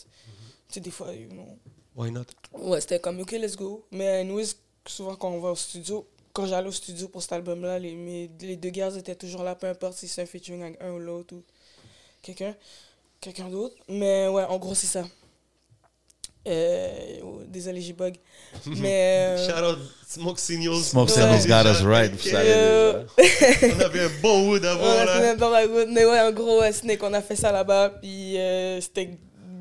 Tu 0.68 0.74
sais, 0.76 0.80
des 0.80 0.92
fois, 0.92 1.12
you 1.14 1.30
know, 1.30 1.58
Why 1.96 2.12
not? 2.12 2.26
Ouais, 2.54 2.80
c'était 2.80 3.00
comme, 3.00 3.20
ok, 3.20 3.32
let's 3.32 3.56
go. 3.56 3.84
Mais 3.92 4.08
anyways, 4.20 4.52
souvent 4.88 5.16
quand 5.16 5.30
on 5.32 5.40
va 5.40 5.50
au 5.52 5.56
studio, 5.56 6.08
quand 6.34 6.46
j'allais 6.46 6.68
au 6.70 6.72
studio 6.72 7.08
pour 7.08 7.22
cet 7.22 7.34
album-là, 7.34 7.80
les, 7.80 7.96
mes- 7.96 8.30
les 8.42 8.56
deux 8.56 8.70
gars 8.70 8.90
étaient 8.98 9.16
toujours 9.16 9.44
là, 9.44 9.56
peu 9.56 9.68
importe 9.68 9.94
si 9.98 10.08
c'est 10.08 10.22
un 10.22 10.26
featuring 10.26 10.62
avec 10.64 10.82
un 10.82 10.92
ou 10.92 11.00
l'autre 11.00 11.36
ou 11.36 11.44
quelqu'un 12.22 12.56
quelqu'un 13.22 13.50
d'autre. 13.50 13.76
Mais 13.90 14.28
ouais, 14.28 14.44
en 14.46 14.58
gros, 14.58 14.76
c'est 14.76 14.88
ça. 14.88 15.04
Euh, 16.48 17.20
oh, 17.24 17.42
désolé, 17.48 17.82
j'ai 17.82 17.94
bug. 17.94 18.16
Mais. 18.66 19.36
euh, 19.38 19.48
Shout 19.48 19.66
out 19.66 19.80
Smoke 20.08 20.40
Signals. 20.40 20.82
Smoke 20.84 21.10
Ouais. 21.10 21.14
Signals 21.16 21.46
got 21.48 21.70
us 21.70 21.82
right. 21.84 22.12
Vous 22.14 22.30
savez 22.30 22.50
Euh, 22.50 23.04
déjà. 23.18 23.76
On 23.76 23.80
avait 23.82 24.00
un 24.06 24.10
bon 24.22 24.48
wood 24.50 24.66
avant, 24.66 24.86
là. 25.06 25.36
dans 25.36 25.50
la 25.50 25.68
goutte. 25.68 25.90
Mais 25.92 26.06
ouais, 26.06 26.20
en 26.22 26.32
gros, 26.32 26.62
ouais, 26.62 26.72
Snake, 26.72 27.04
on 27.04 27.14
a 27.14 27.22
fait 27.22 27.36
ça 27.36 27.52
là-bas. 27.52 27.90
Puis 28.02 28.38
euh, 28.38 28.80
c'était 28.82 29.18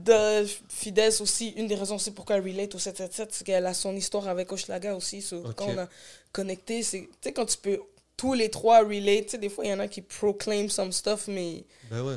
de 0.08 0.46
Fides 0.68 1.12
aussi. 1.20 1.50
Une 1.50 1.66
des 1.66 1.74
raisons, 1.74 1.98
c'est 1.98 2.10
pourquoi 2.10 2.36
elle 2.36 2.42
relate 2.42 2.74
au 2.74 2.78
777, 2.78 3.28
c'est 3.32 3.44
qu'elle 3.44 3.66
a 3.66 3.74
son 3.74 3.94
histoire 3.94 4.28
avec 4.28 4.50
Oshlaga 4.52 4.94
aussi. 4.94 5.22
So. 5.22 5.42
Quand 5.56 5.68
on 5.68 5.78
a 5.78 5.88
connecté, 6.32 6.82
c'est. 6.82 7.00
Tu 7.00 7.08
sais, 7.22 7.32
quand 7.32 7.46
tu 7.46 7.56
peux 7.58 7.80
tous 8.16 8.34
les 8.34 8.50
trois 8.50 8.80
relate, 8.80 9.26
tu 9.26 9.30
sais, 9.30 9.38
des 9.38 9.48
fois, 9.48 9.64
il 9.64 9.70
y 9.70 9.72
en 9.72 9.78
a 9.78 9.88
qui 9.88 10.02
proclaim 10.02 10.68
some 10.68 10.92
stuff, 10.92 11.28
mais 11.28 11.64
Ben 11.90 12.02
ouais. 12.02 12.16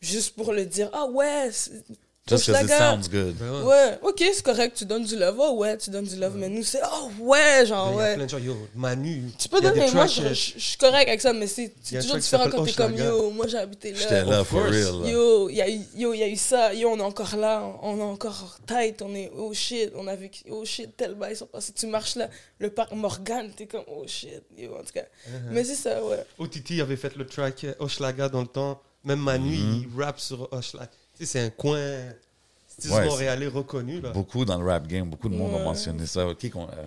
juste 0.00 0.34
pour 0.34 0.52
le 0.52 0.66
dire, 0.66 0.90
ah 0.92 1.06
ouais, 1.06 1.50
Just 2.28 2.46
because 2.46 2.62
it 2.66 2.68
sounds 2.70 3.08
good. 3.08 3.34
Ben 3.36 3.50
ouais. 3.50 3.64
Ouais, 3.64 3.98
ok, 4.00 4.22
c'est 4.32 4.44
correct, 4.44 4.76
tu 4.76 4.84
donnes 4.84 5.02
du 5.04 5.16
love. 5.16 5.34
Oh 5.40 5.56
ouais, 5.56 5.76
tu 5.76 5.90
donnes 5.90 6.04
du 6.04 6.14
love. 6.14 6.36
Mais 6.36 6.48
nous, 6.48 6.62
c'est, 6.62 6.80
oh 6.84 7.10
ouais, 7.18 7.66
genre, 7.66 7.88
Il 7.90 7.96
y 7.96 7.98
a 7.98 8.02
ouais. 8.04 8.14
plein 8.14 8.24
de 8.26 8.30
gens, 8.30 8.38
yo, 8.38 8.56
Manu. 8.76 9.24
Tu 9.36 9.48
peux 9.48 9.60
donner, 9.60 9.90
moi 9.90 10.06
je, 10.06 10.22
je- 10.28 10.34
je 10.34 10.58
suis 10.60 10.76
correct 10.76 11.08
avec 11.08 11.20
ça, 11.20 11.32
mais 11.32 11.48
c'est 11.48 11.72
toujours 12.00 12.16
différent 12.18 12.48
quand 12.48 12.64
t'es 12.64 12.72
comme 12.74 12.94
yo, 12.96 13.30
moi 13.32 13.48
j'ai 13.48 13.58
habité 13.58 13.90
là. 13.90 13.98
J'étais 13.98 14.24
là 14.24 14.42
Of 14.42 14.46
for 14.48 14.62
course. 14.62 14.70
real. 14.72 15.10
Yo, 15.10 15.48
il 15.48 15.56
y, 15.56 15.62
a 15.62 15.68
eu- 15.68 15.80
yo, 15.96 16.14
y 16.14 16.22
a 16.22 16.28
eu 16.28 16.36
ça, 16.36 16.72
yo, 16.72 16.90
on 16.90 16.98
est 16.98 17.02
encore 17.02 17.34
là, 17.36 17.60
on 17.82 17.98
est 17.98 18.02
encore 18.02 18.56
tight, 18.68 19.02
on 19.02 19.12
est 19.16 19.32
oh 19.36 19.52
shit, 19.52 19.90
on 19.96 20.06
a 20.06 20.14
vécu, 20.14 20.44
oh 20.48 20.64
shit, 20.64 20.96
tel 20.96 21.14
bail, 21.16 21.34
sont 21.34 21.46
passés. 21.46 21.72
Tu 21.72 21.88
marches 21.88 22.14
là, 22.14 22.28
le 22.60 22.70
parc 22.70 22.92
Morgan, 22.92 23.50
t'es 23.56 23.66
comme 23.66 23.82
oh 23.88 24.04
shit, 24.06 24.42
yo, 24.56 24.74
en 24.76 24.84
tout 24.84 24.92
cas. 24.94 25.00
Uh-huh. 25.26 25.50
Mais 25.50 25.64
c'est 25.64 25.74
ça, 25.74 26.00
ouais. 26.04 26.24
OTT 26.38 26.80
avait 26.80 26.94
fait 26.96 27.16
le 27.16 27.26
track 27.26 27.66
Hochelaga 27.80 28.28
dans 28.28 28.42
le 28.42 28.46
temps. 28.46 28.80
Même 29.04 29.18
Manu, 29.18 29.56
Mhm. 29.56 29.82
il 29.96 30.00
rappe 30.00 30.20
sur 30.20 30.48
Hochelaga. 30.52 30.88
C'est 31.24 31.40
un 31.40 31.50
coin 31.50 31.80
Ouais, 32.90 33.04
montréalais 33.06 33.46
reconnu, 33.46 34.00
là. 34.00 34.10
Beaucoup 34.10 34.44
dans 34.44 34.60
le 34.60 34.66
rap 34.66 34.86
game, 34.88 35.08
beaucoup 35.08 35.28
de 35.28 35.36
monde 35.36 35.54
a 35.54 35.58
Ouais. 35.58 35.64
mentionné 35.64 36.06
ça. 36.06 36.26
Qui 36.38 36.50
qu'on- 36.50 36.64
euh, 36.68 36.82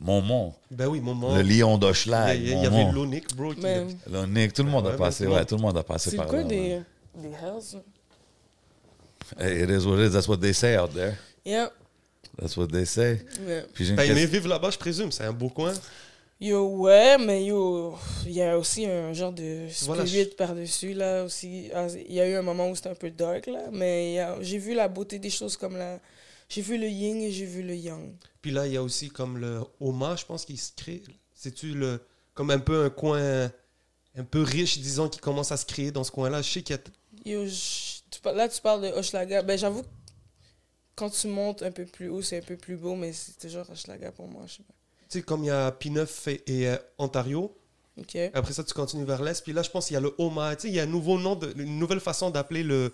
Momon, 0.00 0.54
Ben 0.70 0.86
oui, 0.86 1.00
moment. 1.00 1.34
le 1.34 1.42
lion 1.42 1.76
Il 1.76 2.48
y, 2.48 2.50
y 2.50 2.66
avait. 2.66 2.92
Lonic, 2.92 3.34
bro. 3.36 3.52
Qui 3.52 3.60
Mais 3.60 3.84
Le 4.10 4.26
Nick, 4.26 4.52
tout 4.52 4.62
le 4.62 4.70
monde 4.70 4.86
a 4.86 4.92
passé, 4.92 5.26
ouais, 5.26 5.44
tout 5.44 5.56
le 5.56 5.60
monde 5.62 5.76
a 5.76 5.82
passé 5.82 6.10
c'est 6.10 6.16
par 6.16 6.28
quoi 6.28 6.38
là. 6.38 6.44
des, 6.44 6.56
ouais. 6.56 6.82
des 7.16 7.28
hells? 7.30 7.82
Hey, 9.38 9.64
it 9.64 9.70
is 9.70 9.84
what 9.86 9.98
it 10.00 10.08
is, 10.08 10.12
that's 10.12 10.28
what 10.28 10.38
they 10.38 10.54
say 10.54 10.76
out 10.76 10.94
there. 10.94 11.18
Yeah. 11.44 11.70
That's 12.40 12.56
what 12.56 12.68
they 12.68 12.86
say. 12.86 13.26
j'ai 13.74 13.88
une 13.90 13.96
T'as 13.96 14.04
aimé 14.06 14.24
vivre 14.26 14.48
là-bas, 14.48 14.70
je 14.70 14.78
présume. 14.78 15.10
C'est 15.10 15.24
un 15.24 15.32
beau 15.32 15.48
coin. 15.48 15.72
Yo, 16.40 16.68
ouais, 16.68 17.18
mais 17.18 17.44
yo, 17.46 17.96
il 18.24 18.32
y 18.32 18.42
a 18.42 18.56
aussi 18.56 18.86
un 18.86 19.12
genre 19.12 19.32
de 19.32 19.66
Voilà, 19.86 20.06
spirit 20.06 20.34
par-dessus, 20.36 20.94
là, 20.94 21.24
aussi. 21.24 21.68
Ah, 21.74 21.88
Il 22.06 22.12
y 22.14 22.20
a 22.20 22.28
eu 22.28 22.34
un 22.34 22.42
moment 22.42 22.70
où 22.70 22.76
c'était 22.76 22.90
un 22.90 22.94
peu 22.94 23.10
dark, 23.10 23.46
là, 23.46 23.70
mais 23.72 24.24
j'ai 24.40 24.58
vu 24.58 24.72
la 24.74 24.86
beauté 24.86 25.18
des 25.18 25.30
choses 25.30 25.56
comme 25.56 25.76
la... 25.76 25.98
J'ai 26.48 26.62
vu 26.62 26.78
le 26.78 26.86
yin 26.88 27.20
et 27.20 27.30
j'ai 27.32 27.44
vu 27.44 27.62
le 27.62 27.74
yang. 27.74 28.14
Puis 28.40 28.52
là, 28.52 28.66
il 28.66 28.72
y 28.72 28.76
a 28.76 28.82
aussi 28.82 29.10
comme 29.10 29.36
le 29.38 29.60
Oma, 29.80 30.14
je 30.16 30.24
pense, 30.24 30.44
qui 30.44 30.56
se 30.56 30.72
crée. 30.74 31.02
C'est-tu 31.34 31.74
le. 31.74 32.00
Comme 32.34 32.50
un 32.50 32.58
peu 32.58 32.84
un 32.84 32.90
coin 32.90 33.50
un 34.16 34.24
peu 34.24 34.42
riche, 34.42 34.78
disons, 34.78 35.08
qui 35.10 35.18
commence 35.18 35.52
à 35.52 35.58
se 35.58 35.66
créer 35.66 35.90
dans 35.90 36.04
ce 36.04 36.10
coin-là? 36.10 36.40
Je 36.40 36.50
sais 36.50 36.62
qu'il 36.62 36.76
y 36.76 36.78
a. 36.78 36.82
Yo, 37.30 37.44
je- 37.46 38.00
tu 38.10 38.20
par- 38.22 38.32
là, 38.32 38.48
tu 38.48 38.60
parles 38.62 38.80
de 38.82 38.88
Hochelaga. 38.88 39.42
Ben, 39.42 39.58
j'avoue, 39.58 39.82
que 39.82 39.88
quand 40.94 41.10
tu 41.10 41.26
montes 41.28 41.62
un 41.62 41.70
peu 41.70 41.84
plus 41.84 42.08
haut, 42.08 42.22
c'est 42.22 42.38
un 42.38 42.42
peu 42.42 42.56
plus 42.56 42.76
beau, 42.76 42.94
mais 42.94 43.12
c'est 43.12 43.38
toujours 43.38 43.68
Hochelaga 43.68 44.10
pour 44.12 44.26
moi, 44.28 44.44
je 44.46 44.54
sais 44.54 44.62
pas. 44.62 44.74
Tu 45.10 45.18
sais, 45.18 45.22
comme 45.22 45.44
il 45.44 45.46
y 45.46 45.50
a 45.50 45.70
P9 45.70 46.06
et, 46.30 46.42
et, 46.62 46.68
euh, 46.68 46.76
Ontario. 46.98 47.54
Ok. 47.98 48.16
Après 48.34 48.52
ça, 48.52 48.62
tu 48.62 48.74
continues 48.74 49.04
vers 49.04 49.22
l'est. 49.22 49.42
Puis 49.42 49.52
là, 49.52 49.62
je 49.62 49.70
pense 49.70 49.86
qu'il 49.86 49.94
y 49.94 49.96
a 49.96 50.00
le 50.00 50.14
Oma. 50.18 50.54
Tu 50.56 50.62
sais, 50.62 50.68
il 50.68 50.74
y 50.74 50.80
a 50.80 50.84
un 50.84 50.86
nouveau 50.86 51.18
nom, 51.18 51.34
de, 51.34 51.52
une 51.56 51.78
nouvelle 51.78 52.00
façon 52.00 52.30
d'appeler 52.30 52.62
le 52.62 52.92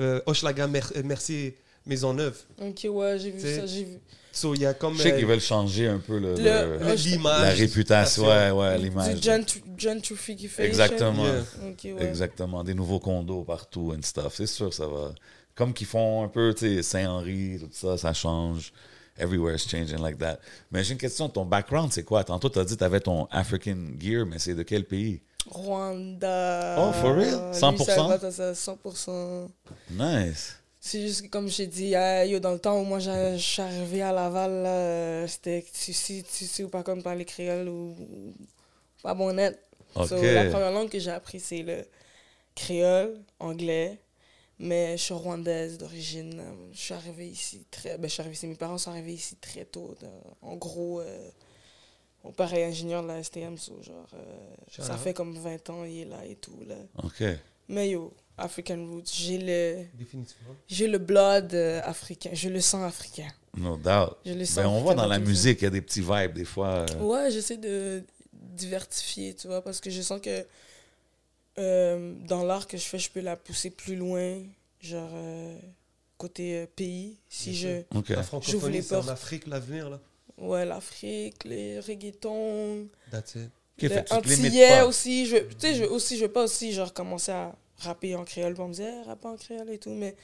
euh, 0.00 0.20
Hochelaga 0.26 0.66
Mer- 0.66 0.92
euh, 0.96 1.02
Mercier 1.02 1.56
Maisonneuve. 1.86 2.36
Ok, 2.60 2.86
ouais, 2.90 3.18
j'ai 3.18 3.30
vu 3.32 3.38
T'sais, 3.38 3.56
ça, 3.60 3.66
j'ai 3.66 3.84
vu. 3.84 3.98
So, 4.32 4.54
il 4.54 4.60
y 4.60 4.66
a 4.66 4.74
comme. 4.74 4.94
Je 4.96 5.02
sais 5.02 5.12
euh, 5.12 5.16
qu'ils 5.18 5.26
veulent 5.26 5.40
changer 5.40 5.88
un 5.88 5.98
peu 5.98 6.18
le, 6.18 6.34
Le- 6.34 6.42
le- 6.42 6.78
le- 6.88 6.94
l'image. 6.94 7.42
la 7.42 7.50
réputation, 7.50 8.26
ouais, 8.26 8.50
ouais, 8.50 8.78
l'image. 8.78 9.14
Du 9.20 9.28
gentr- 9.28 9.62
gentrification. 9.78 10.62
Exactement. 10.62 11.24
Yeah. 11.24 11.40
Ok, 11.68 11.78
ouais. 11.84 12.06
Exactement, 12.06 12.62
des 12.64 12.74
nouveaux 12.74 12.98
condos 13.00 13.44
partout 13.44 13.92
and 13.96 14.02
stuff. 14.02 14.34
C'est 14.36 14.46
sûr, 14.46 14.72
ça 14.74 14.86
va. 14.86 15.14
Comme 15.54 15.72
qu'ils 15.72 15.86
font 15.86 16.22
un 16.24 16.28
peu, 16.28 16.52
tu 16.54 16.66
sais, 16.76 16.82
Saint-Henri, 16.82 17.58
tout 17.60 17.68
ça, 17.72 17.96
ça 17.96 18.12
change. 18.12 18.72
Everywhere 19.18 19.54
is 19.54 19.66
changing 19.66 19.98
like 19.98 20.18
that. 20.18 20.38
Mais 20.70 20.84
j'ai 20.84 20.92
une 20.92 20.98
question, 20.98 21.28
ton 21.28 21.44
background, 21.44 21.92
c'est 21.92 22.04
quoi? 22.04 22.22
Tantôt, 22.24 22.48
tu 22.50 22.58
as 22.58 22.64
dit 22.64 22.74
que 22.74 22.78
tu 22.78 22.84
avais 22.84 23.00
ton 23.00 23.26
African 23.30 23.76
gear, 23.98 24.26
mais 24.26 24.38
c'est 24.38 24.54
de 24.54 24.62
quel 24.62 24.84
pays? 24.84 25.20
Rwanda. 25.50 26.76
Oh, 26.78 26.92
for 26.92 27.14
real? 27.14 27.50
Lui, 27.52 27.58
100%? 27.58 27.84
ça 27.84 28.02
va, 28.02 28.30
ça, 28.30 28.52
100%. 28.52 29.48
Nice. 29.90 30.56
C'est 30.80 31.00
juste 31.00 31.22
que, 31.22 31.28
comme 31.28 31.48
j'ai 31.48 31.66
dit, 31.66 31.96
euh, 31.96 32.24
yo, 32.26 32.38
dans 32.38 32.52
le 32.52 32.58
temps 32.58 32.78
où 32.80 32.84
moi 32.84 33.00
je 33.00 33.36
suis 33.38 33.62
arrivé 33.62 34.02
à 34.02 34.12
Laval, 34.12 35.28
c'était 35.28 35.64
tu 35.72 35.92
sais, 35.92 36.22
tu 36.22 36.44
sais 36.44 36.62
ou 36.62 36.68
pas 36.68 36.84
comme 36.84 37.02
parler 37.02 37.24
créole 37.24 37.68
ou 37.68 37.96
pas 39.02 39.14
bon 39.14 39.32
net. 39.32 39.58
So, 39.94 40.22
la 40.22 40.44
première 40.44 40.70
langue 40.70 40.88
que 40.88 40.98
j'ai 40.98 41.10
appris, 41.10 41.40
c'est 41.40 41.62
le 41.62 41.84
créole, 42.54 43.18
anglais. 43.40 43.98
Mais 44.58 44.96
je 44.96 45.02
suis 45.02 45.14
rwandaise 45.14 45.76
d'origine. 45.78 46.42
Je 46.72 46.78
suis 46.78 46.94
arrivée 46.94 47.28
ici 47.28 47.66
très. 47.70 47.98
Ben, 47.98 48.08
je 48.08 48.12
suis 48.14 48.20
arrivée 48.22 48.36
ici. 48.36 48.46
Mes 48.46 48.54
parents 48.54 48.78
sont 48.78 48.90
arrivés 48.90 49.12
ici 49.12 49.36
très 49.36 49.64
tôt. 49.66 49.94
de- 50.00 50.06
en 50.40 50.56
gros, 50.56 51.00
euh, 51.00 51.28
mon 52.24 52.32
père 52.32 52.52
est 52.54 52.64
ingénieur 52.64 53.02
de 53.02 53.08
la 53.08 53.22
STM. 53.22 53.58
so, 53.58 53.82
genre, 53.82 54.06
euh, 54.14 54.24
ça 54.70 54.96
fait 54.96 55.12
comme 55.12 55.36
20 55.38 55.68
ans, 55.70 55.84
il 55.84 56.00
est 56.00 56.04
là 56.06 56.24
et 56.24 56.36
tout. 56.36 56.58
Là. 56.66 56.76
OK. 57.04 57.22
Mais 57.68 57.90
yo, 57.90 58.14
African 58.38 58.82
Roots, 58.86 59.10
j'ai 59.12 59.38
le, 59.38 59.84
Définitivement. 59.94 60.54
j'ai 60.68 60.86
le 60.88 60.98
blood 60.98 61.52
euh, 61.52 61.80
africain. 61.84 62.30
Je 62.32 62.48
le 62.48 62.60
sens 62.60 62.82
africain. 62.82 63.28
No 63.58 63.76
doubt. 63.76 64.16
Je 64.24 64.32
le 64.32 64.44
sens 64.44 64.56
Ben, 64.56 64.68
on 64.68 64.80
voit 64.80 64.94
dans 64.94 65.06
la 65.06 65.18
musique, 65.18 65.60
il 65.62 65.64
y 65.64 65.66
a 65.66 65.70
des 65.70 65.80
petits 65.82 66.00
vibes 66.02 66.32
des 66.32 66.44
fois. 66.44 66.86
euh, 66.90 67.00
Ouais, 67.00 67.30
j'essaie 67.30 67.56
de 67.58 68.02
diversifier, 68.32 69.34
tu 69.34 69.48
vois, 69.48 69.62
parce 69.62 69.80
que 69.80 69.90
je 69.90 70.00
sens 70.02 70.20
que 70.20 70.46
euh, 71.58 72.14
dans 72.26 72.44
l'art 72.44 72.66
que 72.66 72.76
je 72.76 72.84
fais, 72.84 72.98
je 72.98 73.10
peux 73.10 73.20
la 73.20 73.36
pousser 73.36 73.70
plus 73.70 73.96
loin, 73.96 74.42
genre 74.80 75.10
euh, 75.14 75.58
côté 76.18 76.58
euh, 76.58 76.66
pays. 76.74 77.16
Si 77.28 77.50
Bien 77.50 77.58
je. 77.60 77.68
sûr. 77.68 77.84
OK. 77.94 78.08
La 78.08 78.16
J'ouvre 78.16 78.26
francophonie, 78.26 78.72
les 78.76 78.82
c'est 78.82 78.96
en. 78.96 79.08
Afrique 79.08 79.46
l'avenir, 79.46 79.90
là. 79.90 80.00
Ouais, 80.38 80.64
l'Afrique, 80.66 81.44
les 81.44 81.80
reggaetons. 81.80 82.88
That's 83.10 83.36
it. 83.36 83.50
OK, 83.78 83.88
fait 83.88 83.88
le 83.88 84.02
que 84.02 84.14
tu 84.14 84.20
te 84.20 84.28
limites 84.28 84.46
Antillais 84.46 84.68
pas. 84.68 84.86
aussi. 84.86 85.26
Je, 85.26 85.36
tu 85.36 85.54
sais, 85.58 85.74
je, 85.74 85.84
aussi, 85.84 86.16
je 86.18 86.24
veux 86.24 86.32
pas 86.32 86.44
aussi, 86.44 86.72
genre, 86.72 86.92
commencer 86.92 87.32
à 87.32 87.54
rapper 87.78 88.14
en 88.16 88.24
créole. 88.24 88.54
Puis 88.54 88.62
on 88.62 88.68
me 88.68 88.80
hey, 88.80 89.02
rapper 89.04 89.28
en 89.28 89.36
créole 89.36 89.70
et 89.70 89.78
tout. 89.78 89.90
Mais 89.90 90.14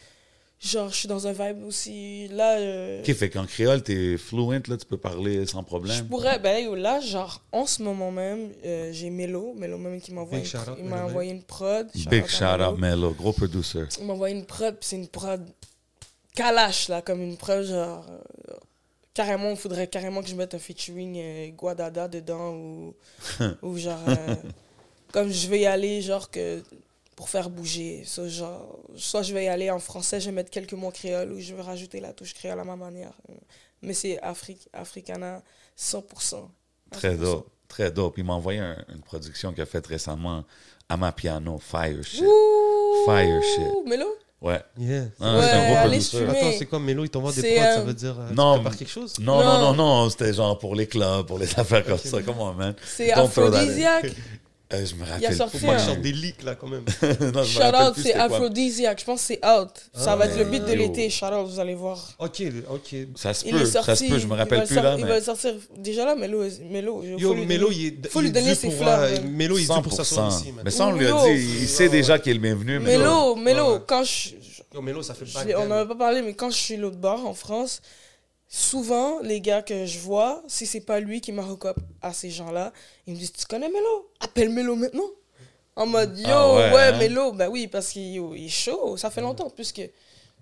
genre, 0.62 0.88
je 0.90 0.94
suis 0.96 1.08
dans 1.08 1.26
un 1.26 1.32
vibe 1.32 1.64
aussi. 1.64 2.28
Là, 2.28 2.58
euh, 2.58 3.00
Ok, 3.00 3.12
fait 3.14 3.30
qu'en 3.30 3.46
créole, 3.46 3.82
t'es 3.82 4.16
fluent, 4.16 4.62
là, 4.68 4.76
tu 4.76 4.86
peux 4.86 4.96
parler 4.96 5.44
sans 5.46 5.60
je 5.60 5.64
problème. 5.66 6.08
pourrais. 6.08 6.38
Ben 6.38 6.74
là, 6.76 7.00
genre, 7.00 7.42
en 7.52 7.66
ce 7.66 7.82
moment 7.82 8.10
même, 8.10 8.50
euh, 8.64 8.90
j'ai 8.92 9.10
Melo. 9.10 9.54
Melo 9.54 9.78
même 9.78 10.00
qui 10.00 10.12
m'a 10.12 10.20
envoyé, 10.22 10.44
une, 10.44 10.74
il 10.78 10.84
m'a 10.84 11.04
envoyé 11.04 11.32
une 11.32 11.42
prod. 11.42 11.88
Big 12.10 12.26
shout 12.26 12.44
Melo. 12.44 12.72
out, 12.72 12.78
Melo, 12.78 13.10
gros 13.12 13.32
producer. 13.32 13.84
Il 13.98 14.06
m'a 14.06 14.12
envoyé 14.12 14.34
une 14.36 14.46
prod, 14.46 14.74
puis 14.78 14.88
c'est 14.88 14.96
une 14.96 15.08
prod 15.08 15.44
calache, 16.34 16.88
là, 16.88 17.02
comme 17.02 17.20
une 17.22 17.36
prod, 17.36 17.64
genre. 17.64 18.06
euh, 18.10 18.54
carrément, 19.14 19.50
il 19.50 19.56
faudrait 19.56 19.88
carrément 19.88 20.22
que 20.22 20.28
je 20.28 20.34
mette 20.34 20.54
un 20.54 20.58
featuring 20.58 21.18
euh, 21.18 21.48
Guadada 21.50 22.08
dedans, 22.08 22.54
ou, 22.54 22.94
ou 23.62 23.76
genre. 23.76 23.98
euh, 24.08 24.34
comme 25.12 25.30
je 25.30 25.46
vais 25.48 25.60
y 25.60 25.66
aller, 25.66 26.00
genre, 26.00 26.30
que 26.30 26.62
pour 27.16 27.28
faire 27.28 27.50
bouger. 27.50 28.02
So, 28.06 28.28
genre, 28.28 28.78
soit 28.96 29.22
je 29.22 29.34
vais 29.34 29.44
y 29.44 29.48
aller 29.48 29.70
en 29.70 29.78
français, 29.78 30.20
je 30.20 30.26
vais 30.26 30.32
mettre 30.32 30.50
quelques 30.50 30.72
mots 30.72 30.90
créoles, 30.90 31.32
ou 31.32 31.40
je 31.40 31.54
vais 31.54 31.62
rajouter 31.62 32.00
la 32.00 32.12
touche 32.12 32.34
créole 32.34 32.58
à 32.60 32.64
ma 32.64 32.76
manière. 32.76 33.12
Mais 33.82 33.94
c'est 33.94 34.20
Afri 34.22 34.58
Africana 34.72 35.42
100%. 35.78 36.48
Très 36.90 37.14
100%. 37.14 37.18
dope, 37.18 37.48
très 37.68 37.90
dope. 37.90 38.14
Il 38.18 38.24
m'a 38.24 38.34
envoyé 38.34 38.60
un- 38.60 38.84
une 38.94 39.00
production 39.02 39.52
qu'il 39.52 39.62
a 39.62 39.66
faite 39.66 39.86
récemment 39.86 40.44
à 40.88 40.96
ma 40.96 41.12
piano, 41.12 41.58
Fire 41.58 42.02
Shit. 42.04 42.22
Ouh, 42.22 43.04
Fire 43.06 43.42
shit. 43.42 43.86
Melo? 43.86 44.06
Ouais. 44.40 44.60
Yeah. 44.76 45.04
Ah, 45.20 45.36
Ouais, 45.38 45.42
c'est 45.44 45.52
un 45.52 46.24
gros. 46.26 46.30
Attends, 46.36 46.52
c'est 46.58 46.66
quoi 46.66 46.80
Mélo 46.80 47.04
Il 47.04 47.10
t'envoie 47.10 47.30
des 47.32 47.42
prods, 47.42 47.62
ça 47.62 47.78
euh, 47.78 47.84
veut 47.84 47.94
dire 47.94 48.18
euh, 48.18 48.30
non, 48.34 48.54
prépares 48.54 48.76
quelque 48.76 48.90
chose? 48.90 49.14
Non, 49.20 49.36
non, 49.38 49.44
non, 49.60 49.74
Non. 49.74 50.02
non, 50.04 50.10
c'était 50.10 50.32
genre 50.34 50.58
pour 50.58 50.74
les 50.74 50.88
clubs, 50.88 51.26
pour 51.26 51.38
les 51.38 51.46
affaires 51.58 51.84
comme 51.84 51.96
ça. 51.98 52.20
Comment, 52.22 52.52
man? 52.52 52.74
C'est 52.84 53.12
aphrodisiaque. 53.12 54.10
Euh, 54.74 54.86
je 54.86 54.94
me 54.94 55.00
Il 55.04 55.10
a 55.10 55.14
rappelle 55.14 55.36
sorti. 55.36 55.58
Faut 55.58 55.66
pas 55.66 55.72
un- 55.72 55.76
que 55.76 55.80
je 55.82 55.86
sorte 55.86 56.00
des 56.00 56.12
leaks 56.12 56.42
là 56.42 56.54
quand 56.54 56.66
même. 56.68 56.84
non, 57.02 57.08
je 57.10 57.24
me 57.38 57.44
Shout 57.44 57.58
rappelle 57.60 57.86
out, 57.88 57.92
plus 57.94 58.02
c'est 58.02 58.08
c'était 58.08 58.14
quoi. 58.26 58.36
aphrodisiaque. 58.36 59.00
Je 59.00 59.04
pense 59.04 59.20
que 59.20 59.26
c'est 59.26 59.46
out. 59.46 59.68
Ça 59.94 60.12
Ah, 60.12 60.16
va 60.16 60.26
être 60.26 60.38
le 60.38 60.44
beat 60.44 60.64
de 60.64 60.70
Yo. 60.70 60.76
l'été. 60.76 61.10
Shout 61.10 61.26
out, 61.26 61.46
vous 61.48 61.60
allez 61.60 61.74
voir. 61.74 61.98
ok, 62.18 62.42
ok. 62.70 62.96
Ça 63.16 63.34
se 63.34 63.44
Il 63.46 63.52
peut, 63.54 63.62
est 63.62 63.66
sorti. 63.66 63.86
ça 63.86 63.96
se 63.96 64.04
peut, 64.04 64.18
je 64.18 64.26
me 64.26 64.34
il 64.34 64.38
rappelle 64.38 64.60
le 64.60 64.66
plus 64.66 64.74
sor- 64.74 64.84
là, 64.84 64.94
Il 64.98 65.04
mais... 65.04 65.10
va 65.10 65.18
le 65.18 65.24
sortir. 65.24 65.54
Déjà 65.76 66.04
là, 66.04 66.14
Melo, 66.14 66.44
Melo, 66.70 67.02
il 67.04 67.10
Yo, 67.20 67.28
faut 67.28 67.34
lui 67.34 67.46
Mélo, 67.46 67.66
donner- 67.68 67.76
il 67.80 67.86
est, 67.86 68.08
faut 68.08 68.20
il 68.20 68.22
lui 68.22 68.28
est 68.28 68.32
donner 68.32 68.48
dû 68.50 68.54
ses 68.54 68.68
pour, 68.68 68.76
fleurs, 68.78 69.00
euh, 69.00 69.10
man. 69.20 69.30
Mélo, 69.32 69.58
il 69.58 69.64
est 69.70 69.74
dû 69.74 69.82
pour 69.82 69.92
s'asseoir 69.92 70.30
100%. 70.30 70.40
ici, 70.40 70.52
man. 70.52 70.62
Mais 70.64 70.70
ça, 70.70 70.86
on 70.86 70.92
lui 70.92 71.06
a 71.06 71.10
Yo. 71.10 71.26
dit, 71.26 71.56
il 71.62 71.68
sait 71.68 71.88
déjà 71.88 72.18
qu'il 72.18 72.30
est 72.32 72.34
le 72.34 72.40
bienvenu. 72.40 72.78
Mais 72.78 72.96
Melo, 72.98 73.34
Melo, 73.36 73.74
Ouais, 73.74 73.80
quand 73.86 74.04
je. 74.04 74.30
Yo, 74.74 74.80
Mélo, 74.80 75.02
ça 75.02 75.12
fait 75.12 75.26
je 75.26 75.34
back 75.34 75.54
on 75.58 75.66
n'en 75.66 75.80
a 75.80 75.84
pas 75.86 75.94
parlé, 75.94 76.22
mais 76.22 76.32
quand 76.32 76.50
je 76.50 76.56
suis 76.56 76.76
l'autre 76.78 76.96
bord 76.96 77.26
en 77.26 77.34
France, 77.34 77.82
souvent, 78.54 79.20
les 79.20 79.40
gars 79.40 79.62
que 79.62 79.86
je 79.86 79.98
vois, 79.98 80.42
si 80.46 80.66
c'est 80.66 80.80
pas 80.82 81.00
lui 81.00 81.20
qui 81.22 81.32
m'a 81.32 81.42
up 81.42 81.76
à 82.02 82.12
ces 82.12 82.30
gens-là, 82.30 82.72
ils 83.06 83.14
me 83.14 83.18
disent 83.18 83.32
Tu 83.32 83.46
connais 83.46 83.68
Melo? 83.68 84.10
Appelle 84.20 84.50
Melo 84.50 84.76
maintenant. 84.76 85.08
En 85.74 85.86
mode 85.86 86.18
Yo, 86.18 86.26
Ah 86.28 86.54
ouais, 86.54 86.72
ouais, 86.74 86.82
hein? 86.82 86.98
Melo. 86.98 87.32
Ben 87.32 87.48
oui, 87.48 87.66
parce 87.66 87.88
qu'il 87.88 88.12
yo, 88.12 88.34
il 88.34 88.44
est 88.44 88.48
chaud. 88.50 88.98
Ça 88.98 89.10
fait 89.10 89.22
longtemps, 89.22 89.48
plus 89.48 89.72
que. 89.72 89.82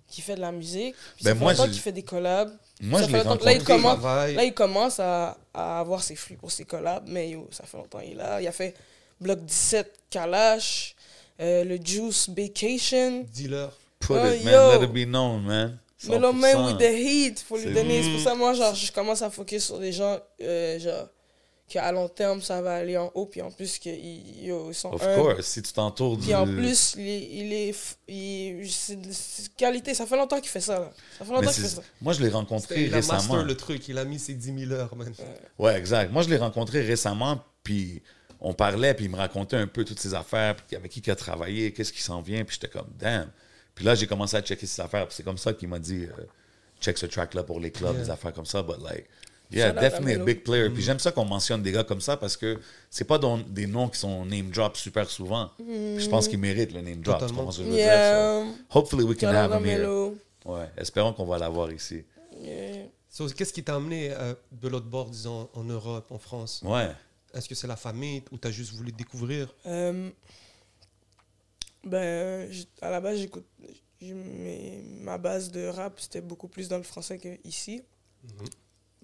Qu'il 0.08 0.24
fait 0.24 0.34
de 0.34 0.40
la 0.40 0.50
musique. 0.50 0.96
Ben 1.22 1.30
ça 1.30 1.34
fait 1.34 1.40
moi, 1.40 1.52
longtemps 1.52 1.66
je- 1.66 1.70
qu'il 1.70 1.80
fait 1.80 1.92
des 1.92 2.02
collabs. 2.02 2.50
Moi, 2.80 2.98
Ça 3.00 3.06
je 3.06 3.10
fait 3.12 3.18
l'ai 3.18 3.24
longtemps 3.24 3.44
là, 3.44 3.52
il 3.52 3.62
commence-. 3.62 4.02
Là, 4.02 4.44
il 4.44 4.54
commence 4.54 4.98
à, 4.98 5.38
à 5.54 5.78
avoir 5.78 6.02
ses 6.02 6.16
fruits 6.16 6.36
pour 6.36 6.50
ses 6.50 6.64
collabs, 6.64 7.04
mais 7.06 7.30
yo, 7.30 7.46
ça 7.52 7.62
fait 7.64 7.76
longtemps 7.76 8.00
qu'il 8.00 8.10
est 8.10 8.14
là. 8.16 8.40
Il 8.42 8.48
a 8.48 8.50
fait 8.50 8.74
Bloc 9.20 9.38
17, 9.44 9.88
Kalash, 10.10 10.96
euh, 11.40 11.62
le 11.62 11.76
Juice 11.76 12.28
Vacation. 12.28 13.24
Dealer. 13.32 13.68
Put 14.00 14.14
Oh, 14.14 14.26
it, 14.34 14.42
man. 14.42 14.52
yo. 14.52 14.80
Let 14.80 14.84
it 14.86 14.92
be 14.92 15.06
known, 15.08 15.42
man. 15.44 15.78
Mais 16.08 16.18
là, 16.18 16.32
même 16.32 16.56
100%. 16.58 16.66
with 16.68 16.78
the 16.78 16.92
heat, 16.94 17.40
faut 17.46 17.56
lui 17.58 17.72
donner. 17.72 18.02
C'est 18.02 18.10
pour 18.12 18.20
ça, 18.20 18.34
moi, 18.34 18.54
genre, 18.54 18.74
je 18.74 18.90
commence 18.92 19.22
à 19.22 19.30
focus 19.30 19.64
sur 19.66 19.78
des 19.78 19.92
gens, 19.92 20.18
euh, 20.42 20.78
genre, 20.78 21.08
qu'à 21.68 21.92
long 21.92 22.08
terme, 22.08 22.40
ça 22.42 22.60
va 22.62 22.74
aller 22.76 22.96
en 22.96 23.12
haut, 23.14 23.26
puis 23.26 23.40
en 23.42 23.50
plus, 23.50 23.78
qu'ils 23.78 23.94
ils 23.94 24.74
sont 24.74 24.92
Of 24.92 25.02
humbles. 25.02 25.34
course, 25.34 25.46
si 25.46 25.62
tu 25.62 25.72
t'entoures 25.72 26.16
du... 26.16 26.24
Puis 26.24 26.34
en 26.34 26.44
plus, 26.44 26.94
il 26.96 27.08
est. 27.08 27.28
Il 27.32 27.52
est, 27.52 27.74
il- 28.08 28.70
c'est 28.72 28.96
de- 29.00 29.08
c'est 29.12 29.44
de 29.44 29.48
qualité. 29.56 29.94
Ça 29.94 30.04
fait 30.06 30.16
longtemps 30.16 30.40
qu'il 30.40 30.48
fait 30.50 30.60
ça, 30.60 30.80
là. 30.80 30.90
Ça 31.18 31.24
fait 31.24 31.32
longtemps 31.32 31.52
qu'il 31.52 31.62
fait 31.62 31.68
ça. 31.68 31.82
Moi, 32.02 32.12
je 32.14 32.22
l'ai 32.22 32.28
rencontré 32.30 32.84
Il 32.86 32.92
a 32.92 32.96
master 32.96 33.16
récemment. 33.20 33.42
le 33.42 33.56
truc, 33.56 33.86
il 33.88 33.98
a 33.98 34.04
mis 34.04 34.18
ses 34.18 34.34
10 34.34 34.58
000 34.66 34.72
heures, 34.72 34.96
man. 34.96 35.12
Ouais, 35.60 35.76
exact. 35.78 36.10
Moi, 36.12 36.22
je 36.22 36.28
l'ai 36.30 36.38
rencontré 36.38 36.80
récemment, 36.82 37.40
puis 37.62 38.02
on 38.40 38.52
parlait, 38.52 38.94
puis 38.94 39.04
il 39.04 39.10
me 39.12 39.16
racontait 39.16 39.56
un 39.56 39.66
peu 39.68 39.84
toutes 39.84 40.00
ses 40.00 40.14
affaires, 40.14 40.56
puis 40.56 40.74
avec 40.76 40.90
qui 40.90 41.00
il 41.00 41.10
a 41.10 41.14
travaillé, 41.14 41.72
qu'est-ce 41.72 41.92
qui 41.92 42.02
s'en 42.02 42.20
vient, 42.20 42.42
puis 42.44 42.56
j'étais 42.60 42.72
comme, 42.76 42.88
damn. 42.98 43.30
Puis 43.80 43.86
là, 43.86 43.94
j'ai 43.94 44.06
commencé 44.06 44.36
à 44.36 44.42
checker 44.42 44.66
ses 44.66 44.82
affaires, 44.82 45.06
puis 45.06 45.14
c'est 45.16 45.22
comme 45.22 45.38
ça 45.38 45.54
qu'il 45.54 45.66
m'a 45.66 45.78
dit, 45.78 46.04
euh, 46.04 46.24
check 46.82 46.98
ce 46.98 47.06
track-là 47.06 47.44
pour 47.44 47.58
les 47.60 47.70
clubs, 47.70 47.94
Yeah. 47.94 48.02
des 48.04 48.10
affaires 48.10 48.34
comme 48.34 48.44
ça, 48.44 48.62
but 48.62 48.76
like, 48.78 49.06
yeah, 49.50 49.72
Shout 49.72 49.80
definitely 49.80 50.20
a 50.20 50.22
big 50.22 50.42
player. 50.44 50.68
Mm. 50.68 50.74
Puis 50.74 50.82
j'aime 50.82 50.98
ça 50.98 51.12
qu'on 51.12 51.24
mentionne 51.24 51.62
des 51.62 51.72
gars 51.72 51.82
comme 51.82 52.02
ça, 52.02 52.18
parce 52.18 52.36
que 52.36 52.58
c'est 52.90 53.06
pas 53.06 53.16
don- 53.16 53.42
des 53.48 53.66
noms 53.66 53.88
qui 53.88 53.98
sont 53.98 54.26
name 54.26 54.50
drop 54.50 54.76
super 54.76 55.08
souvent. 55.08 55.50
Puis 55.56 55.98
je 56.00 56.10
pense 56.10 56.28
qu'ils 56.28 56.38
méritent 56.38 56.74
le 56.74 56.82
name 56.82 57.00
drop, 57.00 57.16
tu 57.16 57.20
Totalement. 57.22 57.36
comprends 57.38 57.52
ce 57.52 57.58
que 57.60 57.64
je 57.64 57.68
veux 57.70 57.74
dire? 57.74 57.86
Yeah. 57.86 58.44
So, 58.44 58.78
hopefully 58.78 59.04
we 59.04 59.16
can 59.16 59.28
Shout 59.30 59.36
have 59.38 59.52
him 59.54 59.64
here. 59.66 60.10
Ouais, 60.44 60.68
espérons 60.76 61.14
qu'on 61.14 61.24
va 61.24 61.38
l'avoir 61.38 61.72
ici. 61.72 62.04
Yeah. 62.38 62.84
So, 63.08 63.28
Qu'est-ce 63.28 63.54
qui 63.54 63.64
t'a 63.64 63.76
amené 63.76 64.10
euh, 64.12 64.34
de 64.52 64.68
l'autre 64.68 64.86
bord, 64.86 65.06
disons, 65.08 65.48
en 65.54 65.64
Europe, 65.64 66.04
en 66.10 66.18
France? 66.18 66.60
Ouais. 66.66 66.90
Est-ce 67.32 67.48
que 67.48 67.54
c'est 67.54 67.66
la 67.66 67.76
famille 67.76 68.22
ou 68.30 68.36
t'as 68.36 68.50
juste 68.50 68.72
voulu 68.74 68.92
découvrir? 68.92 69.48
Euh, 69.66 70.10
ben, 71.84 72.50
à 72.82 72.90
la 72.90 73.00
base, 73.00 73.18
j'écoute. 73.18 73.46
Ma 74.02 75.18
base 75.18 75.50
de 75.50 75.66
rap, 75.66 76.00
c'était 76.00 76.20
beaucoup 76.22 76.48
plus 76.48 76.68
dans 76.68 76.78
le 76.78 76.82
français 76.82 77.18
qu'ici. 77.18 77.82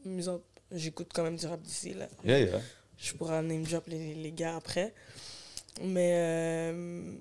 En- 0.06 0.40
J'écoute 0.72 1.10
quand 1.14 1.22
même 1.22 1.36
du 1.36 1.46
rap 1.46 1.60
d'ici, 1.62 1.94
là. 1.94 2.08
Yeah, 2.24 2.40
yeah. 2.40 2.60
Je 2.98 3.12
pourrais 3.12 3.40
name 3.42 3.62
drop 3.62 3.86
les, 3.86 4.14
les 4.14 4.32
gars 4.32 4.56
après. 4.56 4.92
Mais 5.82 6.12
euh, 6.16 7.12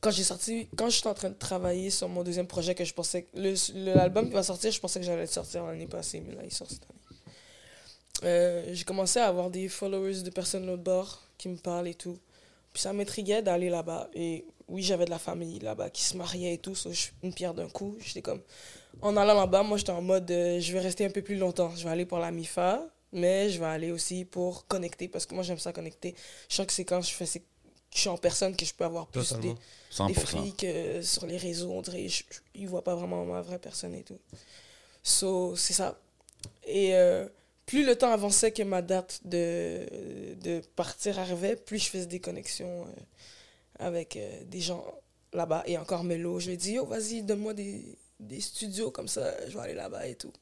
quand 0.00 0.10
j'ai 0.10 0.24
sorti, 0.24 0.68
quand 0.76 0.88
j'étais 0.88 1.06
en 1.06 1.14
train 1.14 1.28
de 1.30 1.34
travailler 1.38 1.90
sur 1.90 2.08
mon 2.08 2.24
deuxième 2.24 2.46
projet, 2.48 2.74
que 2.74 2.84
je 2.84 2.92
pensais 2.94 3.28
l'album 3.34 4.26
qui 4.26 4.32
va 4.34 4.42
sortir, 4.42 4.72
je 4.72 4.80
pensais 4.80 4.98
que 4.98 5.06
j'allais 5.06 5.20
le 5.22 5.26
sortir 5.28 5.64
l'année 5.64 5.86
passée, 5.86 6.20
mais 6.26 6.34
là 6.34 6.42
il 6.44 6.52
sort 6.52 6.68
cette 6.68 6.82
année. 6.84 7.20
Euh, 8.24 8.64
j'ai 8.72 8.84
commencé 8.84 9.18
à 9.20 9.26
avoir 9.26 9.50
des 9.50 9.68
followers 9.68 10.22
de 10.22 10.30
personnes 10.30 10.62
de 10.62 10.68
l'autre 10.68 10.82
bord 10.82 11.22
qui 11.38 11.48
me 11.48 11.56
parlent 11.56 11.88
et 11.88 11.94
tout. 11.94 12.18
Puis 12.74 12.82
ça 12.82 12.92
m'intriguait 12.92 13.40
d'aller 13.40 13.70
là-bas. 13.70 14.10
Et 14.14 14.44
oui, 14.68 14.82
j'avais 14.82 15.06
de 15.06 15.10
la 15.10 15.18
famille 15.18 15.60
là-bas 15.60 15.88
qui 15.90 16.02
se 16.02 16.16
mariait 16.16 16.54
et 16.54 16.58
tout, 16.58 16.74
so 16.74 16.90
une 17.22 17.32
pierre 17.32 17.54
d'un 17.54 17.68
coup. 17.70 17.96
J'étais 18.04 18.20
comme. 18.20 18.42
En 19.00 19.16
allant 19.16 19.34
là-bas, 19.34 19.62
moi 19.62 19.78
j'étais 19.78 19.92
en 19.92 20.02
mode 20.02 20.30
euh, 20.30 20.60
je 20.60 20.72
vais 20.72 20.80
rester 20.80 21.04
un 21.06 21.10
peu 21.10 21.22
plus 21.22 21.36
longtemps. 21.36 21.72
Je 21.76 21.84
vais 21.84 21.90
aller 21.90 22.04
pour 22.04 22.18
la 22.18 22.30
MIFA, 22.30 22.84
mais 23.12 23.48
je 23.50 23.58
vais 23.60 23.66
aller 23.66 23.90
aussi 23.92 24.24
pour 24.24 24.66
connecter 24.66 25.08
parce 25.08 25.24
que 25.24 25.34
moi 25.34 25.42
j'aime 25.44 25.58
ça 25.58 25.72
connecter. 25.72 26.14
Je 26.48 26.56
sens 26.56 26.66
que 26.66 26.72
c'est 26.72 26.84
quand 26.84 27.00
je 27.00 27.10
fais 27.12 27.26
ces- 27.26 27.44
je 27.94 28.00
suis 28.00 28.08
en 28.08 28.16
personne 28.18 28.56
que 28.56 28.64
je 28.66 28.74
peux 28.74 28.84
avoir 28.84 29.06
plus 29.06 29.32
des, 29.40 29.54
des 30.08 30.14
100%. 30.14 30.14
frics 30.26 30.64
euh, 30.64 31.00
sur 31.02 31.26
les 31.26 31.36
réseaux. 31.36 31.70
On 31.70 31.80
dirait 31.82 32.08
je- 32.08 32.24
je- 32.28 32.40
ils 32.56 32.68
voient 32.68 32.82
pas 32.84 32.96
vraiment 32.96 33.24
ma 33.24 33.40
vraie 33.40 33.58
personne 33.60 33.94
et 33.94 34.02
tout. 34.02 34.18
So, 35.02 35.54
c'est 35.56 35.74
ça. 35.74 35.96
Et 36.66 36.94
euh, 36.94 37.28
plus 37.66 37.84
le 37.84 37.96
temps 37.96 38.12
avançait 38.12 38.52
que 38.52 38.62
ma 38.62 38.82
date 38.82 39.20
de, 39.24 40.60
partir 40.76 41.18
arrivait, 41.18 41.56
plus 41.56 41.78
je 41.78 41.90
faisais 41.90 42.06
des 42.06 42.20
connexions 42.20 42.82
euh, 42.82 42.90
avec 43.78 44.16
euh, 44.16 44.44
des 44.44 44.60
gens 44.60 44.84
là-bas. 45.32 45.64
Et 45.66 45.78
encore 45.78 46.04
Melo, 46.04 46.40
je 46.40 46.46
lui 46.46 46.54
ai 46.54 46.56
dit, 46.56 46.72
yo, 46.72 46.86
vas-y, 46.86 47.22
donne-moi 47.22 47.54
des, 47.54 47.96
studios 48.40 48.90
comme 48.90 49.08
ça, 49.08 49.34
je 49.48 49.54
vais 49.54 49.64
aller 49.64 49.74
là-bas 49.74 50.06
et 50.06 50.14
tout. 50.14 50.32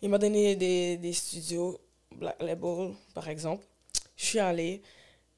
Il 0.00 0.10
m'a 0.10 0.18
donné 0.18 0.56
des, 0.56 0.96
des 0.96 1.12
studios, 1.12 1.80
Black 2.16 2.40
Label, 2.40 2.94
par 3.14 3.28
exemple. 3.28 3.64
Je 4.16 4.24
suis 4.24 4.38
allée, 4.38 4.82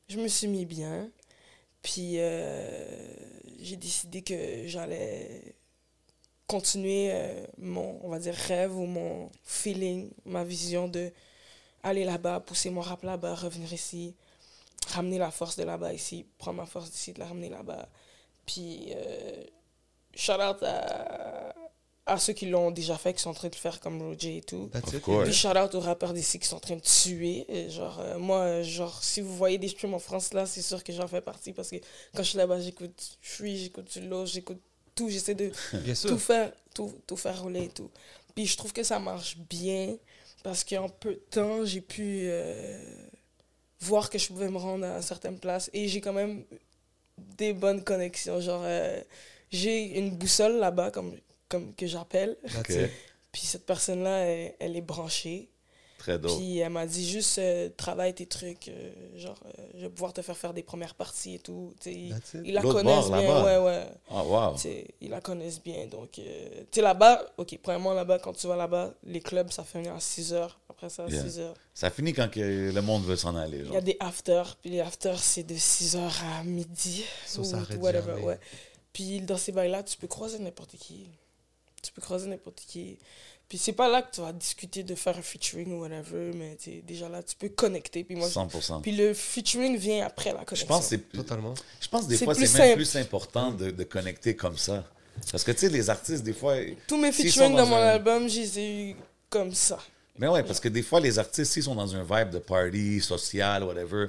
je 0.08 0.18
me 0.18 0.28
suis 0.28 0.48
mis 0.48 0.66
bien. 0.66 1.10
Puis 1.82 2.14
euh, 2.18 2.84
j'ai 3.60 3.76
décidé 3.76 4.22
que 4.22 4.66
j'allais 4.66 5.54
continuer 6.50 7.10
euh, 7.12 7.46
mon, 7.58 8.00
on 8.02 8.08
va 8.08 8.18
dire, 8.18 8.34
rêve 8.34 8.76
ou 8.76 8.84
mon 8.84 9.30
feeling, 9.44 10.10
ma 10.24 10.42
vision 10.42 10.88
de 10.88 11.12
aller 11.84 12.04
là-bas, 12.04 12.40
pousser 12.40 12.70
mon 12.70 12.80
rap 12.80 13.04
là-bas, 13.04 13.36
revenir 13.36 13.72
ici, 13.72 14.16
ramener 14.88 15.18
la 15.18 15.30
force 15.30 15.54
de 15.56 15.62
là-bas 15.62 15.92
ici, 15.92 16.26
prendre 16.38 16.56
ma 16.56 16.66
force 16.66 16.90
d'ici, 16.90 17.12
de 17.12 17.20
la 17.20 17.26
ramener 17.26 17.50
là-bas. 17.50 17.88
Puis, 18.46 18.92
euh, 18.96 19.44
shout 20.16 20.32
out 20.32 20.60
à, 20.64 21.54
à 22.06 22.18
ceux 22.18 22.32
qui 22.32 22.46
l'ont 22.46 22.72
déjà 22.72 22.98
fait, 22.98 23.14
qui 23.14 23.22
sont 23.22 23.30
en 23.30 23.34
train 23.34 23.48
de 23.48 23.54
le 23.54 23.60
faire 23.60 23.78
comme 23.78 24.02
Roger 24.02 24.38
et 24.38 24.42
tout. 24.42 24.68
Puis 25.22 25.32
shout 25.32 25.56
out 25.56 25.72
aux 25.76 25.80
rappeurs 25.80 26.12
d'ici 26.12 26.40
qui 26.40 26.48
sont 26.48 26.56
en 26.56 26.60
train 26.60 26.76
de 26.76 26.80
tuer. 26.80 27.46
Et 27.48 27.70
genre, 27.70 28.00
euh, 28.00 28.18
moi, 28.18 28.62
genre, 28.62 29.00
si 29.04 29.20
vous 29.20 29.36
voyez 29.36 29.56
des 29.58 29.68
streams 29.68 29.94
en 29.94 30.00
France, 30.00 30.34
là, 30.34 30.46
c'est 30.46 30.62
sûr 30.62 30.82
que 30.82 30.92
j'en 30.92 31.06
fais 31.06 31.20
partie 31.20 31.52
parce 31.52 31.70
que 31.70 31.76
quand 32.12 32.24
je 32.24 32.30
suis 32.30 32.38
là-bas, 32.38 32.60
j'écoute 32.60 33.18
Free, 33.22 33.56
j'écoute 33.56 33.88
Tulo, 33.88 34.26
j'écoute 34.26 34.60
tout. 35.00 35.08
J'essaie 35.10 35.34
de 35.34 35.50
tout 36.08 36.18
faire, 36.18 36.52
tout, 36.74 36.92
tout 37.06 37.16
faire 37.16 37.42
rouler 37.42 37.64
et 37.64 37.68
tout. 37.68 37.90
Puis 38.34 38.46
je 38.46 38.56
trouve 38.56 38.72
que 38.72 38.82
ça 38.82 38.98
marche 38.98 39.36
bien 39.38 39.96
parce 40.42 40.64
qu'en 40.64 40.88
peu 40.88 41.10
de 41.14 41.22
temps, 41.30 41.64
j'ai 41.64 41.80
pu 41.80 42.22
euh, 42.24 42.82
voir 43.80 44.08
que 44.10 44.18
je 44.18 44.26
pouvais 44.28 44.48
me 44.48 44.58
rendre 44.58 44.86
à 44.86 45.02
certaines 45.02 45.38
places 45.38 45.68
et 45.72 45.88
j'ai 45.88 46.00
quand 46.00 46.12
même 46.12 46.44
des 47.36 47.52
bonnes 47.52 47.82
connexions. 47.84 48.40
Genre, 48.40 48.62
euh, 48.64 49.00
j'ai 49.50 49.98
une 49.98 50.10
boussole 50.16 50.58
là-bas, 50.58 50.90
comme, 50.90 51.16
comme 51.48 51.74
que 51.74 51.86
j'appelle. 51.86 52.36
That's 52.42 52.60
Ok. 52.60 52.68
it. 52.70 52.90
Puis 53.32 53.42
cette 53.42 53.66
personne-là, 53.66 54.18
elle, 54.24 54.54
elle 54.58 54.76
est 54.76 54.80
branchée. 54.82 55.48
Très 56.00 56.18
dope. 56.18 56.34
Puis 56.38 56.56
elle 56.56 56.70
m'a 56.70 56.86
dit 56.86 57.06
juste 57.06 57.36
euh, 57.36 57.68
travaille 57.76 58.14
tes 58.14 58.24
trucs, 58.24 58.68
euh, 58.68 58.90
genre 59.18 59.36
euh, 59.44 59.62
je 59.74 59.80
vais 59.80 59.90
pouvoir 59.90 60.14
te 60.14 60.22
faire 60.22 60.34
faire 60.34 60.54
des 60.54 60.62
premières 60.62 60.94
parties 60.94 61.34
et 61.34 61.38
tout. 61.38 61.74
Tu 61.78 61.90
sais, 61.90 61.94
ils, 61.94 62.08
That's 62.08 62.32
it. 62.34 62.40
ils 62.42 62.54
la 62.54 62.62
connaissent 62.62 63.08
bord, 63.08 63.18
bien, 63.18 63.44
ouais, 63.44 63.58
ouais. 63.58 63.86
Ah, 64.08 64.24
wow. 64.24 64.54
Tu 64.54 64.60
sais, 64.62 64.86
ils 65.02 65.10
la 65.10 65.20
connaissent 65.20 65.62
bien. 65.62 65.86
Donc, 65.88 66.18
euh, 66.18 66.48
tu 66.70 66.76
sais, 66.76 66.80
là-bas, 66.80 67.26
ok, 67.36 67.58
premièrement, 67.62 67.92
là-bas, 67.92 68.18
quand 68.18 68.32
tu 68.32 68.46
vas 68.46 68.56
là-bas, 68.56 68.94
les 69.04 69.20
clubs, 69.20 69.50
ça 69.50 69.62
finit 69.62 69.88
à 69.88 70.00
6 70.00 70.32
heures. 70.32 70.58
Après 70.70 70.88
ça, 70.88 71.04
à 71.04 71.08
Yeah. 71.08 71.22
6 71.22 71.38
heures. 71.40 71.54
Ça 71.74 71.90
finit 71.90 72.14
quand 72.14 72.30
que 72.30 72.72
le 72.72 72.80
monde 72.80 73.04
veut 73.04 73.16
s'en 73.16 73.36
aller. 73.36 73.58
Il 73.66 73.72
y 73.72 73.76
a 73.76 73.82
des 73.82 73.98
afters, 74.00 74.56
puis 74.56 74.70
les 74.70 74.80
afters, 74.80 75.18
c'est 75.18 75.42
de 75.42 75.54
6 75.54 75.96
heures 75.96 76.16
à 76.38 76.44
midi. 76.44 77.04
Ça, 77.26 77.42
ou 77.42 77.44
whatever, 77.82 78.22
ouais. 78.22 78.38
Puis 78.94 79.20
dans 79.20 79.36
ces 79.36 79.52
bails-là, 79.52 79.82
tu 79.82 79.98
peux 79.98 80.06
croiser 80.08 80.38
n'importe 80.38 80.76
qui. 80.78 81.08
Tu 81.82 81.92
peux 81.92 82.00
croiser 82.00 82.28
n'importe 82.28 82.62
qui. 82.66 82.98
Puis 83.50 83.58
c'est 83.58 83.72
pas 83.72 83.88
là 83.88 84.00
que 84.00 84.14
tu 84.14 84.20
vas 84.22 84.32
discuter 84.32 84.82
de 84.84 84.94
faire 84.94 85.18
un 85.18 85.22
featuring 85.22 85.72
ou 85.72 85.80
whatever, 85.82 86.30
mais 86.34 86.56
déjà 86.86 87.08
là, 87.08 87.20
tu 87.22 87.34
peux 87.36 87.48
connecter. 87.50 88.04
Puis 88.04 88.14
moi, 88.16 88.28
je- 88.28 88.32
100%. 88.34 88.80
puis 88.80 88.92
le 88.92 89.12
featuring 89.12 89.76
vient 89.76 90.06
après 90.06 90.32
la 90.32 90.38
Je 90.40 90.44
connexion. 90.44 90.66
pense 90.68 90.82
que 90.84 90.96
c'est 90.96 91.12
Totalement. 91.12 91.54
Je 91.80 91.88
pense 91.88 92.06
des 92.06 92.16
C'est 92.16 92.24
fois, 92.24 92.34
c'est 92.34 92.40
même 92.42 92.48
simple. 92.48 92.74
plus 92.76 92.96
important 92.96 93.50
de, 93.50 93.70
de 93.72 93.84
connecter 93.84 94.34
comme 94.36 94.56
ça. 94.56 94.84
Parce 95.32 95.42
que, 95.44 95.50
tu 95.50 95.58
sais, 95.58 95.68
les 95.68 95.90
artistes, 95.90 96.22
des 96.22 96.32
fois... 96.32 96.54
Tous 96.86 96.96
mes 96.96 97.10
featuring 97.12 97.50
dans 97.50 97.58
dans 97.64 97.66
mon 97.66 97.76
un- 97.76 97.86
album, 97.88 98.28
je 98.28 98.38
les 98.40 98.58
ai 98.60 98.90
eu 98.92 98.96
comme 99.28 99.52
ça. 99.52 99.78
Mais 100.16 100.28
ouais, 100.28 100.42
parce 100.44 100.60
que 100.60 100.68
des 100.68 100.82
fois, 100.82 101.00
les 101.00 101.18
artistes, 101.18 101.52
s'ils 101.52 101.62
sont 101.64 101.74
dans 101.74 101.94
un 101.96 102.04
vibe 102.04 102.30
de 102.30 102.38
party, 102.38 103.00
social, 103.00 103.64
whatever, 103.64 104.06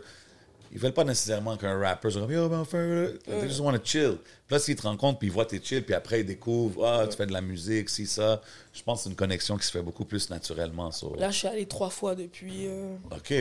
ils 0.72 0.80
veulent 0.80 0.94
pas 0.94 1.04
nécessairement 1.04 1.58
qu'un 1.58 1.78
rapper 1.80 2.10
soit 2.12 2.22
comme 2.22 2.32
«Yo, 2.34 2.48
ben, 2.48 2.64
They 2.66 3.48
just 3.48 3.60
want 3.60 3.74
to 3.74 3.84
chill.» 3.84 4.18
Puis 4.48 4.56
là, 4.56 4.60
s'ils 4.60 4.76
te 4.76 4.84
rencontrent, 4.84 5.20
puis 5.20 5.28
ils 5.28 5.32
voient 5.32 5.46
tes 5.46 5.62
chill, 5.62 5.84
puis 5.84 5.94
après, 5.94 6.22
ils 6.22 6.26
découvrent 6.26 6.86
«Ah, 6.88 7.06
tu 7.10 7.16
fais 7.18 7.26
de 7.28 7.34
la 7.34 7.42
musique, 7.42 7.90
si, 7.90 8.06
ça.» 8.08 8.42
Je 8.74 8.82
pense 8.84 9.00
que 9.00 9.04
c'est 9.04 9.10
une 9.10 9.16
connexion 9.16 9.58
qui 9.58 9.66
se 9.66 9.72
fait 9.72 9.82
beaucoup 9.82 10.06
plus 10.06 10.30
naturellement. 10.30 10.92
so- 10.92 11.16
Là, 11.18 11.30
je 11.30 11.38
suis 11.38 11.48
allée 11.48 11.66
trois 11.66 11.90
fois 11.90 12.16
depuis... 12.16 12.68
euh, 12.68 12.96
OK, 13.12 13.34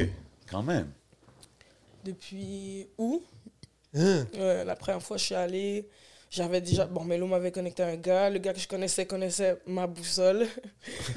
quand 0.51 0.63
même. 0.63 0.91
depuis 2.05 2.87
août. 2.99 3.23
Hein? 3.95 4.27
Ouais, 4.35 4.65
la 4.65 4.77
première 4.77 5.03
fois, 5.03 5.17
je 5.17 5.25
suis 5.25 5.35
allée. 5.35 5.89
J'avais 6.31 6.61
déjà. 6.61 6.85
Bon, 6.87 7.03
Melo 7.05 7.27
m'avait 7.27 7.51
connecté 7.51 7.83
à 7.83 7.89
un 7.89 7.97
gars. 7.97 8.31
Le 8.31 8.39
gars 8.39 8.53
que 8.53 8.61
je 8.61 8.69
connaissais 8.69 9.05
connaissait 9.05 9.59
ma 9.67 9.87
boussole. 9.89 10.47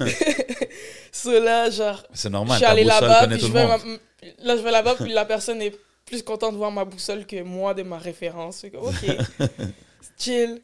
Cela, 1.12 1.70
genre. 1.70 2.02
C'est 2.12 2.28
Je 2.28 2.32
normal, 2.32 2.56
suis 2.58 2.84
là-bas. 2.84 3.26
Puis 3.28 3.40
je 3.40 3.46
vais 3.46 3.66
monde. 3.66 3.80
ma- 3.84 4.44
Là, 4.44 4.56
je 4.56 4.62
vais 4.62 4.70
là-bas. 4.72 4.94
Puis 4.96 5.12
la 5.12 5.24
personne 5.24 5.62
est 5.62 5.74
plus 6.04 6.22
contente 6.22 6.52
de 6.52 6.58
voir 6.58 6.70
ma 6.70 6.84
boussole 6.84 7.26
que 7.26 7.42
moi 7.42 7.74
de 7.74 7.82
ma 7.82 7.98
référence. 7.98 8.64
Ok. 8.64 9.06
Chill. 10.18 10.60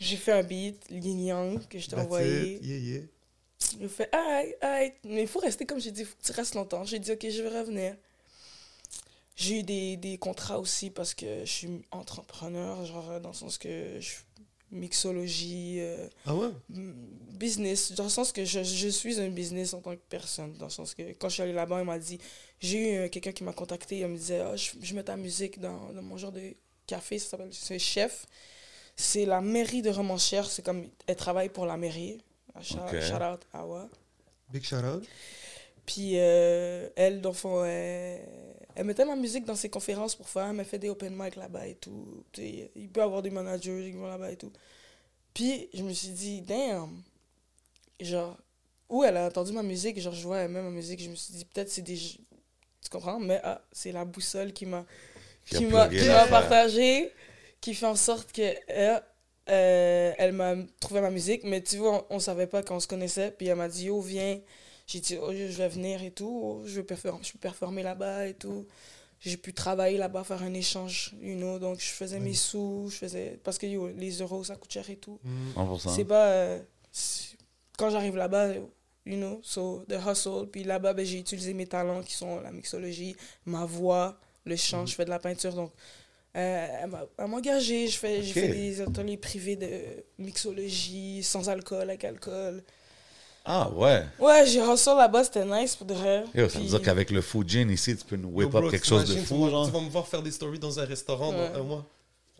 J'ai 0.00 0.16
fait 0.16 0.32
un 0.32 0.42
beat, 0.42 0.82
Yin 0.90 1.20
Yang, 1.26 1.68
que 1.68 1.78
je 1.78 1.86
t'ai 1.88 1.96
envoyé. 1.96 2.58
Yeah, 2.64 2.76
yeah. 2.78 3.02
Il 3.80 3.88
fait 3.90 4.08
aïe, 4.14 4.54
aïe. 4.62 4.92
Mais 5.04 5.22
il 5.22 5.28
faut 5.28 5.40
rester, 5.40 5.66
comme 5.66 5.78
j'ai 5.78 5.90
dit, 5.90 6.00
il 6.00 6.06
faut 6.06 6.16
que 6.16 6.24
tu 6.24 6.32
restes 6.32 6.54
longtemps. 6.54 6.84
J'ai 6.84 6.98
dit, 6.98 7.12
ok, 7.12 7.26
je 7.28 7.42
vais 7.42 7.58
revenir. 7.60 7.96
J'ai 9.36 9.60
eu 9.60 9.62
des, 9.62 9.96
des 9.98 10.16
contrats 10.18 10.58
aussi 10.58 10.88
parce 10.90 11.12
que 11.14 11.40
je 11.44 11.50
suis 11.50 11.82
entrepreneur, 11.90 12.84
genre 12.86 13.20
dans 13.20 13.30
le 13.30 13.34
sens 13.34 13.58
que 13.58 14.00
je 14.00 14.10
mixologie, 14.70 15.76
euh, 15.80 16.08
Ah 16.26 16.34
ouais? 16.34 16.48
business, 16.68 17.92
dans 17.92 18.04
le 18.04 18.10
sens 18.10 18.32
que 18.32 18.44
je, 18.44 18.62
je 18.62 18.88
suis 18.88 19.20
un 19.20 19.28
business 19.28 19.74
en 19.74 19.80
tant 19.80 19.94
que 19.94 20.00
personne. 20.08 20.52
Dans 20.54 20.66
le 20.66 20.70
sens 20.70 20.94
que 20.94 21.02
quand 21.12 21.28
je 21.28 21.34
suis 21.34 21.42
allée 21.42 21.52
là-bas, 21.52 21.80
il 21.80 21.84
m'a 21.86 21.98
dit, 21.98 22.18
j'ai 22.60 22.78
eu 22.78 22.96
euh, 22.98 23.08
quelqu'un 23.08 23.32
qui 23.32 23.42
m'a 23.44 23.52
contacté, 23.52 23.98
il 23.98 24.06
me 24.06 24.16
disait, 24.16 24.40
Ah, 24.40 24.54
je, 24.56 24.70
je 24.80 24.94
mets 24.94 25.02
ta 25.02 25.16
musique 25.16 25.58
dans, 25.60 25.92
dans 25.92 26.02
mon 26.02 26.16
genre 26.16 26.32
de 26.32 26.54
café, 26.86 27.18
ça 27.18 27.30
s'appelle, 27.30 27.50
c'est 27.52 27.78
Chef. 27.78 28.26
C'est 28.96 29.24
la 29.24 29.40
mairie 29.40 29.80
de 29.82 29.90
Romanchère, 29.90 30.50
c'est 30.50 30.62
comme, 30.62 30.88
elle 31.06 31.16
travaille 31.16 31.48
pour 31.48 31.64
la 31.66 31.76
mairie. 31.76 32.22
Shout, 32.60 32.76
Ok. 32.78 33.00
shout 33.00 33.14
out 33.22 33.40
Awa. 33.52 33.88
Big 34.50 34.62
shout 34.62 34.84
out. 34.84 35.04
Puis 35.86 36.12
euh, 36.18 36.88
elle, 36.96 37.20
dans 37.20 37.30
le 37.30 37.34
fond, 37.34 37.64
elle, 37.64 38.20
elle 38.74 38.84
mettait 38.84 39.04
ma 39.04 39.16
musique 39.16 39.44
dans 39.44 39.54
ses 39.56 39.70
conférences 39.70 40.14
pour 40.14 40.28
faire. 40.28 40.46
Elle 40.48 40.64
fait 40.64 40.78
des 40.78 40.90
open 40.90 41.14
mic 41.16 41.36
là-bas 41.36 41.66
et 41.66 41.76
tout. 41.76 42.24
Il 42.36 42.88
peut 42.92 43.00
y 43.00 43.02
avoir 43.02 43.22
des 43.22 43.30
managers 43.30 43.90
qui 43.90 43.96
vont 43.96 44.06
là-bas 44.06 44.30
et 44.32 44.36
tout. 44.36 44.52
Puis 45.32 45.68
je 45.72 45.82
me 45.82 45.92
suis 45.92 46.08
dit, 46.10 46.42
damn. 46.42 47.02
Genre, 48.00 48.36
où 48.88 49.04
elle 49.04 49.16
a 49.16 49.26
entendu 49.26 49.52
ma 49.52 49.62
musique, 49.62 50.00
genre 50.00 50.12
je 50.14 50.22
vois 50.22 50.38
elle 50.38 50.50
met 50.50 50.62
ma 50.62 50.70
musique, 50.70 51.00
je 51.00 51.08
me 51.10 51.14
suis 51.14 51.32
dit, 51.34 51.44
peut-être 51.44 51.70
c'est 51.70 51.82
des. 51.82 51.98
Tu 52.82 52.90
comprends? 52.90 53.20
Mais 53.20 53.40
ah, 53.44 53.62
c'est 53.72 53.92
la 53.92 54.04
boussole 54.04 54.52
qui 54.52 54.66
m'a 54.66 54.84
Qui 55.46 55.66
m'a 55.66 55.88
partagé, 56.28 57.12
qui 57.60 57.74
fait 57.74 57.86
en 57.86 57.96
sorte 57.96 58.32
que 58.32 58.54
elle, 58.68 59.02
euh, 59.48 60.12
elle 60.18 60.32
m'a 60.32 60.54
trouvé 60.80 61.00
ma 61.00 61.10
musique, 61.10 61.44
mais 61.44 61.60
tu 61.62 61.76
vois, 61.76 62.06
on, 62.10 62.16
on 62.16 62.18
savait 62.20 62.46
pas 62.46 62.62
qu'on 62.62 62.80
se 62.80 62.86
connaissait, 62.86 63.32
puis 63.32 63.48
elle 63.48 63.56
m'a 63.56 63.68
dit, 63.68 63.90
oh, 63.90 64.00
viens. 64.00 64.38
J'ai 64.86 65.00
dit, 65.00 65.18
oh, 65.20 65.32
je 65.32 65.56
vais 65.56 65.68
venir 65.68 66.02
et 66.02 66.10
tout, 66.10 66.40
oh, 66.42 66.62
je, 66.64 66.76
vais 66.76 66.82
performer, 66.82 67.20
je 67.22 67.32
peux 67.32 67.38
performer 67.38 67.82
là-bas 67.82 68.26
et 68.26 68.34
tout. 68.34 68.66
J'ai 69.20 69.36
pu 69.36 69.52
travailler 69.52 69.98
là-bas, 69.98 70.24
faire 70.24 70.42
un 70.42 70.54
échange, 70.54 71.14
you 71.20 71.36
know, 71.36 71.58
donc 71.58 71.78
je 71.78 71.90
faisais 71.90 72.18
mes 72.18 72.32
sous, 72.32 72.88
je 72.90 72.96
faisais... 72.96 73.38
Parce 73.44 73.58
que 73.58 73.66
yo, 73.66 73.88
les 73.88 74.10
euros, 74.20 74.42
ça 74.42 74.56
coûte 74.56 74.72
cher 74.72 74.88
et 74.88 74.96
tout. 74.96 75.20
100%. 75.56 75.94
C'est 75.94 76.04
pas... 76.04 76.26
euh, 76.28 76.58
quand 77.76 77.90
j'arrive 77.90 78.16
là-bas, 78.16 78.48
you 79.06 79.16
know, 79.16 79.40
so 79.42 79.84
the 79.88 79.96
hustle. 80.06 80.46
Puis 80.50 80.64
là-bas, 80.64 80.92
ben, 80.92 81.04
j'ai 81.04 81.18
utilisé 81.18 81.54
mes 81.54 81.66
talents 81.66 82.02
qui 82.02 82.14
sont 82.14 82.40
la 82.40 82.50
mixologie, 82.52 83.16
ma 83.46 83.64
voix, 83.64 84.16
le 84.44 84.56
chant, 84.56 84.86
je 84.86 84.94
fais 84.94 85.04
de 85.04 85.10
la 85.10 85.18
peinture. 85.18 85.52
Donc, 85.54 85.72
euh, 86.36 86.66
elle 86.82 86.90
m'a- 86.90 87.06
elle 87.18 87.26
m'a 87.26 87.36
engagé. 87.36 87.88
Je 87.88 87.98
fais- 87.98 88.22
J'ai 88.22 88.30
Ok. 88.30 88.46
fait 88.46 88.52
des 88.52 88.80
ateliers 88.80 89.16
privés 89.16 89.56
de 89.56 89.68
mixologie, 90.18 91.22
sans 91.22 91.48
alcool, 91.48 91.82
avec 91.82 92.04
alcool. 92.04 92.62
Ah, 93.44 93.70
ouais. 93.70 94.04
Ouais, 94.18 94.44
j'ai 94.46 94.60
hustle 94.60 94.96
là-bas, 94.98 95.24
c'était 95.24 95.44
nice 95.46 95.74
pour 95.74 95.86
de 95.86 95.94
vrai. 95.94 96.24
Yo, 96.34 96.48
ça 96.48 96.58
veut 96.58 96.64
Puis- 96.64 96.70
dire 96.70 96.82
qu'avec 96.82 97.10
le 97.10 97.22
food 97.22 97.48
gin 97.48 97.70
ici, 97.70 97.96
tu 97.96 98.04
peux 98.04 98.16
nous 98.16 98.28
whip 98.28 98.52
Yo, 98.52 98.58
up 98.58 98.70
quelque 98.70 98.86
chose 98.86 99.00
de 99.02 99.06
t'imagines, 99.06 99.22
tu 99.22 99.28
fou, 99.28 99.44
vas- 99.44 99.50
genre. 99.50 99.66
Tu 99.66 99.72
vas 99.72 99.80
me 99.80 99.88
voir 99.88 100.06
faire 100.06 100.22
des 100.22 100.30
stories 100.30 100.58
dans 100.58 100.78
un 100.78 100.84
restaurant 100.84 101.30
Ouais. 101.32 101.48
dans 101.50 101.60
un 101.60 101.62
mois. 101.62 101.86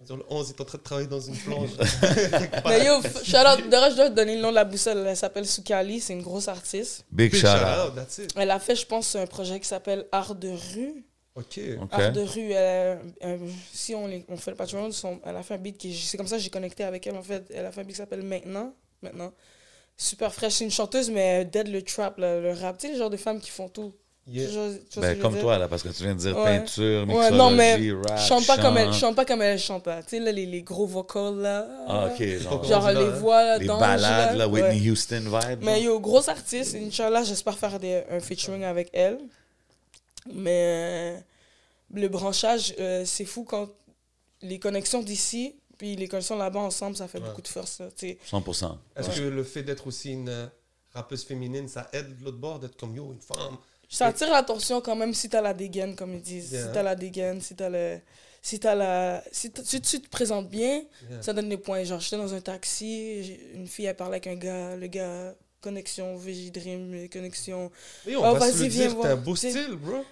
Le 0.08 0.24
11 0.28 0.48
il 0.48 0.50
est 0.52 0.60
en 0.60 0.64
train 0.64 0.78
de 0.78 0.82
travailler 0.82 1.06
dans 1.08 1.20
une 1.20 1.36
plonge. 1.36 1.70
Mais 2.66 2.84
yo, 2.86 3.00
shout 3.02 3.36
out, 3.36 3.68
d'ailleurs, 3.68 3.90
je 3.90 3.96
dois 3.96 4.08
te 4.10 4.14
donner 4.14 4.36
le 4.36 4.40
nom 4.42 4.50
de 4.50 4.54
la 4.54 4.64
boussole. 4.64 5.04
Elle 5.06 5.16
s'appelle 5.16 5.46
Soukali, 5.46 6.00
c'est 6.00 6.14
une 6.14 6.22
grosse 6.22 6.48
artiste. 6.48 7.04
Big, 7.10 7.30
Big 7.32 7.40
shout 7.40 7.46
out. 7.48 7.88
out, 7.90 7.94
that's 7.94 8.18
it. 8.18 8.32
Elle 8.36 8.50
a 8.50 8.58
fait, 8.58 8.74
je 8.76 8.86
pense, 8.86 9.14
un 9.14 9.26
projet 9.26 9.60
qui 9.60 9.68
s'appelle 9.68 10.06
Art 10.10 10.34
de 10.34 10.48
rue. 10.48 11.04
Ok. 11.34 11.60
OK. 11.82 11.92
Art 11.92 12.12
de 12.12 12.20
rue, 12.22 12.50
elle 12.52 12.98
a- 13.22 13.26
euh, 13.26 13.38
si 13.72 13.94
on, 13.94 14.06
les- 14.06 14.24
on 14.28 14.36
fait 14.36 14.50
le 14.52 14.56
patron, 14.56 14.90
son- 14.90 15.20
elle 15.24 15.36
a 15.36 15.42
fait 15.42 15.54
un 15.54 15.58
beat 15.58 15.76
qui. 15.78 15.94
C'est 15.94 16.16
comme 16.16 16.26
ça 16.26 16.36
que 16.36 16.42
j'ai 16.42 16.50
connecté 16.50 16.82
avec 16.82 17.06
elle. 17.06 17.16
En 17.16 17.22
fait, 17.22 17.44
elle 17.54 17.66
a 17.66 17.70
fait 17.72 17.80
un 17.82 17.84
beat 17.84 17.92
qui 17.92 17.98
s'appelle 17.98 18.22
Maintenant. 18.22 18.74
Maintenant. 19.02 19.32
Super 19.96 20.32
fraîche. 20.32 20.54
C'est 20.54 20.64
une 20.64 20.70
chanteuse, 20.70 21.10
mais 21.10 21.20
elle 21.20 21.50
dead 21.50 21.68
le 21.68 21.82
trap, 21.82 22.16
le, 22.18 22.40
le 22.42 22.52
rap. 22.52 22.78
Tu 22.78 22.86
sais, 22.86 22.92
le 22.94 22.98
genre 22.98 23.10
de 23.10 23.18
femmes 23.18 23.38
qui 23.38 23.50
font 23.50 23.68
tout. 23.68 23.92
Yeah. 24.32 24.48
Ben, 24.96 25.16
je 25.16 25.20
comme 25.22 25.32
dire? 25.32 25.42
toi, 25.42 25.58
là, 25.58 25.66
parce 25.66 25.82
que 25.82 25.88
tu 25.88 26.02
viens 26.04 26.14
de 26.14 26.20
dire 26.20 26.36
Ouais. 26.36 26.58
peinture, 26.58 27.00
Ouais, 27.00 27.06
mixologie, 27.06 27.36
non, 27.36 27.50
mais 27.50 27.92
rap, 28.06 28.18
chante 28.20 28.46
pas, 28.46 28.58
comme 28.58 28.76
elle, 28.78 28.92
chant. 28.92 28.98
chante 29.00 29.16
pas 29.16 29.24
comme 29.24 29.42
elle 29.42 29.58
chante. 29.58 29.86
là. 29.86 30.02
Tu 30.02 30.10
sais, 30.10 30.20
là, 30.20 30.30
les, 30.30 30.46
les 30.46 30.62
gros 30.62 30.86
vocals, 30.86 31.36
là. 31.40 31.66
Ah, 31.88 32.06
OK. 32.06 32.22
Genre, 32.38 32.64
Genre 32.64 32.90
les 32.92 33.08
voix, 33.18 33.42
là, 33.42 33.58
les 33.58 33.66
balades, 33.66 34.36
là, 34.36 34.46
ouais. 34.48 34.62
Whitney 34.62 34.90
Houston 34.90 35.24
vibe. 35.26 35.62
Mais 35.64 35.82
yo, 35.82 35.98
grosse 35.98 36.28
artiste, 36.28 36.76
Inch'Allah, 36.76 37.24
j'espère 37.24 37.58
faire 37.58 37.78
des, 37.80 38.04
un 38.10 38.20
featuring 38.20 38.62
avec 38.64 38.88
elle. 38.92 39.18
Mais 40.32 41.22
le 41.92 42.08
branchage, 42.08 42.74
euh, 42.78 43.04
c'est 43.04 43.24
fou 43.24 43.44
quand 43.44 43.68
les 44.42 44.58
connexions 44.58 45.02
d'ici, 45.02 45.54
puis 45.78 45.96
les 45.96 46.08
connexions 46.08 46.36
là-bas 46.36 46.60
ensemble, 46.60 46.96
ça 46.96 47.08
fait 47.08 47.18
Ouais. 47.18 47.28
beaucoup 47.28 47.42
de 47.42 47.48
force. 47.48 47.80
là, 47.80 47.88
tu 47.96 48.08
sais. 48.10 48.18
100%. 48.30 48.78
Est-ce 48.96 49.10
que 49.16 49.22
le 49.22 49.44
fait 49.44 49.62
d'être 49.62 49.86
aussi 49.86 50.12
une 50.12 50.50
rappeuse 50.92 51.24
féminine, 51.24 51.68
ça 51.68 51.88
aide 51.92 52.18
de 52.18 52.24
l'autre 52.24 52.38
bord 52.38 52.58
d'être 52.58 52.76
comme 52.76 52.94
yo, 52.94 53.12
une 53.12 53.20
femme? 53.20 53.56
Ça 53.90 54.06
attire 54.06 54.30
l'attention 54.30 54.80
quand 54.80 54.94
même 54.96 55.12
si 55.14 55.28
t'as 55.28 55.42
la 55.42 55.52
dégaine, 55.52 55.96
comme 55.96 56.14
ils 56.14 56.22
disent. 56.22 56.52
Yeah. 56.52 56.66
Si 56.66 56.72
t'as 56.72 56.82
la 56.82 56.94
dégaine, 56.94 57.40
si 57.40 57.54
t'as 57.56 57.68
le. 57.68 57.98
Si 58.42 58.58
t'as 58.60 58.74
la. 58.74 59.22
Si, 59.32 59.52
si 59.64 59.80
tu 59.82 60.00
te 60.00 60.08
présentes 60.08 60.48
bien, 60.48 60.82
Yeah. 61.10 61.20
ça 61.22 61.32
donne 61.32 61.48
des 61.48 61.56
points. 61.58 61.82
Genre, 61.84 62.00
j'étais 62.00 62.16
dans 62.16 62.32
un 62.32 62.40
taxi, 62.40 63.38
une 63.54 63.66
fille, 63.66 63.86
elle 63.86 63.96
parlait 63.96 64.14
avec 64.24 64.26
un 64.28 64.36
gars, 64.36 64.76
le 64.76 64.86
gars, 64.86 65.34
connexion, 65.60 66.16
VJ 66.16 66.52
Dream, 66.52 67.08
connexion. 67.10 67.70
Mais 68.06 68.16
on 68.16 68.20
Oh, 68.20 68.34
va 68.34 68.46
se 68.50 68.52
vas-y, 68.56 68.62
le 68.62 68.68
viens 68.68 68.86
dire, 68.86 68.94
voir. 68.94 69.06
t'as 69.08 69.12
un 69.12 69.16
beau 69.16 69.36
style, 69.36 69.74
bro. 69.76 70.04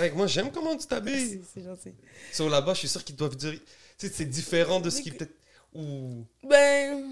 Like, 0.00 0.14
moi, 0.16 0.26
j'aime 0.26 0.50
comment 0.50 0.74
tu 0.76 0.86
t'habilles. 0.86 1.42
C'est 1.54 1.62
gentil. 1.62 1.92
Sur 2.32 2.48
là-bas, 2.48 2.72
je 2.74 2.78
suis 2.80 2.88
sûr 2.88 3.04
qu'ils 3.04 3.16
doivent 3.16 3.36
dire. 3.36 3.52
Tu 3.98 4.06
sais, 4.08 4.12
c'est 4.14 4.24
différent 4.26 4.80
de 4.80 4.90
ce 4.90 5.00
qui 5.00 5.10
peut-être. 5.10 5.32
Ou. 5.74 6.24
Ben. 6.42 7.04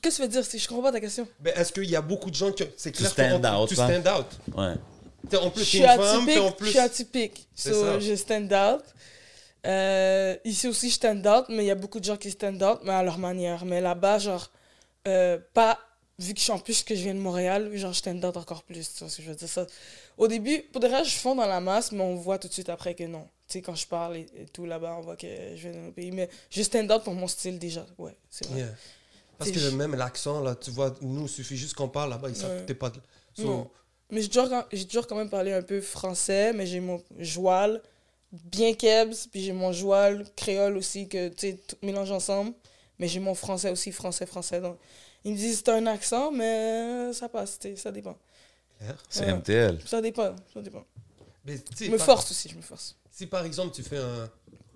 Qu'est-ce 0.00 0.16
que 0.18 0.22
tu 0.22 0.28
veux 0.28 0.32
dire? 0.32 0.44
C'est- 0.44 0.58
Je 0.58 0.66
comprends 0.68 0.84
pas 0.84 0.92
ta 0.92 1.00
question? 1.00 1.26
Ben, 1.40 1.52
est-ce 1.56 1.72
qu'il 1.72 1.84
y 1.90 1.96
a 1.96 2.00
beaucoup 2.02 2.30
de 2.30 2.34
gens 2.34 2.50
qui. 2.52 2.64
C'est 2.76 2.92
clair 2.92 3.10
stand 3.10 3.42
que 3.42 3.48
out, 3.62 3.68
Tu 3.68 3.74
là. 3.74 3.88
stand 4.00 4.08
out. 4.18 4.56
Ouais. 4.56 4.74
T'es 5.28 5.36
en 5.36 5.50
plus, 5.50 5.60
Je 5.64 5.68
suis 5.68 5.78
une 5.78 5.86
femme, 5.86 6.28
Je 6.60 6.64
suis 6.66 6.78
atypique. 6.78 7.48
C'est 7.54 7.72
So, 7.72 7.84
ça. 7.84 7.98
je 8.00 8.14
stand 8.16 8.52
out. 8.52 8.82
Euh, 9.66 10.36
ici 10.44 10.66
aussi, 10.68 10.88
je 10.90 10.94
stand 10.94 11.24
out, 11.26 11.44
mais 11.48 11.64
il 11.64 11.66
y 11.66 11.70
a 11.70 11.74
beaucoup 11.76 12.00
de 12.00 12.04
gens 12.04 12.16
qui 12.16 12.30
stand 12.30 12.60
out, 12.62 12.80
mais 12.84 12.92
à 12.92 13.02
leur 13.02 13.18
manière. 13.18 13.64
Mais 13.64 13.80
là-bas, 13.80 14.18
genre, 14.18 14.50
euh, 15.06 15.38
pas. 15.54 15.78
Vu 16.18 16.34
que 16.34 16.38
je 16.38 16.44
suis 16.44 16.52
en 16.52 16.58
plus 16.58 16.82
que 16.84 16.94
je 16.94 17.02
viens 17.02 17.14
de 17.14 17.20
Montréal, 17.20 17.74
genre, 17.76 17.92
je 17.92 17.98
stand 17.98 18.24
out 18.24 18.36
encore 18.36 18.62
plus. 18.64 18.92
Tu 18.92 18.98
vois 19.00 19.08
ce 19.08 19.16
que 19.16 19.22
je 19.22 19.28
veux 19.30 19.34
dire? 19.36 19.48
Ça, 19.48 19.66
au 20.18 20.28
début, 20.28 20.62
pour 20.72 20.80
de 20.80 20.86
vrai, 20.88 21.04
je 21.04 21.14
fonds 21.16 21.34
dans 21.34 21.46
la 21.46 21.60
masse, 21.60 21.90
mais 21.92 22.02
on 22.02 22.16
voit 22.16 22.38
tout 22.38 22.48
de 22.48 22.52
suite 22.52 22.68
après 22.68 22.94
que 22.94 23.04
non. 23.04 23.24
Tu 23.48 23.54
sais, 23.54 23.62
quand 23.62 23.74
je 23.74 23.86
parle 23.86 24.16
et, 24.16 24.26
et 24.36 24.46
tout 24.52 24.66
là-bas, 24.66 24.96
on 24.98 25.02
voit 25.02 25.16
que 25.16 25.26
je 25.56 25.68
viens 25.68 25.72
d'un 25.72 25.86
autre 25.86 25.94
pays. 25.94 26.10
Mais 26.12 26.28
je 26.50 26.62
stand 26.62 26.90
out 26.92 27.02
pour 27.02 27.14
mon 27.14 27.26
style 27.28 27.58
déjà. 27.58 27.86
Ouais, 27.98 28.14
c'est 28.30 28.46
vrai. 28.48 28.58
Yeah. 28.60 28.68
Parce 29.38 29.50
que 29.50 29.70
même 29.70 29.94
l'accent, 29.96 30.40
là, 30.42 30.54
tu 30.54 30.70
vois, 30.70 30.94
nous, 31.00 31.22
il 31.22 31.28
suffit 31.28 31.56
juste 31.56 31.74
qu'on 31.74 31.88
parle 31.88 32.10
là-bas, 32.10 32.28
ils 32.28 32.36
savent 32.36 32.50
Ouais. 32.52 32.60
que 32.62 32.66
t'es 32.66 32.74
pas 32.74 32.90
de. 32.90 32.98
So, 33.36 33.44
Non. 33.44 33.70
Mais 34.12 34.22
j'ai 34.22 34.28
toujours, 34.28 34.48
j'ai 34.72 34.86
toujours 34.86 35.06
quand 35.08 35.16
même 35.16 35.28
parlé 35.30 35.52
un 35.52 35.62
peu 35.62 35.80
français, 35.80 36.52
mais 36.52 36.66
j'ai 36.66 36.78
mon 36.80 37.02
joual 37.18 37.82
bien 38.30 38.72
kebs, 38.74 39.14
puis 39.30 39.42
j'ai 39.42 39.52
mon 39.52 39.72
joual 39.72 40.24
créole 40.36 40.76
aussi, 40.76 41.08
que 41.08 41.28
tu 41.30 41.34
sais, 41.50 41.58
tout 41.66 41.76
mélange 41.82 42.10
ensemble. 42.12 42.52
Mais 42.98 43.08
j'ai 43.08 43.18
mon 43.20 43.34
français 43.34 43.70
aussi, 43.70 43.90
français-français. 43.90 44.60
Donc, 44.60 44.78
ils 45.24 45.32
me 45.32 45.36
disent 45.36 45.58
c'est 45.64 45.70
un 45.70 45.86
accent, 45.86 46.30
mais 46.30 47.12
ça 47.14 47.28
passe, 47.28 47.58
ça 47.76 47.90
dépend. 47.90 48.16
C'est 49.08 49.24
Ouais. 49.24 49.32
MTL. 49.32 49.80
Ça 49.86 50.00
dépend, 50.00 50.36
ça 50.52 50.60
dépend. 50.60 50.84
Mais, 51.44 51.56
Je 51.80 51.90
me 51.90 51.96
par- 51.96 52.06
force 52.06 52.30
aussi, 52.30 52.48
je 52.48 52.56
me 52.56 52.62
force. 52.62 52.96
Si 53.10 53.26
par 53.26 53.44
exemple 53.44 53.74
tu 53.74 53.82
fais 53.82 53.98
un, 53.98 54.30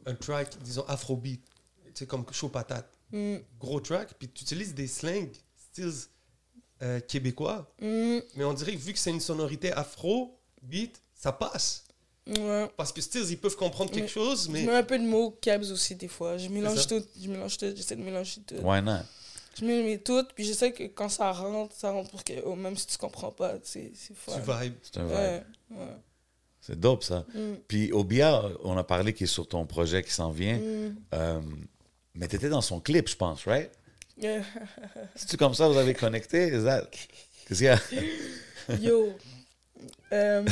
un 0.06 0.14
track, 0.14 0.56
disons 0.62 0.84
afrobeat, 0.88 1.40
tu 1.86 1.90
sais, 1.94 2.06
comme 2.06 2.24
chaud 2.32 2.48
patate, 2.48 2.90
Mm, 3.12 3.36
gros 3.60 3.78
track, 3.80 4.14
puis 4.18 4.28
tu 4.28 4.42
utilises 4.42 4.74
des 4.74 4.88
slangs 4.88 5.28
styles 5.70 5.92
euh, 6.82 7.00
québécois, 7.00 7.70
mm, 7.80 8.18
mais 8.36 8.44
on 8.44 8.52
dirait 8.52 8.72
que 8.72 8.78
vu 8.78 8.92
que 8.92 8.98
c'est 8.98 9.10
une 9.10 9.20
sonorité 9.20 9.72
afro, 9.72 10.38
beat, 10.62 11.00
ça 11.14 11.32
passe. 11.32 11.84
ouais. 12.26 12.68
Parce 12.76 12.92
que 12.92 13.00
styles, 13.00 13.24
ils 13.30 13.38
peuvent 13.38 13.56
comprendre 13.56 13.90
quelque 13.90 14.02
Mais- 14.04 14.08
chose, 14.08 14.46
Je 14.46 14.52
mais 14.52 14.64
mets 14.64 14.74
un 14.76 14.82
peu 14.82 14.98
de 14.98 15.04
mots 15.04 15.30
kebs 15.40 15.70
aussi 15.70 15.94
des 15.94 16.08
fois. 16.08 16.36
Je 16.36 16.48
mélange 16.48 16.86
tout, 16.86 17.02
je 17.20 17.28
mélange 17.28 17.56
tout, 17.56 17.72
j'essaie 17.74 17.96
de 17.96 18.02
mélanger 18.02 18.40
tout. 18.46 18.56
Why 18.56 18.82
not? 18.82 19.00
Je 19.58 19.64
mets 19.64 19.98
tout, 19.98 20.22
puis 20.34 20.44
je 20.44 20.52
sais 20.52 20.72
que 20.72 20.82
quand 20.84 21.08
ça 21.08 21.32
rentre, 21.32 21.74
ça 21.74 21.90
rentre 21.90 22.10
pour 22.10 22.22
que, 22.22 22.34
oh, 22.44 22.54
même 22.56 22.76
si 22.76 22.86
tu 22.88 22.98
comprends 22.98 23.30
pas, 23.30 23.54
c'est 23.62 23.90
c'est 23.94 24.14
fun. 24.14 24.32
tu 24.34 24.40
vibes. 24.40 24.74
C'est 24.82 24.98
un 24.98 25.06
vibe. 25.06 25.14
Ouais, 25.16 25.42
ouais. 25.70 25.96
C'est 26.60 26.78
dope, 26.78 27.04
ça. 27.04 27.24
Mm, 27.32 27.54
Puis 27.68 27.92
Obia, 27.92 28.42
on 28.64 28.76
a 28.76 28.84
parlé 28.84 29.14
qu'il 29.14 29.24
est 29.24 29.28
sur 29.28 29.48
ton 29.48 29.64
projet 29.64 30.02
qui 30.02 30.10
s'en 30.10 30.30
vient. 30.30 30.58
mm. 30.58 30.96
Euh, 31.14 31.40
mais 32.14 32.28
t'étais 32.28 32.48
dans 32.48 32.60
son 32.60 32.80
clip, 32.80 33.08
je 33.08 33.16
pense, 33.16 33.44
right? 33.46 33.70
C'est-tu 35.14 35.36
comme 35.36 35.54
ça 35.54 35.68
vous 35.68 35.76
avez 35.76 35.94
connecté? 35.94 36.48
Is 36.48 36.64
that... 36.64 36.88
Qu'est-ce 37.46 37.58
qu'il 37.58 37.66
y 37.66 37.68
a? 37.68 38.78
Yo. 38.80 39.12
Euh, 40.12 40.44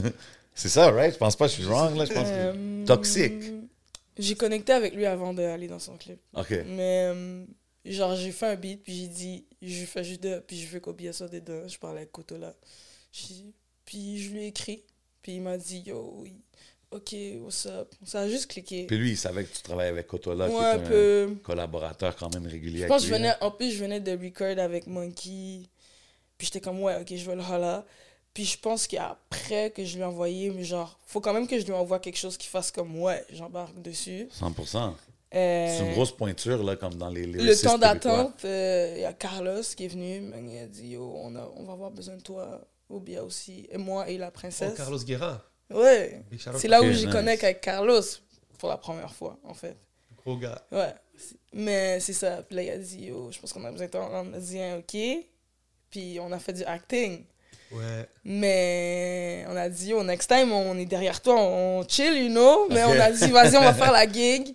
C'est 0.54 0.68
ça, 0.68 0.90
right? 0.90 1.12
Je 1.12 1.18
pense 1.18 1.36
pas 1.36 1.46
que 1.46 1.52
je 1.52 1.56
suis 1.56 1.64
wrong, 1.64 1.96
là. 1.96 2.04
Je 2.04 2.12
pense 2.12 2.28
que... 2.28 2.34
euh, 2.34 2.84
Toxique. 2.86 3.52
J'ai 4.18 4.34
connecté 4.34 4.72
avec 4.72 4.94
lui 4.94 5.04
avant 5.04 5.34
d'aller 5.34 5.66
dans 5.68 5.78
son 5.78 5.96
clip. 5.96 6.18
OK. 6.34 6.50
Mais, 6.66 7.12
euh, 7.14 7.44
genre, 7.84 8.14
j'ai 8.16 8.32
fait 8.32 8.46
un 8.46 8.56
beat, 8.56 8.82
puis 8.82 8.94
j'ai 8.94 9.08
dit, 9.08 9.44
je 9.60 9.84
fais 9.84 10.04
juste 10.04 10.22
de, 10.22 10.38
puis 10.46 10.58
je 10.58 10.68
veux 10.68 10.80
qu'Obia 10.80 11.12
soit 11.12 11.28
dedans. 11.28 11.66
Je 11.68 11.78
parlais 11.78 11.98
avec 11.98 12.12
Kotola. 12.12 12.54
Puis 13.84 14.22
je 14.22 14.30
lui 14.30 14.44
ai 14.44 14.46
écrit, 14.46 14.84
puis 15.22 15.32
il 15.36 15.42
m'a 15.42 15.58
dit, 15.58 15.82
yo, 15.86 16.14
oui, 16.22 16.34
ok, 16.90 17.14
what's 17.42 17.66
up? 17.66 17.94
Ça 18.04 18.20
a 18.22 18.28
juste 18.28 18.50
cliqué. 18.50 18.84
Puis 18.86 18.96
lui, 18.96 19.10
il 19.10 19.16
savait 19.16 19.44
que 19.44 19.54
tu 19.54 19.62
travaillais 19.62 19.90
avec 19.90 20.06
Kotola, 20.06 20.48
Moi, 20.48 20.60
qui 20.60 20.66
un 20.66 20.72
est 20.82 20.84
un 20.84 20.88
peu. 20.88 21.34
collaborateur 21.42 22.16
quand 22.16 22.32
même 22.34 22.46
régulier 22.46 22.78
Je 22.78 22.82
avec 22.84 22.88
pense 22.88 23.02
que 23.02 23.08
je 23.08 23.14
venais, 23.14 23.32
en 23.40 23.50
plus, 23.50 23.70
je 23.72 23.78
venais 23.82 24.00
de 24.00 24.12
record 24.12 24.58
avec 24.62 24.86
Monkey. 24.86 25.62
Puis 26.38 26.46
j'étais 26.46 26.60
comme, 26.60 26.80
ouais, 26.82 26.96
ok, 27.00 27.14
je 27.14 27.24
vais 27.30 27.36
le 27.36 27.42
holla. 27.42 27.84
Puis 28.34 28.44
je 28.44 28.58
pense 28.58 28.86
qu'après 28.86 29.70
que 29.70 29.84
je 29.84 29.94
lui 29.94 30.02
ai 30.02 30.04
envoyé, 30.04 30.50
mais 30.50 30.62
genre, 30.64 30.98
faut 31.06 31.20
quand 31.22 31.32
même 31.32 31.46
que 31.48 31.58
je 31.58 31.64
lui 31.64 31.72
envoie 31.72 31.98
quelque 31.98 32.18
chose 32.18 32.36
qui 32.36 32.46
fasse 32.48 32.70
comme, 32.70 33.00
ouais, 33.00 33.24
j'embarque 33.30 33.80
dessus. 33.80 34.28
100%. 34.38 34.92
Euh, 35.34 35.76
C'est 35.78 35.86
une 35.86 35.92
grosse 35.94 36.12
pointure, 36.12 36.62
là, 36.62 36.76
comme 36.76 36.94
dans 36.94 37.08
les 37.08 37.24
le 37.26 37.32
lyricistes 37.38 37.64
temps 37.64 37.78
d'attente, 37.78 38.44
euh, 38.44 38.92
il 38.96 39.00
y 39.00 39.04
a 39.04 39.12
Carlos 39.12 39.62
qui 39.74 39.86
est 39.86 39.88
venu, 39.88 40.20
mais 40.20 40.42
il 40.54 40.58
a 40.58 40.66
dit, 40.66 40.88
yo, 40.90 41.14
on, 41.16 41.34
a, 41.34 41.50
on 41.56 41.64
va 41.64 41.72
avoir 41.72 41.90
besoin 41.90 42.16
de 42.16 42.22
toi, 42.22 42.60
Obia 42.90 43.24
aussi, 43.24 43.66
et 43.70 43.78
moi 43.78 44.08
et 44.08 44.18
la 44.18 44.28
Oh, 44.28 44.30
princesse. 44.32 44.74
Carlos 44.76 44.98
Guerra. 44.98 45.42
Ouais, 45.70 46.22
c'est 46.56 46.68
là 46.68 46.80
où 46.80 46.90
j'ai 46.92 47.06
nice. 47.06 47.12
connecté 47.14 47.46
avec 47.46 47.60
Carlos 47.60 48.02
pour 48.58 48.68
la 48.68 48.76
première 48.76 49.12
fois, 49.14 49.38
en 49.44 49.54
fait. 49.54 49.76
Gros 50.16 50.36
gars. 50.36 50.60
Ouais. 50.70 50.94
Mais 51.52 51.98
c'est 52.00 52.12
ça. 52.12 52.42
Puis 52.42 52.56
là, 52.56 52.62
il 52.62 52.70
a 52.70 52.78
dit, 52.78 53.06
yo, 53.06 53.30
je 53.30 53.40
pense 53.40 53.52
qu'on 53.52 53.64
a 53.64 53.70
besoin 53.70 53.86
de 53.86 53.90
toi. 53.90 54.08
On 54.12 54.32
a 54.32 54.38
dit, 54.38 54.60
un 54.60 54.78
OK. 54.78 54.96
Puis 55.90 56.18
on 56.20 56.30
a 56.32 56.38
fait 56.38 56.52
du 56.52 56.64
acting. 56.64 57.24
Ouais. 57.72 58.06
Mais 58.24 59.44
on 59.48 59.56
a 59.56 59.68
dit, 59.68 59.88
yo, 59.88 60.02
next 60.04 60.28
time, 60.28 60.52
on 60.52 60.76
est 60.78 60.86
derrière 60.86 61.20
toi, 61.20 61.34
on 61.38 61.84
chill, 61.88 62.14
you 62.16 62.28
know. 62.28 62.68
Mais 62.70 62.84
on 62.84 62.92
a 62.92 63.10
dit, 63.10 63.30
vas-y, 63.30 63.56
on 63.56 63.60
va 63.62 63.74
faire 63.74 63.92
la 63.92 64.06
gig. 64.12 64.54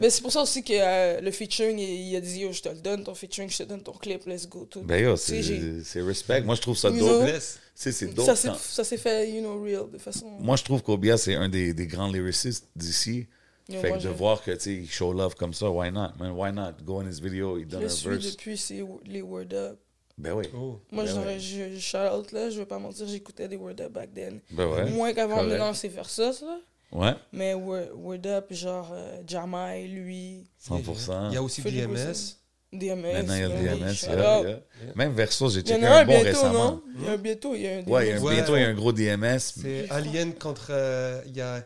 Mais 0.00 0.10
c'est 0.10 0.22
pour 0.22 0.32
ça 0.32 0.42
aussi 0.42 0.62
que 0.62 0.72
euh, 0.74 1.20
le 1.20 1.30
featuring, 1.30 1.78
il, 1.78 2.16
a 2.16 2.20
dit, 2.20 2.40
yo, 2.40 2.52
je 2.52 2.62
te 2.62 2.68
le 2.68 2.76
donne, 2.80 3.04
ton 3.04 3.14
featuring, 3.14 3.50
je 3.50 3.58
te 3.58 3.62
donne 3.64 3.82
ton 3.82 3.92
clip, 3.92 4.24
let's 4.26 4.48
go. 4.48 4.66
Tout. 4.70 4.80
Ben 4.82 5.02
yo, 5.02 5.16
c'est 5.16 6.00
respect. 6.00 6.40
Moi, 6.42 6.54
je 6.54 6.60
trouve 6.62 6.76
ça 6.76 6.90
dope. 6.90 7.28
C'est 7.74 8.14
dope. 8.14 8.36
ça 8.36 8.84
s'est 8.84 8.96
fait, 8.98 9.30
you 9.30 9.40
know, 9.40 9.62
real, 9.62 9.90
de 9.92 9.98
façon. 9.98 10.26
Moi, 10.38 10.56
je 10.56 10.64
trouve 10.64 10.82
qu'Obia, 10.82 11.16
c'est 11.16 11.34
un 11.34 11.48
des, 11.48 11.72
des 11.74 11.86
grands 11.86 12.08
lyricistes 12.10 12.68
d'ici. 12.76 13.26
Yo, 13.68 13.80
fait 13.80 13.90
que 13.92 13.96
de 13.96 14.00
je- 14.00 14.08
voir 14.08 14.42
que, 14.42 14.50
tu 14.50 14.84
sais, 14.84 14.90
show 14.90 15.12
love 15.12 15.34
comme 15.36 15.54
ça, 15.54 15.70
why 15.70 15.92
not, 15.92 16.08
man? 16.18 16.32
Why 16.32 16.52
not? 16.52 16.72
Go 16.84 17.00
in 17.00 17.08
his 17.08 17.20
video, 17.20 17.56
il 17.56 17.64
Je 17.64 17.68
donne 17.68 17.84
un 17.84 17.88
suis 17.88 18.08
verse. 18.08 18.32
depuis 18.32 18.58
ses- 18.58 18.84
les 19.06 19.22
Word 19.22 19.52
Up. 19.52 19.78
Ben 20.18 20.32
oui. 20.34 20.44
Oh. 20.54 20.80
Moi, 20.92 21.04
Ben 21.04 21.10
j'aurais- 21.10 21.26
ouais. 21.34 21.38
je, 21.38 21.96
out 22.18 22.32
là, 22.32 22.50
je 22.50 22.58
vais 22.58 22.66
pas 22.66 22.78
mentir, 22.78 23.06
j'écoutais 23.08 23.48
des 23.48 23.56
Word 23.56 23.80
Up 23.80 23.92
back 23.92 24.12
then. 24.14 24.40
Ben 24.50 24.66
ouais. 24.66 24.90
Moins 24.90 25.12
qu'avant, 25.14 25.42
maintenant, 25.42 25.72
c'est 25.74 25.88
Versus, 25.88 26.42
là. 26.42 26.58
Ouais, 26.92 27.14
Mais 27.32 27.54
Word, 27.54 27.86
Word 27.94 28.26
Up, 28.26 28.46
genre 28.52 28.90
euh, 28.92 29.18
Jamai, 29.26 29.86
lui, 29.86 30.44
100%. 30.68 31.28
Il 31.30 31.34
y 31.34 31.36
a 31.36 31.42
aussi 31.42 31.62
Philippe 31.62 31.88
DMS. 31.88 32.36
DMS. 32.72 33.12
Maintenant, 33.12 33.34
il 33.34 33.40
y 33.40 33.44
a 33.68 33.74
DMS. 33.74 34.02
yeah, 34.02 34.40
yeah. 34.42 34.58
Même 34.96 35.12
Verso, 35.12 35.48
j'ai 35.48 35.62
checké 35.62 35.84
un 35.86 35.92
un 35.92 36.04
bon 36.04 36.12
bientôt, 36.12 36.24
récemment. 36.26 36.52
non? 36.70 36.82
Il 36.98 37.04
y 37.04 37.08
a 37.08 37.12
un 37.12 37.16
bientôt, 37.16 37.54
il 37.54 37.60
y 37.62 37.66
a 37.68 37.70
un 37.78 37.82
Ouais, 37.84 38.06
il 38.06 38.10
y 38.10 38.12
a 38.12 38.16
un, 38.16 38.20
Ouais. 38.22 38.34
bientôt, 38.34 38.56
il 38.56 38.60
y 38.62 38.64
a 38.64 38.68
un 38.68 38.74
gros 38.74 38.92
DMS. 38.92 39.38
C'est 39.38 39.88
Alien 39.90 40.34
contre. 40.34 40.68
euh, 40.70 41.20
Il 41.26 41.36
y 41.36 41.40
a. 41.40 41.64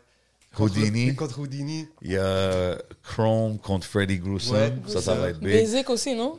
Houdini. 0.59 1.15
Contre 1.17 1.41
Houdini. 1.41 1.89
Il 2.03 2.13
y 2.13 2.17
a 2.17 2.79
Chrome 3.03 3.59
contre 3.59 3.87
Freddy 3.87 4.19
Gruesome. 4.19 4.55
Ouais, 4.57 4.73
ça, 4.87 5.01
ça 5.03 5.15
va 5.15 5.31
être 5.31 5.41
big. 5.41 5.53
Basic 5.53 5.91
aussi, 5.91 6.15
non? 6.15 6.39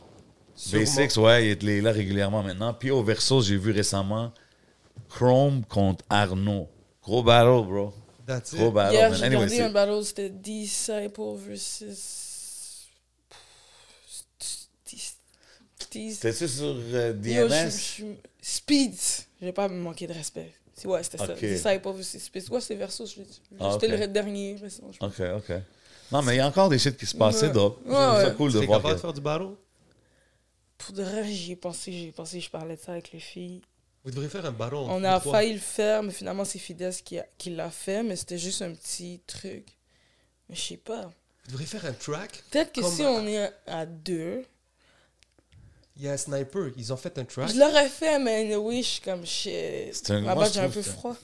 Basics, 0.71 1.17
ouais, 1.17 1.49
il 1.49 1.69
est 1.69 1.81
là 1.81 1.91
régulièrement 1.91 2.41
maintenant. 2.43 2.73
Puis 2.73 2.89
au 2.91 3.03
Verso, 3.03 3.41
j'ai 3.41 3.57
vu 3.57 3.71
récemment 3.71 4.31
Chrome 5.09 5.63
contre 5.65 6.03
Arnaud. 6.09 6.69
Gros 7.03 7.23
battle, 7.23 7.65
bro. 7.67 7.93
That's 8.25 8.53
it. 8.53 8.59
Gros 8.59 8.71
battle, 8.71 8.93
Hier, 8.95 9.13
j'ai 9.13 9.23
Anyway, 9.25 9.43
regardé 9.45 9.61
un 9.61 9.69
battle, 9.69 10.03
c'était 10.05 10.29
Disciple 10.29 11.35
versus. 11.47 12.87
C'était-tu 15.91 16.47
sur 16.47 16.65
euh, 16.65 17.13
Yo, 17.23 17.47
je- 17.47 17.47
DMS? 17.47 17.71
je- 17.99 18.05
Speeds. 18.41 19.25
Je 19.39 19.45
vais 19.45 19.53
pas 19.53 19.67
me 19.69 19.75
manquer 19.79 20.07
de 20.07 20.13
respect. 20.13 20.53
C'est- 20.73 20.87
Ouais, 20.87 21.01
c'était 21.03 21.17
ça. 21.17 21.27
Disciple 21.33 21.91
versus 21.95 22.21
Speeds. 22.23 22.49
Ouais, 22.51 22.59
c'est 22.61 22.75
je 23.13 23.19
l'ai 23.19 23.25
dit. 23.25 23.41
Ah, 23.59 23.69
C'était 23.73 23.93
ok. 23.93 23.99
le 23.99 24.07
dernier. 24.07 24.57
je 24.57 24.63
pense. 24.81 24.95
Ok, 24.99 25.21
ok. 25.37 25.55
Non, 26.11 26.21
mais 26.21 26.35
il 26.35 26.37
y 26.37 26.41
a 26.41 26.47
encore 26.47 26.69
des 26.69 26.77
shit 26.79 26.95
qui 26.97 27.05
se 27.05 27.15
passent. 27.15 27.37
C'est 27.37 27.51
Ouais. 27.85 27.93
Ouais, 27.93 28.21
C'est 28.21 28.25
ouais. 28.27 28.33
cool 28.35 28.51
de 28.51 28.57
Tu 28.59 28.63
es 28.63 28.67
voir 28.67 28.79
capable 28.79 28.95
que... 28.95 28.97
de 28.99 29.01
faire 29.01 29.13
du 29.13 29.21
battle? 29.21 29.47
Pour 30.77 30.93
de 30.93 31.03
vrai, 31.03 31.23
j'y 31.31 31.53
ai 31.53 31.55
pensé, 31.55 31.91
j'y 31.91 32.07
ai 32.07 32.11
pensé, 32.11 32.39
je 32.39 32.49
parlais 32.49 32.75
de 32.75 32.81
ça 32.81 32.91
avec 32.93 33.11
les 33.11 33.19
filles. 33.19 33.61
Vous 34.03 34.11
devriez 34.11 34.29
faire 34.29 34.45
un 34.45 34.49
entre 34.49 34.73
On 34.91 35.03
a 35.03 35.19
failli 35.19 35.53
le 35.53 35.59
faire, 35.59 36.03
mais 36.03 36.11
finalement, 36.11 36.45
c'est 36.45 36.59
Fidesz 36.59 37.01
qui, 37.01 37.17
a- 37.17 37.25
qui 37.37 37.49
l'a 37.49 37.71
fait, 37.71 38.03
mais 38.03 38.15
c'était 38.15 38.37
juste 38.37 38.61
un 38.61 38.73
petit 38.73 39.19
truc. 39.25 39.65
Mais 40.47 40.55
je 40.55 40.61
sais 40.61 40.77
pas. 40.77 41.05
Vous 41.45 41.51
devriez 41.51 41.65
faire 41.67 41.85
un 41.85 41.93
track. 41.93 42.43
Peut-être 42.51 42.71
que 42.71 42.81
si 42.83 43.01
on 43.03 43.25
est 43.27 43.51
à 43.65 43.85
deux, 43.85 44.45
Il 45.97 46.03
y 46.03 46.09
a 46.09 46.11
un 46.11 46.17
sniper. 46.17 46.71
Ils 46.75 46.91
ont 46.91 46.97
fait 46.97 47.17
un 47.17 47.23
track. 47.23 47.49
je 47.49 47.57
l'aurais 47.57 47.87
fait, 47.87 48.19
mais 48.19 48.53
oui, 48.57 48.83
je 48.83 48.87
suis 48.89 49.01
comme 49.01 49.25
shit. 49.25 49.93
C'est 49.93 50.11
un- 50.11 50.45
je 50.45 50.53
j'ai 50.53 50.59
un 50.59 50.69
peu 50.69 50.81
froid. 50.81 51.15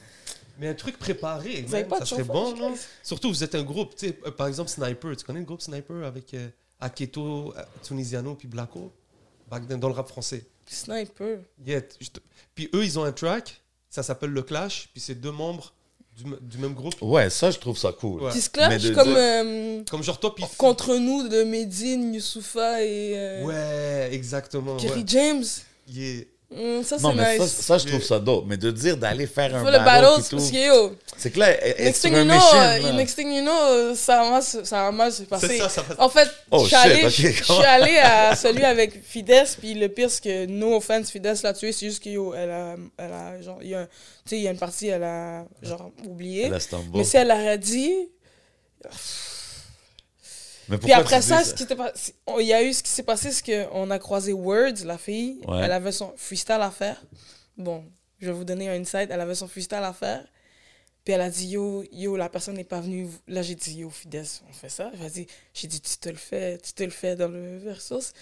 Mais 0.58 0.70
un 0.70 0.74
truc 0.74 0.98
préparé. 0.98 1.66
Ça 1.68 2.06
serait 2.06 2.24
bon, 2.24 2.56
non? 2.56 2.76
Surtout, 3.04 3.30
vous 3.30 3.44
êtes 3.44 3.54
un 3.56 3.64
groupe. 3.64 3.96
tu 3.96 4.08
sais, 4.08 4.20
euh, 4.26 4.32
par 4.32 4.48
exemple, 4.48 4.70
Sniper. 4.70 5.16
Tu 5.18 5.26
connais 5.26 5.40
le 5.40 5.46
groupe 5.46 5.62
Sniper 5.62 6.06
avec 6.06 6.34
euh, 6.36 6.48
Aketo, 6.80 7.54
euh, 7.58 7.64
Tunisiano 7.84 8.36
puis 8.36 8.48
Blacko? 8.48 8.94
Back 9.52 9.68
then, 9.68 9.80
Dans 9.80 9.90
le 9.90 9.94
rap 9.94 10.08
français. 10.08 10.46
Sniper. 10.66 11.40
Yeah, 11.66 11.82
Puis 12.56 12.70
eux, 12.74 12.84
ils 12.86 12.98
ont 12.98 13.04
un 13.04 13.12
track. 13.12 13.62
Ça 13.90 14.02
s'appelle 14.02 14.30
Le 14.30 14.42
Clash. 14.42 14.90
Puis 14.94 15.02
c'est 15.02 15.16
deux 15.16 15.32
membres 15.32 15.74
du, 16.42 16.58
même 16.58 16.74
groupe. 16.74 16.96
Ouais, 17.02 17.30
ça, 17.30 17.52
je 17.52 17.60
trouve 17.60 17.78
ça 17.78 17.92
cool. 17.92 18.22
Ouais. 18.22 18.32
Clash 18.54 18.84
de 18.84 18.94
comme 18.94 19.16
euh, 19.16 19.84
Comme 19.90 20.04
genre 20.04 20.20
toi, 20.20 20.34
puis. 20.34 20.46
contre 20.58 20.96
nous 20.96 21.28
de 21.28 21.44
Medine, 21.44 22.14
Youssoufa 22.14 22.84
et 22.84 23.14
euh, 23.18 23.44
Ouais, 23.44 24.10
exactement. 24.14 24.78
Kerry 24.78 25.00
ouais. 25.00 25.06
James. 25.08 25.44
Yeah. 25.88 26.24
Hum, 26.54 26.84
ça, 26.84 26.98
Non, 26.98 27.12
c'est 27.12 27.16
mais 27.16 27.38
ça, 27.38 27.44
nice. 27.46 27.52
ça, 27.54 27.78
je 27.78 27.88
trouve 27.88 28.04
ça 28.04 28.20
dope. 28.20 28.44
Mais 28.46 28.58
de 28.58 28.72
dire 28.72 28.98
d'aller 28.98 29.26
faire 29.26 29.56
un 29.56 29.60
Faut 29.64 29.68
le 29.72 29.78
battle, 29.78 29.86
battle, 30.06 30.22
c'est 30.24 30.36
parce 30.36 30.52
que 30.52 30.68
yo, 30.68 30.96
c'est 31.16 31.32
que 31.32 31.40
là, 31.40 31.50
elle- 31.52 31.76
elle 31.78 31.82
est 31.82 31.86
next 31.86 32.02
thing 32.02 32.14
you 32.14 32.24
know, 32.26 32.34
euh, 32.34 32.80
là. 32.80 32.92
next 32.92 33.16
thing 33.18 33.32
you 33.34 33.42
know, 33.42 33.52
euh, 33.70 33.96
ça 33.96 34.42
se- 34.42 34.64
ça 34.66 34.84
va 34.84 34.92
mal 34.92 35.12
se 35.14 35.20
C'est 35.20 35.26
passer. 35.30 35.58
ça, 35.60 35.70
ça. 35.70 35.86
En 35.98 36.10
fait, 36.10 36.28
Oh, 36.52 36.60
je 36.64 36.68
suis 36.68 36.76
allé, 36.76 37.06
ok, 37.06 37.10
je- 37.10 37.28
je 37.30 37.48
comment- 37.48 37.60
suis 37.60 37.68
allé 37.70 37.98
à 38.00 38.36
celui 38.36 38.66
avec 38.66 39.02
Fides, 39.02 39.46
puis 39.62 39.76
le 39.76 39.88
pire, 39.88 40.12
c'est 40.12 40.22
que 40.24 40.46
no 40.48 40.76
offense, 40.76 41.10
Fides 41.10 41.34
l'a 41.42 41.54
tué, 41.54 41.72
c'est 41.72 41.86
juste 41.88 42.04
qu'il 42.04 42.20
elle 42.36 42.52
a, 42.52 42.76
elle 42.98 43.14
a, 43.14 43.42
genre, 43.42 43.60
il 43.62 43.70
y 43.70 43.76
a, 43.76 43.80
un- 43.80 43.86
tu 43.86 43.92
sais, 44.26 44.36
il 44.38 44.42
y 44.44 44.48
a 44.50 44.52
une 44.52 44.58
partie, 44.60 44.88
elle 44.88 45.04
a, 45.04 45.46
genre, 45.64 45.90
oublié. 46.06 46.48
Elle 46.48 46.54
a. 46.56 46.60
Mais 46.94 47.06
si 47.06 47.16
elle 47.16 47.30
l'aurait 47.30 47.58
dit, 47.60 47.94
Mais 50.72 50.78
puis 50.78 50.92
après 50.94 51.22
ça, 51.22 51.44
ce 51.44 51.54
qui 51.54 51.64
était 51.64 51.76
pas- 51.76 51.94
il 52.40 52.46
y 52.48 52.54
a 52.54 52.64
eu 52.64 52.74
ce 52.74 52.82
qui 52.82 52.90
s'est 52.90 53.04
passé, 53.04 53.32
c'est 53.32 53.68
qu'on 53.70 53.90
a 53.92 54.00
croisé 54.00 54.34
Words, 54.34 54.84
la 54.86 54.98
fille, 54.98 55.42
Ouais. 55.48 55.62
elle 55.64 55.72
avait 55.72 55.92
son 55.92 56.14
freestyle 56.18 56.62
à 56.62 56.72
faire. 56.72 57.02
Bon, 57.58 57.84
je 58.20 58.28
vais 58.28 58.34
vous 58.34 58.44
donner 58.46 58.70
un 58.70 58.80
insight, 58.82 59.10
elle 59.12 59.22
avait 59.22 59.36
son 59.36 59.48
freestyle 59.48 59.80
à 59.84 59.94
faire. 59.94 60.26
Puis 61.04 61.14
elle 61.14 61.22
a 61.22 61.30
dit, 61.30 61.48
yo, 61.48 61.84
yo, 61.92 62.16
la 62.16 62.30
personne 62.30 62.56
n'est 62.56 62.64
pas 62.64 62.80
venue. 62.80 63.08
Là, 63.28 63.42
j'ai 63.42 63.56
dit, 63.56 63.78
yo, 63.80 63.90
Fides, 63.90 64.24
on 64.50 64.54
fait 64.54 64.70
ça. 64.70 64.92
Elle 64.94 65.06
a 65.06 65.10
dit, 65.10 65.26
j'ai 65.54 65.68
dit, 65.68 65.82
tu 65.82 65.98
te 65.98 66.10
le 66.10 66.16
fais, 66.16 66.60
tu 66.60 66.74
te 66.74 66.84
le 66.84 66.92
fais 66.92 67.16
dans 67.16 67.28
le 67.28 67.58
versus. 67.58 68.14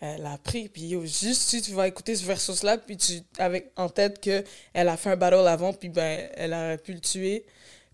elle 0.00 0.24
a 0.24 0.34
appris. 0.34 0.68
Puis 0.68 0.82
yo, 0.86 1.02
juste 1.04 1.42
si 1.48 1.60
tu 1.60 1.72
vas 1.72 1.88
écouter 1.88 2.14
ce 2.14 2.24
versus-là, 2.24 2.78
puis 2.78 2.96
tu, 2.96 3.14
avec 3.38 3.72
en 3.76 3.88
tête 3.88 4.20
que 4.20 4.44
elle 4.72 4.88
a 4.88 4.96
fait 4.96 5.10
un 5.10 5.16
battle 5.16 5.48
avant, 5.48 5.72
puis 5.72 5.88
ben, 5.88 6.28
elle 6.34 6.54
aurait 6.54 6.78
pu 6.78 6.92
le 6.92 7.00
tuer. 7.00 7.44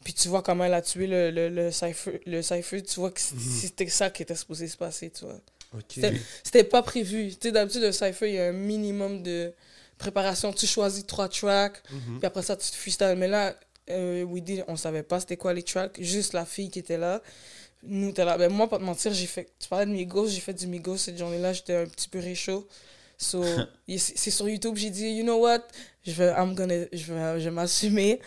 Puis 0.05 0.13
tu 0.13 0.29
vois 0.29 0.43
comment 0.43 0.65
elle 0.65 0.75
a 0.75 0.83
tué 0.83 1.07
le, 1.07 1.31
le, 1.31 1.49
le, 1.49 1.71
cypher, 1.73 2.21
le 2.27 2.43
cypher, 2.43 2.83
tu 2.83 3.01
vois 3.01 3.11
que 3.11 3.21
c- 3.21 3.35
c'était 3.39 3.89
ça 3.89 4.11
qui 4.11 4.23
était 4.23 4.35
supposé 4.37 4.69
se 4.69 4.77
passer, 4.77 5.11
tu 5.11 5.25
vois. 5.25 5.41
C'était- 6.45 6.65
pas 6.65 6.83
prévu. 6.83 7.31
Tu 7.31 7.49
sais, 7.49 7.53
d'habitude, 7.53 7.83
le 7.83 7.91
cypher, 7.93 8.29
il 8.29 8.35
y 8.35 8.39
a 8.39 8.47
un 8.49 8.53
minimum 8.53 9.23
de 9.23 9.53
préparation. 9.99 10.53
Tu 10.53 10.67
choisis 10.67 11.07
trois 11.07 11.29
tracks, 11.29 11.83
Mhm. 11.91 12.19
puis 12.19 12.27
après 12.27 12.43
ça, 12.43 12.55
tu 12.57 12.71
te 12.71 12.77
freestyles. 12.77 13.15
Mais 13.17 13.29
là, 13.29 13.57
euh, 13.91 14.25
Weedy, 14.25 14.63
on 14.69 14.77
savait 14.77 15.03
pas 15.03 15.21
c'était 15.21 15.37
quoi 15.37 15.53
les 15.55 15.63
tracks. 15.63 15.97
Juste 16.01 16.33
la 16.35 16.45
fille 16.45 16.71
qui 16.71 16.79
était 16.81 16.99
là. 16.99 17.23
Nous, 17.83 18.13
t'es 18.13 18.25
là. 18.25 18.39
Ben, 18.39 18.51
moi, 18.53 18.69
pas 18.69 18.79
te 18.79 18.83
mentir, 18.83 19.13
j'ai 19.13 19.27
fait. 19.27 19.49
Tu 19.59 19.69
parlais 19.69 19.87
de 19.87 19.91
Migos, 19.91 20.29
j'ai 20.29 20.41
fait 20.41 20.55
du 20.55 20.67
Migos 20.67 20.97
cette 20.99 21.19
journée-là. 21.19 21.53
J'étais 21.53 21.75
un 21.77 21.87
petit 21.87 22.09
peu 22.09 22.19
réchaud. 22.19 22.67
So, 23.19 23.43
c'est 23.89 23.99
c'est 24.17 24.31
sur 24.31 24.49
YouTube, 24.49 24.77
j'ai 24.77 24.91
dit, 24.91 25.09
you 25.11 25.23
know 25.23 25.39
what? 25.39 25.61
Je 26.07 26.13
vais, 26.13 26.31
I'm 26.37 26.55
gonna, 26.55 26.85
je 26.93 27.13
vais, 27.13 27.41
je 27.41 27.45
vais 27.45 27.51
m'assumer. 27.51 28.21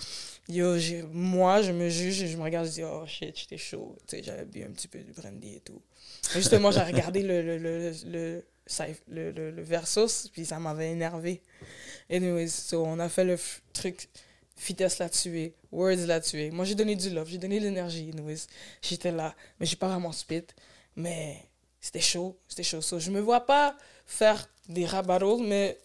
Yo, 0.50 0.76
moi, 1.12 1.62
je 1.62 1.74
me 1.74 1.90
juge 1.90 2.22
et 2.22 2.28
je 2.28 2.38
me 2.38 2.44
regarde, 2.44 2.68
je 2.68 2.72
dis, 2.72 2.84
oh 2.84 3.06
shit, 3.06 3.38
j'étais 3.38 3.58
chaud. 3.58 3.98
Tu 4.08 4.16
sais, 4.18 4.24
j'avais 4.24 4.46
bu 4.46 4.64
un 4.64 4.72
petit 4.72 4.88
peu 4.88 5.00
de 5.00 5.12
brandy 5.12 5.56
et 5.56 5.60
tout. 5.60 5.82
Et 6.34 6.38
justement, 6.40 6.72
j'ai 6.72 6.80
regardé 6.82 7.22
le, 7.22 7.42
le, 7.42 7.58
le, 7.58 7.92
le, 8.06 9.32
le, 9.32 9.52
le, 9.52 9.62
versus, 9.62 10.30
puis 10.32 10.46
ça 10.46 10.58
m'avait 10.58 10.92
énervé. 10.92 11.42
Anyways, 12.10 12.48
so 12.48 12.86
on 12.86 13.00
a 13.00 13.10
fait 13.10 13.26
le 13.26 13.38
truc. 13.74 14.08
Vitesse 14.66 15.00
l'a 15.00 15.10
tué, 15.10 15.54
Words 15.72 16.08
l'a 16.08 16.20
tué. 16.20 16.50
Moi, 16.50 16.66
j'ai 16.66 16.76
donné 16.76 16.96
du 16.96 17.10
love, 17.10 17.28
j'ai 17.30 17.38
donné 17.38 17.60
de 17.60 17.66
l'énergie. 17.66 18.10
Anyways, 18.14 18.48
j'étais 18.82 19.12
là, 19.12 19.36
mais 19.60 19.66
j'ai 19.66 19.76
pas 19.76 19.88
vraiment 19.88 20.12
spit. 20.12 20.44
Mais 20.96 21.44
c'était 21.82 22.00
chaud, 22.00 22.40
c'était 22.48 22.64
chaud. 22.64 22.82
So, 22.82 23.00
je 23.00 23.12
me 23.12 23.20
vois 23.20 23.46
pas 23.46 23.78
faire 24.06 24.50
des 24.68 24.86
rap 24.86 25.06
battles, 25.06 25.44
mais 25.44 25.78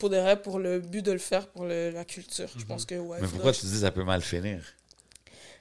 pour 0.00 0.10
des 0.10 0.34
pour 0.42 0.58
le 0.58 0.80
but 0.80 1.04
de 1.04 1.12
le 1.12 1.18
faire, 1.18 1.46
pour 1.48 1.64
le- 1.64 1.90
la 1.90 2.04
culture. 2.04 2.48
Je 2.58 2.64
pense 2.64 2.84
que, 2.84 2.96
ouais. 2.96 3.18
Mais 3.20 3.28
pourquoi 3.28 3.52
tu 3.52 3.66
dis 3.66 3.78
ça 3.80 3.92
peut 3.92 4.02
mal 4.04 4.22
finir? 4.22 4.60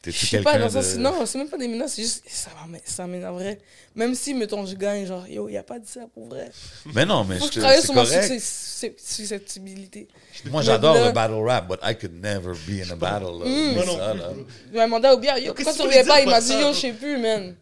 Je 0.06 0.12
sais 0.12 0.42
pas, 0.42 0.58
dans 0.58 0.70
sens, 0.70 0.94
de... 0.94 1.00
non, 1.00 1.26
c'est 1.26 1.38
même 1.38 1.50
pas 1.50 1.58
des 1.58 1.68
menaces, 1.68 1.94
c'est 1.96 2.04
juste, 2.04 2.24
ça, 2.28 2.50
m'amène- 2.62 2.82
ça 2.86 3.06
m'énerverait. 3.06 3.60
Même 3.96 4.16
si, 4.16 4.34
mettons, 4.34 4.66
je 4.66 4.76
gagne, 4.76 5.06
genre, 5.06 5.28
yo, 5.28 5.50
il 5.50 5.58
a 5.58 5.64
pas 5.64 5.78
dit 5.80 5.90
ça 5.92 6.02
pour 6.14 6.28
vrai. 6.28 6.50
Mais 6.94 7.06
non, 7.06 7.24
mais 7.26 7.38
Faut 7.38 7.46
je 7.46 7.50
que 7.50 7.56
je 7.56 7.60
travaille 7.60 7.82
sur 7.82 7.94
ma 7.94 8.04
correct. 8.04 8.32
suscep- 8.32 8.94
susceptibilité. 8.98 10.08
Moi, 10.46 10.62
j'adore 10.62 10.96
le 10.96 11.12
battle 11.12 11.44
rap, 11.46 11.68
but 11.68 11.80
I 11.84 11.96
could 11.96 12.14
never 12.22 12.54
be 12.68 12.82
in 12.88 12.92
a 12.92 12.96
battle. 12.96 13.44
Mm. 13.46 13.74
Moi 13.76 13.86
non 13.86 13.98
ça, 13.98 14.12
plus, 14.12 14.20
bro. 14.22 14.46
Il 14.72 14.78
m'a 14.78 14.86
demandé 14.86 15.08
au 15.10 15.18
bien, 15.18 15.38
yo, 15.38 15.54
pourquoi 15.54 15.74
que 15.74 15.78
tu 15.78 15.84
reviens 15.84 16.06
pas 16.06 16.22
Il 16.22 16.30
m'a 16.30 16.40
dit, 16.42 16.54
yo, 16.54 16.72
je 16.74 16.80
sais 16.80 16.94
plus, 16.94 17.18
man. 17.18 17.56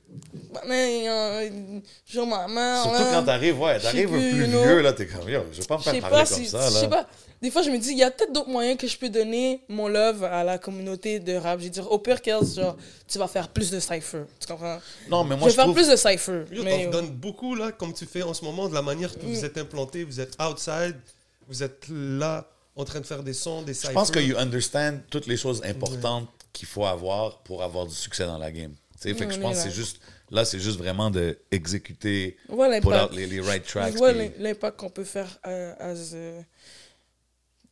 Bah, 0.54 0.62
man, 0.68 1.82
genre 2.08 2.28
ma 2.28 2.48
mère. 2.48 2.82
Surtout 2.84 3.00
là. 3.02 3.10
quand 3.14 3.24
t'arrives, 3.24 3.60
ouais, 3.60 3.74
Je 3.76 3.80
sais 3.80 3.84
t'arrives 3.86 4.10
plus, 4.10 4.30
plus 4.32 4.46
vieux, 4.46 4.82
là, 4.82 4.94
t'es 4.94 5.08
comme, 5.08 5.28
yo, 5.30 5.42
je 5.52 5.60
vais 5.62 5.66
pas 5.68 5.78
me 5.78 5.80
Je 5.82 5.86
sais 5.86 5.92
faire 6.02 6.10
parler 6.10 6.26
comme 6.30 6.44
Je 6.44 6.50
ça, 6.50 6.70
sais 6.70 6.82
là. 6.84 6.88
pas. 6.88 7.08
Des 7.42 7.52
fois, 7.52 7.62
je 7.62 7.70
me 7.70 7.78
dis, 7.78 7.92
il 7.92 7.98
y 8.00 8.04
a 8.04 8.10
peut-être 8.10 8.34
d'autres 8.34 8.50
moyens 8.50 8.78
que 8.80 8.88
je 8.88 8.98
peux 8.98 9.10
donner 9.10 9.62
mon 9.70 9.88
love 9.88 10.24
à 10.24 10.44
la 10.44 10.58
communauté 10.58 11.20
de 11.20 11.36
rap. 11.36 11.60
Je 11.60 11.66
veux 11.66 11.70
dire, 11.70 11.92
au 11.92 12.00
pire, 12.00 12.22
Kels, 12.22 12.44
genre, 12.56 12.76
tu 13.08 13.20
vas 13.20 13.28
faire 13.28 13.48
plus 13.50 13.70
de 13.70 13.80
cypher. 13.80 14.24
Tu 14.40 14.48
comprends? 14.48 14.80
Non, 15.10 15.24
mais 15.24 15.36
Je 15.36 15.40
moi, 15.40 15.46
vais 15.48 15.52
je 15.52 15.56
faire 15.56 15.64
trouve... 15.66 15.76
plus 15.76 15.88
de 15.90 15.96
cypher. 15.96 16.46
Yo, 16.52 16.64
mais, 16.64 16.84
t'en 16.86 16.88
euh, 16.88 16.92
donnes 16.92 17.10
beaucoup, 17.12 17.54
là, 17.54 17.72
comme 17.72 17.94
tu 17.94 18.06
fais 18.08 18.24
en 18.24 18.34
ce 18.34 18.44
moment, 18.44 18.68
de 18.68 18.74
la 18.74 18.82
manière 18.82 19.14
que 19.14 19.20
vous 19.26 19.40
Mm. 19.42 19.46
êtes 19.46 19.58
implanté, 19.60 20.04
vous 20.04 20.20
êtes 20.20 20.36
outside, 20.42 20.96
vous 21.48 21.62
êtes 21.62 21.86
là, 21.90 22.50
en 22.76 22.84
train 22.86 23.00
de 23.02 23.06
faire 23.06 23.22
des 23.22 23.34
sons, 23.34 23.62
des 23.62 23.74
Je 23.76 23.92
pense 23.92 24.10
que 24.10 24.20
cyphers. 24.20 24.36
you 24.36 24.42
understand 24.42 25.00
toutes 25.12 25.28
les 25.28 25.38
choses 25.38 25.62
importantes 25.64 26.28
qu'il 26.54 26.68
faut 26.68 26.86
avoir 26.86 27.38
pour 27.44 27.62
avoir 27.62 27.86
du 27.86 27.94
succès 27.94 28.26
dans 28.26 28.40
la 28.40 28.52
game. 28.52 28.74
Tu 29.00 29.10
sais, 29.10 29.14
fait 29.14 29.26
que 29.26 29.30
Ouais, 29.30 29.36
je 29.36 29.40
pense 29.42 29.54
que 29.58 29.62
c'est 29.62 29.68
là. 29.70 29.74
juste... 29.76 30.00
Là, 30.30 30.44
c'est 30.44 30.60
juste 30.60 30.78
vraiment 30.78 31.10
de 31.10 31.38
exécuter, 31.52 32.36
les, 33.14 33.26
les 33.28 33.40
right 33.40 33.64
tracks. 33.66 33.94
Je 33.94 33.98
vois 33.98 34.12
l'impact 34.12 34.78
qu'on 34.78 34.90
peut 34.90 35.06
faire 35.06 35.40
euh, 35.48 35.74
as 35.80 36.14
a, 36.16 36.44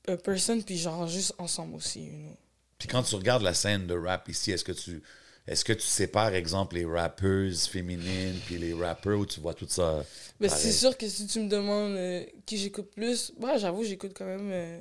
a 0.07 0.17
person, 0.17 0.61
puis 0.61 0.77
genre 0.77 1.07
juste 1.07 1.33
ensemble 1.37 1.75
aussi. 1.75 2.05
You 2.05 2.17
know. 2.17 2.37
Puis 2.77 2.87
quand 2.87 3.03
tu 3.03 3.15
regardes 3.15 3.43
la 3.43 3.53
scène 3.53 3.87
de 3.87 3.95
rap 3.95 4.27
ici, 4.29 4.51
est-ce 4.51 4.63
que 4.63 4.71
tu 4.71 5.01
est-ce 5.47 5.63
que 5.63 5.73
tu 5.73 5.85
sépares, 5.85 6.33
exemple, 6.33 6.75
les 6.75 6.85
rappeuses 6.85 7.67
féminines 7.67 8.39
puis 8.47 8.57
les 8.57 8.73
rappeurs 8.73 9.19
ou 9.19 9.25
tu 9.27 9.39
vois 9.39 9.53
tout 9.53 9.67
ça 9.69 10.03
c'est 10.47 10.71
sûr 10.71 10.97
que 10.97 11.07
si 11.07 11.27
tu 11.27 11.39
me 11.39 11.47
demandes 11.49 11.95
euh, 11.95 12.25
qui 12.45 12.57
j'écoute 12.57 12.91
plus, 12.91 13.31
bah, 13.39 13.57
j'avoue, 13.57 13.83
j'écoute 13.83 14.13
quand 14.15 14.25
même 14.25 14.49
euh, 14.51 14.79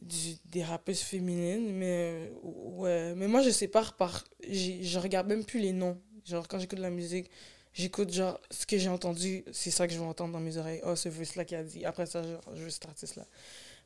du- 0.00 0.36
des 0.46 0.62
rappeuses 0.62 1.00
féminines. 1.00 1.72
Mais, 1.74 2.30
euh, 2.30 2.30
ouais. 2.42 3.14
mais 3.16 3.28
moi, 3.28 3.42
je 3.42 3.50
sépare 3.50 3.94
par. 3.96 4.24
Je 4.48 4.98
regarde 4.98 5.26
même 5.26 5.44
plus 5.44 5.60
les 5.60 5.72
noms. 5.72 6.00
Genre, 6.24 6.46
quand 6.48 6.58
j'écoute 6.58 6.78
de 6.78 6.82
la 6.82 6.90
musique, 6.90 7.30
j'écoute 7.74 8.12
genre 8.12 8.40
ce 8.50 8.64
que 8.64 8.78
j'ai 8.78 8.88
entendu, 8.88 9.44
c'est 9.52 9.70
ça 9.72 9.86
que 9.86 9.92
je 9.92 9.98
vais 9.98 10.04
entendre 10.04 10.32
dans 10.32 10.40
mes 10.40 10.56
oreilles. 10.56 10.80
Oh, 10.84 10.94
ce 10.96 11.08
verse-là 11.08 11.44
qui 11.44 11.54
a 11.54 11.62
dit. 11.64 11.84
Après 11.84 12.06
ça, 12.06 12.22
genre, 12.22 12.42
je 12.54 12.62
veux 12.62 12.70
cet 12.70 12.86
artiste-là. 12.86 13.26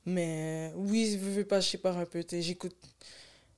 Mais 0.06 0.70
euh, 0.72 0.76
oui, 0.76 1.10
je 1.12 1.18
veux 1.18 1.44
pas, 1.44 1.60
je 1.60 1.68
sépare 1.68 1.98
un 1.98 2.04
peu. 2.06 2.22
tu 2.22 2.36
sais, 2.36 2.42
J'écoute. 2.42 2.76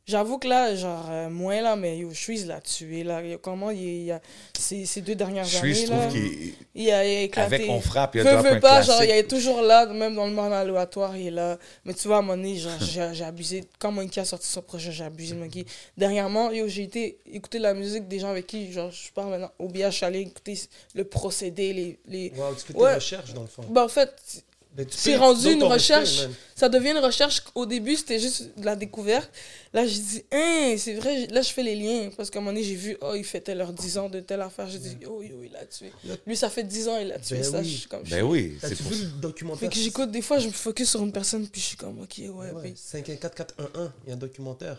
J'avoue 0.06 0.38
que 0.38 0.48
là, 0.48 0.74
genre, 0.74 1.04
euh, 1.10 1.28
moins 1.28 1.60
là, 1.60 1.76
mais 1.76 1.98
yo, 1.98 2.10
Shreeze 2.14 2.46
l'a 2.46 2.62
tué. 2.62 3.04
Là. 3.04 3.22
Yo, 3.22 3.36
Comment 3.36 3.70
il, 3.70 3.78
il 3.82 4.04
y 4.04 4.10
a. 4.10 4.22
Ces, 4.58 4.86
ces 4.86 5.02
deux 5.02 5.14
dernières 5.14 5.44
Je 5.44 5.58
années. 5.58 5.74
suis, 5.74 5.84
je 5.86 5.92
là, 5.92 5.98
trouve 6.06 6.12
qu'il 6.14 6.54
il 6.74 6.90
a, 6.90 7.04
il 7.04 7.16
a 7.18 7.20
éclaté. 7.24 7.54
avec 7.56 7.68
on 7.68 7.78
frappe, 7.82 8.14
il 8.14 8.20
a 8.26 8.36
Veux, 8.36 8.48
veux 8.48 8.56
un 8.56 8.60
pas, 8.60 8.76
classique. 8.76 8.90
genre, 8.94 9.02
il 9.04 9.10
est 9.10 9.28
toujours 9.28 9.60
là, 9.60 9.84
même 9.84 10.14
dans 10.14 10.26
le 10.26 10.32
monde 10.32 10.50
aléatoire, 10.54 11.14
il 11.14 11.26
est 11.26 11.30
là. 11.30 11.58
Mais 11.84 11.92
tu 11.92 12.08
vois, 12.08 12.16
à 12.16 12.18
un 12.20 12.22
moment 12.22 12.38
donné, 12.42 12.56
genre, 12.56 12.72
j'ai 12.80 13.06
j'ai 13.12 13.24
abusé. 13.24 13.64
Quand 13.78 13.92
Monkey 13.92 14.18
a 14.18 14.24
sorti 14.24 14.46
son 14.46 14.62
projet, 14.62 14.92
j'ai 14.92 15.04
abusé 15.04 15.34
de 15.34 15.40
Monkey. 15.40 15.66
Dernièrement, 15.98 16.52
yo, 16.52 16.66
j'ai 16.68 16.84
été 16.84 17.18
écouter 17.30 17.58
la 17.58 17.74
musique 17.74 18.08
des 18.08 18.18
gens 18.18 18.30
avec 18.30 18.46
qui, 18.46 18.72
genre, 18.72 18.90
je 18.90 19.12
parle 19.12 19.28
maintenant, 19.28 19.52
au 19.58 19.68
BH, 19.68 19.78
je 19.84 19.90
suis 19.90 20.06
allé 20.06 20.20
écouter 20.20 20.58
le 20.94 21.04
procédé, 21.04 21.74
les. 21.74 21.98
les... 22.06 22.32
Wow, 22.34 22.54
tu 22.54 22.60
fais 22.64 22.72
tes 22.72 22.78
Ouais. 22.80 22.94
recherches, 22.94 23.34
dans 23.34 23.42
le 23.42 23.46
fond. 23.46 23.62
Bah, 23.68 23.84
en 23.84 23.88
fait, 23.88 24.42
c'est 24.90 25.16
rendu 25.16 25.52
une 25.52 25.64
recherche. 25.64 26.18
respect, 26.20 26.32
ça 26.54 26.68
devient 26.68 26.90
une 26.90 26.98
recherche. 26.98 27.42
Au 27.54 27.66
début, 27.66 27.96
c'était 27.96 28.18
juste 28.18 28.50
de 28.58 28.64
la 28.64 28.76
découverte. 28.76 29.30
Là, 29.72 29.86
j'ai 29.86 30.00
dit, 30.00 30.22
hein, 30.32 30.74
c'est 30.78 30.94
vrai, 30.94 31.26
là, 31.26 31.42
je 31.42 31.50
fais 31.50 31.62
les 31.62 31.74
liens. 31.76 32.10
Parce 32.16 32.30
qu'à 32.30 32.38
un 32.38 32.42
moment 32.42 32.52
donné, 32.52 32.64
j'ai 32.64 32.74
vu, 32.74 32.96
oh, 33.00 33.12
il 33.14 33.24
fêtait 33.24 33.54
leurs 33.54 33.72
10 33.72 33.98
ans 33.98 34.08
de 34.08 34.20
telle 34.20 34.40
affaire. 34.40 34.68
J'ai 34.68 34.78
dit, 34.78 34.96
oh, 35.06 35.22
yo, 35.22 35.42
il 35.44 35.54
a 35.56 35.64
tué. 35.66 35.92
Lui, 36.26 36.36
ça 36.36 36.48
fait 36.50 36.64
10 36.64 36.88
ans, 36.88 36.98
il 36.98 37.12
a 37.12 37.18
tué 37.18 37.36
Ben 37.36 37.44
ça. 37.44 37.58
oui. 37.60 37.64
Je 37.70 37.76
suis 37.78 37.88
comme, 37.88 38.02
Ben 38.04 38.22
oui, 38.22 38.56
c'est 38.60 38.76
pour 38.78 38.90
vu 38.92 39.04
le 39.04 39.20
documentaire? 39.20 39.60
Fait 39.60 39.68
que 39.74 39.80
j'écoute, 39.82 40.10
des 40.10 40.22
fois, 40.22 40.38
je 40.38 40.46
me 40.48 40.52
focus 40.52 40.90
sur 40.90 41.02
une 41.02 41.12
personne, 41.12 41.46
puis 41.48 41.60
je 41.60 41.66
suis 41.66 41.76
comme, 41.76 42.00
ok, 42.00 42.14
ouais, 42.18 42.28
Ouais, 42.30 42.62
puis- 42.62 42.74
51411, 42.76 43.90
il 44.04 44.08
y 44.08 44.12
a 44.12 44.14
un 44.14 44.18
documentaire. 44.18 44.78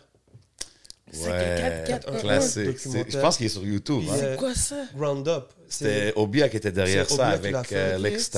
Ouais, 1.13 1.83
4, 1.87 2.17
classique. 2.19 2.77
Je 3.09 3.19
pense 3.19 3.37
qu'il 3.37 3.45
est 3.47 3.49
sur 3.49 3.63
YouTube. 3.65 4.01
Il 4.03 4.09
hein. 4.09 4.15
est- 4.15 4.19
C'est 4.19 4.35
quoi 4.37 4.53
ça? 4.55 4.85
Ground 4.95 5.27
Up. 5.27 5.51
C'était 5.67 6.13
Obia 6.15 6.49
qui 6.49 6.57
était 6.57 6.71
derrière 6.71 7.07
ça 7.09 7.27
avec 7.29 7.55
euh. 7.73 7.97
Lex 7.99 8.31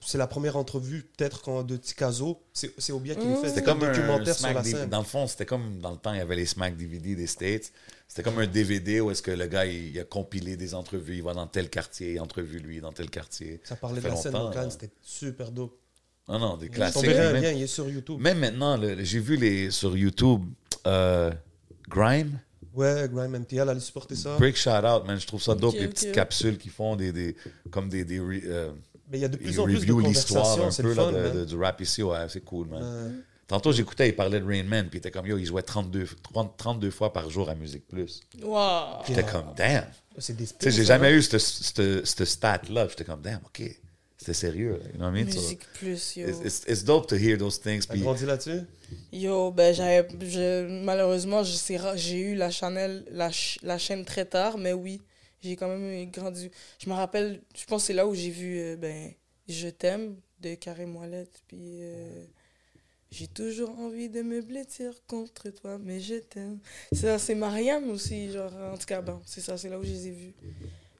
C'est 0.00 0.18
la, 0.18 0.26
première 0.26 0.56
entrevue, 0.56 1.02
peut-être, 1.16 1.42
quand- 1.42 1.62
de 1.64 1.76
Tikazo. 1.76 2.40
C'est 2.52 2.72
c'est 2.78 2.92
Obia 2.92 3.14
qui 3.14 3.26
l'a 3.26 3.36
fait. 3.36 3.48
C'était 3.48 3.62
comme 3.62 3.82
un 3.82 3.88
un 3.88 3.92
documentaire 3.92 4.34
sur 4.36 4.52
la 4.52 4.64
scène. 4.64 4.88
Dans 4.88 4.98
le 5.00 5.04
fond, 5.04 5.26
c'était 5.26 5.46
comme 5.46 5.78
dans 5.80 5.90
le 5.90 5.96
temps, 5.96 6.12
il 6.12 6.18
y 6.18 6.22
avait 6.22 6.36
les 6.36 6.46
Smack 6.46 6.76
DVD 6.76 7.14
des 7.14 7.26
States. 7.26 7.72
C'était 8.08 8.22
comme 8.22 8.38
un 8.38 8.46
DVD 8.46 9.00
où 9.00 9.10
est-ce 9.10 9.22
que 9.22 9.30
le 9.30 9.46
gars, 9.46 9.64
il, 9.64 9.88
il 9.88 9.98
a 9.98 10.04
compilé 10.04 10.56
des 10.56 10.74
entrevues. 10.74 11.16
Il 11.16 11.22
va 11.22 11.32
dans 11.32 11.46
tel 11.46 11.70
quartier, 11.70 12.20
entrevue 12.20 12.58
lui 12.58 12.80
dans 12.80 12.92
tel 12.92 13.08
quartier. 13.08 13.60
Ça 13.64 13.74
parlait 13.74 14.00
de 14.02 14.06
la 14.08 14.16
scène 14.16 14.34
locale, 14.34 14.64
là. 14.64 14.70
c'était 14.70 14.90
super 15.00 15.50
dope. 15.50 15.78
Non, 16.28 16.38
non, 16.38 16.56
des 16.56 16.68
classiques. 16.68 17.06
Même- 17.06 17.42
il 17.56 17.62
est 17.62 17.66
sur 17.66 17.88
YouTube. 17.88 18.20
Même 18.20 18.38
maintenant, 18.38 18.76
le- 18.76 19.02
j'ai 19.02 19.18
vu 19.18 19.36
les, 19.36 19.70
sur 19.70 19.96
YouTube 19.96 20.42
euh, 20.86 21.30
Grime? 21.88 22.38
Ouais, 22.74 23.08
Grime 23.12 23.36
MTL 23.38 23.68
allait 23.68 23.80
supporter 23.80 24.14
ça. 24.14 24.36
Break 24.38 24.56
shout 24.56 24.70
out, 24.70 25.04
man. 25.06 25.18
Je 25.20 25.26
trouve 25.26 25.42
ça 25.42 25.54
dope, 25.54 25.74
Ok, 25.74 25.80
les 25.80 25.86
ok. 25.86 25.90
petites 25.92 26.12
capsules 26.12 26.56
qu'ils 26.58 26.70
font, 26.70 26.96
des, 26.96 27.12
des, 27.12 27.36
comme 27.70 27.88
des. 27.88 28.04
des 28.04 28.18
re- 28.18 28.42
euh, 28.46 28.72
Mais 29.10 29.18
il 29.18 29.20
y 29.20 29.24
a 29.24 29.28
de 29.28 29.36
plus 29.36 29.58
en 29.60 29.64
plus 29.64 29.84
de 29.84 29.92
l'histoire 29.94 30.42
conversations, 30.44 30.66
un 30.66 30.70
c'est 30.70 30.82
peu 30.82 30.88
le 30.88 30.94
là, 30.94 31.02
fun, 31.04 31.12
de- 31.12 31.18
man. 31.18 31.32
de- 31.40 31.44
du 31.44 31.56
rap 31.56 31.80
ici. 31.82 32.02
Ouais, 32.02 32.16
c'est 32.28 32.40
cool, 32.44 32.68
man. 32.68 32.80
Euh, 32.82 33.10
Tantôt, 33.48 33.72
j'écoutais, 33.72 34.08
il 34.08 34.16
parlait 34.16 34.40
de 34.40 34.46
Rain 34.46 34.62
Man, 34.62 34.86
puis 34.88 34.96
il 34.96 34.98
était 35.00 35.10
comme 35.10 35.26
yo, 35.26 35.36
il 35.36 35.44
jouait 35.44 35.60
32, 35.62 36.06
30 36.32 36.56
32 36.56 36.90
fois 36.90 37.12
par 37.12 37.28
jour 37.28 37.50
à 37.50 37.54
Musique 37.54 37.86
Plus. 37.86 38.22
Waouh! 38.42 39.02
J'étais 39.06 39.24
comme 39.24 39.52
damn. 39.54 39.84
c'est 40.16 40.34
des 40.34 40.46
Tu 40.46 40.54
sais, 40.60 40.70
j'ai 40.70 40.84
jamais 40.84 41.08
hein. 41.08 41.16
eu 41.16 41.20
cette, 41.22 41.40
cette, 41.40 42.06
cette 42.06 42.24
stat-là. 42.24 42.88
J'étais 42.88 43.04
comme 43.04 43.20
damn, 43.20 43.40
ok. 43.44 43.62
C'était 44.22 44.34
sérieux. 44.34 44.78
là. 44.78 44.86
You 44.88 44.92
know 44.98 45.04
what 45.06 45.18
I 45.18 45.24
mean? 45.24 45.30
So, 45.32 45.40
Musique 45.40 45.66
plus, 45.74 46.16
yo. 46.16 46.28
it's, 46.28 46.64
it's, 46.68 46.84
dope 46.84 47.06
to 47.08 47.16
hear 47.16 47.36
those 47.36 47.58
things. 47.60 47.86
T'as 47.86 47.96
grandi 47.96 48.24
là-dessus? 48.24 48.60
Yo, 49.12 49.50
ben, 49.50 49.74
j'avais. 49.74 50.06
je- 50.20 50.84
Malheureusement, 50.84 51.42
je 51.42 51.52
sais 51.52 51.76
ra- 51.76 51.96
j'ai 51.96 52.20
eu 52.20 52.34
la, 52.34 52.50
Chanel, 52.50 53.04
la, 53.10 53.28
ch- 53.32 53.58
la 53.62 53.78
chaîne 53.78 54.04
très 54.04 54.24
tard, 54.24 54.58
mais 54.58 54.72
oui, 54.72 55.00
j'ai 55.42 55.56
quand 55.56 55.68
même 55.68 56.10
grandi. 56.10 56.50
Je 56.78 56.88
me 56.88 56.94
rappelle, 56.94 57.40
je 57.56 57.64
pense 57.66 57.82
que 57.82 57.86
c'est 57.88 57.92
là 57.94 58.06
où 58.06 58.14
j'ai 58.14 58.30
vu, 58.30 58.58
euh, 58.58 58.76
ben, 58.76 59.12
Je 59.48 59.68
t'aime 59.68 60.16
de 60.40 60.54
Carré 60.54 60.86
Moellette, 60.86 61.42
puis. 61.48 61.58
euh, 61.82 62.24
j'ai 63.10 63.26
toujours 63.26 63.78
envie 63.78 64.08
de 64.08 64.22
me 64.22 64.40
blêtir 64.40 64.90
contre 65.06 65.50
toi, 65.50 65.76
mais 65.78 66.00
je 66.00 66.14
t'aime. 66.14 66.58
Ça, 66.92 67.18
c'est 67.18 67.34
Marianne 67.34 67.90
aussi, 67.90 68.30
genre, 68.32 68.50
en 68.72 68.78
tout 68.78 68.86
cas, 68.86 69.02
bon, 69.02 69.20
c'est 69.26 69.42
ça, 69.42 69.58
c'est 69.58 69.68
là 69.68 69.78
où 69.78 69.84
je 69.84 69.90
les 69.90 70.06
ai 70.06 70.10
vus. 70.12 70.32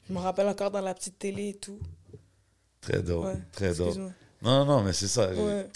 Je 0.08 0.12
me 0.12 0.18
rappelle 0.18 0.46
encore 0.46 0.70
dans 0.70 0.82
la 0.82 0.92
petite 0.92 1.18
télé 1.18 1.48
et 1.50 1.54
tout. 1.54 1.78
Très 2.82 3.00
dope. 3.02 3.24
Ouais, 3.24 3.34
très 3.52 3.74
dope. 3.74 3.86
excuse-moi. 3.88 4.12
Non, 4.42 4.64
non, 4.66 4.82
mais 4.82 4.92
c'est 4.92 5.08
ça. 5.08 5.32
Ouais. 5.32 5.66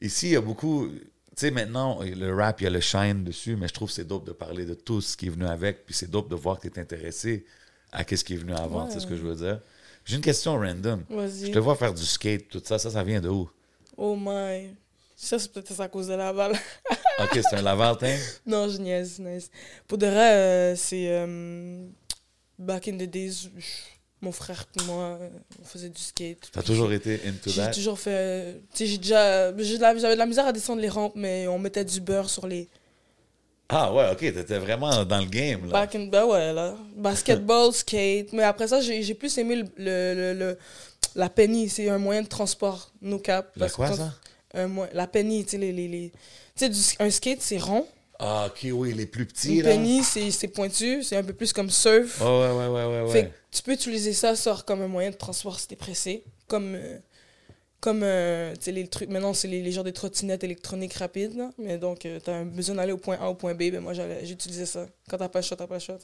Ici, 0.00 0.26
il 0.26 0.32
y 0.32 0.36
a 0.36 0.40
beaucoup. 0.42 0.88
Tu 0.90 1.00
sais, 1.36 1.50
maintenant, 1.50 2.00
le 2.02 2.34
rap, 2.34 2.60
il 2.60 2.64
y 2.64 2.66
a 2.66 2.70
le 2.70 2.80
shine 2.80 3.24
dessus, 3.24 3.56
mais 3.56 3.68
je 3.68 3.72
trouve 3.74 3.88
que 3.88 3.94
c'est 3.94 4.06
dope 4.06 4.26
de 4.26 4.32
parler 4.32 4.64
de 4.66 4.74
tout 4.74 5.00
ce 5.00 5.16
qui 5.16 5.26
est 5.26 5.30
venu 5.30 5.46
avec, 5.46 5.84
puis 5.86 5.94
c'est 5.94 6.10
dope 6.10 6.28
de 6.28 6.34
voir 6.34 6.58
que 6.58 6.66
tu 6.68 6.74
es 6.74 6.78
intéressé 6.82 7.44
à 7.92 8.04
ce 8.06 8.24
qui 8.24 8.34
est 8.34 8.36
venu 8.36 8.52
avant, 8.54 8.84
Ouais. 8.86 8.90
c'est 8.92 9.00
ce 9.00 9.06
que 9.06 9.16
je 9.16 9.22
veux 9.22 9.34
dire. 9.36 9.60
J'ai 10.04 10.16
une 10.16 10.22
question 10.22 10.54
random. 10.58 11.02
Je 11.10 11.50
te 11.52 11.58
vois 11.58 11.74
faire 11.76 11.92
du 11.94 12.04
skate, 12.04 12.48
tout 12.48 12.62
ça. 12.64 12.78
Ça, 12.78 12.90
ça 12.90 13.02
vient 13.02 13.20
de 13.20 13.28
où? 13.28 13.48
Oh 13.96 14.16
my. 14.18 14.70
Ça, 15.14 15.38
c'est 15.38 15.50
peut-être 15.52 15.80
à 15.80 15.88
cause 15.88 16.08
de 16.08 16.14
la 16.14 16.32
balle. 16.32 16.52
OK, 17.22 17.32
c'est 17.48 17.56
un 17.56 17.62
Laval 17.62 17.96
thing? 17.96 18.18
non, 18.44 18.68
je 18.68 18.78
niaise, 18.78 19.18
niaise. 19.18 19.50
Pour 19.88 19.96
de 19.98 20.06
vrai, 20.06 20.32
euh, 20.34 20.76
c'est. 20.76 21.06
euh, 21.10 21.86
back 22.58 22.88
in 22.88 22.96
the 22.98 23.04
days, 23.10 23.48
mon 24.26 24.32
frère 24.32 24.64
et 24.80 24.82
moi, 24.84 25.18
euh, 25.20 25.28
on 25.62 25.64
faisait 25.64 25.88
du 25.88 26.00
skate. 26.02 26.48
T'as 26.52 26.62
toujours 26.62 26.92
été 26.92 27.14
into 27.26 27.48
J'ai 27.50 27.62
that? 27.62 27.70
toujours 27.70 27.98
fait. 27.98 28.10
euh, 28.12 28.52
Tu 28.74 28.86
j'ai 28.86 28.98
déjà. 28.98 29.56
j'ai 29.56 29.76
de 29.76 29.82
la- 29.82 29.96
J'avais 29.96 30.14
de 30.14 30.18
la 30.18 30.26
misère 30.26 30.46
à 30.46 30.52
descendre 30.52 30.82
les 30.82 30.88
rampes, 30.88 31.14
mais 31.14 31.46
on 31.46 31.58
mettait 31.58 31.84
du 31.84 32.00
beurre 32.00 32.28
sur 32.28 32.46
les. 32.46 32.68
Ah 33.68 33.92
ouais, 33.92 34.08
OK, 34.12 34.18
t'étais 34.18 34.58
vraiment 34.58 35.04
dans 35.04 35.18
le 35.18 35.26
game, 35.26 35.66
là. 35.66 35.72
Back 35.72 35.94
in. 35.96 36.06
Ben 36.06 36.24
ouais, 36.24 36.52
là. 36.52 36.74
Basketball, 36.96 37.72
skate. 37.72 38.32
Mais 38.32 38.42
après 38.44 38.68
ça, 38.68 38.80
j'ai 38.80 39.02
j'ai 39.02 39.14
plus 39.14 39.36
aimé 39.38 39.56
le, 39.56 39.64
le, 39.76 40.14
le- 40.14 40.34
le- 40.38 40.58
la 41.16 41.28
penny. 41.28 41.68
C'est 41.68 41.88
un 41.88 41.98
moyen 41.98 42.22
de 42.22 42.28
transport, 42.28 42.92
no 43.02 43.18
cap. 43.18 43.52
Que 43.58 43.72
quoi, 43.72 43.92
ça? 43.92 44.12
un 44.54 44.68
la 44.92 45.06
penny, 45.06 45.44
tu 45.44 45.52
sais, 45.52 45.58
les. 45.58 45.72
les, 45.72 45.88
les- 45.88 46.12
Tu 46.56 46.72
sais, 46.72 46.96
un 47.00 47.10
skate, 47.10 47.42
c'est 47.42 47.58
rond. 47.58 47.86
Ah, 48.18 48.46
OK, 48.48 48.66
oui, 48.72 48.94
les 48.94 49.04
plus 49.04 49.26
petits, 49.26 49.56
Une 49.58 49.62
penny, 49.62 50.02
c'est 50.02 50.48
pointu. 50.48 51.02
C'est 51.02 51.16
un 51.16 51.22
peu 51.24 51.34
plus 51.34 51.52
comme 51.52 51.68
surf. 51.68 52.18
Oh, 52.22 52.24
ouais, 52.24 52.50
ouais, 52.50 52.68
ouais, 52.86 53.02
ouais, 53.02 53.12
Fait 53.12 53.32
tu 53.56 53.62
peux 53.62 53.72
utiliser 53.72 54.12
ça, 54.12 54.36
sort 54.36 54.64
comme 54.64 54.82
un 54.82 54.88
moyen 54.88 55.10
de 55.10 55.16
transport 55.16 55.58
si 55.58 55.66
t'es 55.68 55.76
pressé. 55.76 56.22
Comme, 56.48 56.74
euh, 56.74 56.98
comme 57.80 58.02
euh, 58.02 58.54
tu 58.54 58.62
sais, 58.64 58.72
les 58.72 58.86
trucs. 58.88 59.08
Maintenant, 59.08 59.34
c'est 59.34 59.48
les, 59.48 59.62
les 59.62 59.70
genres 59.72 59.84
de 59.84 59.90
trottinettes 59.90 60.42
électroniques 60.44 60.94
rapides. 60.94 61.36
Là. 61.36 61.50
Mais 61.58 61.78
donc, 61.78 62.04
euh, 62.06 62.18
t'as 62.22 62.42
besoin 62.44 62.76
d'aller 62.76 62.92
au 62.92 62.96
point 62.98 63.18
A 63.20 63.28
au 63.28 63.34
point 63.34 63.54
B. 63.54 63.70
Ben, 63.70 63.80
moi, 63.80 63.92
j'allais- 63.92 64.24
j'utilisais 64.26 64.66
ça. 64.66 64.86
Quand 65.08 65.18
t'as 65.18 65.28
pas 65.28 65.40
le 65.40 65.44
choix, 65.44 65.56
t'as 65.56 65.66
pas 65.66 65.74
le 65.74 65.80
choix. 65.80 65.98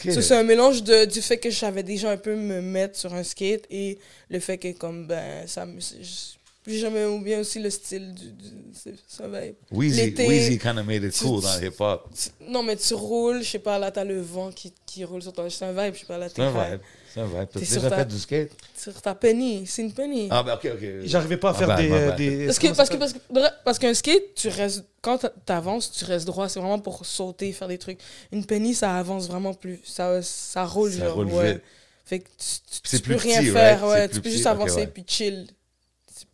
tu 0.00 0.12
C'est 0.12 0.34
un 0.34 0.42
mélange 0.42 0.82
de, 0.82 1.04
du 1.06 1.20
fait 1.22 1.38
que 1.38 1.50
je 1.50 1.56
savais 1.58 1.82
déjà 1.82 2.10
un 2.10 2.16
peu 2.16 2.36
me 2.36 2.60
mettre 2.60 2.96
sur 2.98 3.12
un 3.14 3.22
skate 3.24 3.64
et 3.70 3.98
le 4.28 4.38
fait 4.40 4.58
que, 4.58 4.72
comme, 4.72 5.06
ben, 5.06 5.46
ça 5.46 5.66
me. 5.66 5.80
je- 5.80 6.37
jamais 6.76 7.04
ou 7.04 7.20
bien 7.20 7.40
aussi 7.40 7.58
le 7.60 7.70
style 7.70 8.12
du. 8.14 8.30
du 8.32 8.54
c'est- 8.74 8.94
ça 9.06 9.26
va. 9.28 9.38
Weezy, 9.72 10.00
l'été, 10.02 10.26
Weezy 10.28 10.58
kind 10.58 10.78
of 10.78 10.86
made 10.86 11.02
it 11.04 11.12
tu- 11.12 11.24
cool 11.24 11.40
tu- 11.40 11.46
dans 11.46 11.56
le 11.60 11.66
hip-hop. 11.68 12.08
tu- 12.14 12.50
Non, 12.52 12.62
mais 12.62 12.76
tu 12.76 12.94
roules, 12.94 13.42
je 13.42 13.48
sais 13.50 13.58
pas, 13.58 13.78
là, 13.78 13.90
t'as 13.90 14.04
le 14.04 14.20
vent 14.20 14.50
qui, 14.52 14.72
qui 14.86 15.04
roule 15.04 15.22
sur 15.22 15.32
toi. 15.32 15.48
C'est 15.48 15.64
un 15.64 15.72
vibe, 15.72 15.94
je 15.94 16.00
sais 16.00 16.06
pas, 16.06 16.18
là, 16.18 16.28
C'est 16.28 16.34
t'es 16.34 16.42
un 16.42 16.50
high. 16.52 16.70
vibe. 16.72 16.80
C'est 17.14 17.20
un 17.20 17.24
vibe. 17.26 17.34
T'as 17.36 17.46
T'es 17.46 17.60
déjà 17.60 17.80
sur 17.80 17.88
ta- 17.90 17.96
fait 17.96 18.04
du 18.04 18.18
skate? 18.18 18.50
Sur 18.76 19.00
ta 19.00 19.14
penny, 19.14 19.66
c'est 19.66 19.82
une 19.82 19.92
penny. 19.92 20.28
Ah, 20.30 20.42
ben 20.42 20.54
OK, 20.54 20.68
OK. 20.74 20.86
J'arrivais 21.04 21.36
pas 21.38 21.50
à 21.50 21.54
faire 21.54 21.68
bad, 21.68 21.80
des, 21.80 21.90
euh, 21.90 22.08
bad. 22.08 22.16
des. 22.16 22.46
Parce 22.46 22.58
que 22.58 22.68
parce 22.74 22.88
que 22.90 22.96
parce 22.96 23.12
que 23.14 23.18
parce 23.64 23.78
qu'un 23.78 23.94
skate, 23.94 24.34
tu 24.36 24.48
restes 24.48 24.84
quand 25.00 25.18
t'avances, 25.46 25.90
tu 25.90 26.04
restes 26.04 26.26
droit, 26.26 26.48
c'est 26.48 26.60
vraiment 26.60 26.78
pour 26.78 27.04
sauter, 27.06 27.52
faire 27.52 27.68
des 27.68 27.78
trucs. 27.78 27.98
Une 28.30 28.44
penny, 28.44 28.74
ça 28.74 28.96
avance 28.96 29.26
vraiment 29.26 29.54
plus, 29.54 29.80
ça 29.84 30.20
ça 30.22 30.64
roule 30.66 30.92
Ça 30.92 31.06
genre, 31.06 31.14
roule 31.14 31.26
ouais. 31.32 31.52
vite. 31.54 31.62
Fait 32.04 32.18
que 32.20 32.24
tu, 32.24 32.30
tu- 32.70 32.80
C'est 32.84 32.96
tu 32.98 33.02
plus 33.02 33.16
peux 33.16 33.20
rien 33.22 33.40
petit, 33.42 33.50
faire, 33.50 33.80
right? 33.80 33.90
ouais, 33.90 34.02
C'est 34.08 34.14
tu 34.14 34.20
peux 34.22 34.30
juste 34.30 34.46
avancer 34.46 34.86
puis 34.86 35.04
chill. 35.06 35.46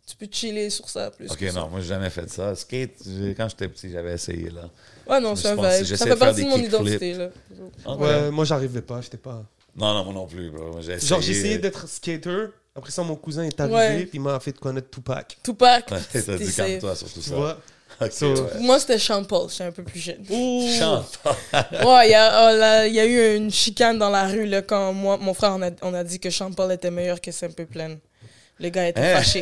Tu, 0.07 0.15
peux 0.15 0.27
chiller 0.31 0.69
sur 0.69 0.87
ça 0.87 1.09
plus. 1.09 1.29
OK, 1.31 1.37
que 1.37 1.49
ça. 1.51 1.59
non, 1.59 1.67
moi, 1.69 1.79
j'ai 1.81 1.87
jamais 1.87 2.09
fait 2.11 2.29
ça. 2.29 2.53
Skate, 2.55 2.91
quand 3.35 3.49
j'étais 3.49 3.67
petit, 3.67 3.89
j'avais 3.91 4.13
essayé, 4.13 4.49
là. 4.51 4.69
Ouais, 5.07 5.19
non, 5.19 5.35
c'est 5.35 5.49
un 5.49 5.55
vibe. 5.55 5.95
Ça 5.95 6.05
fait 6.05 6.15
partie 6.15 6.43
de 6.43 6.49
mon 6.49 6.57
identité 6.57 7.13
là. 7.13 7.29
Ouais, 7.95 8.31
moi 8.31 8.45
j'arrivais 8.45 8.81
pas, 8.81 9.01
j'étais 9.01 9.17
pas. 9.17 9.43
Non, 9.75 9.93
non, 9.93 10.05
moi 10.05 10.13
non 10.13 10.25
plus, 10.27 10.49
bro. 10.51 10.79
J'ai 10.81 10.93
essayé. 10.93 11.07
Genre 11.09 11.21
j'ai 11.21 11.31
essayé 11.31 11.57
d'être 11.57 11.87
skater. 11.87 12.47
Après 12.75 12.91
ça, 12.91 13.03
mon 13.03 13.15
cousin 13.15 13.43
est 13.43 13.59
arrivé, 13.59 13.75
Ouais. 13.75 13.99
puis 14.05 14.17
il 14.17 14.21
m'a 14.21 14.39
fait 14.39 14.51
connaître 14.57 14.89
Tupac. 14.89 15.37
Tupac. 15.41 15.89
Ouais, 15.91 15.99
T'as 16.11 16.37
dit 16.37 16.53
calme-toi 16.53 16.95
sur 16.95 17.11
tout 17.11 17.21
ça. 17.21 17.57
So- 18.11 18.33
ouais. 18.33 18.59
Moi, 18.59 18.77
c'était 18.79 18.99
Sean 18.99 19.23
Paul, 19.23 19.49
j'étais 19.49 19.63
un 19.63 19.71
peu 19.71 19.83
plus 19.83 19.99
jeune. 20.01 20.25
Chante. 20.25 21.17
Ouais, 21.53 22.07
il 22.07 22.11
y, 22.11 22.13
a- 22.13 22.49
oh, 22.51 22.87
y 22.91 22.99
a 22.99 23.05
eu 23.05 23.37
une 23.37 23.49
chicane 23.49 23.97
dans 23.97 24.09
la 24.09 24.27
rue 24.27 24.45
là, 24.45 24.61
quand 24.61 24.91
moi, 24.91 25.15
mon 25.17 25.33
frère, 25.33 25.53
on 25.55 25.61
a, 25.61 25.69
on 25.81 25.93
a 25.93 26.03
dit 26.03 26.19
que 26.19 26.29
Sean 26.29 26.51
Paul 26.51 26.73
était 26.73 26.91
meilleur 26.91 27.21
que 27.21 27.31
Simple 27.31 27.65
Plan. 27.67 27.95
Le 28.57 28.69
gars 28.69 28.87
était 28.87 29.01
Hein? 29.01 29.15
fâché. 29.17 29.41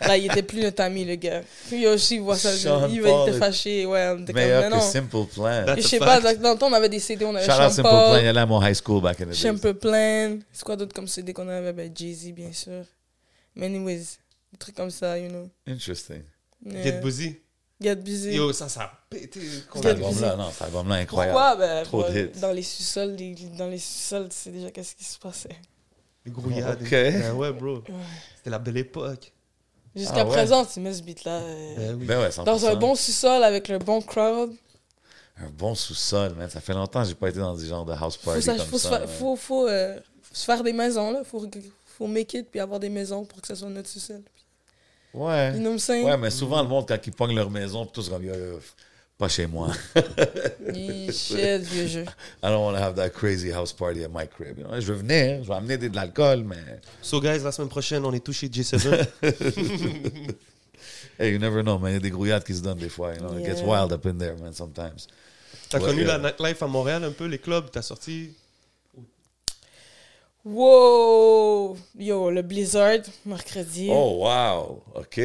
Là, 0.00 0.16
il 0.16 0.24
était 0.26 0.42
plus 0.42 0.60
notre 0.62 0.82
ami, 0.82 1.04
le 1.04 1.16
gars. 1.16 1.42
Lui 1.70 1.86
aussi, 1.86 2.14
il 2.14 2.22
voit 2.22 2.36
ça. 2.38 2.50
Sean 2.56 2.88
il, 2.88 3.02
Paul 3.02 3.28
était 3.28 3.38
fâché. 3.38 3.84
Ouais, 3.84 4.14
on 4.16 4.22
était 4.22 4.32
comme, 4.32 4.70
non. 4.70 4.80
Simple 4.80 5.26
Plan. 5.34 5.64
That's 5.66 5.82
Je 5.82 5.88
sais 5.88 5.98
pas, 5.98 6.18
dans 6.20 6.52
le 6.52 6.58
temps, 6.58 6.68
on 6.68 6.72
avait 6.72 6.88
des 6.88 6.98
CD, 6.98 7.24
on 7.26 7.34
avait 7.34 7.44
Shout 7.44 7.52
out 7.52 7.58
Sean 7.58 7.70
Simple 7.70 7.88
Plan, 7.90 8.16
il 8.22 8.26
allait 8.26 8.40
à 8.40 8.46
mon 8.46 8.62
high 8.66 8.74
school 8.74 9.02
back 9.02 9.20
in 9.20 9.24
the 9.26 9.28
days. 9.28 9.36
Simple 9.36 9.74
Plan. 9.74 10.38
C'est 10.52 10.64
quoi 10.64 10.76
d'autre 10.76 10.94
comme 10.94 11.06
CD 11.08 11.32
qu'on 11.34 11.46
avait? 11.48 11.72
Ben, 11.74 11.92
Jay-Z, 11.94 12.32
bien 12.32 12.52
sûr. 12.52 12.84
Mais 13.54 13.66
anyways, 13.66 13.98
des 14.52 14.58
trucs 14.58 14.74
comme 14.76 14.90
ça, 14.90 15.18
you 15.18 15.28
know. 15.28 15.48
Interesting. 15.66 16.22
Yeah. 16.64 16.82
Get 16.84 17.00
Busy. 17.02 17.36
Get 17.82 17.96
busy. 17.96 18.30
Yo, 18.34 18.52
ça, 18.52 18.68
ça 18.70 18.82
a 18.84 18.92
pété. 19.10 19.40
Cet 19.74 19.84
album-là, 19.84 20.36
non, 20.36 20.50
cet 20.52 20.62
album-là, 20.62 20.94
incroyable. 20.94 21.36
Pourquoi? 21.38 21.56
Ben, 21.56 21.82
Trop 21.84 22.04
ouais, 22.04 22.28
d'hits. 22.32 22.40
dans 22.40 22.52
les 22.52 22.62
sous-sols, 22.62 23.14
les- 23.16 23.34
dans 23.58 23.66
les 23.66 23.78
sous-sols, 23.78 24.28
tu 24.30 24.36
sais 24.36 24.50
déjà 24.50 24.70
qu'est-ce 24.70 24.94
qui 24.94 25.04
se 25.04 25.18
passait. 25.18 25.56
Les 26.24 26.30
grouillades. 26.32 26.78
Ok. 26.80 26.90
Ben 26.90 27.32
ouais, 27.34 27.52
bro. 27.52 27.82
C'était 28.44 28.50
la 28.50 28.58
belle 28.58 28.76
époque. 28.76 29.32
Jusqu'à 29.96 30.16
Ah 30.20 30.24
ouais? 30.26 30.32
présent, 30.32 30.66
tu 30.66 30.80
mets 30.80 30.92
ce 30.92 31.02
beat-là. 31.02 31.38
euh, 31.40 31.74
Ben 31.76 31.96
oui. 31.98 32.04
Ben 32.04 32.20
ouais, 32.20 32.28
100%. 32.30 32.44
dans 32.44 32.66
un 32.66 32.74
bon 32.76 32.94
sous-sol 32.94 33.42
avec 33.42 33.68
le 33.68 33.78
bon 33.78 34.02
crowd. 34.02 34.52
Un 35.38 35.48
bon 35.48 35.74
sous-sol, 35.74 36.34
man. 36.34 36.50
Ça 36.50 36.60
fait 36.60 36.74
longtemps 36.74 37.02
que 37.02 37.08
j'ai 37.08 37.14
pas 37.14 37.30
été 37.30 37.38
dans 37.38 37.54
des 37.56 37.66
genres 37.66 37.86
de 37.86 37.92
house 37.94 38.16
Faut, 38.18 38.30
party 38.32 38.42
ça- 38.42 38.54
comme 38.56 38.66
faut, 38.66 38.76
se 38.78 38.88
ça. 38.88 38.98
faire, 38.98 39.08
faut, 39.08 39.34
faut, 39.36 39.66
euh, 39.66 39.98
se 40.30 40.44
faire 40.44 40.62
des 40.62 40.74
maisons, 40.74 41.10
là. 41.10 41.24
Faut, 41.24 41.48
faut 41.86 42.06
make 42.06 42.34
it 42.34 42.50
puis 42.50 42.60
avoir 42.60 42.78
des 42.80 42.90
maisons 42.90 43.24
pour 43.24 43.40
que 43.40 43.46
ça 43.46 43.54
soit 43.54 43.70
notre 43.70 43.88
sous-sol. 43.88 44.20
Ouais. 45.14 45.52
You 45.52 45.58
know 45.60 45.66
what 45.70 45.72
I'm 45.74 45.78
saying? 45.78 46.04
Ouais, 46.06 46.16
mais 46.18 46.30
souvent, 46.30 46.60
le 46.62 46.68
monde, 46.68 46.86
quand 46.86 46.98
ils 47.06 47.12
pognent 47.12 47.34
leur 47.36 47.50
maison, 47.50 47.84
puis 47.86 47.92
tous 47.94 48.08
comme, 48.10 48.24
Yo, 48.24 48.34
yo, 48.34 48.60
pas 49.18 49.28
chez 49.28 49.46
moi. 49.46 49.68
Yeah, 50.74 51.12
Shit, 51.12 51.62
vieux 51.62 51.86
jeu. 51.86 52.04
I 52.42 52.48
don't 52.48 52.62
want 52.64 52.74
to 52.76 52.82
have 52.82 52.96
that 52.96 53.10
crazy 53.10 53.50
house 53.50 53.72
party 53.72 54.02
at 54.02 54.10
my 54.10 54.26
crib. 54.26 54.58
you 54.58 54.64
know? 54.64 54.80
Je 54.80 54.86
veux 54.92 54.98
venir, 54.98 55.42
je 55.42 55.48
vais 55.48 55.54
amener 55.54 55.76
de 55.78 55.94
l'alcool, 55.94 56.42
mais 56.44 56.80
So, 57.00 57.20
guys, 57.20 57.38
la 57.44 57.52
semaine 57.52 57.68
prochaine, 57.68 58.04
on 58.04 58.12
est 58.12 58.24
touché 58.24 58.48
J7. 58.48 59.06
hey, 61.18 61.32
you 61.32 61.38
never 61.38 61.62
know, 61.62 61.78
man. 61.78 61.92
Il 61.92 61.94
y 61.94 61.96
a 61.96 62.00
des 62.00 62.10
grouillades 62.10 62.44
qui 62.44 62.54
se 62.54 62.60
donnent 62.62 62.78
des 62.78 62.88
fois. 62.88 63.14
You 63.14 63.20
know? 63.20 63.38
It 63.38 63.44
gets 63.44 63.60
Yeah. 63.60 63.68
wild 63.68 63.92
up 63.92 64.04
in 64.06 64.18
there, 64.18 64.36
man, 64.36 64.52
sometimes. 64.52 65.06
T'as 65.70 65.78
connu 65.78 66.02
yeah. 66.02 66.18
la 66.18 66.30
nightlife 66.30 66.62
à 66.62 66.66
Montréal 66.66 67.04
un 67.04 67.12
peu, 67.12 67.26
les 67.26 67.38
clubs, 67.38 67.70
t'as 67.70 67.82
sorti. 67.82 68.32
Wow! 70.44 71.76
Yo, 71.98 72.30
le 72.30 72.42
Blizzard, 72.42 73.00
mercredi. 73.24 73.88
Oh, 73.90 74.24
wow. 74.24 74.82
OK. 74.94 75.20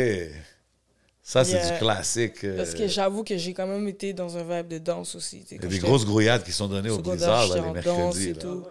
Ça, 1.31 1.45
c'est 1.45 1.61
du 1.73 1.77
classique. 1.77 2.43
euh, 2.43 2.57
Parce 2.57 2.73
que 2.73 2.87
j'avoue 2.87 3.23
que 3.23 3.37
j'ai 3.37 3.53
quand 3.53 3.67
même 3.67 3.87
été 3.87 4.13
dans 4.13 4.35
un 4.35 4.43
vibe 4.43 4.67
de 4.67 4.77
danse 4.79 5.13
aussi. 5.13 5.45
Il 5.51 5.61
y 5.61 5.65
a 5.65 5.67
des 5.67 5.77
grosses 5.77 6.03
grouillades 6.03 6.43
qui 6.43 6.51
sont 6.51 6.67
données 6.67 6.89
au 6.89 6.97
Blizzard, 6.97 7.47
là, 7.49 7.55
les 7.55 7.71
mercredis. 7.71 8.29
et 8.29 8.33
là. 8.33 8.39
tout. 8.41 8.65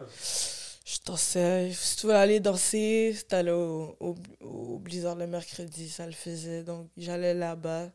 Je 0.85 0.97
dansais. 1.07 1.71
Si 1.73 1.97
tu 1.99 2.07
veux 2.09 2.15
aller 2.17 2.41
danser, 2.41 3.17
t'allais 3.29 3.53
au, 3.53 3.95
au, 4.01 4.17
au 4.41 4.79
Blizzard 4.81 5.15
le 5.15 5.29
mercredi, 5.29 5.89
ça 5.89 6.05
le 6.07 6.13
faisait. 6.13 6.65
Donc 6.65 6.89
j'allais 6.97 7.35
là-bas. 7.35 7.91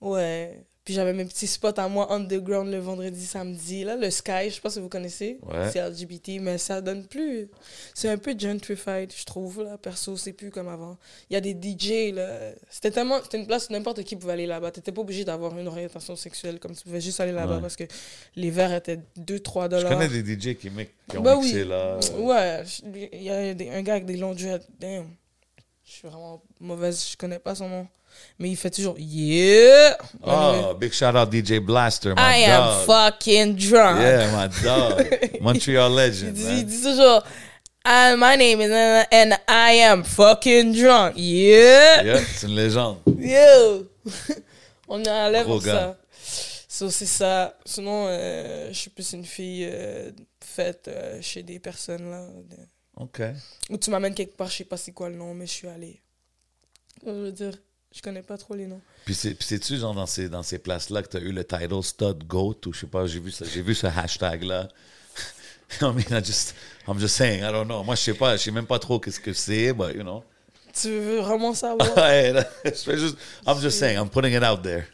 Ouais. 0.00 0.64
Puis 0.86 0.94
j'avais 0.94 1.12
mes 1.12 1.24
petits 1.24 1.48
spots 1.48 1.78
à 1.78 1.88
moi 1.88 2.12
underground 2.12 2.70
le 2.70 2.78
vendredi, 2.78 3.26
samedi. 3.26 3.82
Là, 3.82 3.96
le 3.96 4.08
Sky, 4.08 4.48
je 4.48 4.54
sais 4.54 4.60
pas 4.60 4.70
si 4.70 4.78
vous 4.78 4.88
connaissez. 4.88 5.40
Ouais. 5.42 5.68
C'est 5.72 5.80
LGBT, 5.86 6.38
mais 6.40 6.58
ça 6.58 6.80
donne 6.80 7.04
plus. 7.08 7.48
C'est 7.92 8.08
un 8.08 8.16
peu 8.18 8.34
gentrified, 8.38 9.12
je 9.12 9.24
trouve. 9.24 9.64
Là. 9.64 9.78
Perso, 9.78 10.16
c'est 10.16 10.32
plus 10.32 10.50
comme 10.52 10.68
avant. 10.68 10.96
Il 11.28 11.34
y 11.34 11.36
a 11.36 11.40
des 11.40 11.54
DJ. 11.54 12.14
là. 12.14 12.52
C'était 12.70 12.92
tellement. 12.92 13.20
C'était 13.20 13.38
une 13.38 13.48
place 13.48 13.66
où 13.68 13.72
n'importe 13.72 14.04
qui 14.04 14.14
pouvait 14.14 14.34
aller 14.34 14.46
là-bas. 14.46 14.70
T'étais 14.70 14.92
pas 14.92 15.00
obligé 15.00 15.24
d'avoir 15.24 15.58
une 15.58 15.66
orientation 15.66 16.14
sexuelle, 16.14 16.60
comme 16.60 16.76
tu 16.76 16.84
pouvais 16.84 17.00
juste 17.00 17.18
aller 17.18 17.32
là-bas 17.32 17.56
Ouais. 17.56 17.60
parce 17.60 17.74
que 17.74 17.84
les 18.36 18.50
verres 18.50 18.74
étaient 18.74 19.00
2-3 19.18 19.64
Je 19.64 19.68
dollars. 19.70 19.90
connais 19.92 20.08
des 20.08 20.22
DJ 20.36 20.54
qui, 20.56 20.70
mi- 20.70 20.86
qui 21.10 21.18
ont 21.18 21.22
Bah 21.22 21.34
mixé 21.36 21.62
oui. 21.62 21.68
là. 21.68 21.98
Ouais, 22.16 22.62
je- 22.64 23.06
il 23.12 23.22
y 23.24 23.30
a 23.30 23.54
des- 23.54 23.70
un 23.70 23.82
gars 23.82 23.94
avec 23.94 24.06
des 24.06 24.16
longs 24.16 24.34
dreads. 24.34 24.60
Damn. 24.78 25.08
Je 25.84 25.90
suis 25.90 26.08
vraiment 26.08 26.40
mauvaise, 26.60 27.08
je 27.10 27.16
connais 27.16 27.40
pas 27.40 27.56
son 27.56 27.68
nom. 27.68 27.88
Mais 28.38 28.50
il 28.50 28.56
fait 28.56 28.70
toujours 28.70 28.96
Yeah! 28.98 29.96
Oh, 30.22 30.74
big 30.78 30.92
shout 30.92 31.16
out 31.16 31.30
DJ 31.32 31.58
Blaster, 31.58 32.10
my 32.14 32.42
I 32.42 32.46
dog. 32.46 32.50
am 32.50 32.86
fucking 32.86 33.54
drunk. 33.56 33.98
Yeah, 34.00 34.30
my 34.32 34.48
dog. 34.62 35.06
Montreal 35.40 35.90
Il 35.92 35.96
legend, 35.96 36.36
il 36.38 36.66
dit 36.66 36.82
toujours 36.82 37.22
Ah, 37.84 38.14
My 38.16 38.36
name 38.36 38.60
is 38.60 39.06
and 39.12 39.32
I 39.48 39.80
am 39.82 40.04
fucking 40.04 40.74
drunk. 40.74 41.14
Yeah! 41.16 42.02
Yeah, 42.02 42.20
c'est 42.36 42.46
une 42.46 42.56
légende. 42.56 42.98
Yo! 43.18 43.86
On 44.88 45.02
est 45.02 45.08
à 45.08 45.30
l'aise 45.30 45.44
Gros 45.44 45.60
ça. 45.60 45.96
So, 46.68 46.90
c'est 46.90 47.06
ça. 47.06 47.56
Sinon, 47.64 48.06
euh, 48.08 48.68
je 48.70 48.78
suis 48.78 48.90
plus 48.90 49.12
une 49.14 49.24
fille 49.24 49.66
euh, 49.72 50.10
faite 50.44 50.88
euh, 50.88 51.18
chez 51.22 51.42
des 51.42 51.58
personnes 51.58 52.10
là. 52.10 52.26
de- 52.50 53.02
OK. 53.02 53.22
Ou 53.70 53.78
tu 53.78 53.90
m'amènes 53.90 54.14
quelque 54.14 54.36
part, 54.36 54.48
je 54.50 54.58
sais 54.58 54.64
pas 54.64 54.76
c'est 54.76 54.92
quoi 54.92 55.08
le 55.08 55.16
nom, 55.16 55.32
mais 55.34 55.46
je 55.46 55.52
suis 55.52 55.68
allée. 55.68 56.00
Je 57.04 57.10
veux 57.10 57.32
dire, 57.32 57.52
je 57.96 58.02
connais 58.02 58.22
pas 58.22 58.36
trop 58.36 58.54
les 58.54 58.66
noms. 58.66 58.80
Puis 59.04 59.14
c'est- 59.14 59.34
puis 59.34 59.46
c'est-tu 59.48 59.78
genre 59.78 59.94
dans 59.94 60.06
ces, 60.06 60.28
dans 60.28 60.42
ces 60.42 60.58
places-là 60.58 61.02
que 61.02 61.08
tu 61.08 61.16
as 61.16 61.20
eu 61.20 61.32
le 61.32 61.44
title 61.44 61.82
Stud 61.82 62.24
Goat 62.26 62.56
ou 62.66 62.72
je 62.72 62.80
sais 62.80 62.86
pas, 62.86 63.06
j'ai 63.06 63.20
vu, 63.20 63.30
ça- 63.30 63.46
j'ai 63.50 63.62
vu 63.62 63.74
ce 63.74 63.86
hashtag-là. 63.86 64.68
I 65.80 65.84
mean, 65.84 66.04
I 66.10 66.22
just, 66.24 66.54
I'm 66.86 66.98
just 66.98 67.16
saying, 67.16 67.40
I 67.42 67.50
don't 67.50 67.66
know. 67.66 67.82
Moi, 67.82 67.94
je 67.94 68.02
sais 68.02 68.14
pas, 68.14 68.36
je 68.36 68.42
sais 68.42 68.50
même 68.50 68.66
pas 68.66 68.78
trop 68.78 69.00
qu'est-ce 69.00 69.18
que 69.20 69.32
c'est, 69.32 69.72
but 69.72 69.94
you 69.94 70.02
know. 70.02 70.22
Tu 70.78 70.90
veux 70.90 71.20
vraiment 71.20 71.54
savoir? 71.54 71.88
Je 71.96 72.70
fais 72.70 72.98
juste, 72.98 73.16
I'm 73.46 73.58
just 73.60 73.78
saying, 73.78 73.96
I'm 73.98 74.10
putting 74.10 74.34
it 74.34 74.42
out 74.44 74.62
there. 74.62 74.84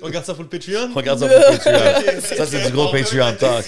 Regarde 0.00 0.24
ça 0.24 0.34
pour 0.34 0.44
le 0.44 0.48
Patreon? 0.48 0.92
Regarde 0.94 1.18
ça 1.18 1.26
pour 1.26 1.36
le 1.36 1.58
Patreon. 1.58 2.36
Ça, 2.36 2.46
c'est 2.46 2.66
du 2.66 2.72
gros 2.72 2.90
Patreon 2.92 3.34
talk. 3.36 3.64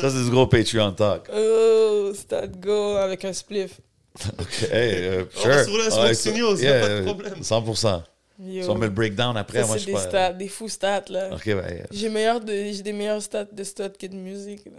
Ça, 0.00 0.10
c'est 0.10 0.24
du 0.24 0.30
gros 0.30 0.46
Patreon 0.46 0.92
talk. 0.92 1.28
Oh, 1.34 2.12
stade 2.14 2.60
go 2.60 2.96
avec 2.96 3.24
un 3.24 3.32
spliff. 3.32 3.80
OK. 4.38 4.62
Hey, 4.70 5.26
On 5.36 5.40
sure. 5.40 5.48
va 5.50 5.64
sur 5.64 5.76
le 5.76 5.82
Smoke 5.90 6.02
Ouais, 6.02 6.14
Studios, 6.14 6.56
y 6.56 6.66
a 6.68 6.80
pas 6.80 6.88
de 6.88 7.02
problème. 7.04 7.34
100%. 7.42 8.02
Yo. 8.40 8.62
Si 8.64 8.68
on 8.70 8.74
met 8.76 8.86
le 8.86 8.92
breakdown 8.92 9.36
après, 9.36 9.60
Ça, 9.60 9.66
moi, 9.66 9.76
c'est 9.76 9.82
je 9.82 9.86
des 9.86 9.92
pas. 9.92 10.00
stats, 10.08 10.32
des 10.32 10.48
fous 10.48 10.68
stats, 10.68 11.04
là. 11.10 11.30
OK, 11.34 11.46
ben. 11.46 11.86
J'ai 11.92 12.08
meilleur 12.08 12.40
de- 12.40 12.52
j'ai 12.72 12.82
des 12.82 12.92
meilleurs 12.92 13.22
stats 13.22 13.44
de 13.44 13.62
stats 13.64 13.90
que 13.90 14.06
de 14.06 14.16
musique, 14.16 14.64
là. 14.66 14.72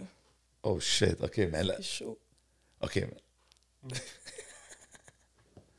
Oh 0.62 0.78
shit. 0.80 1.16
OK, 1.22 1.38
mais 1.50 1.62
là. 1.64 1.74
C'est 1.78 1.82
chaud. 2.04 2.18
OK. 2.82 2.96
mais- 2.96 3.90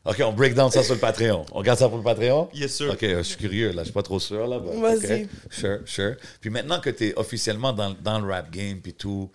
OK, 0.06 0.22
on 0.24 0.34
break 0.34 0.54
down 0.54 0.70
ça 0.70 0.84
sur 0.84 0.94
le 0.94 1.00
Patreon. 1.00 1.46
On 1.52 1.58
regarde 1.60 1.80
ça 1.80 1.88
pour 1.90 1.98
le 1.98 2.04
Patreon? 2.04 2.48
Yes, 2.54 2.76
sir. 2.76 2.92
OK, 2.92 3.02
je 3.02 3.22
suis 3.24 3.38
curieux, 3.38 3.70
là. 3.72 3.80
Je 3.82 3.86
suis 3.86 3.94
pas 3.94 4.04
trop 4.04 4.20
sûr, 4.20 4.46
là. 4.48 4.60
Vas-y. 4.60 5.24
OK. 5.24 5.30
Sure, 5.50 5.80
sure. 5.86 6.16
Puis 6.40 6.52
maintenant 6.52 6.80
que 6.80 6.92
tu 6.92 7.08
es 7.08 7.14
officiellement 7.18 7.74
dans, 7.74 7.92
dans 8.04 8.20
le 8.20 8.32
rap 8.32 8.52
game 8.52 8.80
puis 8.82 8.94
tout, 8.94 9.32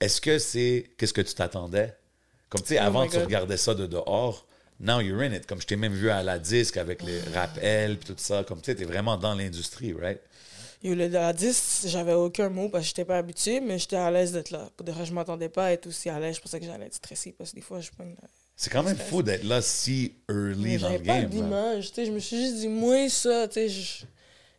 est-ce 0.00 0.20
que 0.20 0.38
c'est... 0.38 0.90
Qu'est-ce 0.96 1.12
que 1.12 1.20
tu 1.22 1.34
t'attendais? 1.34 1.94
Comme, 2.54 2.62
tu 2.62 2.68
sais, 2.74 2.78
Oh 2.80 2.84
avant, 2.86 3.06
tu 3.08 3.18
regardais 3.18 3.56
ça 3.56 3.74
de 3.74 3.86
dehors. 3.86 4.46
Now 4.78 5.00
you're 5.00 5.20
in 5.22 5.32
it. 5.32 5.44
Comme 5.46 5.60
je 5.60 5.66
t'ai 5.66 5.76
même 5.76 5.92
vu 5.92 6.08
à 6.08 6.22
la 6.22 6.38
disque 6.38 6.76
avec 6.76 7.02
les 7.02 7.20
rap 7.34 7.58
L 7.60 7.98
puis 7.98 8.14
tout 8.14 8.20
ça. 8.20 8.44
Comme, 8.44 8.60
tu 8.60 8.66
sais, 8.70 8.76
t'es 8.76 8.84
vraiment 8.84 9.16
dans 9.16 9.34
l'industrie, 9.34 9.92
right? 9.92 10.20
Yo, 10.82 10.94
le, 10.94 11.08
la 11.08 11.32
10, 11.32 11.86
j'avais 11.88 12.12
aucun 12.12 12.50
mot 12.50 12.68
parce 12.68 12.84
que 12.84 12.88
j'étais 12.88 13.04
pas 13.04 13.16
habitué, 13.18 13.60
mais 13.60 13.78
j'étais 13.78 13.96
à 13.96 14.10
l'aise 14.10 14.32
d'être 14.32 14.50
là. 14.50 14.68
Pour 14.76 14.84
de 14.86 14.92
vrai, 14.92 15.04
je 15.04 15.12
m'attendais 15.12 15.48
pas 15.48 15.66
à 15.66 15.72
être 15.72 15.86
aussi 15.86 16.08
à 16.10 16.20
l'aise. 16.20 16.34
C'est 16.36 16.40
pour 16.42 16.50
ça 16.50 16.60
que 16.60 16.66
j'allais 16.66 16.86
être 16.86 16.94
stressé 16.94 17.32
parce 17.36 17.50
que 17.50 17.56
des 17.56 17.62
fois, 17.62 17.80
je 17.80 17.90
prends 17.90 18.04
une... 18.04 18.16
C'est 18.54 18.70
quand 18.70 18.82
même 18.84 18.96
fou 18.96 19.22
d'être 19.22 19.42
là 19.44 19.60
si 19.62 20.14
early 20.30 20.78
dans 20.78 20.88
le 20.90 20.92
j'avais 20.94 20.98
pas 21.04 21.20
game. 21.20 21.30
d'image, 21.30 21.88
tu 21.88 21.94
sais, 21.94 22.06
je 22.06 22.12
me 22.12 22.18
suis 22.20 22.36
juste 22.40 22.56
dit, 22.58 22.68
moi, 22.68 23.08
ça, 23.08 23.48
tu 23.48 23.54
sais, 23.54 23.68
je- 23.68 24.04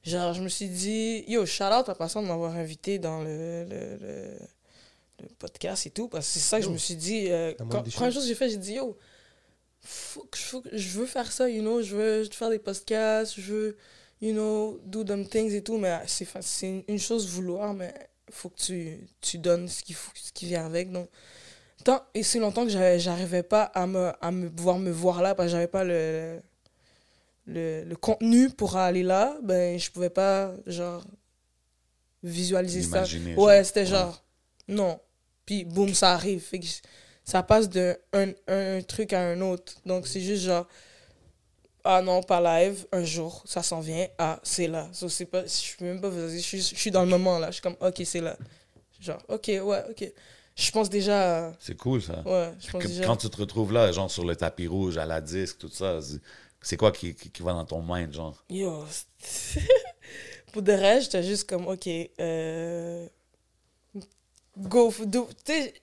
genre, 0.04 0.34
je 0.34 0.42
me 0.42 0.50
suis 0.50 0.68
dit, 0.68 1.24
yo, 1.28 1.46
shout 1.46 1.64
out 1.66 1.88
à 1.88 1.96
passant 1.96 2.22
de 2.24 2.28
m'avoir 2.28 2.56
invité 2.56 2.98
dans 3.00 3.22
le, 3.22 3.64
le, 3.70 3.98
le, 3.98 3.98
le 4.02 4.38
podcast 5.40 5.86
et 5.86 5.90
tout, 5.92 6.08
parce 6.08 6.26
que 6.28 6.34
c'est 6.34 6.40
ça 6.40 6.60
que 6.60 6.66
je 6.66 6.70
me 6.70 6.78
suis 6.78 6.96
dit, 6.96 7.28
euh, 7.32 7.54
quand, 7.58 7.68
première 7.68 7.92
choses. 7.92 8.14
chose 8.14 8.24
que 8.24 8.28
j'ai 8.30 8.36
fait, 8.36 8.50
j'ai 8.50 8.58
dit, 8.58 8.74
yo, 8.74 8.98
faut 9.82 10.24
que, 10.24 10.38
faut 10.38 10.62
que- 10.62 10.76
je 10.78 10.90
veux 11.00 11.06
faire 11.06 11.32
ça, 11.32 11.50
you 11.50 11.62
know, 11.62 11.82
je 11.82 11.96
veux 11.96 12.24
faire 12.26 12.50
des 12.50 12.60
podcasts, 12.60 13.36
je 13.40 13.42
veux, 13.54 13.78
you 14.22 14.32
know, 14.34 14.80
do 14.86 15.04
them 15.04 15.28
things 15.28 15.52
et 15.54 15.64
tout, 15.64 15.78
mais 15.78 15.98
c'est 16.08 16.28
c'est 16.42 16.68
une, 16.70 16.84
une 16.88 17.00
chose 17.00 17.28
vouloir, 17.28 17.74
mais 17.74 17.94
faut 18.32 18.50
que 18.50 18.60
tu, 18.60 19.08
tu 19.22 19.38
donnes 19.38 19.68
ce 19.68 19.84
qui, 19.84 19.94
ce 19.94 20.32
qui 20.34 20.46
vient 20.48 20.66
avec, 20.66 20.92
donc 20.92 21.08
tant 21.84 22.02
et 22.16 22.24
si 22.24 22.40
longtemps 22.40 22.66
que 22.66 22.72
j'arrivais 22.72 23.44
pas 23.44 23.64
à 23.64 23.86
me, 23.86 24.12
à 24.20 24.32
me 24.32 24.50
pouvoir 24.50 24.80
me 24.80 24.90
voir 24.90 25.22
là 25.22 25.36
parce 25.36 25.48
que 25.48 25.52
j'avais 25.52 25.68
pas 25.68 25.84
le, 25.84 26.40
le, 27.46 27.84
le 27.84 27.96
contenu 27.96 28.50
pour 28.50 28.76
aller 28.78 29.04
là 29.04 29.38
ben 29.44 29.78
je 29.78 29.92
pouvais 29.92 30.10
pas 30.10 30.52
genre 30.66 31.06
visualiser 32.24 32.82
ça 32.82 33.04
ouais 33.04 33.58
genre. 33.58 33.66
c'était 33.66 33.80
Ouais. 33.82 33.86
genre 33.86 34.24
non 34.68 35.00
puis 35.46 35.64
boum 35.66 35.94
ça 35.94 36.14
arrive 36.14 36.42
fait 36.42 36.60
que 36.60 36.66
ça 37.24 37.44
passe 37.44 37.70
de 37.70 37.98
un, 38.14 38.32
un 38.48 38.82
truc 38.82 39.14
à 39.14 39.22
un 39.22 39.42
autre 39.42 39.74
donc 39.86 40.08
c'est 40.08 40.22
juste 40.22 40.44
genre 40.44 40.68
ah 41.84 42.02
non 42.02 42.24
pas 42.24 42.42
live 42.42 42.86
un 42.92 43.04
jour 43.04 43.44
ça 43.46 43.62
s'en 43.62 43.80
vient 43.80 44.08
ah 44.18 44.40
c'est 44.44 44.68
là 44.68 44.90
so, 44.92 45.08
c'est 45.10 45.26
pas 45.26 45.46
je 45.46 45.76
peux 45.78 45.86
même 45.86 46.02
pas 46.02 46.10
je 46.12 46.38
suis, 46.38 46.60
je 46.62 46.76
suis 46.76 46.92
dans 46.92 47.04
le 47.04 47.10
moment 47.10 47.38
là 47.40 47.48
je 47.48 47.54
suis 47.54 47.62
comme 47.62 47.78
ok 47.80 48.02
c'est 48.06 48.22
là 48.22 48.38
genre 49.00 49.22
ok 49.28 49.48
ouais 49.64 49.84
ok 49.90 50.12
je 50.58 50.72
pense 50.72 50.90
déjà 50.90 51.52
C'est 51.60 51.76
cool, 51.76 52.02
ça. 52.02 52.24
Ouais, 52.26 52.50
je 52.62 52.72
pense 52.72 52.82
Que- 52.82 52.88
déjà. 52.88 53.04
Quand 53.04 53.18
tu 53.18 53.30
te 53.30 53.36
retrouves 53.36 53.74
là, 53.74 53.92
genre 53.92 54.10
sur 54.10 54.24
le 54.24 54.38
tapis 54.38 54.68
rouge, 54.68 54.98
à 54.98 55.06
la 55.06 55.20
disque, 55.20 55.58
tout 55.58 55.68
ça, 55.70 56.00
c'est- 56.62 56.78
quoi 56.78 56.94
qui, 56.94 57.14
qui, 57.14 57.30
qui 57.30 57.42
va 57.44 57.52
dans 57.52 57.66
ton 57.66 57.84
mind, 57.86 58.14
genre? 58.14 58.42
Yo, 58.50 58.86
pour 60.54 60.62
de 60.62 60.72
vrai, 60.72 61.02
j'étais 61.02 61.24
juste 61.24 61.50
comme, 61.50 61.68
ok, 61.68 61.90
euh, 62.22 63.06
go, 64.58 64.94
do- 65.06 65.30
tu 65.44 65.54
sais, 65.54 65.74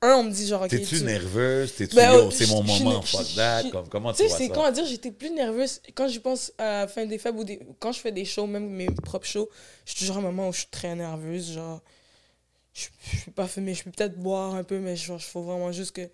un, 0.00 0.14
on 0.14 0.22
me 0.24 0.30
dit 0.30 0.46
genre, 0.46 0.66
T'es-tu 0.68 0.98
tu- 0.98 1.04
nerveuse? 1.04 1.74
T'es-tu, 1.74 1.96
Ben, 1.96 2.12
oh, 2.14 2.30
c'est 2.30 2.46
mon 2.46 2.62
je- 2.62 2.72
je- 2.72 2.82
moment, 2.84 3.02
je- 3.02 3.16
fuck 3.16 3.34
that? 3.34 3.62
je- 3.64 3.68
Comme, 3.70 3.88
comment 3.88 4.12
tu 4.12 4.18
Tu 4.18 4.22
sais, 4.24 4.28
vois 4.28 4.38
c'est 4.38 4.46
ça? 4.48 4.54
con 4.54 4.62
à 4.62 4.70
dire, 4.72 4.86
j'étais 4.86 5.10
plus 5.10 5.30
nerveuse 5.30 5.80
quand 5.94 6.06
j'y 6.08 6.20
pense 6.20 6.52
à 6.58 6.80
la 6.82 6.88
fin 6.88 7.04
des 7.06 7.18
fêtes 7.18 7.34
ou 7.36 7.44
des, 7.44 7.58
quand 7.80 7.92
je 7.92 8.00
fais 8.00 8.12
des 8.12 8.24
shows, 8.24 8.46
même 8.46 8.68
mes 8.68 8.86
propres 8.86 9.26
shows, 9.26 9.48
je 9.84 9.90
suis 9.92 10.00
toujours 10.00 10.16
à 10.16 10.18
un 10.20 10.22
moment 10.22 10.48
où 10.48 10.52
je 10.52 10.58
suis 10.58 10.68
très 10.70 10.94
nerveuse, 10.94 11.52
genre, 11.52 11.80
je, 12.74 12.86
je 13.12 13.24
peux 13.24 13.32
pas 13.32 13.48
fumer, 13.48 13.74
je 13.74 13.82
peux 13.84 13.90
peut-être 13.90 14.16
boire 14.18 14.54
un 14.54 14.62
peu, 14.64 14.78
mais 14.78 14.94
genre, 14.94 15.18
il 15.20 15.24
faut 15.24 15.42
vraiment 15.42 15.72
juste 15.72 15.92
que 15.92 16.08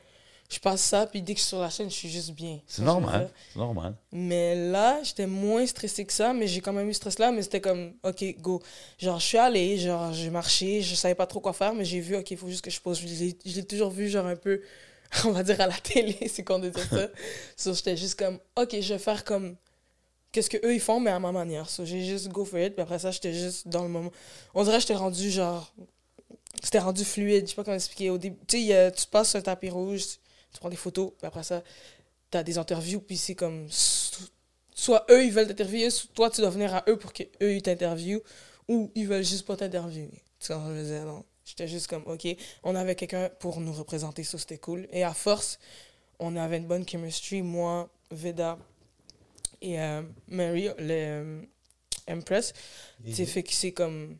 je 0.51 0.59
passe 0.59 0.82
ça, 0.82 1.07
puis 1.07 1.22
dès 1.22 1.34
que 1.34 1.38
je 1.38 1.45
suis 1.45 1.49
sur 1.49 1.61
la 1.61 1.70
chaîne, 1.70 1.88
je 1.90 1.95
suis 1.95 2.09
juste 2.09 2.32
bien. 2.32 2.61
C'est 2.66 2.82
normal, 2.82 3.30
c'est 3.53 3.59
normal. 3.59 3.95
Mais 4.12 4.55
là, 4.55 5.03
j'étais 5.03 5.26
moins 5.26 5.66
stressée 5.66 6.05
que 6.05 6.12
ça, 6.12 6.32
mais 6.32 6.47
j'ai 6.47 6.61
quand 6.61 6.72
même 6.72 6.88
eu 6.88 6.92
ce 6.92 6.99
stress-là, 6.99 7.32
mais 7.32 7.42
c'était 7.42 7.61
comme, 7.61 7.95
OK, 8.03 8.22
go. 8.40 8.62
Genre, 8.99 9.18
je 9.18 9.24
suis 9.24 9.38
allée, 9.38 9.78
genre, 9.78 10.12
j'ai 10.12 10.30
marché, 10.30 10.82
je 10.82 10.95
savais 10.95 11.14
pas 11.14 11.26
trop 11.26 11.40
quoi 11.40 11.53
faire, 11.53 11.74
mais 11.74 11.84
j'ai 11.84 12.01
vu, 12.01 12.16
OK, 12.16 12.30
il 12.30 12.36
faut 12.36 12.49
juste 12.49 12.62
que 12.64 12.70
je 12.70 12.80
pose. 12.80 13.01
Je 13.01 13.57
l'ai 13.57 13.64
toujours 13.64 13.90
vu, 13.90 14.09
genre, 14.09 14.26
un 14.26 14.36
peu, 14.36 14.61
on 15.24 15.30
va 15.30 15.42
dire, 15.42 15.61
à 15.61 15.66
la 15.66 15.78
télé, 15.78 16.28
c'est 16.32 16.45
qu'on 16.45 16.59
dit 16.59 16.70
ça. 16.74 17.09
so, 17.57 17.74
j'étais 17.74 17.97
juste 17.97 18.18
comme, 18.18 18.38
OK, 18.57 18.76
je 18.80 18.92
vais 18.92 18.99
faire 18.99 19.24
comme, 19.24 19.57
qu'est-ce 20.30 20.51
que 20.51 20.59
eux 20.59 20.74
ils 20.74 20.80
font, 20.80 21.01
mais 21.01 21.11
à 21.11 21.18
ma 21.18 21.32
manière. 21.32 21.70
So, 21.70 21.86
j'ai 21.86 22.05
juste 22.05 22.28
go 22.28 22.45
for 22.45 22.61
it, 22.61 22.74
puis 22.74 22.82
après 22.82 22.99
ça, 22.99 23.11
j'étais 23.11 23.32
juste 23.32 23.66
dans 23.66 23.82
le 23.82 23.88
moment. 23.88 24.12
On 24.55 24.62
dirait 24.62 24.76
que 24.76 24.82
j'étais 24.82 24.95
rendu, 24.95 25.30
genre, 25.30 25.72
c'était 26.62 26.80
rendu 26.80 27.05
fluide, 27.05 27.47
je 27.47 27.51
sais 27.51 27.57
pas 27.57 27.64
comment 27.64 27.76
expliquer. 27.76 28.11
Au 28.11 28.18
début, 28.18 28.38
tu 28.47 28.68
sais, 28.68 28.92
tu 28.92 29.07
passes 29.07 29.30
sur 29.30 29.38
un 29.38 29.42
tapis 29.42 29.70
rouge, 29.70 30.03
tu 30.55 30.61
prends 30.61 30.71
des 30.71 30.77
photos, 30.77 31.13
puis 31.19 31.27
après 31.27 31.43
ça, 31.45 31.63
t'as 32.31 32.43
des 32.43 32.59
interviews, 32.59 33.01
puis 33.01 33.19
c'est 33.19 33.35
comme 33.35 33.67
so- 33.71 34.25
soit 34.75 35.05
eux 35.11 35.25
ils 35.25 35.33
veulent 35.33 35.49
t'interviewer, 35.49 35.91
soit 35.91 36.11
toi 36.15 36.31
tu 36.31 36.41
dois 36.41 36.51
venir 36.51 36.75
à 36.75 36.85
eux 36.89 36.97
pour 36.99 37.13
qu'eux 37.13 37.29
ils 37.41 37.63
t'interviewent, 37.63 38.23
ou 38.69 38.91
ils 38.95 39.07
veulent 39.07 39.25
juste 39.25 39.47
pas 39.47 39.57
t'interviewer. 39.57 40.23
Tu 40.41 40.53
vois 40.53 40.63
ce 40.63 40.69
que 40.71 40.75
je 40.77 40.81
veux 40.81 40.87
dire? 40.97 41.05
Donc, 41.07 41.27
J'étais 41.47 41.69
juste 41.69 41.89
comme, 41.89 42.05
ok, 42.07 42.27
on 42.63 42.75
avait 42.75 42.95
quelqu'un 42.95 43.29
pour 43.39 43.61
nous 43.61 43.73
représenter, 43.73 44.25
ça 44.25 44.39
c'était 44.39 44.57
cool. 44.57 44.89
Et 44.91 45.05
à 45.05 45.13
force, 45.13 45.59
on 46.19 46.37
avait 46.37 46.57
une 46.57 46.67
bonne 46.67 46.89
chemistry, 46.89 47.43
moi, 47.43 47.91
Veda 48.11 48.59
et 49.61 49.81
euh, 49.81 50.03
Mary, 50.29 50.69
le 50.79 50.91
euh, 50.91 51.43
Empress. 52.09 52.53
C'est 53.13 53.27
fait 53.27 53.43
que 53.43 53.53
c'est 53.53 53.73
comme. 53.73 54.17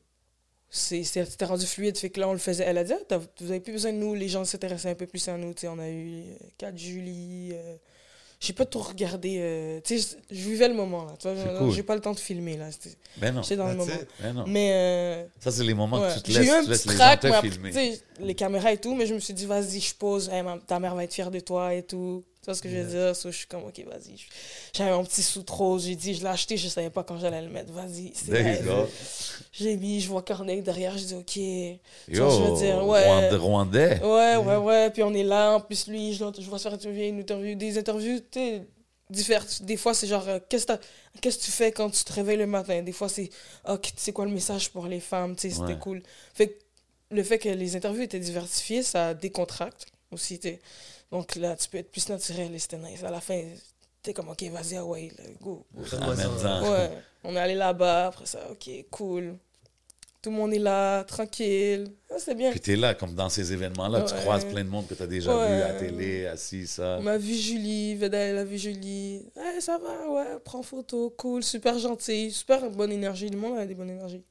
C'est- 0.77 1.05
c'est- 1.05 1.25
C'était 1.25 1.45
rendu 1.45 1.67
fluide, 1.67 1.97
fait 1.97 2.11
que 2.11 2.19
là 2.21 2.29
on 2.29 2.33
le 2.33 2.39
faisait. 2.39 2.65
Elle 2.65 2.79
a 2.79 2.85
dit, 2.85 2.93
Ah, 3.11 3.19
vous 3.41 3.51
avez 3.51 3.61
plus 3.61 3.73
besoin 3.73 3.93
de 3.93 3.99
nous, 3.99 4.15
les 4.15 4.29
gens 4.29 4.45
s'intéressaient 4.45 4.91
un 4.91 4.95
peu 4.95 5.07
plus 5.07 5.27
à 5.29 5.37
nous. 5.37 5.55
Tu 5.55 5.61
sais, 5.63 5.69
on 5.69 5.79
a 5.79 5.89
eu 5.89 6.23
euh, 6.23 6.35
4 6.59 6.77
Julie. 6.77 7.51
euh, 7.55 7.77
j'ai 8.41 8.53
pas 8.53 8.67
tout 8.67 8.81
regardé. 8.81 9.37
euh, 9.39 9.81
tu 9.83 9.99
sais, 9.99 10.17
je 10.31 10.37
vivais 10.49 10.69
le 10.69 10.75
moment 10.75 11.05
là. 11.07 11.15
Cool. 11.59 11.71
J'ai 11.71 11.83
pas 11.83 11.95
le 11.95 12.01
temps 12.01 12.13
de 12.13 12.19
filmer 12.19 12.57
là. 12.57 12.71
C'était- 12.73 12.97
Ben 13.17 13.33
non, 13.35 13.43
J'étais 13.43 13.57
dans 13.57 13.69
le 13.69 13.75
moment. 13.77 13.93
ben 14.21 14.33
non. 14.35 14.45
Mais. 14.47 14.71
euh, 14.75 15.25
Ça, 15.41 15.51
c'est 15.53 15.63
les 15.65 15.73
moments 15.75 16.01
ouais. 16.01 16.09
que 16.09 16.15
tu 16.17 16.23
te 16.23 16.31
J'ai 16.33 16.41
laisses, 16.41 16.49
eu 16.49 16.51
un 16.51 16.63
tu 16.65 16.71
laisses 16.71 16.83
petit 16.83 16.89
les 16.91 16.97
gens 16.97 17.17
te 17.17 17.49
filmer. 17.49 17.99
les 18.21 18.35
caméras 18.35 18.73
et 18.73 18.79
tout, 18.79 18.95
mais 18.95 19.07
je 19.07 19.15
me 19.15 19.21
suis 19.21 19.33
dit, 19.35 19.47
vas-y, 19.47 19.81
je 19.81 19.95
pose, 19.95 20.29
Hey, 20.29 20.43
ma- 20.43 20.59
ta 20.59 20.79
mère 20.81 20.95
va 20.95 21.05
être 21.05 21.15
fière 21.15 21.31
de 21.31 21.41
toi 21.41 21.73
et 21.73 21.83
tout. 21.85 22.25
Tu 22.45 22.51
vois 22.51 22.55
ce 22.57 22.61
que 22.61 22.69
je 22.69 22.77
veux 22.77 22.85
dire? 22.85 23.17
So, 23.17 23.31
je 23.31 23.39
suis 23.39 23.47
comme, 23.47 23.65
ok, 23.65 23.83
vas-y. 23.87 24.21
J'avais 24.75 24.91
mon 24.91 25.03
petit 25.03 25.23
sous 25.23 25.43
rose, 25.49 25.87
j'ai 25.87 25.97
dit, 25.97 26.13
je 26.13 26.21
l'ai 26.21 26.29
acheté, 26.29 26.59
je 26.59 26.69
savais 26.69 26.91
pas 26.91 27.03
quand 27.03 27.19
j'allais 27.19 27.41
le 27.41 27.49
mettre, 27.49 27.73
vas-y. 27.73 28.13
c'est. 28.15 28.61
J'ai 29.51 29.79
mis, 29.79 30.03
je 30.03 30.09
vois 30.11 30.21
Corneille 30.21 30.61
derrière, 30.61 30.99
je 30.99 31.05
dis, 31.05 31.15
ok. 31.15 31.25
Tu 31.33 31.79
Yo, 32.09 32.27
vois, 32.27 32.37
je 32.37 32.43
veux 32.43 32.57
dire, 32.59 32.87
ouais. 32.87 33.31
Rwanda- 33.31 33.37
Rwandais. 33.39 34.03
Ouais, 34.03 34.37
ouais, 34.37 34.57
ouais. 34.57 34.91
Puis 34.91 35.03
on 35.03 35.15
est 35.15 35.23
là. 35.23 35.53
En 35.55 35.61
plus, 35.61 35.87
lui, 35.87 36.13
je, 36.13 36.23
vois 36.23 36.59
se 36.59 36.65
faire 36.65 36.75
interviewer, 36.75 37.09
une 37.09 37.21
interview, 37.21 37.55
des 37.55 37.79
interviews, 37.79 38.19
tu 38.21 38.39
sais, 38.41 38.63
différentes. 39.09 39.63
Des 39.63 39.79
fois, 39.79 39.95
c'est 39.95 40.07
genre, 40.07 40.29
euh, 40.29 40.39
qu'est-ce 40.51 40.67
que 40.67 41.43
tu 41.45 41.51
fais 41.51 41.73
quand 41.73 41.89
tu 41.89 42.05
te 42.05 42.13
réveilles 42.13 42.37
le 42.37 42.47
matin? 42.47 42.83
Des 42.83 42.93
fois, 42.93 43.09
c'est, 43.09 43.31
ok, 43.67 43.91
c'est 43.97 44.13
quoi 44.13 44.27
le 44.27 44.33
message 44.33 44.71
pour 44.71 44.85
les 44.87 45.01
femmes? 45.01 45.35
Tu 45.35 45.49
sais, 45.49 45.51
c'était 45.55 45.73
Ouais. 45.73 45.79
cool. 45.79 46.03
Fait 46.35 46.49
que 46.49 46.59
le 47.11 47.23
fait 47.23 47.39
que 47.39 47.49
les 47.49 47.75
interviews 47.75 48.03
étaient 48.03 48.19
diversifiées, 48.21 48.83
ça 48.83 49.15
décontracte 49.15 49.87
aussi, 50.11 50.39
tu 50.39 50.49
sais. 50.49 50.61
Donc 51.11 51.37
là, 51.37 51.57
tu 51.57 51.69
peux 51.69 51.79
être 51.79 51.91
plus 51.91 52.09
naturel 52.09 52.55
et 52.55 52.59
c'était 52.59 52.79
nice. 52.79 53.03
À 53.05 53.11
la 53.11 53.21
fin, 53.21 53.41
t'es 54.03 54.13
comme, 54.13 54.29
ok, 54.29 54.43
vas-y, 54.45 54.77
ah 54.77 54.85
ouais, 54.85 55.11
là, 55.17 55.25
go. 55.41 55.65
Ouais, 55.75 56.91
on 57.25 57.35
est 57.37 57.39
allé 57.39 57.55
là-bas, 57.55 58.07
après 58.09 58.27
ça, 58.27 58.41
ok, 58.51 58.69
cool. 58.91 59.37
Tout 60.21 60.31
le 60.31 60.37
monde 60.37 60.55
est 60.55 60.59
là, 60.59 61.05
tranquille. 61.05 61.93
Ah, 62.11 62.15
c'est 62.19 62.35
bien. 62.35 62.51
Puis 62.51 62.59
t'es 62.61 62.77
là, 62.77 62.95
comme 62.95 63.15
dans 63.15 63.29
ces 63.29 63.53
événements-là, 63.53 64.03
tu 64.03 64.15
croises 64.15 64.47
plein 64.47 64.65
de 64.65 64.71
monde 64.71 64.87
que 64.87 64.95
t'as 64.95 65.07
déjà 65.07 65.37
Ouais. 65.37 65.57
vu 65.57 65.63
à 65.63 65.73
télé, 65.75 66.27
assis, 66.27 66.67
ça. 66.67 66.99
On 67.03 67.07
a 67.07 67.19
vu 67.19 67.35
Julie, 67.35 67.95
Veda, 67.95 68.17
elle 68.19 68.39
a 68.39 68.45
vu 68.45 68.57
Julie. 68.57 69.27
Ouais, 69.37 69.61
ça 69.61 69.77
va, 69.77 70.09
ouais, 70.11 70.39
prends 70.43 70.63
photo, 70.63 71.11
cool, 71.19 71.43
super 71.45 71.79
gentil, 71.79 72.31
super 72.31 72.71
bonne 72.71 72.93
énergie. 72.93 73.29
Le 73.29 73.37
monde 73.37 73.59
a 73.59 73.67
des 73.67 73.75
bonnes 73.75 73.91
énergies. 73.91 74.23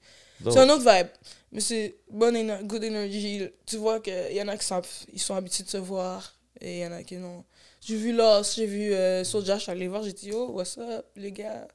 C'est 0.43 0.57
un 0.57 0.69
autre 0.69 0.79
vibe. 0.91 1.07
Mais 1.51 1.59
c'est 1.59 1.95
bonne 2.09 2.35
éner- 2.35 2.63
good 2.63 2.83
energy. 2.83 3.47
Tu 3.67 3.77
vois 3.77 3.99
qu'il 3.99 4.33
y 4.33 4.41
en 4.41 4.47
a 4.47 4.57
qui 4.57 4.65
sont, 4.65 4.81
ils 5.13 5.21
sont 5.21 5.35
habitués 5.35 5.63
de 5.63 5.69
se 5.69 5.77
voir 5.77 6.33
et 6.63 6.77
il 6.79 6.83
y 6.83 6.87
en 6.87 6.91
a 6.91 7.03
qui 7.03 7.17
non. 7.17 7.43
J'ai 7.81 7.97
vu 7.97 8.13
Lost, 8.13 8.55
j'ai 8.55 8.65
vu 8.65 8.93
euh, 8.93 9.23
Soulja, 9.23 9.57
je 9.57 9.63
suis 9.63 9.71
allé 9.71 9.87
voir, 9.87 10.03
j'ai 10.03 10.13
dit, 10.13 10.31
oh, 10.33 10.51
what's 10.53 10.77
up, 10.77 11.05
les 11.15 11.31
gars? 11.31 11.67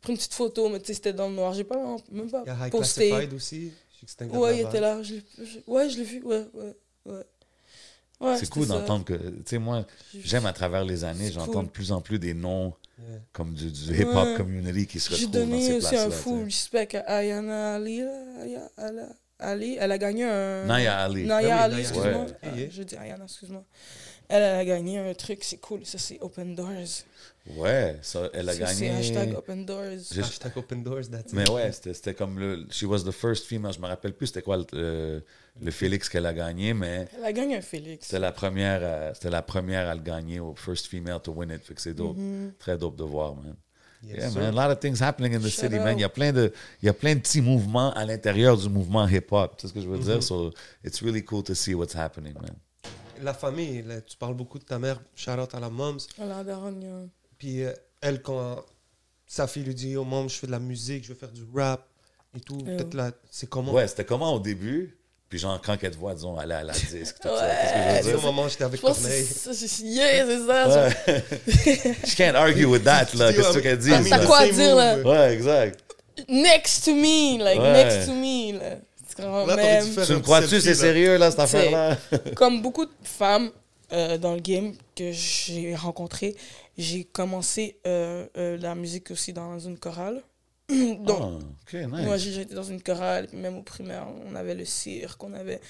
Pris 0.00 0.12
une 0.12 0.16
petite 0.18 0.32
photo, 0.34 0.68
mais 0.70 0.80
tu 0.80 0.86
sais, 0.86 0.94
c'était 0.94 1.12
dans 1.12 1.28
le 1.28 1.34
noir. 1.34 1.52
J'ai 1.52 1.64
pas 1.64 1.76
même 2.10 2.30
pas 2.30 2.42
Il 2.46 2.48
y 2.48 2.50
a 2.50 2.66
High 2.66 2.70
posté. 2.72 3.08
Classified 3.10 3.34
aussi. 3.34 3.72
Je 3.92 4.00
sais 4.00 4.06
que 4.06 4.12
c'est 4.12 4.22
un 4.22 4.26
gars 4.28 4.32
de 4.32 4.38
Ouais, 4.38 4.56
il 4.58 4.66
était 4.66 4.80
là. 4.80 5.02
Je 5.02 5.16
je- 5.38 5.58
ouais, 5.66 5.90
je 5.90 5.98
l'ai 5.98 6.04
vu. 6.04 6.22
Ouais, 6.24 6.46
ouais, 6.54 6.74
ouais. 7.04 7.22
Ouais, 8.20 8.36
c'est 8.38 8.48
cool 8.50 8.66
d'entendre 8.66 9.04
que, 9.04 9.14
tu 9.14 9.42
sais, 9.46 9.58
moi, 9.58 9.86
j'aime 10.14 10.44
à 10.46 10.52
travers 10.54 10.84
les 10.84 11.04
années, 11.04 11.30
j'entends 11.32 11.52
cool. 11.52 11.64
de 11.66 11.70
plus 11.70 11.92
en 11.92 12.00
plus 12.00 12.18
des 12.18 12.34
noms 12.34 12.72
Yeah. 12.98 13.18
comme 13.32 13.54
du, 13.54 13.70
du 13.72 13.94
hip-hop 13.98 14.14
Ouais. 14.14 14.34
community 14.36 14.86
qui 14.86 15.00
se 15.00 15.08
J'ai 15.08 15.24
retrouvent 15.24 15.30
dans 15.30 15.46
donné 15.46 15.62
ces 15.66 15.72
aussi 15.76 15.88
places-là. 15.88 16.04
un 16.04 16.10
full 16.10 16.44
tu 16.44 16.50
sais. 16.50 16.78
respect 16.78 16.96
à 16.98 17.16
Ayana 17.16 17.74
Ali. 17.76 18.00
là. 18.00 18.12
Aya- 18.42 18.70
Ala- 18.76 19.16
Ali, 19.38 19.76
elle 19.80 19.92
a 19.92 19.96
gagné 19.96 20.24
un. 20.24 20.66
Naya 20.66 20.98
Ali. 20.98 21.24
Naya 21.24 21.48
oui, 21.48 21.62
Ali, 21.62 21.80
excuse-moi. 21.80 22.10
Ali. 22.20 22.32
Ah, 22.42 22.48
Ouais. 22.54 22.68
Je 22.70 22.82
dis 22.82 22.96
Ayana, 22.96 23.24
excuse-moi. 23.24 23.64
Elle, 24.30 24.42
elle 24.42 24.56
a 24.60 24.64
gagné 24.64 24.98
un 24.98 25.12
truc, 25.14 25.42
c'est 25.42 25.56
cool. 25.58 25.84
Ça, 25.84 25.98
c'est 25.98 26.18
Open 26.20 26.54
Doors. 26.54 27.04
Ouais, 27.56 27.96
ça, 28.02 28.28
elle 28.32 28.48
a 28.48 28.52
Ça, 28.52 28.58
gagné. 28.60 28.74
C'est 28.74 28.90
hashtag 28.90 29.34
Open 29.36 29.64
Doors. 29.66 29.98
J'ai- 30.12 30.20
Hashtag 30.20 30.52
open 30.56 30.82
doors, 30.84 31.08
that's 31.10 31.32
it. 31.32 31.34
Mais 31.34 31.50
ouais, 31.50 31.72
c'était 31.72 32.14
comme 32.14 32.38
le. 32.38 32.66
She 32.70 32.82
was 32.84 33.00
the 33.02 33.10
first 33.12 33.46
female. 33.46 33.72
Je 33.72 33.80
me 33.80 33.86
rappelle 33.86 34.12
plus 34.12 34.28
c'était 34.28 34.42
quoi 34.42 34.58
le, 34.58 34.64
le- 34.72 35.22
le 35.60 35.70
Félix 35.70 36.08
qu'elle 36.08 36.26
a 36.26 36.32
gagné, 36.34 36.74
mais 36.74 37.08
Elle 37.16 37.24
a 37.24 37.32
gagné 37.32 37.56
un 37.56 37.60
Félix. 37.62 38.06
c'était 38.06 38.18
la 38.20 38.30
première, 38.32 38.80
euh, 38.82 39.10
c'était 39.14 39.30
la 39.30 39.42
première 39.42 39.88
à 39.88 39.94
le 39.94 40.02
gagner, 40.02 40.38
au 40.38 40.54
first 40.54 40.86
female 40.86 41.20
to 41.22 41.32
win 41.32 41.50
it. 41.50 41.64
Fait 41.64 41.74
que 41.74 41.80
c'est 41.80 41.94
dope, 41.94 42.16
Mhm. 42.16 42.52
très 42.58 42.76
dope 42.78 42.96
de 42.96 43.04
voir, 43.04 43.34
man. 43.34 43.56
Yes, 44.02 44.16
yeah, 44.16 44.30
sir. 44.30 44.40
man, 44.40 44.58
a 44.58 44.66
lot 44.68 44.72
of 44.72 44.80
things 44.80 45.02
happening 45.02 45.34
in 45.34 45.40
the 45.40 45.48
Shout 45.48 45.62
city, 45.62 45.76
out. 45.76 45.84
man. 45.84 45.98
Il 45.98 46.02
y 46.02 46.04
a 46.04 46.08
plein 46.08 46.32
de, 46.32 46.52
il 46.82 46.86
y 46.86 46.88
a 46.88 46.94
plein 46.94 47.14
de 47.14 47.20
petits 47.20 47.42
mouvements 47.42 47.92
à 47.94 48.04
l'intérieur 48.04 48.56
du 48.56 48.68
mouvement 48.68 49.06
hip-hop. 49.08 49.56
Tu 49.56 49.62
sais 49.62 49.68
ce 49.68 49.72
que 49.74 49.80
je 49.80 49.88
veux 49.88 49.98
Mm-hmm. 49.98 50.04
dire? 50.04 50.22
So 50.22 50.52
it's 50.84 51.02
really 51.02 51.24
cool 51.24 51.42
to 51.42 51.54
see 51.54 51.74
what's 51.74 51.94
happening, 51.96 52.34
man. 52.34 52.54
La 53.22 53.34
famille, 53.34 53.82
là, 53.82 54.00
tu 54.00 54.16
parles 54.16 54.34
beaucoup 54.34 54.58
de 54.58 54.64
ta 54.64 54.78
mère. 54.78 55.00
Shout 55.14 55.32
out 55.32 55.54
à 55.54 55.60
la 55.60 55.68
moms. 55.70 55.98
Elle 56.20 56.30
a 56.32 56.42
daronne, 56.44 56.82
euh, 56.84 57.06
Puis 57.38 57.62
euh, 57.64 57.72
elle, 58.00 58.22
quand 58.22 58.64
sa 59.26 59.46
fille 59.46 59.62
lui 59.64 59.74
dit, 59.74 59.96
oh 59.96 60.04
mom, 60.04 60.28
je 60.28 60.36
fais 60.36 60.46
de 60.46 60.52
la 60.52 60.58
musique, 60.58 61.04
je 61.04 61.10
veux 61.10 61.14
faire 61.18 61.30
du 61.32 61.42
rap 61.54 61.86
et 62.36 62.40
tout, 62.40 62.58
Euh. 62.66 62.76
peut-être 62.76 62.94
là, 62.94 63.12
c'est 63.30 63.48
comment? 63.48 63.72
Ouais, 63.72 63.86
c'était 63.88 64.04
comment 64.04 64.34
au 64.34 64.40
début? 64.40 64.96
Puis 65.28 65.38
genre, 65.38 65.60
quand 65.64 65.76
elle 65.80 65.92
te 65.92 65.96
voit, 65.96 66.14
disons, 66.14 66.36
aller 66.36 66.54
à 66.54 66.64
la 66.64 66.72
disque, 66.72 67.16
tout 67.20 67.28
ça. 67.28 67.34
Ouais. 67.34 67.40
Qu'est-ce 67.62 67.72
que 67.72 67.98
je 67.98 68.02
C'est 68.04 68.10
veux 68.12 68.18
au 68.18 68.22
moment 68.22 68.44
où 68.44 68.48
j'étais 68.48 68.64
avec 68.64 68.80
Corneille. 68.80 69.24
c'est 69.24 69.54
ça, 69.54 69.54
c'est- 69.54 69.82
yeah, 69.84 70.26
c'est 70.26 70.46
ça. 70.46 70.88
Ouais. 71.06 71.24
Je 72.04 72.16
can't 72.16 72.34
argue 72.34 72.64
with 72.64 72.82
that, 72.82 73.06
là. 73.14 73.32
Qu'est-ce 73.32 73.48
que 73.50 73.52
tu 73.54 73.62
qu'elle 73.62 73.78
dit? 73.78 73.90
T'as 74.08 74.18
the 74.18 74.26
quoi 74.26 74.38
à 74.38 74.48
dire, 74.48 74.74
là? 74.74 74.98
Ouais, 74.98 75.34
exact. 75.34 75.78
Next 76.28 76.84
to 76.84 76.94
me, 76.94 77.38
like, 77.38 77.60
Ouais. 77.60 77.72
next 77.84 78.06
to 78.06 78.12
me, 78.12 78.58
là. 78.58 78.76
Faire 79.20 80.06
Tu 80.06 80.12
me 80.14 80.20
crois-tu, 80.20 80.60
c'est 80.60 80.74
sérieux, 80.74 81.16
là, 81.16 81.30
cette 81.30 81.40
affaire-là? 81.40 81.96
comme 82.36 82.62
beaucoup 82.62 82.86
de 82.86 82.92
femmes 83.02 83.50
euh, 83.92 84.18
dans 84.18 84.34
le 84.34 84.40
game 84.40 84.74
que 84.96 85.10
j'ai 85.12 85.74
rencontrées, 85.74 86.36
j'ai 86.78 87.04
commencé 87.04 87.76
euh, 87.86 88.26
euh, 88.36 88.56
la 88.58 88.74
musique 88.74 89.10
aussi 89.10 89.32
dans 89.32 89.58
une 89.58 89.78
chorale. 89.78 90.22
Donc, 90.68 91.18
Ah, 91.20 91.38
ok, 91.62 91.74
nice. 91.74 92.06
moi, 92.06 92.16
été 92.16 92.54
dans 92.54 92.62
une 92.62 92.82
chorale, 92.82 93.28
même 93.32 93.58
au 93.58 93.62
primaire, 93.62 94.06
on 94.30 94.34
avait 94.34 94.54
le 94.54 94.64
cirque, 94.64 95.22
on 95.24 95.32
avait... 95.34 95.60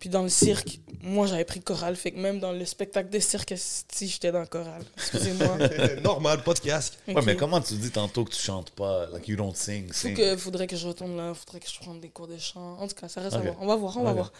Puis 0.00 0.08
dans 0.08 0.22
le 0.22 0.28
cirque, 0.30 0.80
moi, 1.02 1.26
j'avais 1.26 1.44
pris 1.44 1.60
chorale, 1.60 1.94
fait 1.94 2.10
que 2.12 2.18
même 2.18 2.40
dans 2.40 2.52
le 2.52 2.64
spectacle 2.64 3.10
de 3.10 3.18
cirque, 3.18 3.52
si 3.56 4.08
j'étais 4.08 4.32
dans 4.32 4.40
le 4.40 4.46
chorale. 4.46 4.82
Excusez-moi. 4.96 5.58
Normal, 6.02 6.42
pas 6.42 6.54
de 6.54 6.58
casque. 6.60 6.94
Ouais, 7.06 7.20
mais 7.24 7.36
comment 7.36 7.60
tu 7.60 7.74
dis 7.74 7.90
tantôt 7.90 8.24
que 8.24 8.30
tu 8.34 8.40
chantes 8.40 8.70
pas? 8.70 9.06
Like, 9.12 9.28
you 9.28 9.36
don't 9.36 9.54
sing, 9.54 9.88
Faut 9.88 9.92
sing? 9.92 10.16
que, 10.16 10.36
faudrait 10.38 10.66
que 10.66 10.74
je 10.76 10.88
retourne 10.88 11.16
là, 11.16 11.34
faudrait 11.34 11.60
que 11.60 11.68
je 11.68 11.78
prenne 11.78 12.00
des 12.00 12.08
cours 12.08 12.26
de 12.28 12.38
chant. 12.38 12.78
En 12.80 12.88
tout 12.88 12.94
cas, 12.94 13.08
ça 13.08 13.20
reste 13.20 13.36
Ok. 13.36 13.42
à 13.42 13.44
voir. 13.44 13.56
On 13.60 13.66
va 13.66 13.76
voir, 13.76 13.96
on 13.98 14.02
va 14.04 14.12
voir. 14.14 14.32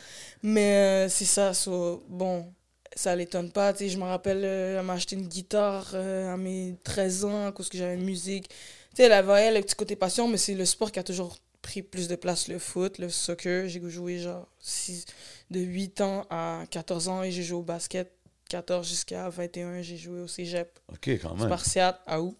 Mais 0.42 0.74
euh, 0.74 1.08
c'est 1.10 1.24
ça, 1.26 1.52
so, 1.54 2.02
bon, 2.08 2.52
ça 2.96 3.14
l'étonne 3.14 3.52
pas. 3.52 3.72
Tu 3.74 3.80
sais, 3.80 3.88
je 3.90 3.98
me 3.98 4.04
rappelle, 4.04 4.40
euh, 4.42 4.78
elle 4.80 4.84
m'a 4.86 4.94
acheté 4.94 5.14
une 5.16 5.28
guitare 5.28 5.90
euh, 5.94 6.32
à 6.32 6.36
mes 6.38 6.74
13 6.84 7.24
ans 7.26 7.46
à 7.48 7.52
cause 7.52 7.68
que 7.68 7.76
j'avais 7.76 7.94
une 7.94 8.04
musique. 8.04 8.48
Tu 8.48 8.54
sais, 8.96 9.02
elle 9.04 9.12
avait 9.12 9.42
elle, 9.42 9.54
le 9.56 9.60
petit 9.60 9.74
côté 9.76 9.94
passion, 9.94 10.26
mais 10.26 10.38
c'est 10.38 10.54
le 10.54 10.64
sport 10.64 10.90
qui 10.90 10.98
a 10.98 11.02
toujours 11.02 11.36
pris 11.62 11.82
plus 11.82 12.08
de 12.08 12.16
place, 12.16 12.48
le 12.48 12.58
foot, 12.58 12.96
le 12.98 13.10
soccer. 13.10 13.68
J'ai 13.68 13.82
joué 13.90 14.18
genre 14.18 14.46
six- 14.58 15.04
de 15.50 15.60
8 15.60 16.00
ans 16.00 16.26
à 16.30 16.64
14 16.70 17.08
ans 17.08 17.22
et 17.22 17.30
j'ai 17.30 17.42
joué 17.42 17.58
au 17.58 17.62
basket. 17.62 18.12
14 18.48 18.88
jusqu'à 18.88 19.28
21, 19.28 19.82
j'ai 19.82 19.96
joué 19.96 20.20
au 20.20 20.26
cégep. 20.26 20.78
Ok, 20.88 21.08
quand 21.22 21.34
même. 21.36 21.46
Spartiate, 21.46 22.00
à 22.06 22.20
où. 22.20 22.36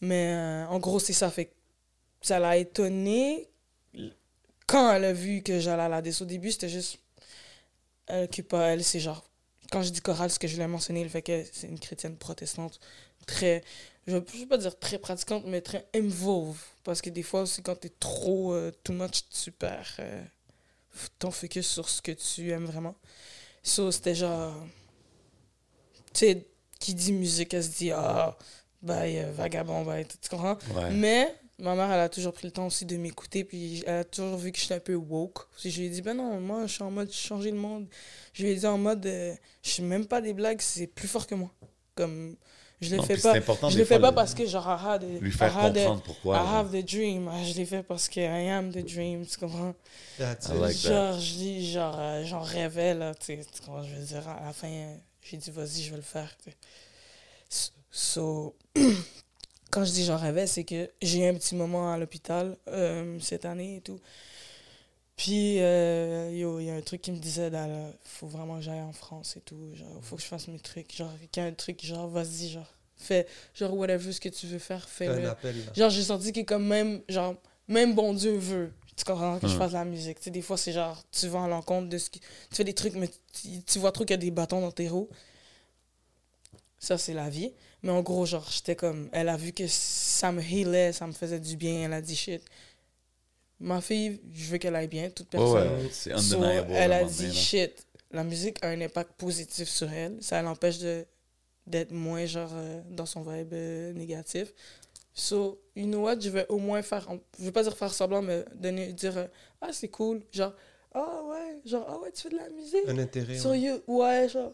Mais 0.00 0.32
euh, 0.32 0.66
en 0.68 0.78
gros, 0.78 0.98
c'est 0.98 1.12
ça. 1.12 1.30
Fait 1.30 1.52
ça 2.22 2.38
l'a 2.38 2.56
étonné 2.56 3.48
quand 4.66 4.92
elle 4.92 5.04
a 5.04 5.12
vu 5.12 5.42
que 5.42 5.60
j'allais 5.60 5.82
à 5.82 5.88
la 5.88 6.00
DES. 6.00 6.22
Au 6.22 6.24
début, 6.24 6.50
c'était 6.50 6.68
juste. 6.68 6.98
Elle 8.06 8.24
occupe 8.24 8.52
elle, 8.54 8.82
c'est 8.82 9.00
genre. 9.00 9.24
Quand 9.70 9.82
je 9.82 9.90
dis 9.90 10.00
chorale, 10.00 10.30
ce 10.30 10.38
que 10.38 10.48
je 10.48 10.54
voulais 10.54 10.66
mentionner, 10.66 11.02
le 11.02 11.08
fait 11.08 11.22
que 11.22 11.44
c'est 11.52 11.66
une 11.66 11.78
chrétienne 11.78 12.16
protestante 12.16 12.80
très. 13.26 13.62
Je 14.06 14.16
ne 14.16 14.20
vais 14.20 14.46
pas 14.46 14.58
dire 14.58 14.76
très 14.78 14.98
pratiquante, 14.98 15.44
mais 15.46 15.60
très 15.60 15.86
involve. 15.94 16.58
Parce 16.84 17.00
que 17.00 17.10
des 17.10 17.22
fois 17.22 17.42
aussi, 17.42 17.62
quand 17.62 17.78
tu 17.78 17.86
es 17.86 17.92
trop 18.00 18.52
euh, 18.52 18.72
too 18.82 18.92
much, 18.92 19.28
tu 19.30 19.52
perds 19.52 19.96
euh, 20.00 20.24
ton 21.18 21.30
focus 21.30 21.66
sur 21.66 21.88
ce 21.88 22.02
que 22.02 22.12
tu 22.12 22.50
aimes 22.50 22.66
vraiment. 22.66 22.96
So, 23.62 23.90
c'était 23.90 24.14
genre. 24.14 24.54
Tu 26.12 26.26
sais, 26.26 26.46
qui 26.78 26.94
dit 26.94 27.12
musique, 27.12 27.54
elle 27.54 27.64
se 27.64 27.70
dit 27.70 27.90
Ah, 27.92 28.36
bye, 28.82 29.18
euh, 29.18 29.32
vagabond, 29.32 29.84
bye. 29.84 30.06
Tu 30.06 30.28
comprends? 30.28 30.58
Ouais. 30.74 30.90
Mais 30.90 31.34
ma 31.58 31.74
mère, 31.74 31.90
elle 31.92 32.00
a 32.00 32.08
toujours 32.08 32.32
pris 32.32 32.46
le 32.46 32.52
temps 32.52 32.66
aussi 32.66 32.84
de 32.84 32.96
m'écouter, 32.96 33.44
puis 33.44 33.82
elle 33.86 34.00
a 34.00 34.04
toujours 34.04 34.36
vu 34.36 34.52
que 34.52 34.58
j'étais 34.58 34.74
un 34.74 34.80
peu 34.80 34.94
woke. 34.94 35.46
Puis 35.56 35.70
je 35.70 35.80
lui 35.80 35.86
ai 35.86 35.90
dit, 35.90 36.02
ben 36.02 36.14
non, 36.14 36.40
moi, 36.40 36.66
je 36.66 36.72
suis 36.72 36.82
en 36.82 36.90
mode 36.90 37.10
changer 37.12 37.50
le 37.50 37.56
monde. 37.56 37.86
Je 38.32 38.42
lui 38.42 38.50
ai 38.50 38.56
dit 38.56 38.66
en 38.66 38.78
mode, 38.78 39.06
euh, 39.06 39.34
je 39.62 39.70
suis 39.70 39.82
même 39.82 40.06
pas 40.06 40.20
des 40.20 40.32
blagues, 40.34 40.60
c'est 40.60 40.88
plus 40.88 41.08
fort 41.08 41.26
que 41.26 41.34
moi. 41.34 41.50
Comme, 41.94 42.36
je 42.82 42.96
le 42.96 43.02
fais 43.02 43.16
pas. 43.16 43.34
Je 43.68 43.78
le 43.78 43.84
fais 43.84 43.98
pas 44.00 44.12
parce 44.12 44.34
que 44.34 44.46
genre, 44.46 44.66
I 44.66 44.86
had 44.86 45.04
Lui 45.20 45.30
faire 45.32 45.52
comprendre 45.52 46.02
pourquoi. 46.02 46.36
I 46.36 46.40
have 46.40 46.70
the 46.70 46.84
dream. 46.84 47.28
Ah, 47.32 47.42
Je 47.44 47.54
l'ai 47.54 47.64
fait 47.64 47.82
parce 47.82 48.08
que 48.08 48.20
I 48.20 48.48
am 48.50 48.70
the 48.70 48.84
dream, 48.84 49.24
tu 49.26 49.38
comprends? 49.38 49.74
That's 50.18 50.48
I 50.48 50.52
it. 50.52 50.60
like 50.60 50.82
that. 50.82 50.88
genre, 50.88 51.20
je 51.20 51.32
dis, 51.34 51.72
genre, 51.72 51.96
euh, 51.98 52.24
j'en 52.24 52.40
rêvais, 52.42 52.94
là, 52.94 53.14
tu 53.14 53.38
comprends, 53.64 53.82
je 53.82 53.94
veux 53.94 54.04
dire, 54.04 54.28
à 54.28 54.44
la 54.46 54.52
fin, 54.52 54.68
j'ai 55.22 55.36
dit, 55.36 55.50
vas-y, 55.50 55.82
je 55.82 55.90
vais 55.90 55.96
le 55.96 56.02
faire, 56.02 56.28
tu 56.44 56.50
sais. 56.50 56.56
So, 57.48 57.72
so, 57.90 58.56
quand 59.70 59.84
je 59.84 59.92
dis 59.92 60.04
j'en 60.04 60.16
rêvais, 60.16 60.46
c'est 60.46 60.64
que 60.64 60.90
j'ai 61.00 61.20
eu 61.20 61.28
un 61.28 61.34
petit 61.34 61.54
moment 61.54 61.92
à 61.92 61.98
l'hôpital 61.98 62.56
euh, 62.68 63.18
cette 63.20 63.44
année 63.44 63.76
et 63.76 63.80
tout. 63.80 64.00
Puis, 65.16 65.60
euh, 65.60 66.30
yo, 66.32 66.58
il 66.58 66.64
y 66.66 66.70
a 66.70 66.74
un 66.74 66.80
truc 66.80 67.02
qui 67.02 67.12
me 67.12 67.18
disait, 67.18 67.48
il 67.52 67.92
faut 68.04 68.26
vraiment 68.26 68.56
que 68.56 68.62
j'aille 68.62 68.80
en 68.80 68.92
France 68.92 69.36
et 69.36 69.40
tout, 69.40 69.74
genre, 69.74 69.98
faut 70.02 70.16
que 70.16 70.22
je 70.22 70.26
fasse 70.26 70.48
mes 70.48 70.58
trucs, 70.58 70.94
genre, 70.94 71.12
qu'il 71.30 71.42
y 71.42 71.46
a 71.46 71.48
un 71.48 71.52
truc, 71.52 71.84
genre, 71.84 72.08
vas-y, 72.08 72.48
genre, 72.48 72.66
fais, 72.96 73.26
genre, 73.54 73.74
whatever 73.76 74.10
ce 74.12 74.20
que 74.20 74.30
tu 74.30 74.46
veux 74.46 74.58
faire, 74.58 74.86
Un 75.00 75.24
appel. 75.26 75.64
là. 75.66 75.72
Genre, 75.76 75.90
j'ai 75.90 76.02
senti 76.02 76.32
que 76.32 76.40
comme 76.40 76.66
même, 76.66 77.02
genre, 77.08 77.34
même 77.68 77.94
bon 77.94 78.14
Dieu 78.14 78.36
veut, 78.36 78.72
tu 78.96 79.04
comprends, 79.04 79.38
que 79.38 79.48
je 79.48 79.56
fasse 79.56 79.70
de 79.70 79.76
la 79.76 79.84
musique. 79.84 80.18
Tu 80.18 80.24
sais, 80.24 80.30
des 80.30 80.42
fois, 80.42 80.56
c'est 80.56 80.72
genre, 80.72 81.02
tu 81.12 81.26
vas 81.28 81.44
à 81.44 81.48
l'encontre 81.48 81.88
de 81.88 81.98
ce 81.98 82.10
qui... 82.10 82.20
Tu 82.20 82.26
fais 82.56 82.64
des 82.64 82.74
trucs, 82.74 82.94
mais 82.94 83.08
tu, 83.32 83.62
tu 83.64 83.78
vois 83.78 83.90
trop 83.92 84.04
qu'il 84.04 84.12
y 84.12 84.14
a 84.14 84.18
des 84.18 84.30
bâtons 84.30 84.60
dans 84.60 84.70
tes 84.72 84.88
roues. 84.88 85.08
Ça, 86.78 86.98
c'est 86.98 87.14
la 87.14 87.30
vie. 87.30 87.52
Mais 87.82 87.90
en 87.90 88.02
gros, 88.02 88.26
genre, 88.26 88.46
j'étais 88.50 88.76
comme... 88.76 89.08
Elle 89.12 89.28
a 89.28 89.36
vu 89.36 89.52
que 89.52 89.64
ça 89.66 90.30
me 90.30 90.42
healait, 90.42 90.92
ça 90.92 91.06
me 91.06 91.12
faisait 91.12 91.40
du 91.40 91.56
bien. 91.56 91.84
Elle 91.86 91.92
a 91.94 92.00
dit, 92.02 92.14
shit, 92.16 92.42
ma 93.62 93.80
fille, 93.80 94.20
je 94.32 94.50
veux 94.50 94.58
qu'elle 94.58 94.76
aille 94.76 94.88
bien, 94.88 95.08
toute 95.10 95.28
personne. 95.28 95.68
ouais, 95.68 95.88
c'est 95.90 96.16
So, 96.18 96.36
undeniable. 96.42 96.72
elle 96.72 96.92
à 96.92 96.98
un 96.98 97.00
a 97.02 97.04
dit, 97.04 97.26
là. 97.28 97.32
shit, 97.32 97.86
la 98.10 98.24
musique 98.24 98.62
a 98.62 98.68
un 98.68 98.80
impact 98.80 99.12
positif 99.12 99.68
sur 99.68 99.90
elle. 99.90 100.16
Ça 100.20 100.42
l'empêche 100.42 100.78
de 100.78 101.04
d'être 101.66 101.92
moins, 101.92 102.26
genre, 102.26 102.50
euh, 102.54 102.80
dans 102.90 103.06
son 103.06 103.22
vibe 103.22 103.52
euh, 103.52 103.92
négatif. 103.92 104.52
So, 105.14 105.60
you 105.76 105.86
know 105.86 106.00
what, 106.02 106.18
je 106.20 106.28
vais 106.30 106.44
au 106.48 106.58
moins 106.58 106.82
faire, 106.82 107.06
je 107.38 107.44
vais 107.44 107.52
pas 107.52 107.62
dire 107.62 107.76
faire 107.76 107.94
semblant, 107.94 108.20
mais 108.20 108.44
donner, 108.54 108.92
dire, 108.92 109.16
euh, 109.16 109.26
ah, 109.60 109.68
c'est 109.72 109.88
cool, 109.88 110.22
genre, 110.32 110.52
ah 110.92 111.22
ouais, 111.30 111.60
genre, 111.64 111.86
ah 111.88 111.98
ouais, 112.00 112.10
tu 112.10 112.22
fais 112.22 112.30
de 112.30 112.36
la 112.36 112.48
musique. 112.50 112.88
Un 112.88 112.98
intérêt. 112.98 113.38
Sur 113.38 113.50
ouais. 113.50 113.60
You, 113.60 113.80
ouais, 113.86 114.28
genre. 114.28 114.52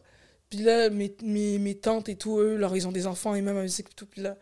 Puis 0.51 0.59
là, 0.61 0.91
mes, 0.91 1.17
mes, 1.23 1.59
mes 1.59 1.77
tantes 1.79 2.09
et 2.11 2.17
tout, 2.17 2.39
eux, 2.41 2.57
leur, 2.57 2.77
ils 2.77 2.87
ont 2.87 2.93
des 2.93 3.07
enfants 3.07 3.35
et 3.35 3.41
même 3.41 3.57
la 3.57 3.63
musique 3.63 3.89
et 3.91 3.95
tout. 3.95 4.07
Puis 4.07 4.21
là, 4.23 4.37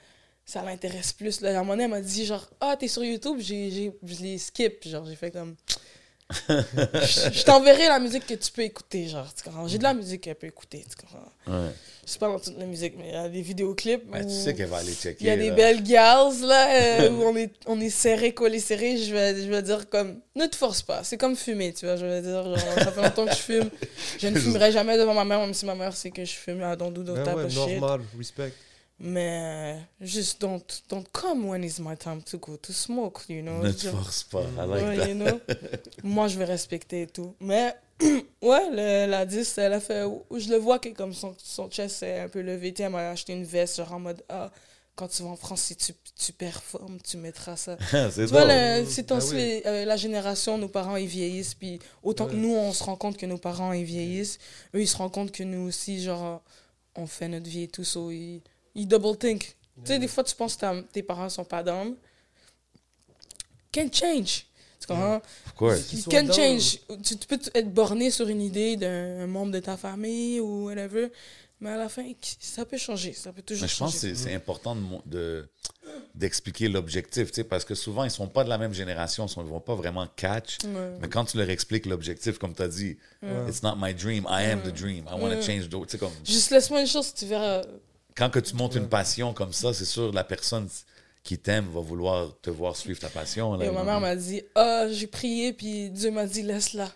ça 0.47 0.63
l'intéresse 0.63 1.13
plus. 1.13 1.41
Là, 1.41 1.49
à 1.51 1.53
un 1.53 1.59
moment 1.59 1.73
donné, 1.73 1.85
elle 1.85 1.91
m'a 1.91 2.01
dit, 2.01 2.25
genre, 2.25 2.49
ah, 2.61 2.77
t'es 2.79 2.89
sur 2.89 3.05
YouTube, 3.05 3.37
j'ai, 3.41 3.71
j'ai, 3.71 3.93
je 4.07 4.23
les 4.23 4.39
skip. 4.39 4.87
Genre, 4.89 5.05
j'ai 5.05 5.17
fait 5.17 5.31
comme. 5.33 5.57
je 6.49 7.31
je 7.33 7.45
t'enverrai 7.45 7.87
la 7.87 8.01
musique 8.01 8.27
que 8.27 8.35
tu 8.35 8.51
peux 8.51 8.63
écouter, 8.63 9.07
genre, 9.09 9.33
tu 9.33 9.45
comprends? 9.45 9.69
J'ai 9.69 9.79
de 9.79 9.85
la 9.85 9.95
musique 9.95 10.23
qu'elle 10.23 10.35
peut 10.35 10.49
écouter, 10.49 10.85
tu 10.89 10.97
comprends? 10.97 11.25
Ouais. 11.47 11.71
Je 12.05 12.13
sais 12.13 12.19
pas 12.19 12.27
dans 12.29 12.39
toute 12.41 12.59
la 12.59 12.67
musique, 12.67 12.95
mais 12.99 13.09
il 13.09 13.13
y 13.15 13.17
a 13.17 13.29
des 13.29 13.43
vidéoclips. 13.43 14.09
Ben, 14.11 14.21
tu 14.27 14.33
où- 14.33 14.43
sais 14.45 14.55
qu'elle 14.55 14.69
va 14.69 14.79
aller 14.79 14.93
checker. 14.93 15.19
il 15.21 15.27
y 15.27 15.31
a 15.31 15.37
des 15.37 15.51
belles 15.53 15.83
gals, 15.85 16.41
là, 16.43 17.01
euh, 17.03 17.11
où 17.11 17.23
on 17.23 17.37
est, 17.37 17.53
on 17.67 17.81
est 17.81 17.91
serré, 17.91 18.33
collé, 18.35 18.59
serré. 18.59 18.97
Je 18.99 19.13
vais, 19.13 19.37
je 19.41 19.49
vais 19.49 19.63
dire 19.63 19.89
comme, 19.89 20.21
ne 20.35 20.47
te 20.47 20.57
force 20.57 20.83
pas. 20.83 21.05
C'est 21.05 21.17
comme 21.17 21.37
fumer, 21.37 21.73
tu 21.73 21.87
vois. 21.87 21.95
Je 21.97 22.07
vais 22.07 22.23
dire, 22.23 22.43
genre, 22.45 22.59
ça 22.59 22.91
fait 22.93 23.03
longtemps 23.03 23.27
que 23.27 23.33
je 23.33 23.37
fume. 23.37 23.71
Je 24.19 24.27
ne 24.27 24.37
fumerai 24.39 24.73
jamais 24.73 24.97
devant 24.99 25.15
ma 25.15 25.25
mère, 25.25 25.39
même 25.41 25.55
si 25.55 25.65
ma 25.65 25.75
mère 25.77 25.97
sait 25.97 26.11
que 26.11 26.25
je 26.25 26.33
fume. 26.35 26.59
I 26.61 26.77
don't 26.77 26.93
do 26.93 27.05
those 27.05 27.19
Ben 27.25 27.39
of 27.39 27.51
shit. 27.53 27.81
normal, 27.81 28.01
respect. 28.19 28.53
Mais, 28.99 29.75
euh, 29.75 29.79
juste 30.07 30.41
don't, 30.41 30.63
don't 30.89 31.05
come 31.13 31.45
when 31.51 31.63
it's 31.63 31.79
my 31.79 31.97
time 31.97 32.23
to 32.23 32.39
go 32.39 32.57
to 32.57 32.73
smoke, 32.73 33.21
you 33.29 33.43
know. 33.43 33.63
Ne 33.63 33.71
te 33.73 33.89
force 33.91 34.25
pas. 34.25 34.43
I 34.43 34.67
like 34.67 34.85
ouais, 34.85 34.97
that. 34.97 35.09
you 35.09 35.15
know. 35.15 35.39
Moi, 36.03 36.29
je 36.29 36.39
vais 36.39 36.47
respecter 36.47 37.03
et 37.03 37.07
tout. 37.07 37.35
Mais, 37.41 37.75
ouais, 38.01 38.71
le- 38.71 39.07
la 39.11 39.27
10, 39.27 39.59
elle 39.59 39.75
a 39.75 39.81
fait. 39.81 40.05
Je 40.35 40.49
le 40.49 40.57
vois 40.57 40.79
que 40.79 40.89
comme 40.91 41.13
son, 41.13 41.35
son 41.39 41.69
chest 41.71 42.03
est 42.05 42.21
un 42.21 42.29
peu 42.31 42.41
levé. 42.41 42.73
Elle 42.79 42.89
m'a 42.91 43.11
acheté 43.11 43.35
une 43.35 43.45
veste, 43.45 43.77
genre 43.77 43.93
en 43.93 44.01
mode 44.01 44.23
Ah, 44.31 44.51
quand 44.95 45.09
tu 45.09 45.23
vas 45.25 45.29
en 45.29 45.37
France, 45.37 45.61
si 45.61 45.77
tu, 45.77 45.93
tu 46.19 46.33
performes, 46.33 46.99
tu 47.03 47.19
mettras 47.19 47.57
ça. 47.57 47.77
c'est 48.11 48.25
Tu 48.25 48.33
vois, 48.33 48.47
le- 48.47 48.87
ces 48.87 49.05
temps-ci, 49.05 49.33
oui. 49.33 49.37
les- 49.37 49.63
euh, 49.67 49.85
la 49.85 49.99
génération, 49.99 50.57
nos 50.57 50.69
parents, 50.69 50.97
ils 50.97 51.07
vieillissent. 51.07 51.53
Puis 51.55 51.81
autant 52.03 52.27
que 52.29 52.35
nous, 52.35 52.55
on 52.55 52.73
se 52.73 52.83
rend 52.83 52.97
compte 52.97 53.19
que 53.19 53.27
nos 53.27 53.37
parents, 53.37 53.75
ils 53.75 53.85
vieillissent, 53.85 54.39
eux, 54.75 54.81
ils 54.81 54.89
se 54.89 54.97
rendent 54.97 55.13
compte 55.13 55.33
que 55.33 55.43
nous 55.43 55.69
aussi, 55.69 56.03
genre, 56.03 56.43
on 56.95 57.07
fait 57.07 57.29
notre 57.29 57.47
vie 57.47 57.65
et 57.65 57.69
tout. 57.69 57.85
So, 57.85 58.11
ils, 58.11 58.41
ils 58.77 58.87
double 58.87 59.17
think. 59.19 59.57
Tu 59.85 59.89
sais, 59.93 59.99
des 59.99 60.09
fois, 60.09 60.23
tu 60.25 60.35
penses 60.37 60.57
que 60.57 60.81
tes 60.93 61.03
parents 61.03 61.29
sont 61.29 61.45
pas 61.45 61.63
down. 61.63 61.97
Can 63.73 63.89
change. 63.93 64.47
Tu 64.81 64.87
comprends? 64.87 65.17
Of 65.47 65.53
course. 65.55 66.07
Can 66.11 66.33
change. 66.33 66.79
Tu, 67.03 67.17
tu 67.19 67.27
peux 67.27 67.39
être 67.55 67.73
borné 67.73 68.11
sur 68.11 68.29
une 68.29 68.41
idée 68.41 68.77
d'un 68.77 69.27
membre 69.27 69.53
de 69.53 69.59
ta 69.61 69.77
famille 69.77 70.41
ou 70.41 70.67
whatever. 70.67 71.09
Mais 71.61 71.71
à 71.71 71.77
la 71.79 71.89
fin, 71.89 72.05
ça 72.39 72.65
peut 72.67 72.77
changer. 72.77 73.13
Ça 73.15 73.33
peut 73.33 73.41
toujours 73.43 73.63
Mais 73.63 73.69
je 73.69 73.77
pense 73.79 73.99
que 74.01 74.15
c'est 74.15 74.35
important 74.35 74.75
de 74.77 74.81
mon- 74.81 75.03
de- 75.07 75.49
d'expliquer 76.15 76.69
l'objectif, 76.69 77.29
tu 77.29 77.37
sais, 77.37 77.45
parce 77.45 77.65
que 77.65 77.75
souvent, 77.75 78.05
ils 78.05 78.11
sont 78.11 78.29
pas 78.29 78.45
de 78.45 78.51
la 78.51 78.59
même 78.59 78.75
génération, 78.75 79.27
ils 79.27 79.39
ne 79.43 79.49
vont 79.49 79.61
pas 79.61 79.75
vraiment 79.75 80.07
catch. 80.17 80.59
Ouais. 80.65 80.99
Mais 81.01 81.09
quand 81.09 81.25
tu 81.25 81.39
leur 81.39 81.49
expliques 81.49 81.87
l'objectif, 81.87 82.37
comme 82.39 82.55
tu 82.55 82.61
as 82.63 82.69
dit, 82.69 82.99
it's 83.49 83.63
not 83.63 83.75
my 83.79 83.95
dream, 83.95 84.27
I 84.29 84.45
am 84.51 84.61
the 84.63 84.73
dream, 84.75 85.05
I 85.11 85.13
want 85.15 85.31
to 85.31 85.37
Ouais. 85.37 85.43
change 85.43 85.69
the... 85.69 85.71
Tu 85.71 85.89
sais, 85.89 85.99
comme, 85.99 86.13
Juste 86.25 86.51
laisse-moi 86.51 86.81
une 86.83 86.87
chose, 86.87 87.15
tu 87.15 87.25
verras. 87.27 87.63
Quand 88.17 88.31
que 88.31 88.39
tu 88.39 88.55
montes 88.55 88.75
une 88.75 88.89
passion 88.89 89.33
comme 89.35 89.53
ça, 89.53 89.73
c'est 89.75 89.85
sûr, 89.85 90.13
la 90.13 90.25
personne 90.25 90.69
qui 91.23 91.39
t'aime 91.39 91.67
va 91.73 91.81
vouloir 91.81 92.31
te 92.41 92.51
voir 92.51 92.77
suivre 92.77 92.99
ta 92.99 93.09
passion. 93.09 93.55
là. 93.55 93.67
Et 93.67 93.71
ma 93.71 93.85
mère 93.85 94.01
m'a 94.01 94.17
dit 94.17 94.43
Ah, 94.55 94.87
j'ai 94.91 95.07
prié, 95.07 95.53
puis 95.53 95.91
Dieu 95.91 96.11
m'a 96.11 96.27
dit 96.27 96.43
laisse-la. 96.43 96.89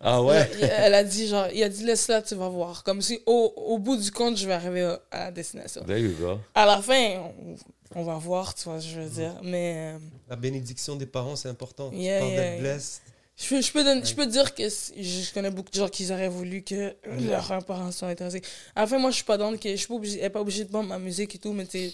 Ah 0.00 0.20
ouais? 0.22 0.50
Elle, 0.60 0.70
elle 0.78 0.94
a 0.94 1.04
dit 1.04 1.28
genre, 1.28 1.46
il 1.54 1.62
a 1.62 1.68
dit 1.68 1.84
laisse-la, 1.84 2.22
tu 2.22 2.34
vas 2.34 2.48
voir. 2.48 2.82
Comme 2.82 3.02
si 3.02 3.20
au, 3.26 3.52
au 3.56 3.78
bout 3.78 3.96
du 3.96 4.10
compte, 4.10 4.36
je 4.36 4.46
vais 4.46 4.52
arriver 4.52 4.96
à, 5.10 5.24
la 5.24 5.30
destination. 5.30 5.84
There 5.84 6.00
you 6.00 6.14
go. 6.18 6.38
À 6.54 6.66
la 6.66 6.82
fin, 6.82 7.20
on, 7.38 7.56
on 7.94 8.02
va 8.02 8.16
voir, 8.16 8.54
tu 8.54 8.64
vois, 8.64 8.78
je 8.78 9.00
veux 9.00 9.08
dire. 9.08 9.34
Mais 9.42 9.94
euh, 9.94 9.98
La 10.28 10.36
bénédiction 10.36 10.96
des 10.96 11.06
parents, 11.06 11.36
c'est 11.36 11.48
important. 11.48 11.90
Yeah, 11.92 12.18
tu 12.18 12.20
parles 12.20 12.32
yeah, 12.32 12.42
d'être 12.42 12.62
yeah. 12.62 12.74
blessed. 12.74 13.02
Je, 13.42 13.48
peux- 13.48 13.60
je, 13.60 13.72
peux 13.72 13.84
donner- 13.84 14.04
je 14.04 14.14
peux 14.14 14.26
dire 14.26 14.54
que 14.54 14.62
je 14.68 15.32
connais 15.34 15.50
beaucoup 15.50 15.70
de 15.70 15.76
gens 15.76 15.88
qui 15.88 16.10
auraient 16.12 16.28
voulu 16.28 16.62
que 16.62 16.94
leurs 17.28 17.64
parents 17.64 17.90
soient 17.92 18.08
intéressés. 18.08 18.42
À 18.76 18.82
la 18.82 18.86
fin, 18.86 18.98
moi, 18.98 19.10
je 19.10 19.16
suis 19.16 19.24
pas 19.24 19.36
dans 19.36 19.56
que 19.56 19.70
je 19.70 19.76
suis 19.76 19.88
pas 19.88 19.94
obligée, 19.94 20.30
pas 20.30 20.40
obligée 20.40 20.64
de 20.64 20.70
vendre 20.70 20.88
ma 20.88 20.98
musique 20.98 21.34
et 21.34 21.38
tout, 21.38 21.52
mais 21.52 21.66
c'est 21.70 21.92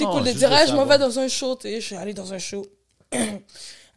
Non, 0.00 0.12
cool 0.12 0.24
de 0.24 0.32
dire, 0.32 0.50
ah, 0.52 0.64
je 0.66 0.72
m'en 0.72 0.84
vais 0.86 0.98
dans 0.98 1.18
un 1.18 1.28
show, 1.28 1.56
tu 1.56 1.68
sais, 1.68 1.80
je 1.80 1.86
suis 1.86 1.96
allée 1.96 2.14
dans 2.14 2.32
un 2.32 2.38
show. 2.38 2.66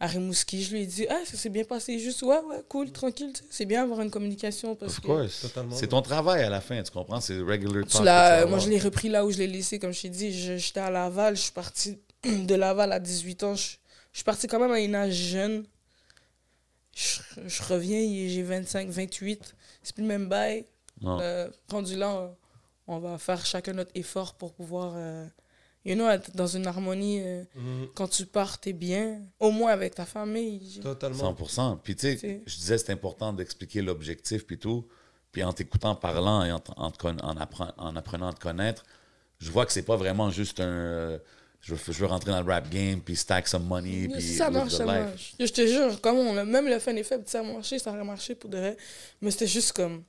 à 0.02 0.06
Rimouski, 0.06 0.62
je 0.62 0.70
lui 0.72 0.82
ai 0.82 0.86
dit, 0.86 1.06
ah, 1.10 1.20
ça 1.24 1.36
s'est 1.36 1.50
bien 1.50 1.64
passé, 1.64 1.98
juste, 1.98 2.22
ouais, 2.22 2.38
ouais, 2.48 2.62
cool, 2.68 2.90
tranquille, 2.90 3.32
c'est 3.50 3.66
bien 3.66 3.82
avoir 3.82 4.00
une 4.00 4.10
communication 4.10 4.74
parce 4.74 4.92
Of 4.92 5.00
que. 5.00 5.06
course. 5.06 5.46
C'est 5.74 5.88
ton 5.88 6.00
travail 6.00 6.42
à 6.42 6.48
la 6.48 6.60
fin, 6.62 6.82
tu 6.82 6.90
comprends? 6.90 7.20
C'est 7.20 7.38
regular 7.40 7.84
Tu 7.84 7.92
talk. 7.92 8.04
vas 8.04 8.46
moi, 8.46 8.58
je 8.60 8.68
l'ai 8.70 8.78
repris 8.78 9.08
là 9.10 9.26
où 9.26 9.30
je 9.30 9.36
l'ai 9.38 9.46
laissé, 9.46 9.78
comme 9.78 9.92
je 9.92 10.00
t'ai 10.02 10.08
dit. 10.08 10.32
je- 10.32 10.56
J'étais 10.56 10.80
à 10.80 10.90
Laval, 10.90 11.36
je 11.36 11.42
suis 11.42 11.52
partie 11.52 11.98
de 12.24 12.54
Laval 12.54 12.92
à 12.92 12.98
18 12.98 13.42
ans. 13.42 13.54
Je, 13.54 13.72
je 14.12 14.18
suis 14.18 14.24
partie 14.24 14.46
quand 14.46 14.58
même 14.58 14.70
à 14.72 14.74
un 14.76 14.94
âge 15.04 15.12
jeune. 15.12 15.64
Je, 16.94 17.20
je 17.46 17.62
reviens, 17.62 18.00
j'ai 18.28 18.42
25, 18.42 18.88
28. 18.88 19.54
C'est 19.82 19.94
plus 19.94 20.02
le 20.02 20.08
même 20.08 20.28
bail. 20.28 20.64
Euh, 21.20 21.48
rendu 21.70 21.96
là, 21.96 22.14
euh, 22.16 22.28
on 22.86 22.98
va 22.98 23.16
faire 23.18 23.44
chacun 23.46 23.72
notre 23.72 23.92
effort 23.94 24.34
pour 24.34 24.52
pouvoir, 24.52 24.92
euh, 24.96 25.26
you 25.84 25.94
know, 25.94 26.08
être 26.08 26.34
dans 26.36 26.46
une 26.48 26.66
harmonie. 26.66 27.20
euh, 27.22 27.44
Mhm. 27.54 27.88
quand 27.94 28.08
tu 28.08 28.26
pars, 28.26 28.58
t'es 28.60 28.72
bien. 28.74 29.22
Au 29.38 29.50
moins 29.50 29.70
avec 29.72 29.94
ta 29.94 30.04
famille. 30.04 30.80
Totalement. 30.82 31.16
100%. 31.18 31.76
Puis 31.82 31.96
tu 31.96 32.18
sais, 32.18 32.42
je 32.46 32.56
disais 32.56 32.76
c'est 32.78 32.92
important 32.92 33.32
d'expliquer 33.32 33.80
l'objectif 33.82 34.46
puis 34.46 34.58
tout. 34.58 34.86
Puis 35.32 35.44
en 35.44 35.52
t'écoutant 35.52 35.94
parlant 35.94 36.44
et 36.44 36.50
en, 36.52 36.58
t- 36.58 36.72
en, 36.76 36.86
en 36.88 36.90
appren- 37.36 37.72
en 37.78 37.94
apprenant 37.96 38.28
à 38.28 38.32
te 38.32 38.40
connaître, 38.40 38.84
je 39.38 39.50
vois 39.50 39.64
que 39.64 39.72
c'est 39.72 39.84
pas 39.84 39.96
vraiment 39.96 40.30
juste 40.30 40.58
un. 40.60 41.18
Je, 41.60 41.74
veux, 41.74 41.92
je 41.92 41.98
veux 41.98 42.06
rentrer 42.06 42.30
dans 42.30 42.40
le 42.40 42.50
rap 42.50 42.68
game 42.70 43.00
puis 43.00 43.16
stack 43.16 43.46
some 43.46 43.64
money 43.64 44.08
puis 44.08 44.22
ça 44.22 44.50
marche, 44.50 44.72
ça 44.72 44.84
life. 44.84 45.04
marche. 45.04 45.34
Je 45.38 45.46
te 45.46 45.66
jure, 45.66 46.00
comme 46.00 46.16
on 46.18 46.36
a, 46.36 46.44
même 46.44 46.68
le 46.68 46.78
fun 46.78 46.94
et 46.96 47.02
faible, 47.02 47.24
ça 47.26 47.40
a 47.40 47.42
marché, 47.42 47.78
ça 47.78 47.90
aurait 47.90 48.04
marché 48.04 48.34
pour 48.34 48.48
de 48.50 48.58
vrai. 48.58 48.76
Mais 49.20 49.30
c'était 49.30 49.46
juste 49.46 49.72
comme. 49.72 50.02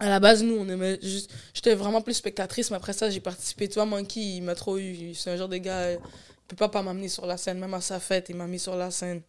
À 0.00 0.08
la 0.08 0.20
base, 0.20 0.44
nous, 0.44 0.56
on 0.56 0.68
aimait 0.68 0.98
juste. 1.02 1.32
J'étais 1.52 1.74
vraiment 1.74 2.00
plus 2.00 2.14
spectatrice, 2.14 2.70
mais 2.70 2.76
après 2.76 2.92
ça, 2.92 3.10
j'ai 3.10 3.18
participé. 3.18 3.68
Tu 3.68 3.74
vois, 3.74 3.84
Monkey, 3.84 4.20
il 4.20 4.42
m'a 4.42 4.54
trop 4.54 4.78
eu. 4.78 5.12
C'est 5.14 5.30
un 5.30 5.36
genre 5.36 5.48
de 5.48 5.56
gars. 5.56 5.98
Peut 6.48 6.56
pas 6.56 6.68
pas 6.68 6.82
m'amener 6.82 7.08
sur 7.08 7.26
la 7.26 7.36
scène. 7.36 7.58
Même 7.58 7.74
à 7.74 7.80
sa 7.80 8.00
fête, 8.00 8.28
il 8.30 8.36
m'a 8.36 8.46
mis 8.46 8.58
sur 8.58 8.74
la 8.74 8.90
scène. 8.90 9.20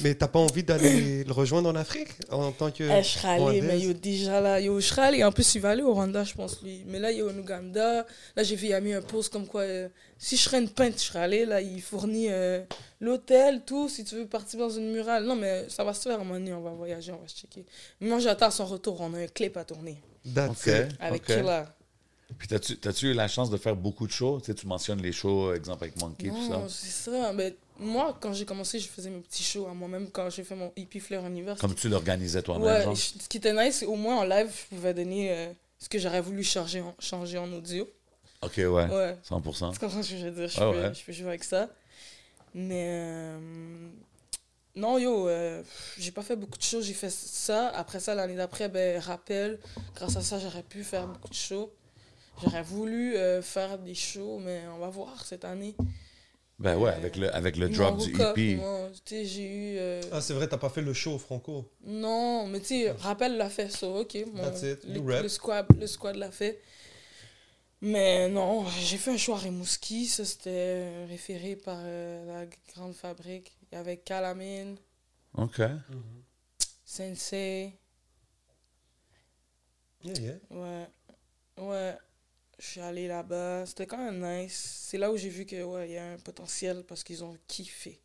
Mais 0.00 0.14
t'as 0.14 0.28
pas 0.28 0.38
envie 0.38 0.62
d'aller 0.62 1.24
le 1.26 1.32
rejoindre 1.32 1.68
en 1.68 1.74
Afrique 1.74 2.10
en 2.30 2.52
tant 2.52 2.70
que. 2.70 2.84
Eh, 2.84 3.02
je 3.02 3.08
serais 3.08 3.28
allé, 3.28 3.60
mais 3.60 3.80
yo, 3.80 3.92
déjà 3.92 4.40
là, 4.40 4.60
yo, 4.60 4.78
je 4.78 4.86
serais 4.86 5.02
allé. 5.02 5.24
En 5.24 5.32
plus, 5.32 5.54
il 5.56 5.60
va 5.60 5.70
aller 5.70 5.82
au 5.82 5.92
Rwanda, 5.92 6.22
je 6.24 6.34
pense, 6.34 6.62
lui. 6.62 6.84
Mais 6.86 7.00
là, 7.00 7.10
il 7.10 7.18
est 7.18 7.22
au 7.22 7.30
Ouganda. 7.30 8.06
Là, 8.36 8.42
j'ai 8.42 8.56
vu, 8.56 8.68
il 8.68 8.74
a 8.74 8.80
mis 8.80 8.92
un 8.92 9.02
post 9.02 9.32
comme 9.32 9.46
quoi, 9.46 9.62
euh, 9.62 9.88
si 10.16 10.36
je 10.36 10.42
serais 10.42 10.60
une 10.60 10.68
peintre, 10.68 10.96
je 10.98 11.04
serais 11.04 11.20
allé. 11.20 11.44
Là, 11.44 11.60
il 11.60 11.82
fournit 11.82 12.28
euh, 12.30 12.62
l'hôtel, 13.00 13.62
tout, 13.66 13.88
si 13.88 14.04
tu 14.04 14.14
veux 14.14 14.26
partir 14.26 14.60
dans 14.60 14.70
une 14.70 14.92
murale. 14.92 15.24
Non, 15.24 15.34
mais 15.34 15.68
ça 15.68 15.82
va 15.82 15.92
se 15.92 16.02
faire 16.02 16.12
à 16.12 16.20
un 16.20 16.24
moment 16.24 16.38
donné, 16.38 16.52
on 16.52 16.60
va 16.60 16.70
voyager, 16.70 17.12
on 17.12 17.20
va 17.20 17.26
se 17.28 17.36
checker. 17.36 17.66
Mais 18.00 18.08
moi, 18.08 18.20
j'attends 18.20 18.50
son 18.50 18.66
retour, 18.66 19.00
on 19.00 19.12
a 19.14 19.18
un 19.18 19.26
clip 19.26 19.56
à 19.56 19.64
tourner. 19.64 20.00
It. 20.24 21.00
Avec 21.00 21.22
OK. 21.22 21.36
Killa. 21.36 21.74
Puis 22.38 22.48
t'as-tu 22.48 23.10
eu 23.10 23.12
la 23.14 23.28
chance 23.28 23.50
de 23.50 23.56
faire 23.56 23.76
beaucoup 23.76 24.06
de 24.06 24.12
shows? 24.12 24.40
Tu, 24.40 24.46
sais, 24.46 24.54
tu 24.54 24.66
mentionnes 24.66 25.02
les 25.02 25.12
shows, 25.12 25.52
exemple 25.54 25.84
avec 25.84 26.00
Monkey, 26.00 26.28
tout 26.30 26.46
ça. 26.48 26.58
Non, 26.58 26.68
c'est 26.68 26.88
ça. 27.10 27.32
Mais 27.32 27.54
moi, 27.78 28.16
quand 28.20 28.32
j'ai 28.32 28.44
commencé, 28.44 28.78
je 28.78 28.88
faisais 28.88 29.10
mes 29.10 29.20
petits 29.20 29.42
shows 29.42 29.66
à 29.66 29.74
moi-même. 29.74 30.10
Quand 30.10 30.30
j'ai 30.30 30.44
fait 30.44 30.54
mon 30.54 30.72
hippie 30.76 31.00
Fleur 31.00 31.26
Univers, 31.26 31.56
Comme 31.58 31.74
tu 31.74 31.88
l'organisais 31.88 32.42
toi-même. 32.42 32.64
Ouais, 32.66 32.82
genre? 32.82 32.94
je- 32.94 33.22
ce 33.22 33.28
qui 33.28 33.36
était 33.38 33.52
nice, 33.52 33.76
c'est 33.80 33.86
au 33.86 33.96
moins 33.96 34.18
en 34.18 34.24
live, 34.24 34.48
je 34.70 34.74
pouvais 34.76 34.94
donner 34.94 35.30
euh, 35.32 35.52
ce 35.78 35.88
que 35.88 35.98
j'aurais 35.98 36.20
voulu 36.20 36.42
changer 36.44 36.80
en, 36.80 36.94
changer 36.98 37.36
en 37.38 37.52
audio. 37.52 37.88
OK, 38.42 38.54
ouais. 38.56 38.66
Ouais. 38.66 39.16
100%. 39.28 39.72
Tu 39.72 39.78
comprends 39.78 40.02
ce 40.02 40.10
que 40.10 40.16
je 40.18 40.24
veux 40.26 40.30
dire? 40.30 40.48
Je, 40.48 40.56
Ah 40.60 40.70
peux, 40.72 40.80
ouais. 40.80 40.94
je 40.94 41.04
peux 41.04 41.12
jouer 41.12 41.28
avec 41.28 41.44
ça. 41.44 41.68
Mais. 42.54 42.86
euh, 42.88 43.38
non, 44.76 44.98
yo, 44.98 45.28
euh, 45.28 45.62
j'ai 45.98 46.12
pas 46.12 46.22
fait 46.22 46.36
beaucoup 46.36 46.56
de 46.56 46.62
shows. 46.62 46.80
J'ai 46.80 46.94
fait 46.94 47.10
ça. 47.10 47.68
Après 47.70 48.00
ça, 48.00 48.14
l'année 48.14 48.36
d'après, 48.36 48.68
ben, 48.68 48.98
rappel. 49.00 49.58
Grâce 49.96 50.16
à 50.16 50.20
ça, 50.22 50.38
j'aurais 50.38 50.62
pu 50.62 50.84
faire 50.84 51.06
beaucoup 51.06 51.28
de 51.28 51.34
shows. 51.34 51.70
J'aurais 52.42 52.62
voulu 52.62 53.16
euh, 53.16 53.42
faire 53.42 53.78
des 53.78 53.94
shows, 53.94 54.38
mais 54.38 54.62
on 54.74 54.78
va 54.78 54.88
voir 54.88 55.24
cette 55.24 55.44
année. 55.44 55.74
Ben 56.58 56.76
ouais, 56.76 56.90
avec 56.90 57.16
le, 57.16 57.34
avec 57.34 57.56
le 57.56 57.70
drop 57.70 57.96
du 57.98 58.20
EP. 58.20 58.60
j'ai 59.24 59.44
eu. 59.46 59.78
euh, 59.78 60.02
Ah, 60.12 60.20
c'est 60.20 60.34
vrai, 60.34 60.46
t'as 60.46 60.58
pas 60.58 60.68
fait 60.68 60.82
le 60.82 60.92
show 60.92 61.18
franco. 61.18 61.70
Non, 61.84 62.46
mais 62.46 62.60
tu 62.60 62.66
sais, 62.66 62.90
Rappel 62.90 63.36
l'a 63.38 63.48
fait, 63.48 63.70
ça, 63.70 63.88
ok. 63.88 64.18
mon- 64.32 64.42
That's 64.42 64.62
it, 64.62 64.84
le, 64.84 64.96
you 64.96 65.06
rap. 65.06 65.22
le 65.22 65.28
squad, 65.28 65.66
le 65.78 65.86
squad 65.86 66.16
l'a 66.16 66.30
fait. 66.30 66.60
Mais 67.82 68.28
non, 68.28 68.66
j'ai 68.68 68.98
fait 68.98 69.12
un 69.12 69.16
show 69.16 69.32
à 69.32 69.38
Rimouski, 69.38 70.04
ça 70.06 70.26
c'était 70.26 71.06
référé 71.06 71.56
par 71.56 71.78
euh, 71.80 72.26
la 72.26 72.46
grande 72.74 72.94
fabrique. 72.94 73.56
Il 73.72 73.76
y 73.76 73.78
avait 73.78 73.96
Calamine, 73.96 74.76
OK. 75.34 75.62
Sensei, 76.84 77.72
Yeah, 80.02 80.14
yeah. 80.18 80.34
ouais. 80.50 80.86
Ouais, 81.58 81.94
je 82.60 82.66
suis 82.66 82.80
allé 82.80 83.08
là-bas, 83.08 83.64
c'était 83.66 83.86
quand 83.86 83.98
même 83.98 84.20
nice. 84.44 84.84
C'est 84.88 84.98
là 84.98 85.10
où 85.10 85.16
j'ai 85.16 85.30
vu 85.30 85.46
que 85.46 85.62
ouais, 85.62 85.88
il 85.88 85.92
y 85.94 85.98
a 85.98 86.12
un 86.12 86.18
potentiel 86.18 86.84
parce 86.86 87.02
qu'ils 87.02 87.24
ont 87.24 87.36
kiffé. 87.48 88.00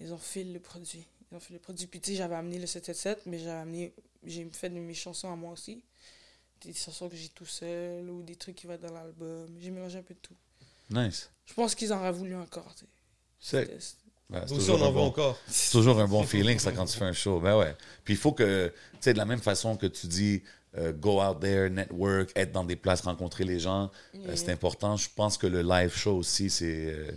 Ils 0.00 0.12
ont 0.12 0.18
fait 0.18 0.42
le 0.42 0.58
produit. 0.58 1.06
Ils 1.30 1.36
ont 1.36 1.40
fait 1.40 1.52
le 1.52 1.60
produit. 1.60 1.86
Puis 1.86 2.00
tu 2.00 2.10
sais, 2.12 2.16
j'avais 2.16 2.34
amené 2.34 2.58
le 2.58 2.66
777, 2.66 3.26
mais 3.26 3.38
j'avais 3.38 3.50
amené, 3.60 3.94
j'ai 4.24 4.48
fait 4.52 4.70
de 4.70 4.78
mes 4.78 4.94
chansons 4.94 5.30
à 5.32 5.36
moi 5.36 5.52
aussi. 5.52 5.84
Des 6.62 6.72
chansons 6.72 7.08
que 7.10 7.16
j'ai 7.16 7.28
tout 7.28 7.44
seul 7.46 8.08
ou 8.08 8.22
des 8.22 8.36
trucs 8.36 8.56
qui 8.56 8.66
vont 8.66 8.78
dans 8.78 8.92
l'album. 8.92 9.54
J'ai 9.60 9.70
mélangé 9.70 9.98
un 9.98 10.02
peu 10.02 10.14
de 10.14 10.18
tout. 10.20 10.34
Nice. 10.90 11.30
Je 11.46 11.52
pense 11.54 11.74
qu'ils 11.74 11.92
en 11.92 11.98
auraient 12.00 12.10
voulu 12.12 12.34
encore. 12.36 12.74
tu 12.74 12.86
sais. 13.38 13.66
C'est 13.78 13.96
ben, 14.30 14.42
c'est 14.46 14.54
Aussi, 14.54 14.66
toujours 14.66 14.80
on 14.80 14.86
en 14.86 14.92
bon- 14.92 15.04
encore. 15.06 15.38
C'est 15.46 15.70
toujours 15.72 16.00
un 16.00 16.08
bon 16.08 16.22
feeling, 16.26 16.58
ça, 16.58 16.72
quand 16.72 16.86
tu 16.86 16.96
fais 16.96 17.04
un 17.04 17.12
show. 17.12 17.38
Ben 17.40 17.58
ouais. 17.58 17.76
Puis 18.04 18.14
il 18.14 18.16
faut 18.16 18.32
que, 18.32 18.72
tu 18.94 18.98
sais, 19.00 19.12
de 19.12 19.18
la 19.18 19.26
même 19.26 19.40
façon 19.42 19.76
que 19.76 19.84
tu 19.86 20.06
dis, 20.06 20.42
euh, 20.76 20.92
go 20.92 21.20
out 21.20 21.40
there, 21.40 21.70
network, 21.70 22.30
être 22.34 22.52
dans 22.52 22.64
des 22.64 22.76
places, 22.76 23.00
rencontrer 23.02 23.44
les 23.44 23.60
gens, 23.60 23.90
euh, 24.14 24.34
c'est 24.34 24.50
important. 24.50 24.96
Je 24.96 25.08
pense 25.14 25.38
que 25.38 25.46
le 25.46 25.62
live 25.62 25.94
show 25.94 26.16
aussi, 26.16 26.50
c'est 26.50 26.92
euh, 26.92 27.12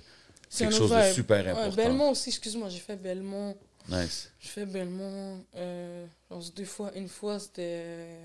quelque 0.55 0.73
chose 0.73 0.91
de 0.91 1.13
super 1.13 1.43
Ouais, 1.43 1.51
important. 1.51 1.75
Belmont 1.75 2.11
aussi, 2.11 2.29
excuse-moi, 2.29 2.69
j'ai 2.69 2.79
fait 2.79 2.95
Belmont. 2.95 3.57
Nice. 3.89 4.31
Je 4.39 4.47
fais 4.49 4.65
Belmont. 4.65 5.43
Je 5.55 6.05
pense 6.29 6.53
deux 6.53 6.65
fois. 6.65 6.91
Une 6.95 7.07
fois, 7.07 7.39
c'était. 7.39 8.19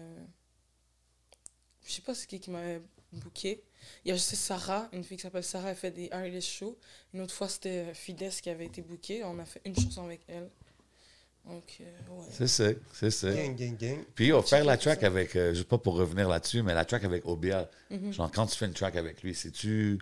Je 1.87 1.93
sais 1.93 2.03
pas 2.03 2.15
c'est 2.15 2.27
qui 2.27 2.39
qui 2.39 2.51
m'avait 2.51 2.83
booké. 3.13 3.63
Il 4.05 4.09
y 4.09 4.13
a 4.13 4.15
juste 4.15 4.35
Sarah, 4.35 4.89
une 4.93 5.03
fille 5.03 5.17
qui 5.17 5.23
s'appelle 5.23 5.45
Sarah, 5.45 5.71
elle 5.71 5.77
fait 5.77 5.91
des 5.91 6.11
artist 6.11 6.49
shows. 6.49 6.77
Une 7.15 7.21
autre 7.21 7.35
fois, 7.35 7.49
c'était 7.49 7.93
Fides 7.95 8.31
qui 8.41 8.51
avait 8.51 8.67
été 8.67 8.83
bookée. 8.83 9.25
On 9.25 9.39
a 9.39 9.45
fait 9.45 9.61
une 9.65 9.75
chanson 9.75 10.05
avec 10.05 10.21
elle. 10.29 10.49
Donc, 11.45 11.65
euh, 11.81 11.85
ouais. 11.85 12.27
C'est 12.31 12.47
ça, 12.47 12.65
c'est 12.93 13.11
ça. 13.11 13.31
Gang, 13.33 13.57
gang, 13.57 13.77
gang. 13.77 13.99
Puis 14.15 14.27
yo, 14.29 14.41
faire 14.43 14.65
la 14.65 14.77
track 14.77 15.01
ça. 15.01 15.07
avec, 15.07 15.35
euh, 15.35 15.53
je 15.55 15.59
sais 15.59 15.65
pas 15.65 15.79
pour 15.79 15.95
revenir 15.97 16.29
là-dessus, 16.29 16.63
mais 16.63 16.73
la 16.75 16.85
track 16.85 17.03
avec 17.05 17.27
Obia, 17.27 17.69
Mhm. 17.91 18.13
genre 18.13 18.31
quand 18.31 18.47
tu 18.47 18.57
fais 18.57 18.67
une 18.67 18.73
track 18.75 18.97
avec 18.97 19.23
lui, 19.23 19.35
c'est-tu. 19.35 19.99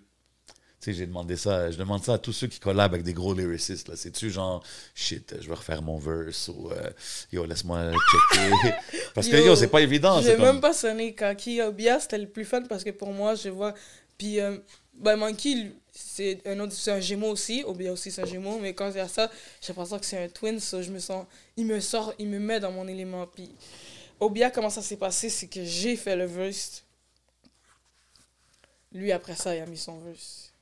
sais, 0.82 0.94
j'ai 0.94 1.06
demandé 1.06 1.36
ça, 1.36 1.70
je 1.70 1.76
demande 1.76 2.02
ça 2.02 2.14
à 2.14 2.18
tous 2.18 2.32
ceux 2.32 2.46
qui 2.46 2.58
collabent 2.58 2.94
avec 2.94 3.02
des 3.04 3.12
gros 3.12 3.34
lyricistes, 3.34 3.88
là. 3.88 3.96
C'est-tu 3.96 4.30
genre, 4.30 4.62
shit, 4.94 5.34
je 5.38 5.46
vais 5.46 5.54
refaire 5.54 5.82
mon 5.82 5.98
verse 5.98 6.48
ou, 6.48 6.70
euh, 6.70 6.90
yo, 7.32 7.44
laisse-moi 7.44 7.90
checker. 7.92 8.74
Parce 9.14 9.28
que, 9.28 9.36
yo, 9.36 9.54
c'est 9.56 9.68
pas 9.68 9.82
évident. 9.82 10.22
J'ai 10.22 10.38
même 10.38 10.46
comme- 10.52 10.60
pas 10.62 10.72
sonné 10.72 11.14
Kaki. 11.14 11.60
Obia, 11.60 12.00
c'était 12.00 12.16
le 12.16 12.28
plus 12.28 12.46
fun 12.46 12.62
parce 12.62 12.82
que 12.82 12.90
pour 12.90 13.12
moi, 13.12 13.34
je 13.34 13.50
vois. 13.50 13.74
Puis, 14.20 14.38
euh, 14.38 14.58
ben, 14.92 15.16
Monkey, 15.16 15.72
c'est 15.90 16.46
un 16.46 16.60
autre, 16.60 16.74
c'est 16.74 16.90
un 16.90 17.00
gémeau 17.00 17.30
aussi. 17.30 17.64
Obia 17.64 17.90
aussi, 17.90 18.10
c'est 18.10 18.20
un 18.20 18.26
gémeau. 18.26 18.58
Mais 18.58 18.74
quand 18.74 18.90
il 18.90 18.98
y 18.98 19.00
a 19.00 19.08
ça, 19.08 19.30
j'ai 19.62 19.68
l'impression 19.68 19.98
que 19.98 20.04
c'est 20.04 20.22
un 20.22 20.28
twin. 20.28 20.60
so 20.60 20.82
je 20.82 20.90
me 20.90 20.98
sens. 20.98 21.24
Il 21.56 21.64
me 21.64 21.80
sort, 21.80 22.12
il 22.18 22.28
me 22.28 22.38
met 22.38 22.60
dans 22.60 22.70
mon 22.70 22.86
élément. 22.86 23.26
Puis, 23.26 23.50
Obia, 24.20 24.50
comment 24.50 24.68
ça 24.68 24.82
s'est 24.82 24.98
passé, 24.98 25.30
c'est 25.30 25.46
que 25.46 25.64
j'ai 25.64 25.96
fait 25.96 26.16
le 26.16 26.26
verse. 26.26 26.84
Lui, 28.92 29.10
après 29.10 29.36
ça, 29.36 29.56
il 29.56 29.62
a 29.62 29.66
mis 29.66 29.78
son 29.78 29.98
verse. 30.00 30.52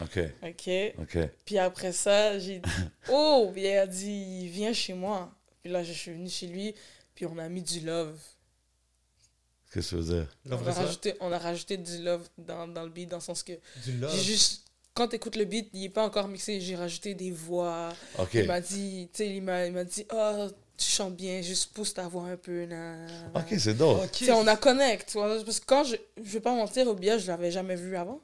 OK, 0.00 0.18
OK? 0.42 0.70
OK. 1.02 1.18
Puis 1.44 1.58
après 1.58 1.92
ça, 1.92 2.38
j'ai 2.38 2.60
dit, 2.60 2.70
oh, 3.12 3.52
il 3.54 3.66
a 3.66 3.86
dit, 3.86 4.48
viens 4.48 4.72
chez 4.72 4.94
moi. 4.94 5.30
Puis 5.62 5.70
là, 5.70 5.84
je 5.84 5.92
suis 5.92 6.12
venue 6.12 6.30
chez 6.30 6.46
lui, 6.46 6.74
puis 7.14 7.26
on 7.26 7.36
a 7.36 7.46
mis 7.50 7.60
du 7.60 7.80
love. 7.80 8.18
Qu'est-ce 9.72 9.90
que 9.90 9.96
tu 9.96 10.02
veux 10.02 10.14
dire? 10.16 10.26
On 10.50 10.66
a, 10.66 10.72
rajouté, 10.72 11.14
on 11.20 11.32
a 11.32 11.38
rajouté 11.38 11.76
du 11.76 12.02
love 12.02 12.28
dans, 12.38 12.66
dans 12.66 12.82
le 12.82 12.90
beat, 12.90 13.08
dans 13.08 13.18
le 13.18 13.22
sens 13.22 13.42
que 13.42 13.52
Du 13.84 13.98
love? 13.98 14.10
j'ai 14.14 14.22
juste. 14.22 14.64
Quand 14.92 15.06
tu 15.06 15.16
écoutes 15.16 15.36
le 15.36 15.44
beat, 15.44 15.68
il 15.72 15.82
n'est 15.82 15.88
pas 15.88 16.04
encore 16.04 16.26
mixé, 16.26 16.60
j'ai 16.60 16.74
rajouté 16.74 17.14
des 17.14 17.30
voix. 17.30 17.90
Il 18.34 18.46
m'a 18.46 18.60
dit, 18.60 19.08
tu 19.12 19.18
sais, 19.18 19.28
il 19.28 19.40
m'a 19.42 19.66
il 19.66 19.72
m'a 19.72 19.84
dit, 19.84 20.04
oh, 20.12 20.48
tu 20.76 20.86
chantes 20.86 21.14
bien, 21.14 21.40
juste 21.42 21.72
pousse 21.72 21.94
ta 21.94 22.08
voix 22.08 22.24
un 22.24 22.36
peu. 22.36 22.64
nan, 22.64 23.06
nan, 23.06 23.32
nan. 23.32 23.42
OK, 23.42 23.58
c'est 23.58 23.74
dope. 23.74 24.02
On 24.32 24.46
a 24.46 24.56
connect. 24.56 25.12
Parce 25.14 25.60
que 25.60 25.66
quand 25.66 25.84
je. 25.84 25.96
Je 26.16 26.30
vais 26.30 26.40
pas 26.40 26.54
mentir, 26.54 26.88
au 26.88 26.96
je 27.00 27.26
l'avais 27.28 27.50
jamais 27.52 27.76
vu 27.76 27.96
avant. 27.96 28.20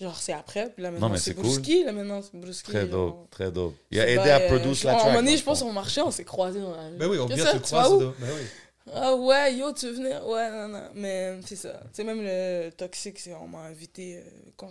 Genre, 0.00 0.16
c'est 0.16 0.32
après. 0.32 0.70
Puis 0.70 0.82
là, 0.82 0.92
maintenant, 0.92 1.08
mais 1.08 1.18
c'est 1.18 1.30
c'est 1.30 1.34
cool. 1.34 1.44
Bruski. 1.44 1.82
Là, 1.84 1.92
maintenant, 1.92 2.22
c'est 2.22 2.38
Bruski. 2.38 2.70
Très 2.70 2.88
genre. 2.88 2.90
dope, 2.90 3.30
très 3.30 3.50
dope. 3.50 3.74
Il 3.90 3.98
a 3.98 4.06
aidé 4.06 4.16
pas, 4.16 4.36
à 4.36 4.40
euh, 4.40 4.46
produire 4.46 4.76
la 4.84 4.90
À 4.92 4.94
un 4.94 4.98
track. 4.98 5.06
moment 5.06 5.18
donné, 5.18 5.32
dans 5.32 5.38
je 5.38 5.42
pense 5.42 5.60
qu'on 5.60 5.72
marchait, 5.72 6.00
on 6.02 6.10
s'est 6.12 6.24
croisés 6.24 6.60
dans 6.60 6.70
la 6.70 6.88
rue. 6.88 6.96
Ben 6.96 7.08
oui, 7.08 7.18
on 7.18 7.26
vient 7.26 7.44
se 7.44 7.56
croiser. 7.58 8.04
Ben 8.20 8.28
oui. 8.36 8.46
Ah 8.94 9.14
ouais, 9.14 9.56
yo, 9.56 9.72
tu 9.72 9.86
veux 9.86 9.92
venir? 9.92 10.26
Ouais, 10.26 10.50
non, 10.50 10.68
non. 10.68 10.88
Mais 10.94 11.40
c'est 11.46 11.56
ça. 11.56 11.80
Tu 11.84 11.88
sais, 11.94 12.04
même 12.04 12.20
le 12.22 12.70
toxique, 12.70 13.18
c'est- 13.18 13.34
on 13.34 13.48
m'a 13.48 13.60
invité. 13.60 14.18
euh, 14.18 14.66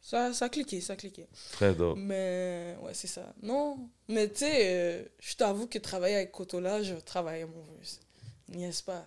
ça, 0.00 0.32
ça 0.32 0.46
a 0.46 0.48
cliqué, 0.48 0.80
ça 0.80 0.94
a 0.94 0.96
cliqué. 0.96 1.26
Très 1.52 1.74
dope. 1.74 1.98
Mais 1.98 2.76
ouais, 2.82 2.94
c'est 2.94 3.06
ça. 3.08 3.34
Non, 3.42 3.78
mais 4.08 4.28
tu 4.28 4.38
sais, 4.38 4.60
euh, 4.64 5.04
je 5.20 5.34
t'avoue 5.36 5.66
que 5.66 5.78
travailler 5.78 6.16
avec 6.16 6.32
Kotola, 6.32 6.82
je 6.82 6.94
travaille 6.94 7.42
à 7.42 7.46
mon 7.46 7.62
verse. 7.78 8.00
N'est-ce 8.48 8.82
pas? 8.82 9.06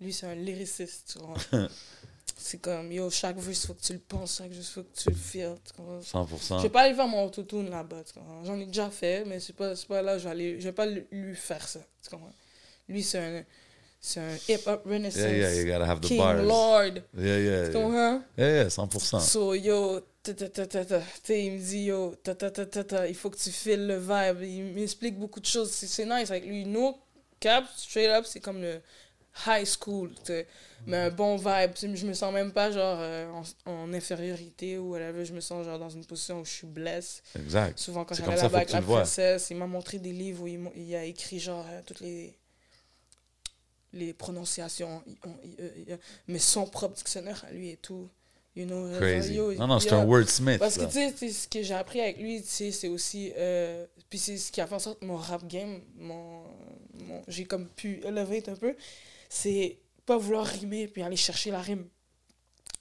Lui, 0.00 0.12
c'est 0.12 0.26
un 0.26 0.34
lyriciste, 0.34 1.12
tu 1.12 1.18
vois. 1.24 1.36
c'est 2.36 2.58
comme, 2.60 2.90
yo, 2.90 3.08
chaque 3.10 3.36
verse, 3.38 3.66
faut 3.66 3.74
que 3.74 3.82
tu 3.82 3.92
le 3.92 4.00
penses, 4.00 4.38
chaque 4.38 4.50
verse, 4.50 4.70
faut 4.70 4.82
que 4.82 4.96
tu 4.98 5.10
le 5.10 5.14
feels. 5.14 5.54
tu 5.64 5.72
comprends? 5.74 6.00
100%. 6.02 6.58
Je 6.58 6.62
vais 6.64 6.68
pas 6.70 6.82
aller 6.82 6.94
faire 6.94 7.06
mon 7.06 7.24
autotune 7.26 7.70
là-bas? 7.70 8.02
J'en 8.44 8.58
ai 8.58 8.66
déjà 8.66 8.90
fait, 8.90 9.24
mais 9.24 9.38
c'est 9.38 9.52
pas, 9.52 9.74
pas 9.88 10.02
là, 10.02 10.18
je 10.18 10.24
vais, 10.24 10.30
aller, 10.30 10.60
je 10.60 10.64
vais 10.64 10.72
pas 10.72 10.86
lui- 10.86 11.06
lui 11.12 11.36
faire 11.36 11.66
ça, 11.68 11.80
tu 12.02 12.10
comprends? 12.10 12.32
Lui, 12.88 13.02
c'est 13.02 13.18
un, 13.18 13.44
c'est 14.00 14.20
un 14.20 14.36
hip-hop 14.48 14.84
renaissance. 14.84 15.22
Yeah, 15.22 15.52
yeah, 15.52 15.54
you 15.54 15.64
gotta 15.66 15.86
have 15.90 16.00
the 16.00 16.06
King 16.08 16.18
bars. 16.18 16.46
Lord. 16.46 17.02
Yeah, 17.16 17.38
yeah. 17.38 17.66
Tu 17.68 17.72
comprends? 17.72 18.22
yeah, 18.36 18.62
yeah 18.62 18.68
100%. 18.68 19.20
So, 19.20 19.54
yo, 19.54 20.00
ta 20.22 20.32
ta 20.34 20.48
ta 20.48 20.66
ta 20.66 20.84
ta. 20.84 21.00
Il 21.30 21.52
me 21.52 21.58
dit, 21.58 21.84
yo, 21.84 22.14
ta 22.22 22.34
ta 22.34 22.50
ta 22.50 22.66
ta 22.66 22.84
ta, 22.84 23.08
il 23.08 23.14
faut 23.14 23.30
que 23.30 23.38
tu 23.38 23.50
files 23.50 23.86
le 23.86 23.96
vibe. 23.98 24.42
Il 24.42 24.74
m'explique 24.74 25.18
beaucoup 25.18 25.40
de 25.40 25.46
choses. 25.46 25.70
C'est 25.70 26.04
nice 26.04 26.30
avec 26.30 26.44
lui. 26.44 26.66
No 26.66 26.98
cap, 27.40 27.64
straight 27.76 28.10
up, 28.10 28.24
c'est 28.26 28.40
comme 28.40 28.60
le 28.60 28.80
high 29.46 29.64
school. 29.66 30.10
Mais 30.86 30.98
un 30.98 31.10
bon 31.10 31.36
vibe. 31.36 31.72
Je 31.96 32.06
me 32.06 32.12
sens 32.12 32.32
même 32.32 32.52
pas, 32.52 32.70
genre, 32.70 32.98
euh, 33.00 33.26
en, 33.66 33.70
en 33.72 33.92
infériorité 33.94 34.76
ou 34.76 34.90
whatever. 34.92 35.24
Je 35.24 35.32
me 35.32 35.40
sens, 35.40 35.64
genre, 35.64 35.78
dans 35.78 35.88
une 35.88 36.04
position 36.04 36.40
où 36.40 36.44
je 36.44 36.50
suis 36.50 36.66
blesse. 36.66 37.22
Exact. 37.34 37.78
Souvent, 37.78 38.04
quand 38.04 38.14
C'est 38.14 38.22
j'allais 38.24 38.36
là-bas 38.36 38.58
avec 38.58 38.72
la 38.72 38.82
princesse, 38.82 39.48
il 39.50 39.56
m'a 39.56 39.66
montré 39.66 39.98
des 39.98 40.12
livres 40.12 40.42
où 40.44 40.46
il 40.76 40.94
a 40.94 41.04
écrit 41.04 41.40
genre 41.40 41.64
euh, 41.70 41.80
toutes 41.86 42.00
les 42.00 42.36
les 43.94 44.12
prononciations, 44.12 45.02
euh, 45.26 45.68
euh, 45.90 45.96
mais 46.28 46.38
son 46.38 46.66
propre 46.66 46.94
dictionnaire 46.96 47.44
à 47.48 47.52
lui 47.52 47.70
et 47.70 47.76
tout. 47.76 48.08
You 48.56 48.66
know, 48.66 48.86
euh, 48.86 48.98
Crazy. 49.00 49.34
yo, 49.34 49.52
Non, 49.54 49.66
non, 49.66 49.80
c'est 49.80 49.90
un 49.92 50.04
wordsmith. 50.04 50.58
Parce 50.60 50.76
que 50.78 50.84
tu 50.84 51.16
sais, 51.16 51.30
ce 51.32 51.48
que 51.48 51.62
j'ai 51.62 51.74
appris 51.74 52.00
avec 52.00 52.18
lui, 52.18 52.40
tu 52.40 52.48
sais, 52.48 52.70
c'est 52.70 52.86
aussi. 52.88 53.32
euh, 53.36 53.84
puis 54.08 54.18
c'est 54.18 54.36
ce 54.36 54.52
qui 54.52 54.60
a 54.60 54.66
fait 54.68 54.74
en 54.76 54.78
sorte 54.78 55.00
que 55.00 55.06
mon 55.06 55.16
rap 55.16 55.44
game, 55.48 55.80
mon, 55.96 56.44
mon- 57.04 57.22
j'ai 57.26 57.44
comme 57.46 57.68
pu 57.68 58.00
elevate 58.04 58.48
un 58.48 58.54
peu, 58.54 58.76
c'est 59.28 59.78
pas 60.06 60.18
vouloir 60.18 60.46
rimer 60.46 60.86
puis 60.86 61.02
aller 61.02 61.16
chercher 61.16 61.50
la 61.50 61.60
rime. 61.60 61.88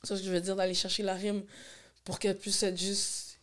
C'est 0.03 0.15
ce 0.15 0.19
que 0.21 0.27
je 0.27 0.31
veux 0.31 0.41
dire, 0.41 0.55
d'aller 0.55 0.73
chercher 0.75 1.01
la 1.01 1.15
rime 1.15 1.43
pour 2.03 2.19
qu'elle 2.19 2.37
puisse 2.37 2.61
être 2.61 2.77
juste 2.77 3.39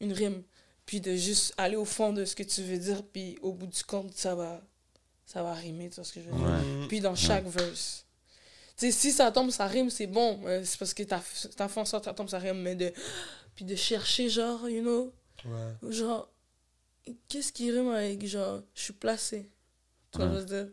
une 0.00 0.12
rime. 0.12 0.42
Puis 0.86 1.00
de 1.00 1.14
juste 1.16 1.52
aller 1.56 1.76
au 1.76 1.84
fond 1.84 2.12
de 2.12 2.24
ce 2.24 2.36
que 2.36 2.44
tu 2.44 2.62
veux 2.62 2.78
dire, 2.78 3.02
puis 3.02 3.36
au 3.42 3.52
bout 3.52 3.66
du 3.66 3.82
compte, 3.82 4.14
ça 4.16 4.34
va, 4.36 4.62
ça 5.26 5.42
va 5.42 5.52
rimer, 5.52 5.88
tu 5.90 5.96
vois 5.96 6.04
ce 6.04 6.12
que 6.14 6.20
je 6.22 6.28
veux 6.30 6.36
dire? 6.36 6.46
Ouais. 6.46 6.86
Puis 6.88 7.00
dans 7.00 7.14
chaque 7.14 7.44
verse. 7.46 8.04
Tu 8.78 8.86
sais, 8.86 8.92
si 8.92 9.10
ça 9.12 9.30
tombe, 9.32 9.50
ça 9.50 9.66
rime, 9.66 9.90
c'est 9.90 10.06
bon. 10.06 10.40
Euh, 10.46 10.62
c'est 10.64 10.78
parce 10.78 10.94
que 10.94 11.02
t'as 11.02 11.20
t'as 11.56 11.68
fait 11.68 11.80
en 11.80 11.84
sorte 11.84 12.04
que 12.04 12.10
ça 12.10 12.14
tombe, 12.14 12.28
ça 12.28 12.38
rime. 12.38 12.60
Mais 12.62 12.74
de. 12.74 12.92
Puis 13.54 13.64
de 13.64 13.74
chercher, 13.74 14.28
genre, 14.28 14.68
you 14.68 14.82
know, 14.82 15.12
Ouais. 15.44 15.92
genre, 15.92 16.30
qu'est-ce 17.28 17.52
qui 17.52 17.70
rime 17.70 17.88
avec, 17.90 18.26
genre, 18.26 18.62
je 18.74 18.82
suis 18.82 18.92
placé. 18.92 19.50
Tu 20.12 20.18
vois 20.18 20.26
ce 20.28 20.32
que 20.32 20.34
je 20.34 20.40
veux 20.40 20.64
dire? 20.64 20.72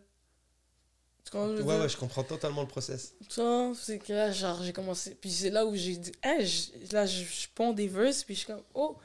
Tu 1.32 1.38
Ouais, 1.38 1.56
dire? 1.56 1.66
ouais, 1.66 1.90
je 1.90 1.98
comprends 1.98 2.24
totalement 2.24 2.62
le 2.62 2.68
process. 2.68 3.14
Tu 3.30 3.40
vois, 3.42 3.72
c'est 3.80 3.98
que 4.00 4.12
là, 4.14 4.32
genre, 4.32 4.62
j'ai 4.64 4.74
commencé. 4.74 5.16
Puis 5.16 5.32
c'est 5.32 5.50
là 5.50 5.66
où 5.66 5.74
j'ai 5.76 5.96
dit, 5.98 6.12
hey, 6.22 6.46
là, 6.92 7.06
je, 7.06 7.24
je 7.24 7.48
ponds 7.56 7.72
des 7.74 7.88
verses, 7.88 8.24
puis 8.24 8.36
je 8.36 8.40
suis 8.42 8.48
comme, 8.48 8.62
oh, 8.74 8.98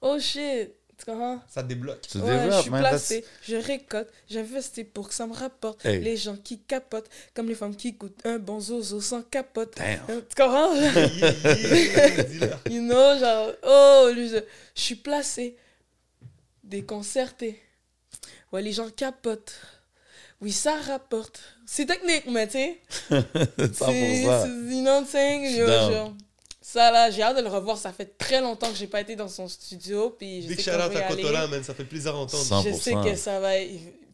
oh 0.00 0.18
shit. 0.18 0.74
Tu 0.98 1.04
comprends? 1.06 1.40
Ça 1.48 1.62
débloque. 1.62 2.02
Tu 2.02 2.18
Ouais, 2.18 2.48
je 2.52 2.60
suis 2.62 2.70
man. 2.70 2.82
that's- 2.82 2.90
placé, 2.90 3.24
je 3.42 3.56
récolte, 3.56 4.08
j'investis 4.28 4.84
pour 4.92 5.08
que 5.08 5.14
ça 5.14 5.26
me 5.26 5.32
rapporte. 5.34 5.84
Hey. 5.84 6.00
Les 6.00 6.16
gens 6.16 6.36
qui 6.36 6.60
capotent, 6.60 7.08
comme 7.34 7.48
les 7.48 7.54
femmes 7.56 7.74
qui 7.74 7.96
coûtent 7.96 8.24
un 8.24 8.38
bon 8.38 8.60
zozo 8.60 9.00
sans 9.00 9.22
capote. 9.22 9.76
Damn. 9.76 10.00
Euh, 10.10 10.20
Tu 10.28 10.34
comprends? 10.40 10.74
You 12.70 12.80
know, 12.82 13.18
genre, 13.18 13.52
oh, 13.64 14.10
lui, 14.14 14.28
je, 14.28 14.36
je 14.74 14.80
suis 14.80 14.94
placé, 14.96 15.56
déconcerté. 16.62 17.60
Ouais, 18.52 18.62
les 18.62 18.72
gens 18.72 18.88
capotent. 18.90 19.54
Oui, 20.40 20.52
ça 20.52 20.74
rapporte. 20.80 21.40
C'est 21.66 21.86
technique, 21.86 22.26
mais 22.26 22.46
tu 22.46 22.52
sais. 22.52 22.80
100%. 23.10 23.74
c'est- 23.74 24.24
c'est- 25.06 25.56
You 25.56 25.66
know 25.66 26.14
ça 26.66 26.90
là, 26.90 27.10
j'ai 27.10 27.20
hâte 27.20 27.36
de 27.36 27.42
le 27.42 27.48
revoir. 27.48 27.76
Ça 27.76 27.92
fait 27.92 28.16
très 28.16 28.40
longtemps 28.40 28.70
que 28.70 28.76
j'ai 28.76 28.86
pas 28.86 29.02
été 29.02 29.14
dans 29.16 29.28
son 29.28 29.48
studio. 29.48 30.08
Puis 30.18 30.42
je 30.42 30.48
Big 30.48 30.60
sais 30.60 30.72
shout 30.72 30.78
out 30.78 30.96
à. 30.96 31.02
Kotola, 31.02 31.46
man. 31.46 31.62
Ça 31.62 31.74
fait 31.74 31.84
plaisir 31.84 32.14
à 32.14 32.18
entendre. 32.18 32.42
100%. 32.42 32.64
Je 32.66 32.72
sais 32.74 32.94
que 32.94 33.14
ça 33.16 33.38
va. 33.38 33.50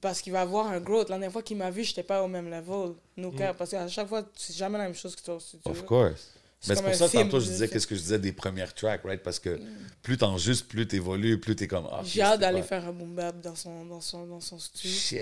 Parce 0.00 0.20
qu'il 0.20 0.32
va 0.32 0.40
avoir 0.40 0.66
un 0.66 0.80
growth. 0.80 1.10
La 1.10 1.14
dernière 1.14 1.30
fois 1.30 1.42
qu'il 1.42 1.56
m'a 1.58 1.70
vu, 1.70 1.84
j'étais 1.84 2.02
pas 2.02 2.24
au 2.24 2.26
même 2.26 2.50
level. 2.50 2.94
No 3.16 3.30
cap. 3.30 3.56
Parce 3.56 3.70
qu'à 3.70 3.86
chaque 3.86 4.08
fois, 4.08 4.24
c'est 4.34 4.56
jamais 4.56 4.78
la 4.78 4.84
même 4.84 4.96
chose 4.96 5.14
que 5.14 5.22
toi 5.22 5.36
au 5.36 5.40
studio. 5.40 5.70
Of 5.70 5.84
course. 5.84 6.30
Mais 6.68 6.74
c'est 6.74 6.82
pour 6.82 6.94
ça, 6.94 7.08
film, 7.08 7.22
tantôt, 7.22 7.40
je 7.40 7.46
disais 7.46 7.66
sais. 7.66 7.72
qu'est-ce 7.72 7.86
que 7.86 7.94
je 7.94 8.00
disais 8.00 8.18
des 8.18 8.32
premières 8.32 8.74
tracks, 8.74 9.02
right? 9.04 9.22
Parce 9.22 9.38
que 9.38 9.58
plus 10.02 10.18
t'en 10.18 10.36
juste, 10.36 10.66
plus 10.66 10.86
t'évolues, 10.88 11.38
plus 11.40 11.54
t'es 11.56 11.68
comme. 11.68 11.88
Ah, 11.90 12.02
J'ai 12.04 12.20
hâte 12.20 12.40
d'aller 12.40 12.60
pas- 12.60 12.66
faire 12.66 12.88
un 12.88 12.92
boom 12.92 13.14
bap 13.14 13.40
dans 13.40 13.54
son, 13.54 13.84
dans 13.86 14.00
son, 14.00 14.26
dans 14.26 14.40
son 14.40 14.58
studio. 14.58 14.90
Shit, 14.90 15.20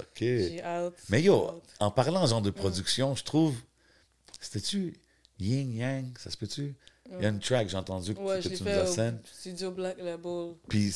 ok. 0.00 0.18
J'ai 0.18 0.60
hâte. 0.62 0.94
Mais 1.08 1.22
yo, 1.22 1.46
hâte. 1.46 1.62
en 1.80 1.90
parlant 1.90 2.26
genre 2.26 2.42
de 2.42 2.50
production, 2.50 3.14
je 3.14 3.22
trouve. 3.24 3.54
C'était-tu 4.40 4.94
Yin 5.40 5.72
Yang 5.74 6.18
Ça 6.18 6.30
se 6.30 6.36
peut-tu? 6.36 6.74
Il 7.10 7.22
y 7.22 7.26
a 7.26 7.28
une 7.28 7.38
track, 7.38 7.68
j'ai 7.68 7.76
entendu 7.76 8.14
que, 8.14 8.20
Ouais, 8.20 8.40
que 8.40 8.48
tu 8.48 8.62
nous 8.62 8.68
as 8.70 8.86
scène. 8.86 9.20
studio 9.30 9.70
Black 9.70 9.98
Label. 9.98 10.54
Puis 10.68 10.90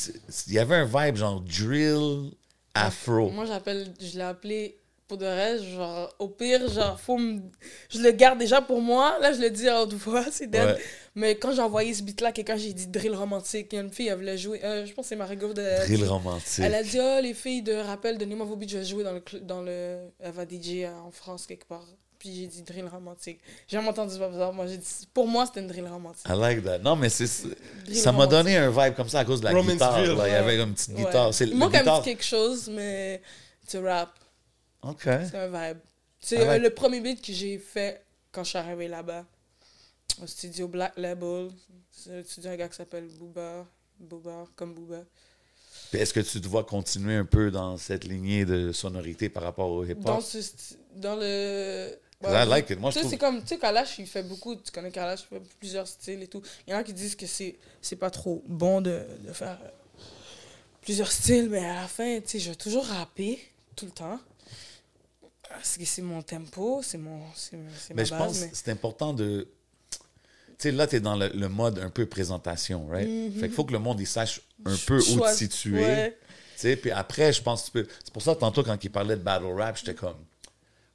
il 0.46 0.52
y 0.54 0.58
avait 0.58 0.76
un 0.76 0.84
vibe 0.86 1.16
genre 1.16 1.40
drill 1.42 2.30
afro. 2.74 3.30
Moi, 3.30 3.44
j'appelle, 3.44 3.92
je 4.00 4.16
l'ai 4.16 4.24
appelé 4.24 4.78
pour 5.06 5.18
de 5.18 5.26
reste, 5.26 5.64
genre, 5.64 6.14
au 6.18 6.28
pire, 6.28 6.68
genre, 6.70 6.98
faut 7.00 7.16
me... 7.18 7.40
Je 7.90 7.98
le 8.00 8.10
garde 8.12 8.38
déjà 8.38 8.60
pour 8.62 8.80
moi. 8.80 9.18
Là, 9.20 9.32
je 9.32 9.40
le 9.40 9.50
dis 9.50 9.68
à 9.68 9.82
haute 9.82 9.94
voix, 9.94 10.24
c'est 10.30 10.46
dead. 10.46 10.76
Ouais. 10.76 10.82
Mais 11.14 11.34
quand 11.36 11.52
j'ai 11.52 11.62
envoyé 11.62 11.92
ce 11.94 12.02
beat-là, 12.02 12.32
quelqu'un, 12.32 12.56
j'ai 12.56 12.72
dit 12.72 12.86
drill 12.86 13.14
romantique. 13.14 13.68
Il 13.72 13.76
y 13.76 13.78
a 13.78 13.82
une 13.82 13.92
fille, 13.92 14.08
elle 14.08 14.16
voulait 14.16 14.36
jouer. 14.38 14.62
euh, 14.64 14.86
je 14.86 14.92
pense 14.92 15.06
que 15.06 15.08
c'est 15.10 15.16
Marie-Gauve 15.16 15.54
de. 15.54 15.86
Drill 15.86 16.04
romantique. 16.04 16.62
Elle 16.64 16.74
a 16.74 16.82
dit, 16.82 16.98
oh, 17.00 17.18
les 17.22 17.34
filles 17.34 17.62
de 17.62 17.74
rappel, 17.74 18.16
donnez-moi 18.18 18.46
vos 18.46 18.56
beats, 18.56 18.66
je 18.68 18.78
vais 18.78 18.84
jouer 18.84 19.04
dans 19.04 19.12
le. 19.12 19.22
Dans 19.40 19.62
le 19.62 19.98
elle 20.20 20.32
va 20.32 20.44
DJ 20.44 20.84
en 21.04 21.10
France 21.10 21.46
quelque 21.46 21.66
part. 21.66 21.86
Puis 22.18 22.34
j'ai 22.34 22.46
dit 22.48 22.62
drill 22.62 22.86
romantique. 22.88 23.40
J'ai 23.68 23.76
jamais 23.76 23.88
entendu 23.90 24.14
ça. 24.16 24.50
Moi, 24.52 24.66
j'ai 24.66 24.78
dit, 24.78 25.08
pour 25.14 25.28
moi, 25.28 25.46
c'était 25.46 25.60
une 25.60 25.68
drill 25.68 25.86
romantique. 25.86 26.26
I 26.28 26.32
like 26.36 26.64
that. 26.64 26.78
Non, 26.78 26.96
mais 26.96 27.08
c'est 27.10 27.26
ça 27.28 28.12
m'a 28.12 28.26
donné 28.26 28.56
un 28.56 28.70
vibe 28.70 28.94
comme 28.96 29.08
ça 29.08 29.20
à 29.20 29.24
cause 29.24 29.40
de 29.40 29.44
la 29.44 29.50
Romance 29.52 29.72
guitare. 29.74 29.92
drill. 29.92 30.16
là. 30.16 30.28
Il 30.28 30.32
y 30.32 30.34
avait 30.34 30.60
une 30.60 30.74
petite 30.74 30.90
Ouais. 30.96 31.04
guitare. 31.04 31.32
C'est 31.32 31.46
manque 31.54 31.74
un 31.74 31.78
guitare. 31.78 32.00
petit 32.02 32.10
quelque 32.10 32.24
chose, 32.24 32.68
mais 32.68 33.22
tu 33.68 33.78
rap. 33.78 34.10
Ok. 34.82 35.02
C'est 35.04 35.34
un 35.36 35.46
vibe. 35.48 35.78
C'est 36.20 36.36
like- 36.38 36.48
euh, 36.48 36.58
le 36.58 36.70
premier 36.70 37.00
beat 37.00 37.24
que 37.24 37.32
j'ai 37.32 37.58
fait 37.58 38.02
quand 38.32 38.42
je 38.42 38.48
suis 38.50 38.58
arrivé 38.58 38.88
là-bas. 38.88 39.24
Au 40.20 40.26
studio 40.26 40.66
Black 40.66 40.94
Label. 40.96 41.50
C'est 41.92 42.18
un 42.18 42.22
studio 42.24 42.50
un 42.50 42.56
gars 42.56 42.68
qui 42.68 42.76
s'appelle 42.76 43.06
Booba. 43.18 43.64
Booba, 44.00 44.44
comme 44.56 44.74
Booba. 44.74 45.02
Puis 45.90 46.00
Est-ce 46.00 46.12
que 46.12 46.20
tu 46.20 46.40
te 46.40 46.48
vois 46.48 46.64
continuer 46.64 47.14
un 47.16 47.24
peu 47.24 47.50
dans 47.50 47.76
cette 47.76 48.04
lignée 48.04 48.44
de 48.44 48.72
sonorité 48.72 49.28
par 49.28 49.42
rapport 49.44 49.70
au 49.70 49.84
Dans, 49.84 49.90
hip-hop? 49.92 50.22
ce 50.22 50.38
sti- 50.38 50.76
dans 50.96 51.16
le. 51.16 51.90
'Cause 52.20 52.32
I 52.34 52.48
like 52.48 52.68
it. 52.70 52.78
Moi, 52.80 52.90
je 52.90 52.94
tu 52.94 52.98
sais, 52.98 53.00
trouve. 53.02 53.10
c'est 53.12 53.18
comme, 53.18 53.40
tu 53.42 53.48
sais, 53.48 53.58
Kalash, 53.58 53.98
il 54.00 54.06
fait 54.06 54.22
beaucoup, 54.24 54.56
tu 54.56 54.72
connais 54.72 54.90
Kalash, 54.90 55.20
il 55.30 55.36
fait 55.38 55.42
plusieurs 55.60 55.86
styles 55.86 56.22
et 56.22 56.26
tout. 56.26 56.42
Il 56.66 56.70
y 56.72 56.74
en 56.74 56.78
a 56.78 56.82
qui 56.82 56.92
disent 56.92 57.14
que 57.14 57.26
c'est, 57.26 57.56
c'est 57.80 57.96
pas 57.96 58.10
trop 58.10 58.42
bon 58.48 58.80
de, 58.80 59.06
de 59.26 59.32
faire 59.32 59.58
euh, 59.62 59.68
plusieurs 60.80 61.12
styles, 61.12 61.48
mais 61.48 61.64
à 61.64 61.82
la 61.82 61.88
fin, 61.88 62.20
tu 62.20 62.28
sais, 62.28 62.38
je 62.40 62.50
vais 62.50 62.56
toujours 62.56 62.84
rapper, 62.86 63.38
tout 63.76 63.84
le 63.86 63.92
temps. 63.92 64.18
Parce 65.48 65.76
que 65.78 65.84
c'est 65.84 66.02
mon 66.02 66.22
tempo, 66.22 66.80
c'est 66.82 66.98
mon, 66.98 67.20
c'est, 67.34 67.56
c'est 67.78 67.94
ma 67.94 68.02
Mais 68.02 68.04
je 68.04 68.14
pense 68.14 68.40
mais- 68.40 68.50
que 68.50 68.56
c'est 68.56 68.70
important 68.70 69.14
de. 69.14 69.48
Tu 69.92 69.98
sais, 70.58 70.72
là, 70.72 70.86
tu 70.88 70.96
es 70.96 71.00
dans 71.00 71.14
le, 71.16 71.28
le 71.28 71.48
mode 71.48 71.78
un 71.78 71.88
peu 71.88 72.04
présentation, 72.06 72.88
right? 72.88 73.08
Fait 73.34 73.46
qu'il 73.46 73.52
faut 73.54 73.64
que 73.64 73.72
le 73.72 73.78
monde 73.78 74.00
il 74.00 74.06
sache 74.06 74.40
un 74.66 74.76
peu 74.86 74.98
où 74.98 75.20
te 75.20 75.32
situer. 75.32 75.80
ouais. 75.84 76.18
Tu 76.56 76.62
sais, 76.62 76.76
puis 76.76 76.90
après, 76.90 77.32
je 77.32 77.40
pense 77.42 77.62
que 77.62 77.66
tu 77.66 77.72
peux. 77.72 77.86
C'est 78.04 78.12
pour 78.12 78.22
ça, 78.22 78.34
tantôt, 78.34 78.64
quand 78.64 78.82
il 78.82 78.90
parlait 78.90 79.16
de 79.16 79.22
battle 79.22 79.46
rap, 79.56 79.76
j'étais 79.78 79.94
comme. 79.94 80.16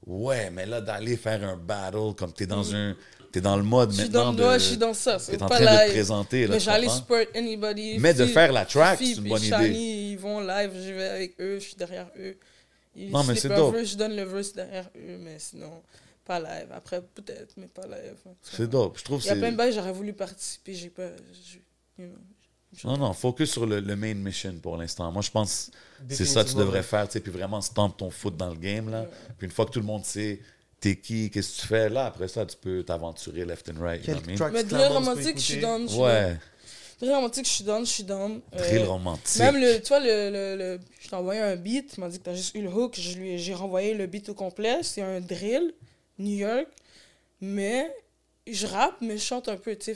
Ouais, 0.05 0.49
mais 0.49 0.65
là, 0.65 0.81
d'aller 0.81 1.15
faire 1.17 1.43
un 1.43 1.55
battle, 1.57 2.13
comme 2.17 2.33
t'es 2.33 2.45
dans 2.45 2.73
un. 2.75 2.95
T'es 3.31 3.41
dans 3.41 3.57
le 3.57 3.63
mode 3.63 3.89
Je 3.91 3.95
suis 3.95 4.03
maintenant. 4.03 4.25
dans, 4.25 4.33
de, 4.33 4.43
ouais, 4.43 4.59
je 4.59 4.63
suis 4.65 4.77
dans 4.77 4.93
ça. 4.93 5.17
T'es 5.17 5.41
en 5.41 5.47
train 5.49 5.59
de 5.59 5.65
live. 5.65 5.87
te 5.87 5.91
présenter. 5.93 6.45
Là, 6.45 6.53
mais 6.53 6.59
j'allais 6.59 6.89
support 6.89 7.25
anybody. 7.33 7.97
Mais 7.99 8.13
de 8.13 8.27
faire 8.27 8.51
la 8.51 8.63
track, 8.65 8.99
c'est 8.99 9.13
une 9.13 9.27
bonne 9.29 9.39
idée. 9.41 9.49
Shani, 9.49 10.11
ils 10.11 10.17
vont 10.17 10.39
live, 10.39 10.71
je 10.75 10.91
vais 10.93 11.07
avec 11.09 11.35
eux, 11.39 11.55
je 11.55 11.63
suis 11.65 11.75
derrière 11.75 12.11
eux. 12.19 12.37
Ils 12.95 13.09
Non, 13.11 13.23
mais 13.23 13.35
c'est 13.35 13.49
dope. 13.49 13.75
je 13.83 13.95
donne 13.95 14.15
le 14.15 14.23
verse 14.23 14.53
derrière 14.53 14.87
eux, 14.95 15.17
mais 15.19 15.39
sinon, 15.39 15.81
pas 16.25 16.39
live. 16.39 16.67
Après, 16.75 17.01
peut-être, 17.01 17.55
mais 17.57 17.65
pas 17.67 17.87
live. 17.87 18.17
C'est 18.43 18.69
dope. 18.69 18.99
Je 18.99 19.03
trouve 19.03 19.19
Il 19.23 19.27
y 19.27 19.31
a 19.31 19.35
plein 19.35 19.51
de 19.51 19.57
bails, 19.57 19.73
j'aurais 19.73 19.93
voulu 19.93 20.13
participer, 20.13 20.75
j'ai 20.75 20.89
pas. 20.89 21.09
you 21.97 22.05
know. 22.05 22.17
Non, 22.83 22.97
non, 22.97 23.13
focus 23.13 23.51
sur 23.51 23.65
le, 23.65 23.79
le 23.79 23.95
main 23.95 24.13
mission 24.13 24.53
pour 24.61 24.77
l'instant. 24.77 25.11
Moi, 25.11 25.21
je 25.21 25.31
pense 25.31 25.71
que 26.07 26.15
c'est 26.15 26.25
ça 26.25 26.43
que 26.43 26.49
tu 26.49 26.55
devrais 26.55 26.83
faire, 26.83 27.07
tu 27.07 27.13
sais, 27.13 27.19
puis 27.19 27.31
vraiment 27.31 27.61
stamp 27.61 27.89
ton 27.89 28.09
foot 28.09 28.35
dans 28.35 28.49
le 28.49 28.55
game, 28.57 28.89
là. 28.89 29.05
Puis 29.37 29.45
une 29.47 29.51
fois 29.53 29.65
que 29.65 29.71
tout 29.71 29.79
le 29.79 29.85
monde 29.85 30.03
sait 30.05 30.39
t'es 30.79 30.97
qui, 30.97 31.29
qu'est-ce 31.31 31.55
que 31.57 31.61
tu 31.61 31.67
fais, 31.67 31.87
là, 31.89 32.07
après 32.07 32.27
ça, 32.27 32.45
tu 32.45 32.57
peux 32.57 32.83
t'aventurer 32.83 33.45
left 33.45 33.69
and 33.69 33.81
right. 33.81 34.05
you 34.05 34.15
know 34.15 34.49
Mais 34.51 34.65
drill 34.65 34.87
romantique, 34.91 35.37
je 35.37 35.41
suis 35.41 35.61
down. 35.61 35.83
je 35.83 35.87
suis 35.87 35.97
down. 35.97 36.07
Ouais, 36.07 36.37
Drill 36.99 37.15
romantique, 37.15 37.45
je 37.45 37.51
suis 37.51 37.63
down, 37.63 37.85
je 37.85 37.89
suis 37.91 38.03
down. 38.03 38.41
Euh, 38.53 38.57
drill 38.57 38.83
romantique. 38.85 39.39
Même 39.39 39.55
le, 39.57 39.79
tu 39.81 39.87
vois, 39.87 39.99
le, 40.01 40.29
le, 40.29 40.55
le- 40.57 40.79
je 41.01 41.07
t'ai 41.07 41.15
envoyé 41.15 41.39
un 41.41 41.55
beat, 41.55 41.93
tu 41.93 42.01
m'as 42.01 42.09
dit 42.09 42.19
que 42.19 42.23
t'as 42.23 42.33
juste 42.35 42.53
eu 42.55 42.61
le 42.61 42.69
hook, 42.69 42.95
je 42.99 43.17
lui 43.17 43.29
ai- 43.31 43.37
j'ai 43.37 43.53
renvoyé 43.53 43.93
le 43.93 44.05
beat 44.07 44.27
au 44.27 44.33
complet, 44.33 44.79
c'est 44.83 45.01
un 45.01 45.21
drill, 45.21 45.73
New 46.19 46.35
York, 46.35 46.67
mais 47.41 47.89
je 48.47 48.67
rappe, 48.67 48.95
mais 49.01 49.17
je 49.17 49.23
chante 49.23 49.47
un 49.49 49.57
peu, 49.57 49.75
tu 49.77 49.85
sais, 49.85 49.95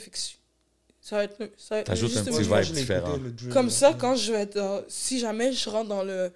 ça 1.08 1.16
va 1.16 1.24
être, 1.24 1.38
ça 1.56 1.74
va 1.76 1.80
être 1.80 1.86
T'ajoutes 1.86 2.10
juste 2.10 2.28
un 2.28 2.32
petit 2.32 2.42
vibe 2.42 2.74
différent. 2.76 3.18
Comme 3.52 3.70
ça, 3.70 3.94
quand 3.94 4.14
je 4.14 4.32
vais 4.32 4.40
être, 4.42 4.84
si 4.88 5.18
jamais 5.18 5.52
je 5.52 5.70
rentre 5.70 5.88
dans 5.88 6.02
le 6.02 6.30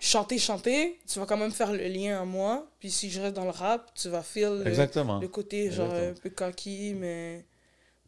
chanter, 0.00 0.38
chanter, 0.38 0.98
tu 1.06 1.18
vas 1.18 1.26
quand 1.26 1.36
même 1.36 1.52
faire 1.52 1.72
le 1.72 1.86
lien 1.88 2.20
à 2.20 2.24
moi, 2.24 2.66
puis 2.80 2.90
si 2.90 3.10
je 3.10 3.20
reste 3.20 3.34
dans 3.36 3.44
le 3.44 3.50
rap, 3.50 3.90
tu 3.94 4.08
vas 4.08 4.22
feel 4.22 4.60
le, 4.64 4.66
Exactement. 4.66 5.18
le 5.20 5.28
côté 5.28 5.70
genre 5.70 5.86
Exactement. 5.94 6.10
un 6.10 6.20
peu 6.22 6.30
coquille, 6.30 6.94
mais 6.94 7.44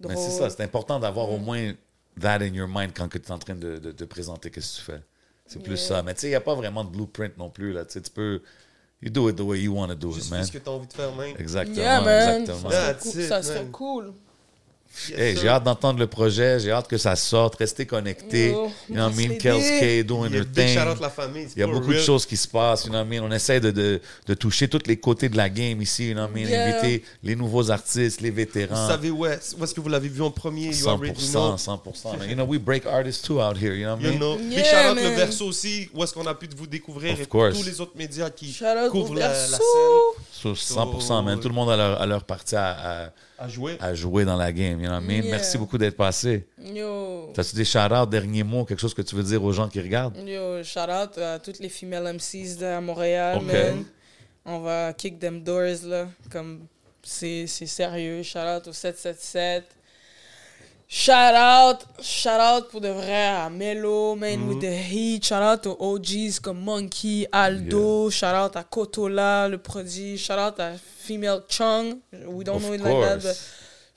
drôle. 0.01 0.15
Mais 0.15 0.20
c'est 0.20 0.31
ça, 0.31 0.48
c'est 0.51 0.62
important 0.62 0.98
d'avoir 0.98 1.31
au 1.31 1.39
moins 1.39 1.73
that 2.20 2.36
in 2.40 2.55
your 2.55 2.69
mind 2.69 2.93
quand 2.97 3.09
tu 3.09 3.19
es 3.19 3.31
en 3.31 3.39
train 3.39 3.55
de, 3.55 3.78
de, 3.78 3.93
de 3.93 4.05
présenter 4.06 4.51
qu'est-ce 4.51 4.77
que 4.77 4.85
tu 4.86 4.93
fais. 4.93 5.01
C'est 5.47 5.62
plus 5.62 5.74
Yeah. 5.78 5.89
ça. 5.89 6.02
Mais 6.02 6.15
tu 6.15 6.20
sais, 6.20 6.27
il 6.28 6.31
n'y 6.31 6.36
a 6.36 6.40
pas 6.40 6.55
vraiment 6.55 6.82
de 6.85 6.89
blueprint 6.90 7.36
non 7.36 7.51
plus, 7.51 7.73
là. 7.74 7.85
Tu 7.85 7.93
sais, 7.93 8.01
tu 8.01 8.11
peux... 8.11 8.40
You 9.02 9.11
do 9.11 9.28
it 9.28 9.36
the 9.36 9.40
way 9.43 9.61
you 9.61 9.74
want 9.77 9.89
to 9.89 9.94
do 9.94 10.09
it, 10.09 10.15
Juste 10.15 10.31
man. 10.31 10.43
ce 10.44 10.51
que 10.51 10.56
tu 10.56 10.66
as 10.69 10.73
envie 10.73 10.86
de 10.86 10.93
faire, 10.94 11.12
man. 11.15 11.35
Exactement, 11.39 11.77
Yeah, 11.77 12.01
man. 12.01 12.40
exactement. 12.40 12.70
Ça 12.70 12.81
serait 12.81 12.93
That's 12.94 13.02
cool. 13.12 13.20
it, 13.20 13.28
Ça 13.28 13.43
serait 13.43 13.62
man. 13.62 13.70
cool. 13.70 14.12
Yes, 15.09 15.19
Hey, 15.19 15.37
j'ai 15.37 15.49
hâte 15.49 15.65
d'entendre 15.65 15.99
le 15.99 16.07
projet, 16.07 16.61
j'ai 16.61 16.71
hâte 16.71 16.87
que 16.89 16.97
ça 16.97 17.16
sorte, 17.16 17.57
restez 17.57 17.85
connectés. 17.85 18.51
Yo, 18.53 18.66
you 18.89 18.95
know 18.95 19.05
what 19.07 19.12
I 19.12 19.29
mean? 19.29 19.39
Kels. 19.39 20.03
K 20.03 20.07
doing 20.07 20.31
big 20.31 20.53
thing. 20.53 20.77
la 21.01 21.11
famille. 21.11 21.49
Il 21.57 21.61
y 21.61 21.62
a 21.62 21.66
beaucoup 21.66 21.93
de 21.93 21.99
choses 21.99 22.25
qui 22.25 22.37
se 22.37 22.47
passent, 22.49 22.85
you 22.85 22.91
know 22.91 22.99
what 23.01 23.05
I 23.07 23.09
mean? 23.09 23.23
On 23.23 23.33
essaie 23.33 23.59
de, 23.61 23.71
de, 23.71 24.01
de 24.27 24.35
toucher 24.35 24.69
tous 24.69 24.87
les 24.87 24.97
côtés 24.97 25.29
de 25.29 25.37
la 25.37 25.49
game 25.49 25.83
ici, 25.83 26.09
you 26.09 26.15
know 26.15 26.23
what 26.23 26.31
I 26.31 26.43
mean? 26.45 26.49
Yeah. 26.49 26.79
Inviter 26.79 27.05
les 27.23 27.35
nouveaux 27.37 27.71
artistes, 27.71 28.21
les 28.21 28.31
Vous 28.31 28.37
vétérans. 28.37 28.89
savez 28.89 29.11
où 29.11 29.27
est, 29.27 29.55
où 29.59 29.65
est-ce 29.65 29.75
que 29.75 29.81
vous 29.81 29.89
l'avez 29.89 30.09
vu 30.09 30.23
en 30.23 30.31
premier? 30.31 30.66
You 30.75 30.89
already 30.89 31.12
100%, 31.21 31.33
know. 31.33 31.57
100%. 31.57 32.19
Man, 32.19 32.29
You 32.31 32.37
know, 32.37 32.45
we 32.47 32.59
break 32.59 32.87
artists 32.87 33.23
too 33.23 33.41
out 33.41 33.57
here, 33.57 33.75
you 33.75 33.85
know 33.87 33.95
what 33.97 34.01
I 34.01 34.05
You 34.05 34.11
mean? 34.12 34.19
know. 34.21 34.39
Yeah, 34.39 34.57
Big 34.62 34.65
shout 34.65 34.91
out 34.91 34.97
le 34.97 35.09
verso 35.16 35.47
aussi, 35.47 35.89
où 35.93 36.03
est-ce 36.05 36.15
qu'on 36.15 36.27
a 36.27 36.35
pu 36.35 36.49
vous 36.57 36.66
découvrir 36.66 37.15
Of 37.15 37.21
et 37.21 37.27
course. 37.27 37.59
tous 37.59 37.65
les 37.66 37.81
autres 37.81 37.97
médias 37.97 38.31
qui 38.31 38.57
couvrent 38.91 39.15
la, 39.15 39.29
la 39.29 39.35
Verso. 39.35 39.57
scène 39.57 40.25
100%, 40.53 41.25
man. 41.25 41.41
Tout 41.41 41.49
le 41.49 41.55
monde 41.55 41.71
a 41.71 41.77
leur, 41.77 42.01
a 42.03 42.07
leur 42.07 42.25
partie 42.25 42.57
à, 42.57 43.12
à 43.39 43.49
jouer. 43.49 43.77
à, 43.81 43.95
jouer 43.95 44.25
dans 44.25 44.37
la 44.37 44.53
game, 44.53 44.81
you 44.81 44.87
know 44.87 44.95
what 44.97 45.03
I 45.03 45.07
mean? 45.07 45.23
Yeah. 45.23 45.31
Merci 45.37 45.57
beaucoup 45.59 45.79
d'être 45.79 45.97
passé. 45.97 46.47
Yo. 46.59 47.31
T'as-tu 47.35 47.57
des 47.57 47.65
shout-outs, 47.65 48.07
derniers 48.07 48.43
mots, 48.45 48.65
quelque 48.65 48.81
chose 48.81 48.95
que 48.95 49.03
tu 49.03 49.15
veux 49.16 49.23
dire 49.23 49.43
aux 49.43 49.53
gens 49.53 49.69
qui 49.69 49.81
regardent? 49.81 50.16
Yo, 50.19 50.62
shout 50.62 50.81
out 50.81 51.19
à 51.19 51.39
toutes 51.39 51.59
les 51.59 51.69
females 51.69 52.15
MCs 52.15 52.59
de 52.59 52.66
à 52.66 52.81
Montréal, 52.81 53.41
man. 53.43 53.85
On 54.45 54.61
va 54.61 54.93
kick 54.93 55.19
them 55.19 55.43
doors, 55.43 55.85
là. 55.87 56.07
Comme, 56.31 56.66
c'est 57.03 57.47
c'est 57.47 57.66
sérieux. 57.66 58.23
Shout 58.23 58.39
out 58.39 58.69
au 58.69 58.73
777. 58.73 59.65
Shout 60.86 61.35
out, 61.35 61.78
shout 62.02 62.39
out 62.40 62.69
pour 62.70 62.81
de 62.81 62.89
vrai 62.89 63.27
à 63.27 63.51
Melo, 63.51 64.15
man, 64.15 64.47
with 64.48 64.61
the 64.61 64.70
heat. 64.93 65.24
Shout 65.24 65.43
out 65.43 65.66
aux 65.66 65.77
OGs 65.97 66.39
comme 66.40 66.61
Monkey, 66.61 67.27
Aldo. 67.32 68.11
Shout 68.11 68.27
out 68.27 68.55
à 68.56 68.62
Kotola, 68.62 69.48
le 69.48 69.59
produit. 69.59 70.16
Shout 70.19 70.35
out 70.35 70.61
à 70.61 70.73
Female 70.98 71.40
Chung. 71.48 71.98
We 72.27 72.44
don't 72.44 72.56
Of 72.56 72.62
know 72.62 72.74
it 72.74 72.81
like 72.82 73.01
that, 73.01 73.19
course. 73.20 73.24
but 73.24 73.36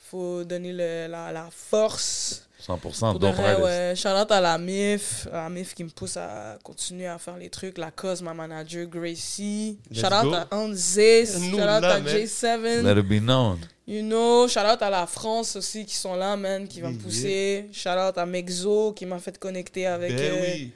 faut 0.10 0.44
donner 0.44 0.74
le- 0.74 1.08
la, 1.08 1.32
la 1.32 1.50
force. 1.52 2.44
100%, 2.66 3.12
Pour 3.12 3.20
de 3.20 3.28
vrai, 3.28 3.62
ouais. 3.62 3.94
Shout 3.96 4.10
out 4.10 4.32
à 4.32 4.42
la 4.42 4.58
MIF, 4.58 5.28
la 5.32 5.50
MIF 5.50 5.74
qui 5.76 5.84
me 5.84 5.90
pousse 5.90 6.18
à 6.18 6.58
continuer 6.64 7.06
à 7.08 7.18
faire 7.20 7.38
les 7.38 7.50
trucs. 7.50 7.78
La 7.78 7.92
cause, 7.92 8.22
ma 8.22 8.34
manager 8.34 8.88
Gracie. 8.88 9.78
Let's 9.92 10.02
shout 10.02 10.14
out 10.14 10.24
go. 10.24 10.34
à 10.34 10.48
Anzis. 10.56 11.28
Shout 11.52 11.56
out 11.60 11.84
à 11.84 12.00
man. 12.00 12.06
J7. 12.08 12.82
Let 12.82 12.98
it 13.00 13.08
be 13.08 13.22
known. 13.22 13.60
You 13.88 14.02
know, 14.04 14.48
shout 14.50 14.66
out 14.66 14.82
à 14.82 14.90
la 14.90 15.08
France 15.08 15.56
aussi 15.56 15.86
qui 15.86 15.96
sont 15.96 16.14
là, 16.16 16.36
man, 16.36 16.68
qui 16.68 16.82
va 16.82 16.90
me 16.90 16.94
Yeah. 16.96 17.04
pousser. 17.04 17.70
Shout 17.72 17.90
out 17.90 18.18
à 18.18 18.26
Mexo 18.26 18.92
qui 18.94 19.06
m'a 19.06 19.18
fait 19.20 19.38
connecter 19.40 19.86
avec, 19.88 20.14
Ben 20.14 20.34
euh, 20.34 20.42
oui. 20.42 20.72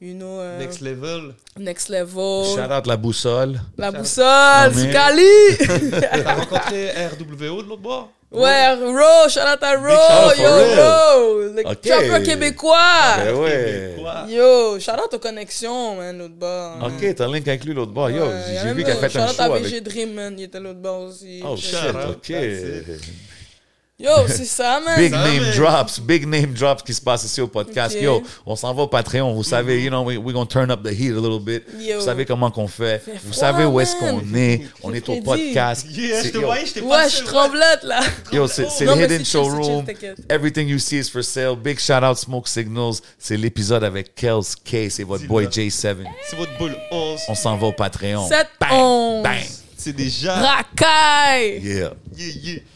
you 0.00 0.14
know, 0.14 0.40
euh, 0.40 0.58
Next 0.58 0.80
level. 0.80 1.34
Next 1.58 1.88
Level. 1.90 2.44
Shout 2.54 2.72
out 2.72 2.86
la 2.86 2.96
boussole. 2.96 3.60
La 3.76 3.90
Shout- 3.90 3.98
boussole, 3.98 4.74
Scali. 4.88 5.26
T'as 6.00 6.34
rencontré 6.34 6.92
RWO 7.08 7.62
de 7.62 7.68
l'autre 7.68 7.82
bord? 7.82 8.10
Ouais, 8.32 8.74
Ro, 8.74 9.28
shout 9.28 9.40
out 9.40 9.62
à 9.62 9.72
shout 9.76 9.86
out 9.86 10.36
Ro, 10.36 10.42
yo. 10.42 10.50
Ro, 10.50 11.38
le 11.54 11.62
Ok. 11.66 11.80
trapper 11.82 12.22
québécois. 12.24 12.78
Ben 13.18 13.34
ouais. 13.34 13.94
Yo, 14.28 14.78
shout 14.80 14.92
out 14.92 15.14
aux 15.14 15.18
connexions, 15.18 15.96
man, 15.96 16.18
l'autre 16.18 16.34
bord. 16.34 16.78
Ok, 16.86 17.14
t'as 17.14 17.26
link 17.28 17.46
avec 17.48 17.64
lui 17.64 17.74
l'autre 17.74 17.92
bord. 17.92 18.10
Yo, 18.10 18.24
Ouais, 18.24 18.32
j'ai 18.62 18.72
vu 18.72 18.84
qu'elle 18.84 18.96
a 19.04 19.08
fait 19.08 19.18
un 19.18 19.26
shout-out 19.28 19.40
à 19.40 19.46
show 19.46 19.52
VG 19.54 19.66
avec. 19.68 19.82
Dream, 19.84 20.12
man, 20.14 20.34
il 20.38 20.44
était 20.44 20.60
l'autre 20.60 20.80
bord 20.80 21.02
aussi. 21.02 21.40
Oh 21.44 21.56
Shout 21.56 21.76
shit, 21.76 21.94
out, 21.94 22.16
ok. 22.16 22.34
Yo, 23.98 24.10
c'est 24.28 24.44
ça, 24.44 24.78
man. 24.84 24.98
Big 24.98 25.10
Ça, 25.10 25.24
name 25.24 25.50
drops, 25.56 26.00
big 26.00 26.26
name 26.26 26.52
drops 26.52 26.82
qui 26.82 26.92
se 26.92 27.00
passe 27.00 27.24
ici 27.24 27.40
au 27.40 27.46
podcast. 27.46 27.96
Yo, 27.98 28.22
on 28.44 28.54
s'en 28.54 28.74
va 28.74 28.82
au 28.82 28.88
Patreon. 28.88 29.32
Vous 29.32 29.42
savez, 29.42 29.82
you 29.82 29.88
know, 29.88 30.02
we, 30.04 30.18
we're 30.18 30.34
gonna 30.34 30.44
turn 30.44 30.70
up 30.70 30.82
the 30.82 30.92
heat 30.92 31.12
a 31.12 31.18
little 31.18 31.40
bit. 31.40 31.64
Yo. 31.80 31.98
Vous 31.98 32.04
savez 32.04 32.26
comment 32.26 32.50
qu'on 32.50 32.68
fait. 32.68 32.98
Fait 32.98 33.12
Vous 33.12 33.32
froid, 33.32 33.40
savez 33.40 33.64
où 33.64 33.80
est-ce 33.80 33.96
qu'on 33.96 34.20
est. 34.34 34.66
On 34.82 34.92
est 34.92 35.08
au 35.08 35.22
podcast. 35.22 35.86
Yeah, 35.88 36.22
je 36.24 36.28
te 36.28 36.36
yo, 36.36 36.44
voyais, 36.44 36.66
je 36.66 36.74
t'ai 36.74 36.80
Ouais, 36.82 37.08
je 37.08 37.24
tremblote, 37.24 37.84
là. 37.84 38.00
Yo, 38.32 38.46
c'est 38.46 38.84
le 38.84 39.02
Hidden 39.02 39.24
Showroom. 39.24 39.86
chill. 39.86 40.14
Everything 40.28 40.68
you 40.68 40.78
see 40.78 40.98
is 40.98 41.08
for 41.08 41.24
sale. 41.24 41.56
Big 41.56 41.78
shout 41.80 42.04
out 42.04 42.18
Smoke 42.18 42.48
Signals. 42.48 42.96
C'est 43.18 43.38
l'épisode 43.38 43.82
avec 43.82 44.14
Kels 44.14 44.42
K. 44.62 44.90
C'est 44.90 45.04
votre 45.04 45.24
boy 45.26 45.46
J7. 45.46 45.96
C'est 46.28 46.36
votre 46.36 46.56
boule 46.58 46.76
11. 46.90 47.20
On 47.28 47.34
s'en 47.34 47.56
va 47.56 47.68
au 47.68 47.72
Patreon. 47.72 48.28
7 48.28 48.46
Bang, 48.60 48.72
11. 48.72 49.22
bang. 49.22 49.42
C'est 49.78 49.92
déjà... 49.94 50.34
Racaille. 50.34 51.60
Yeah. 51.62 51.92
Yeah, 52.14 52.34
yeah. 52.42 52.60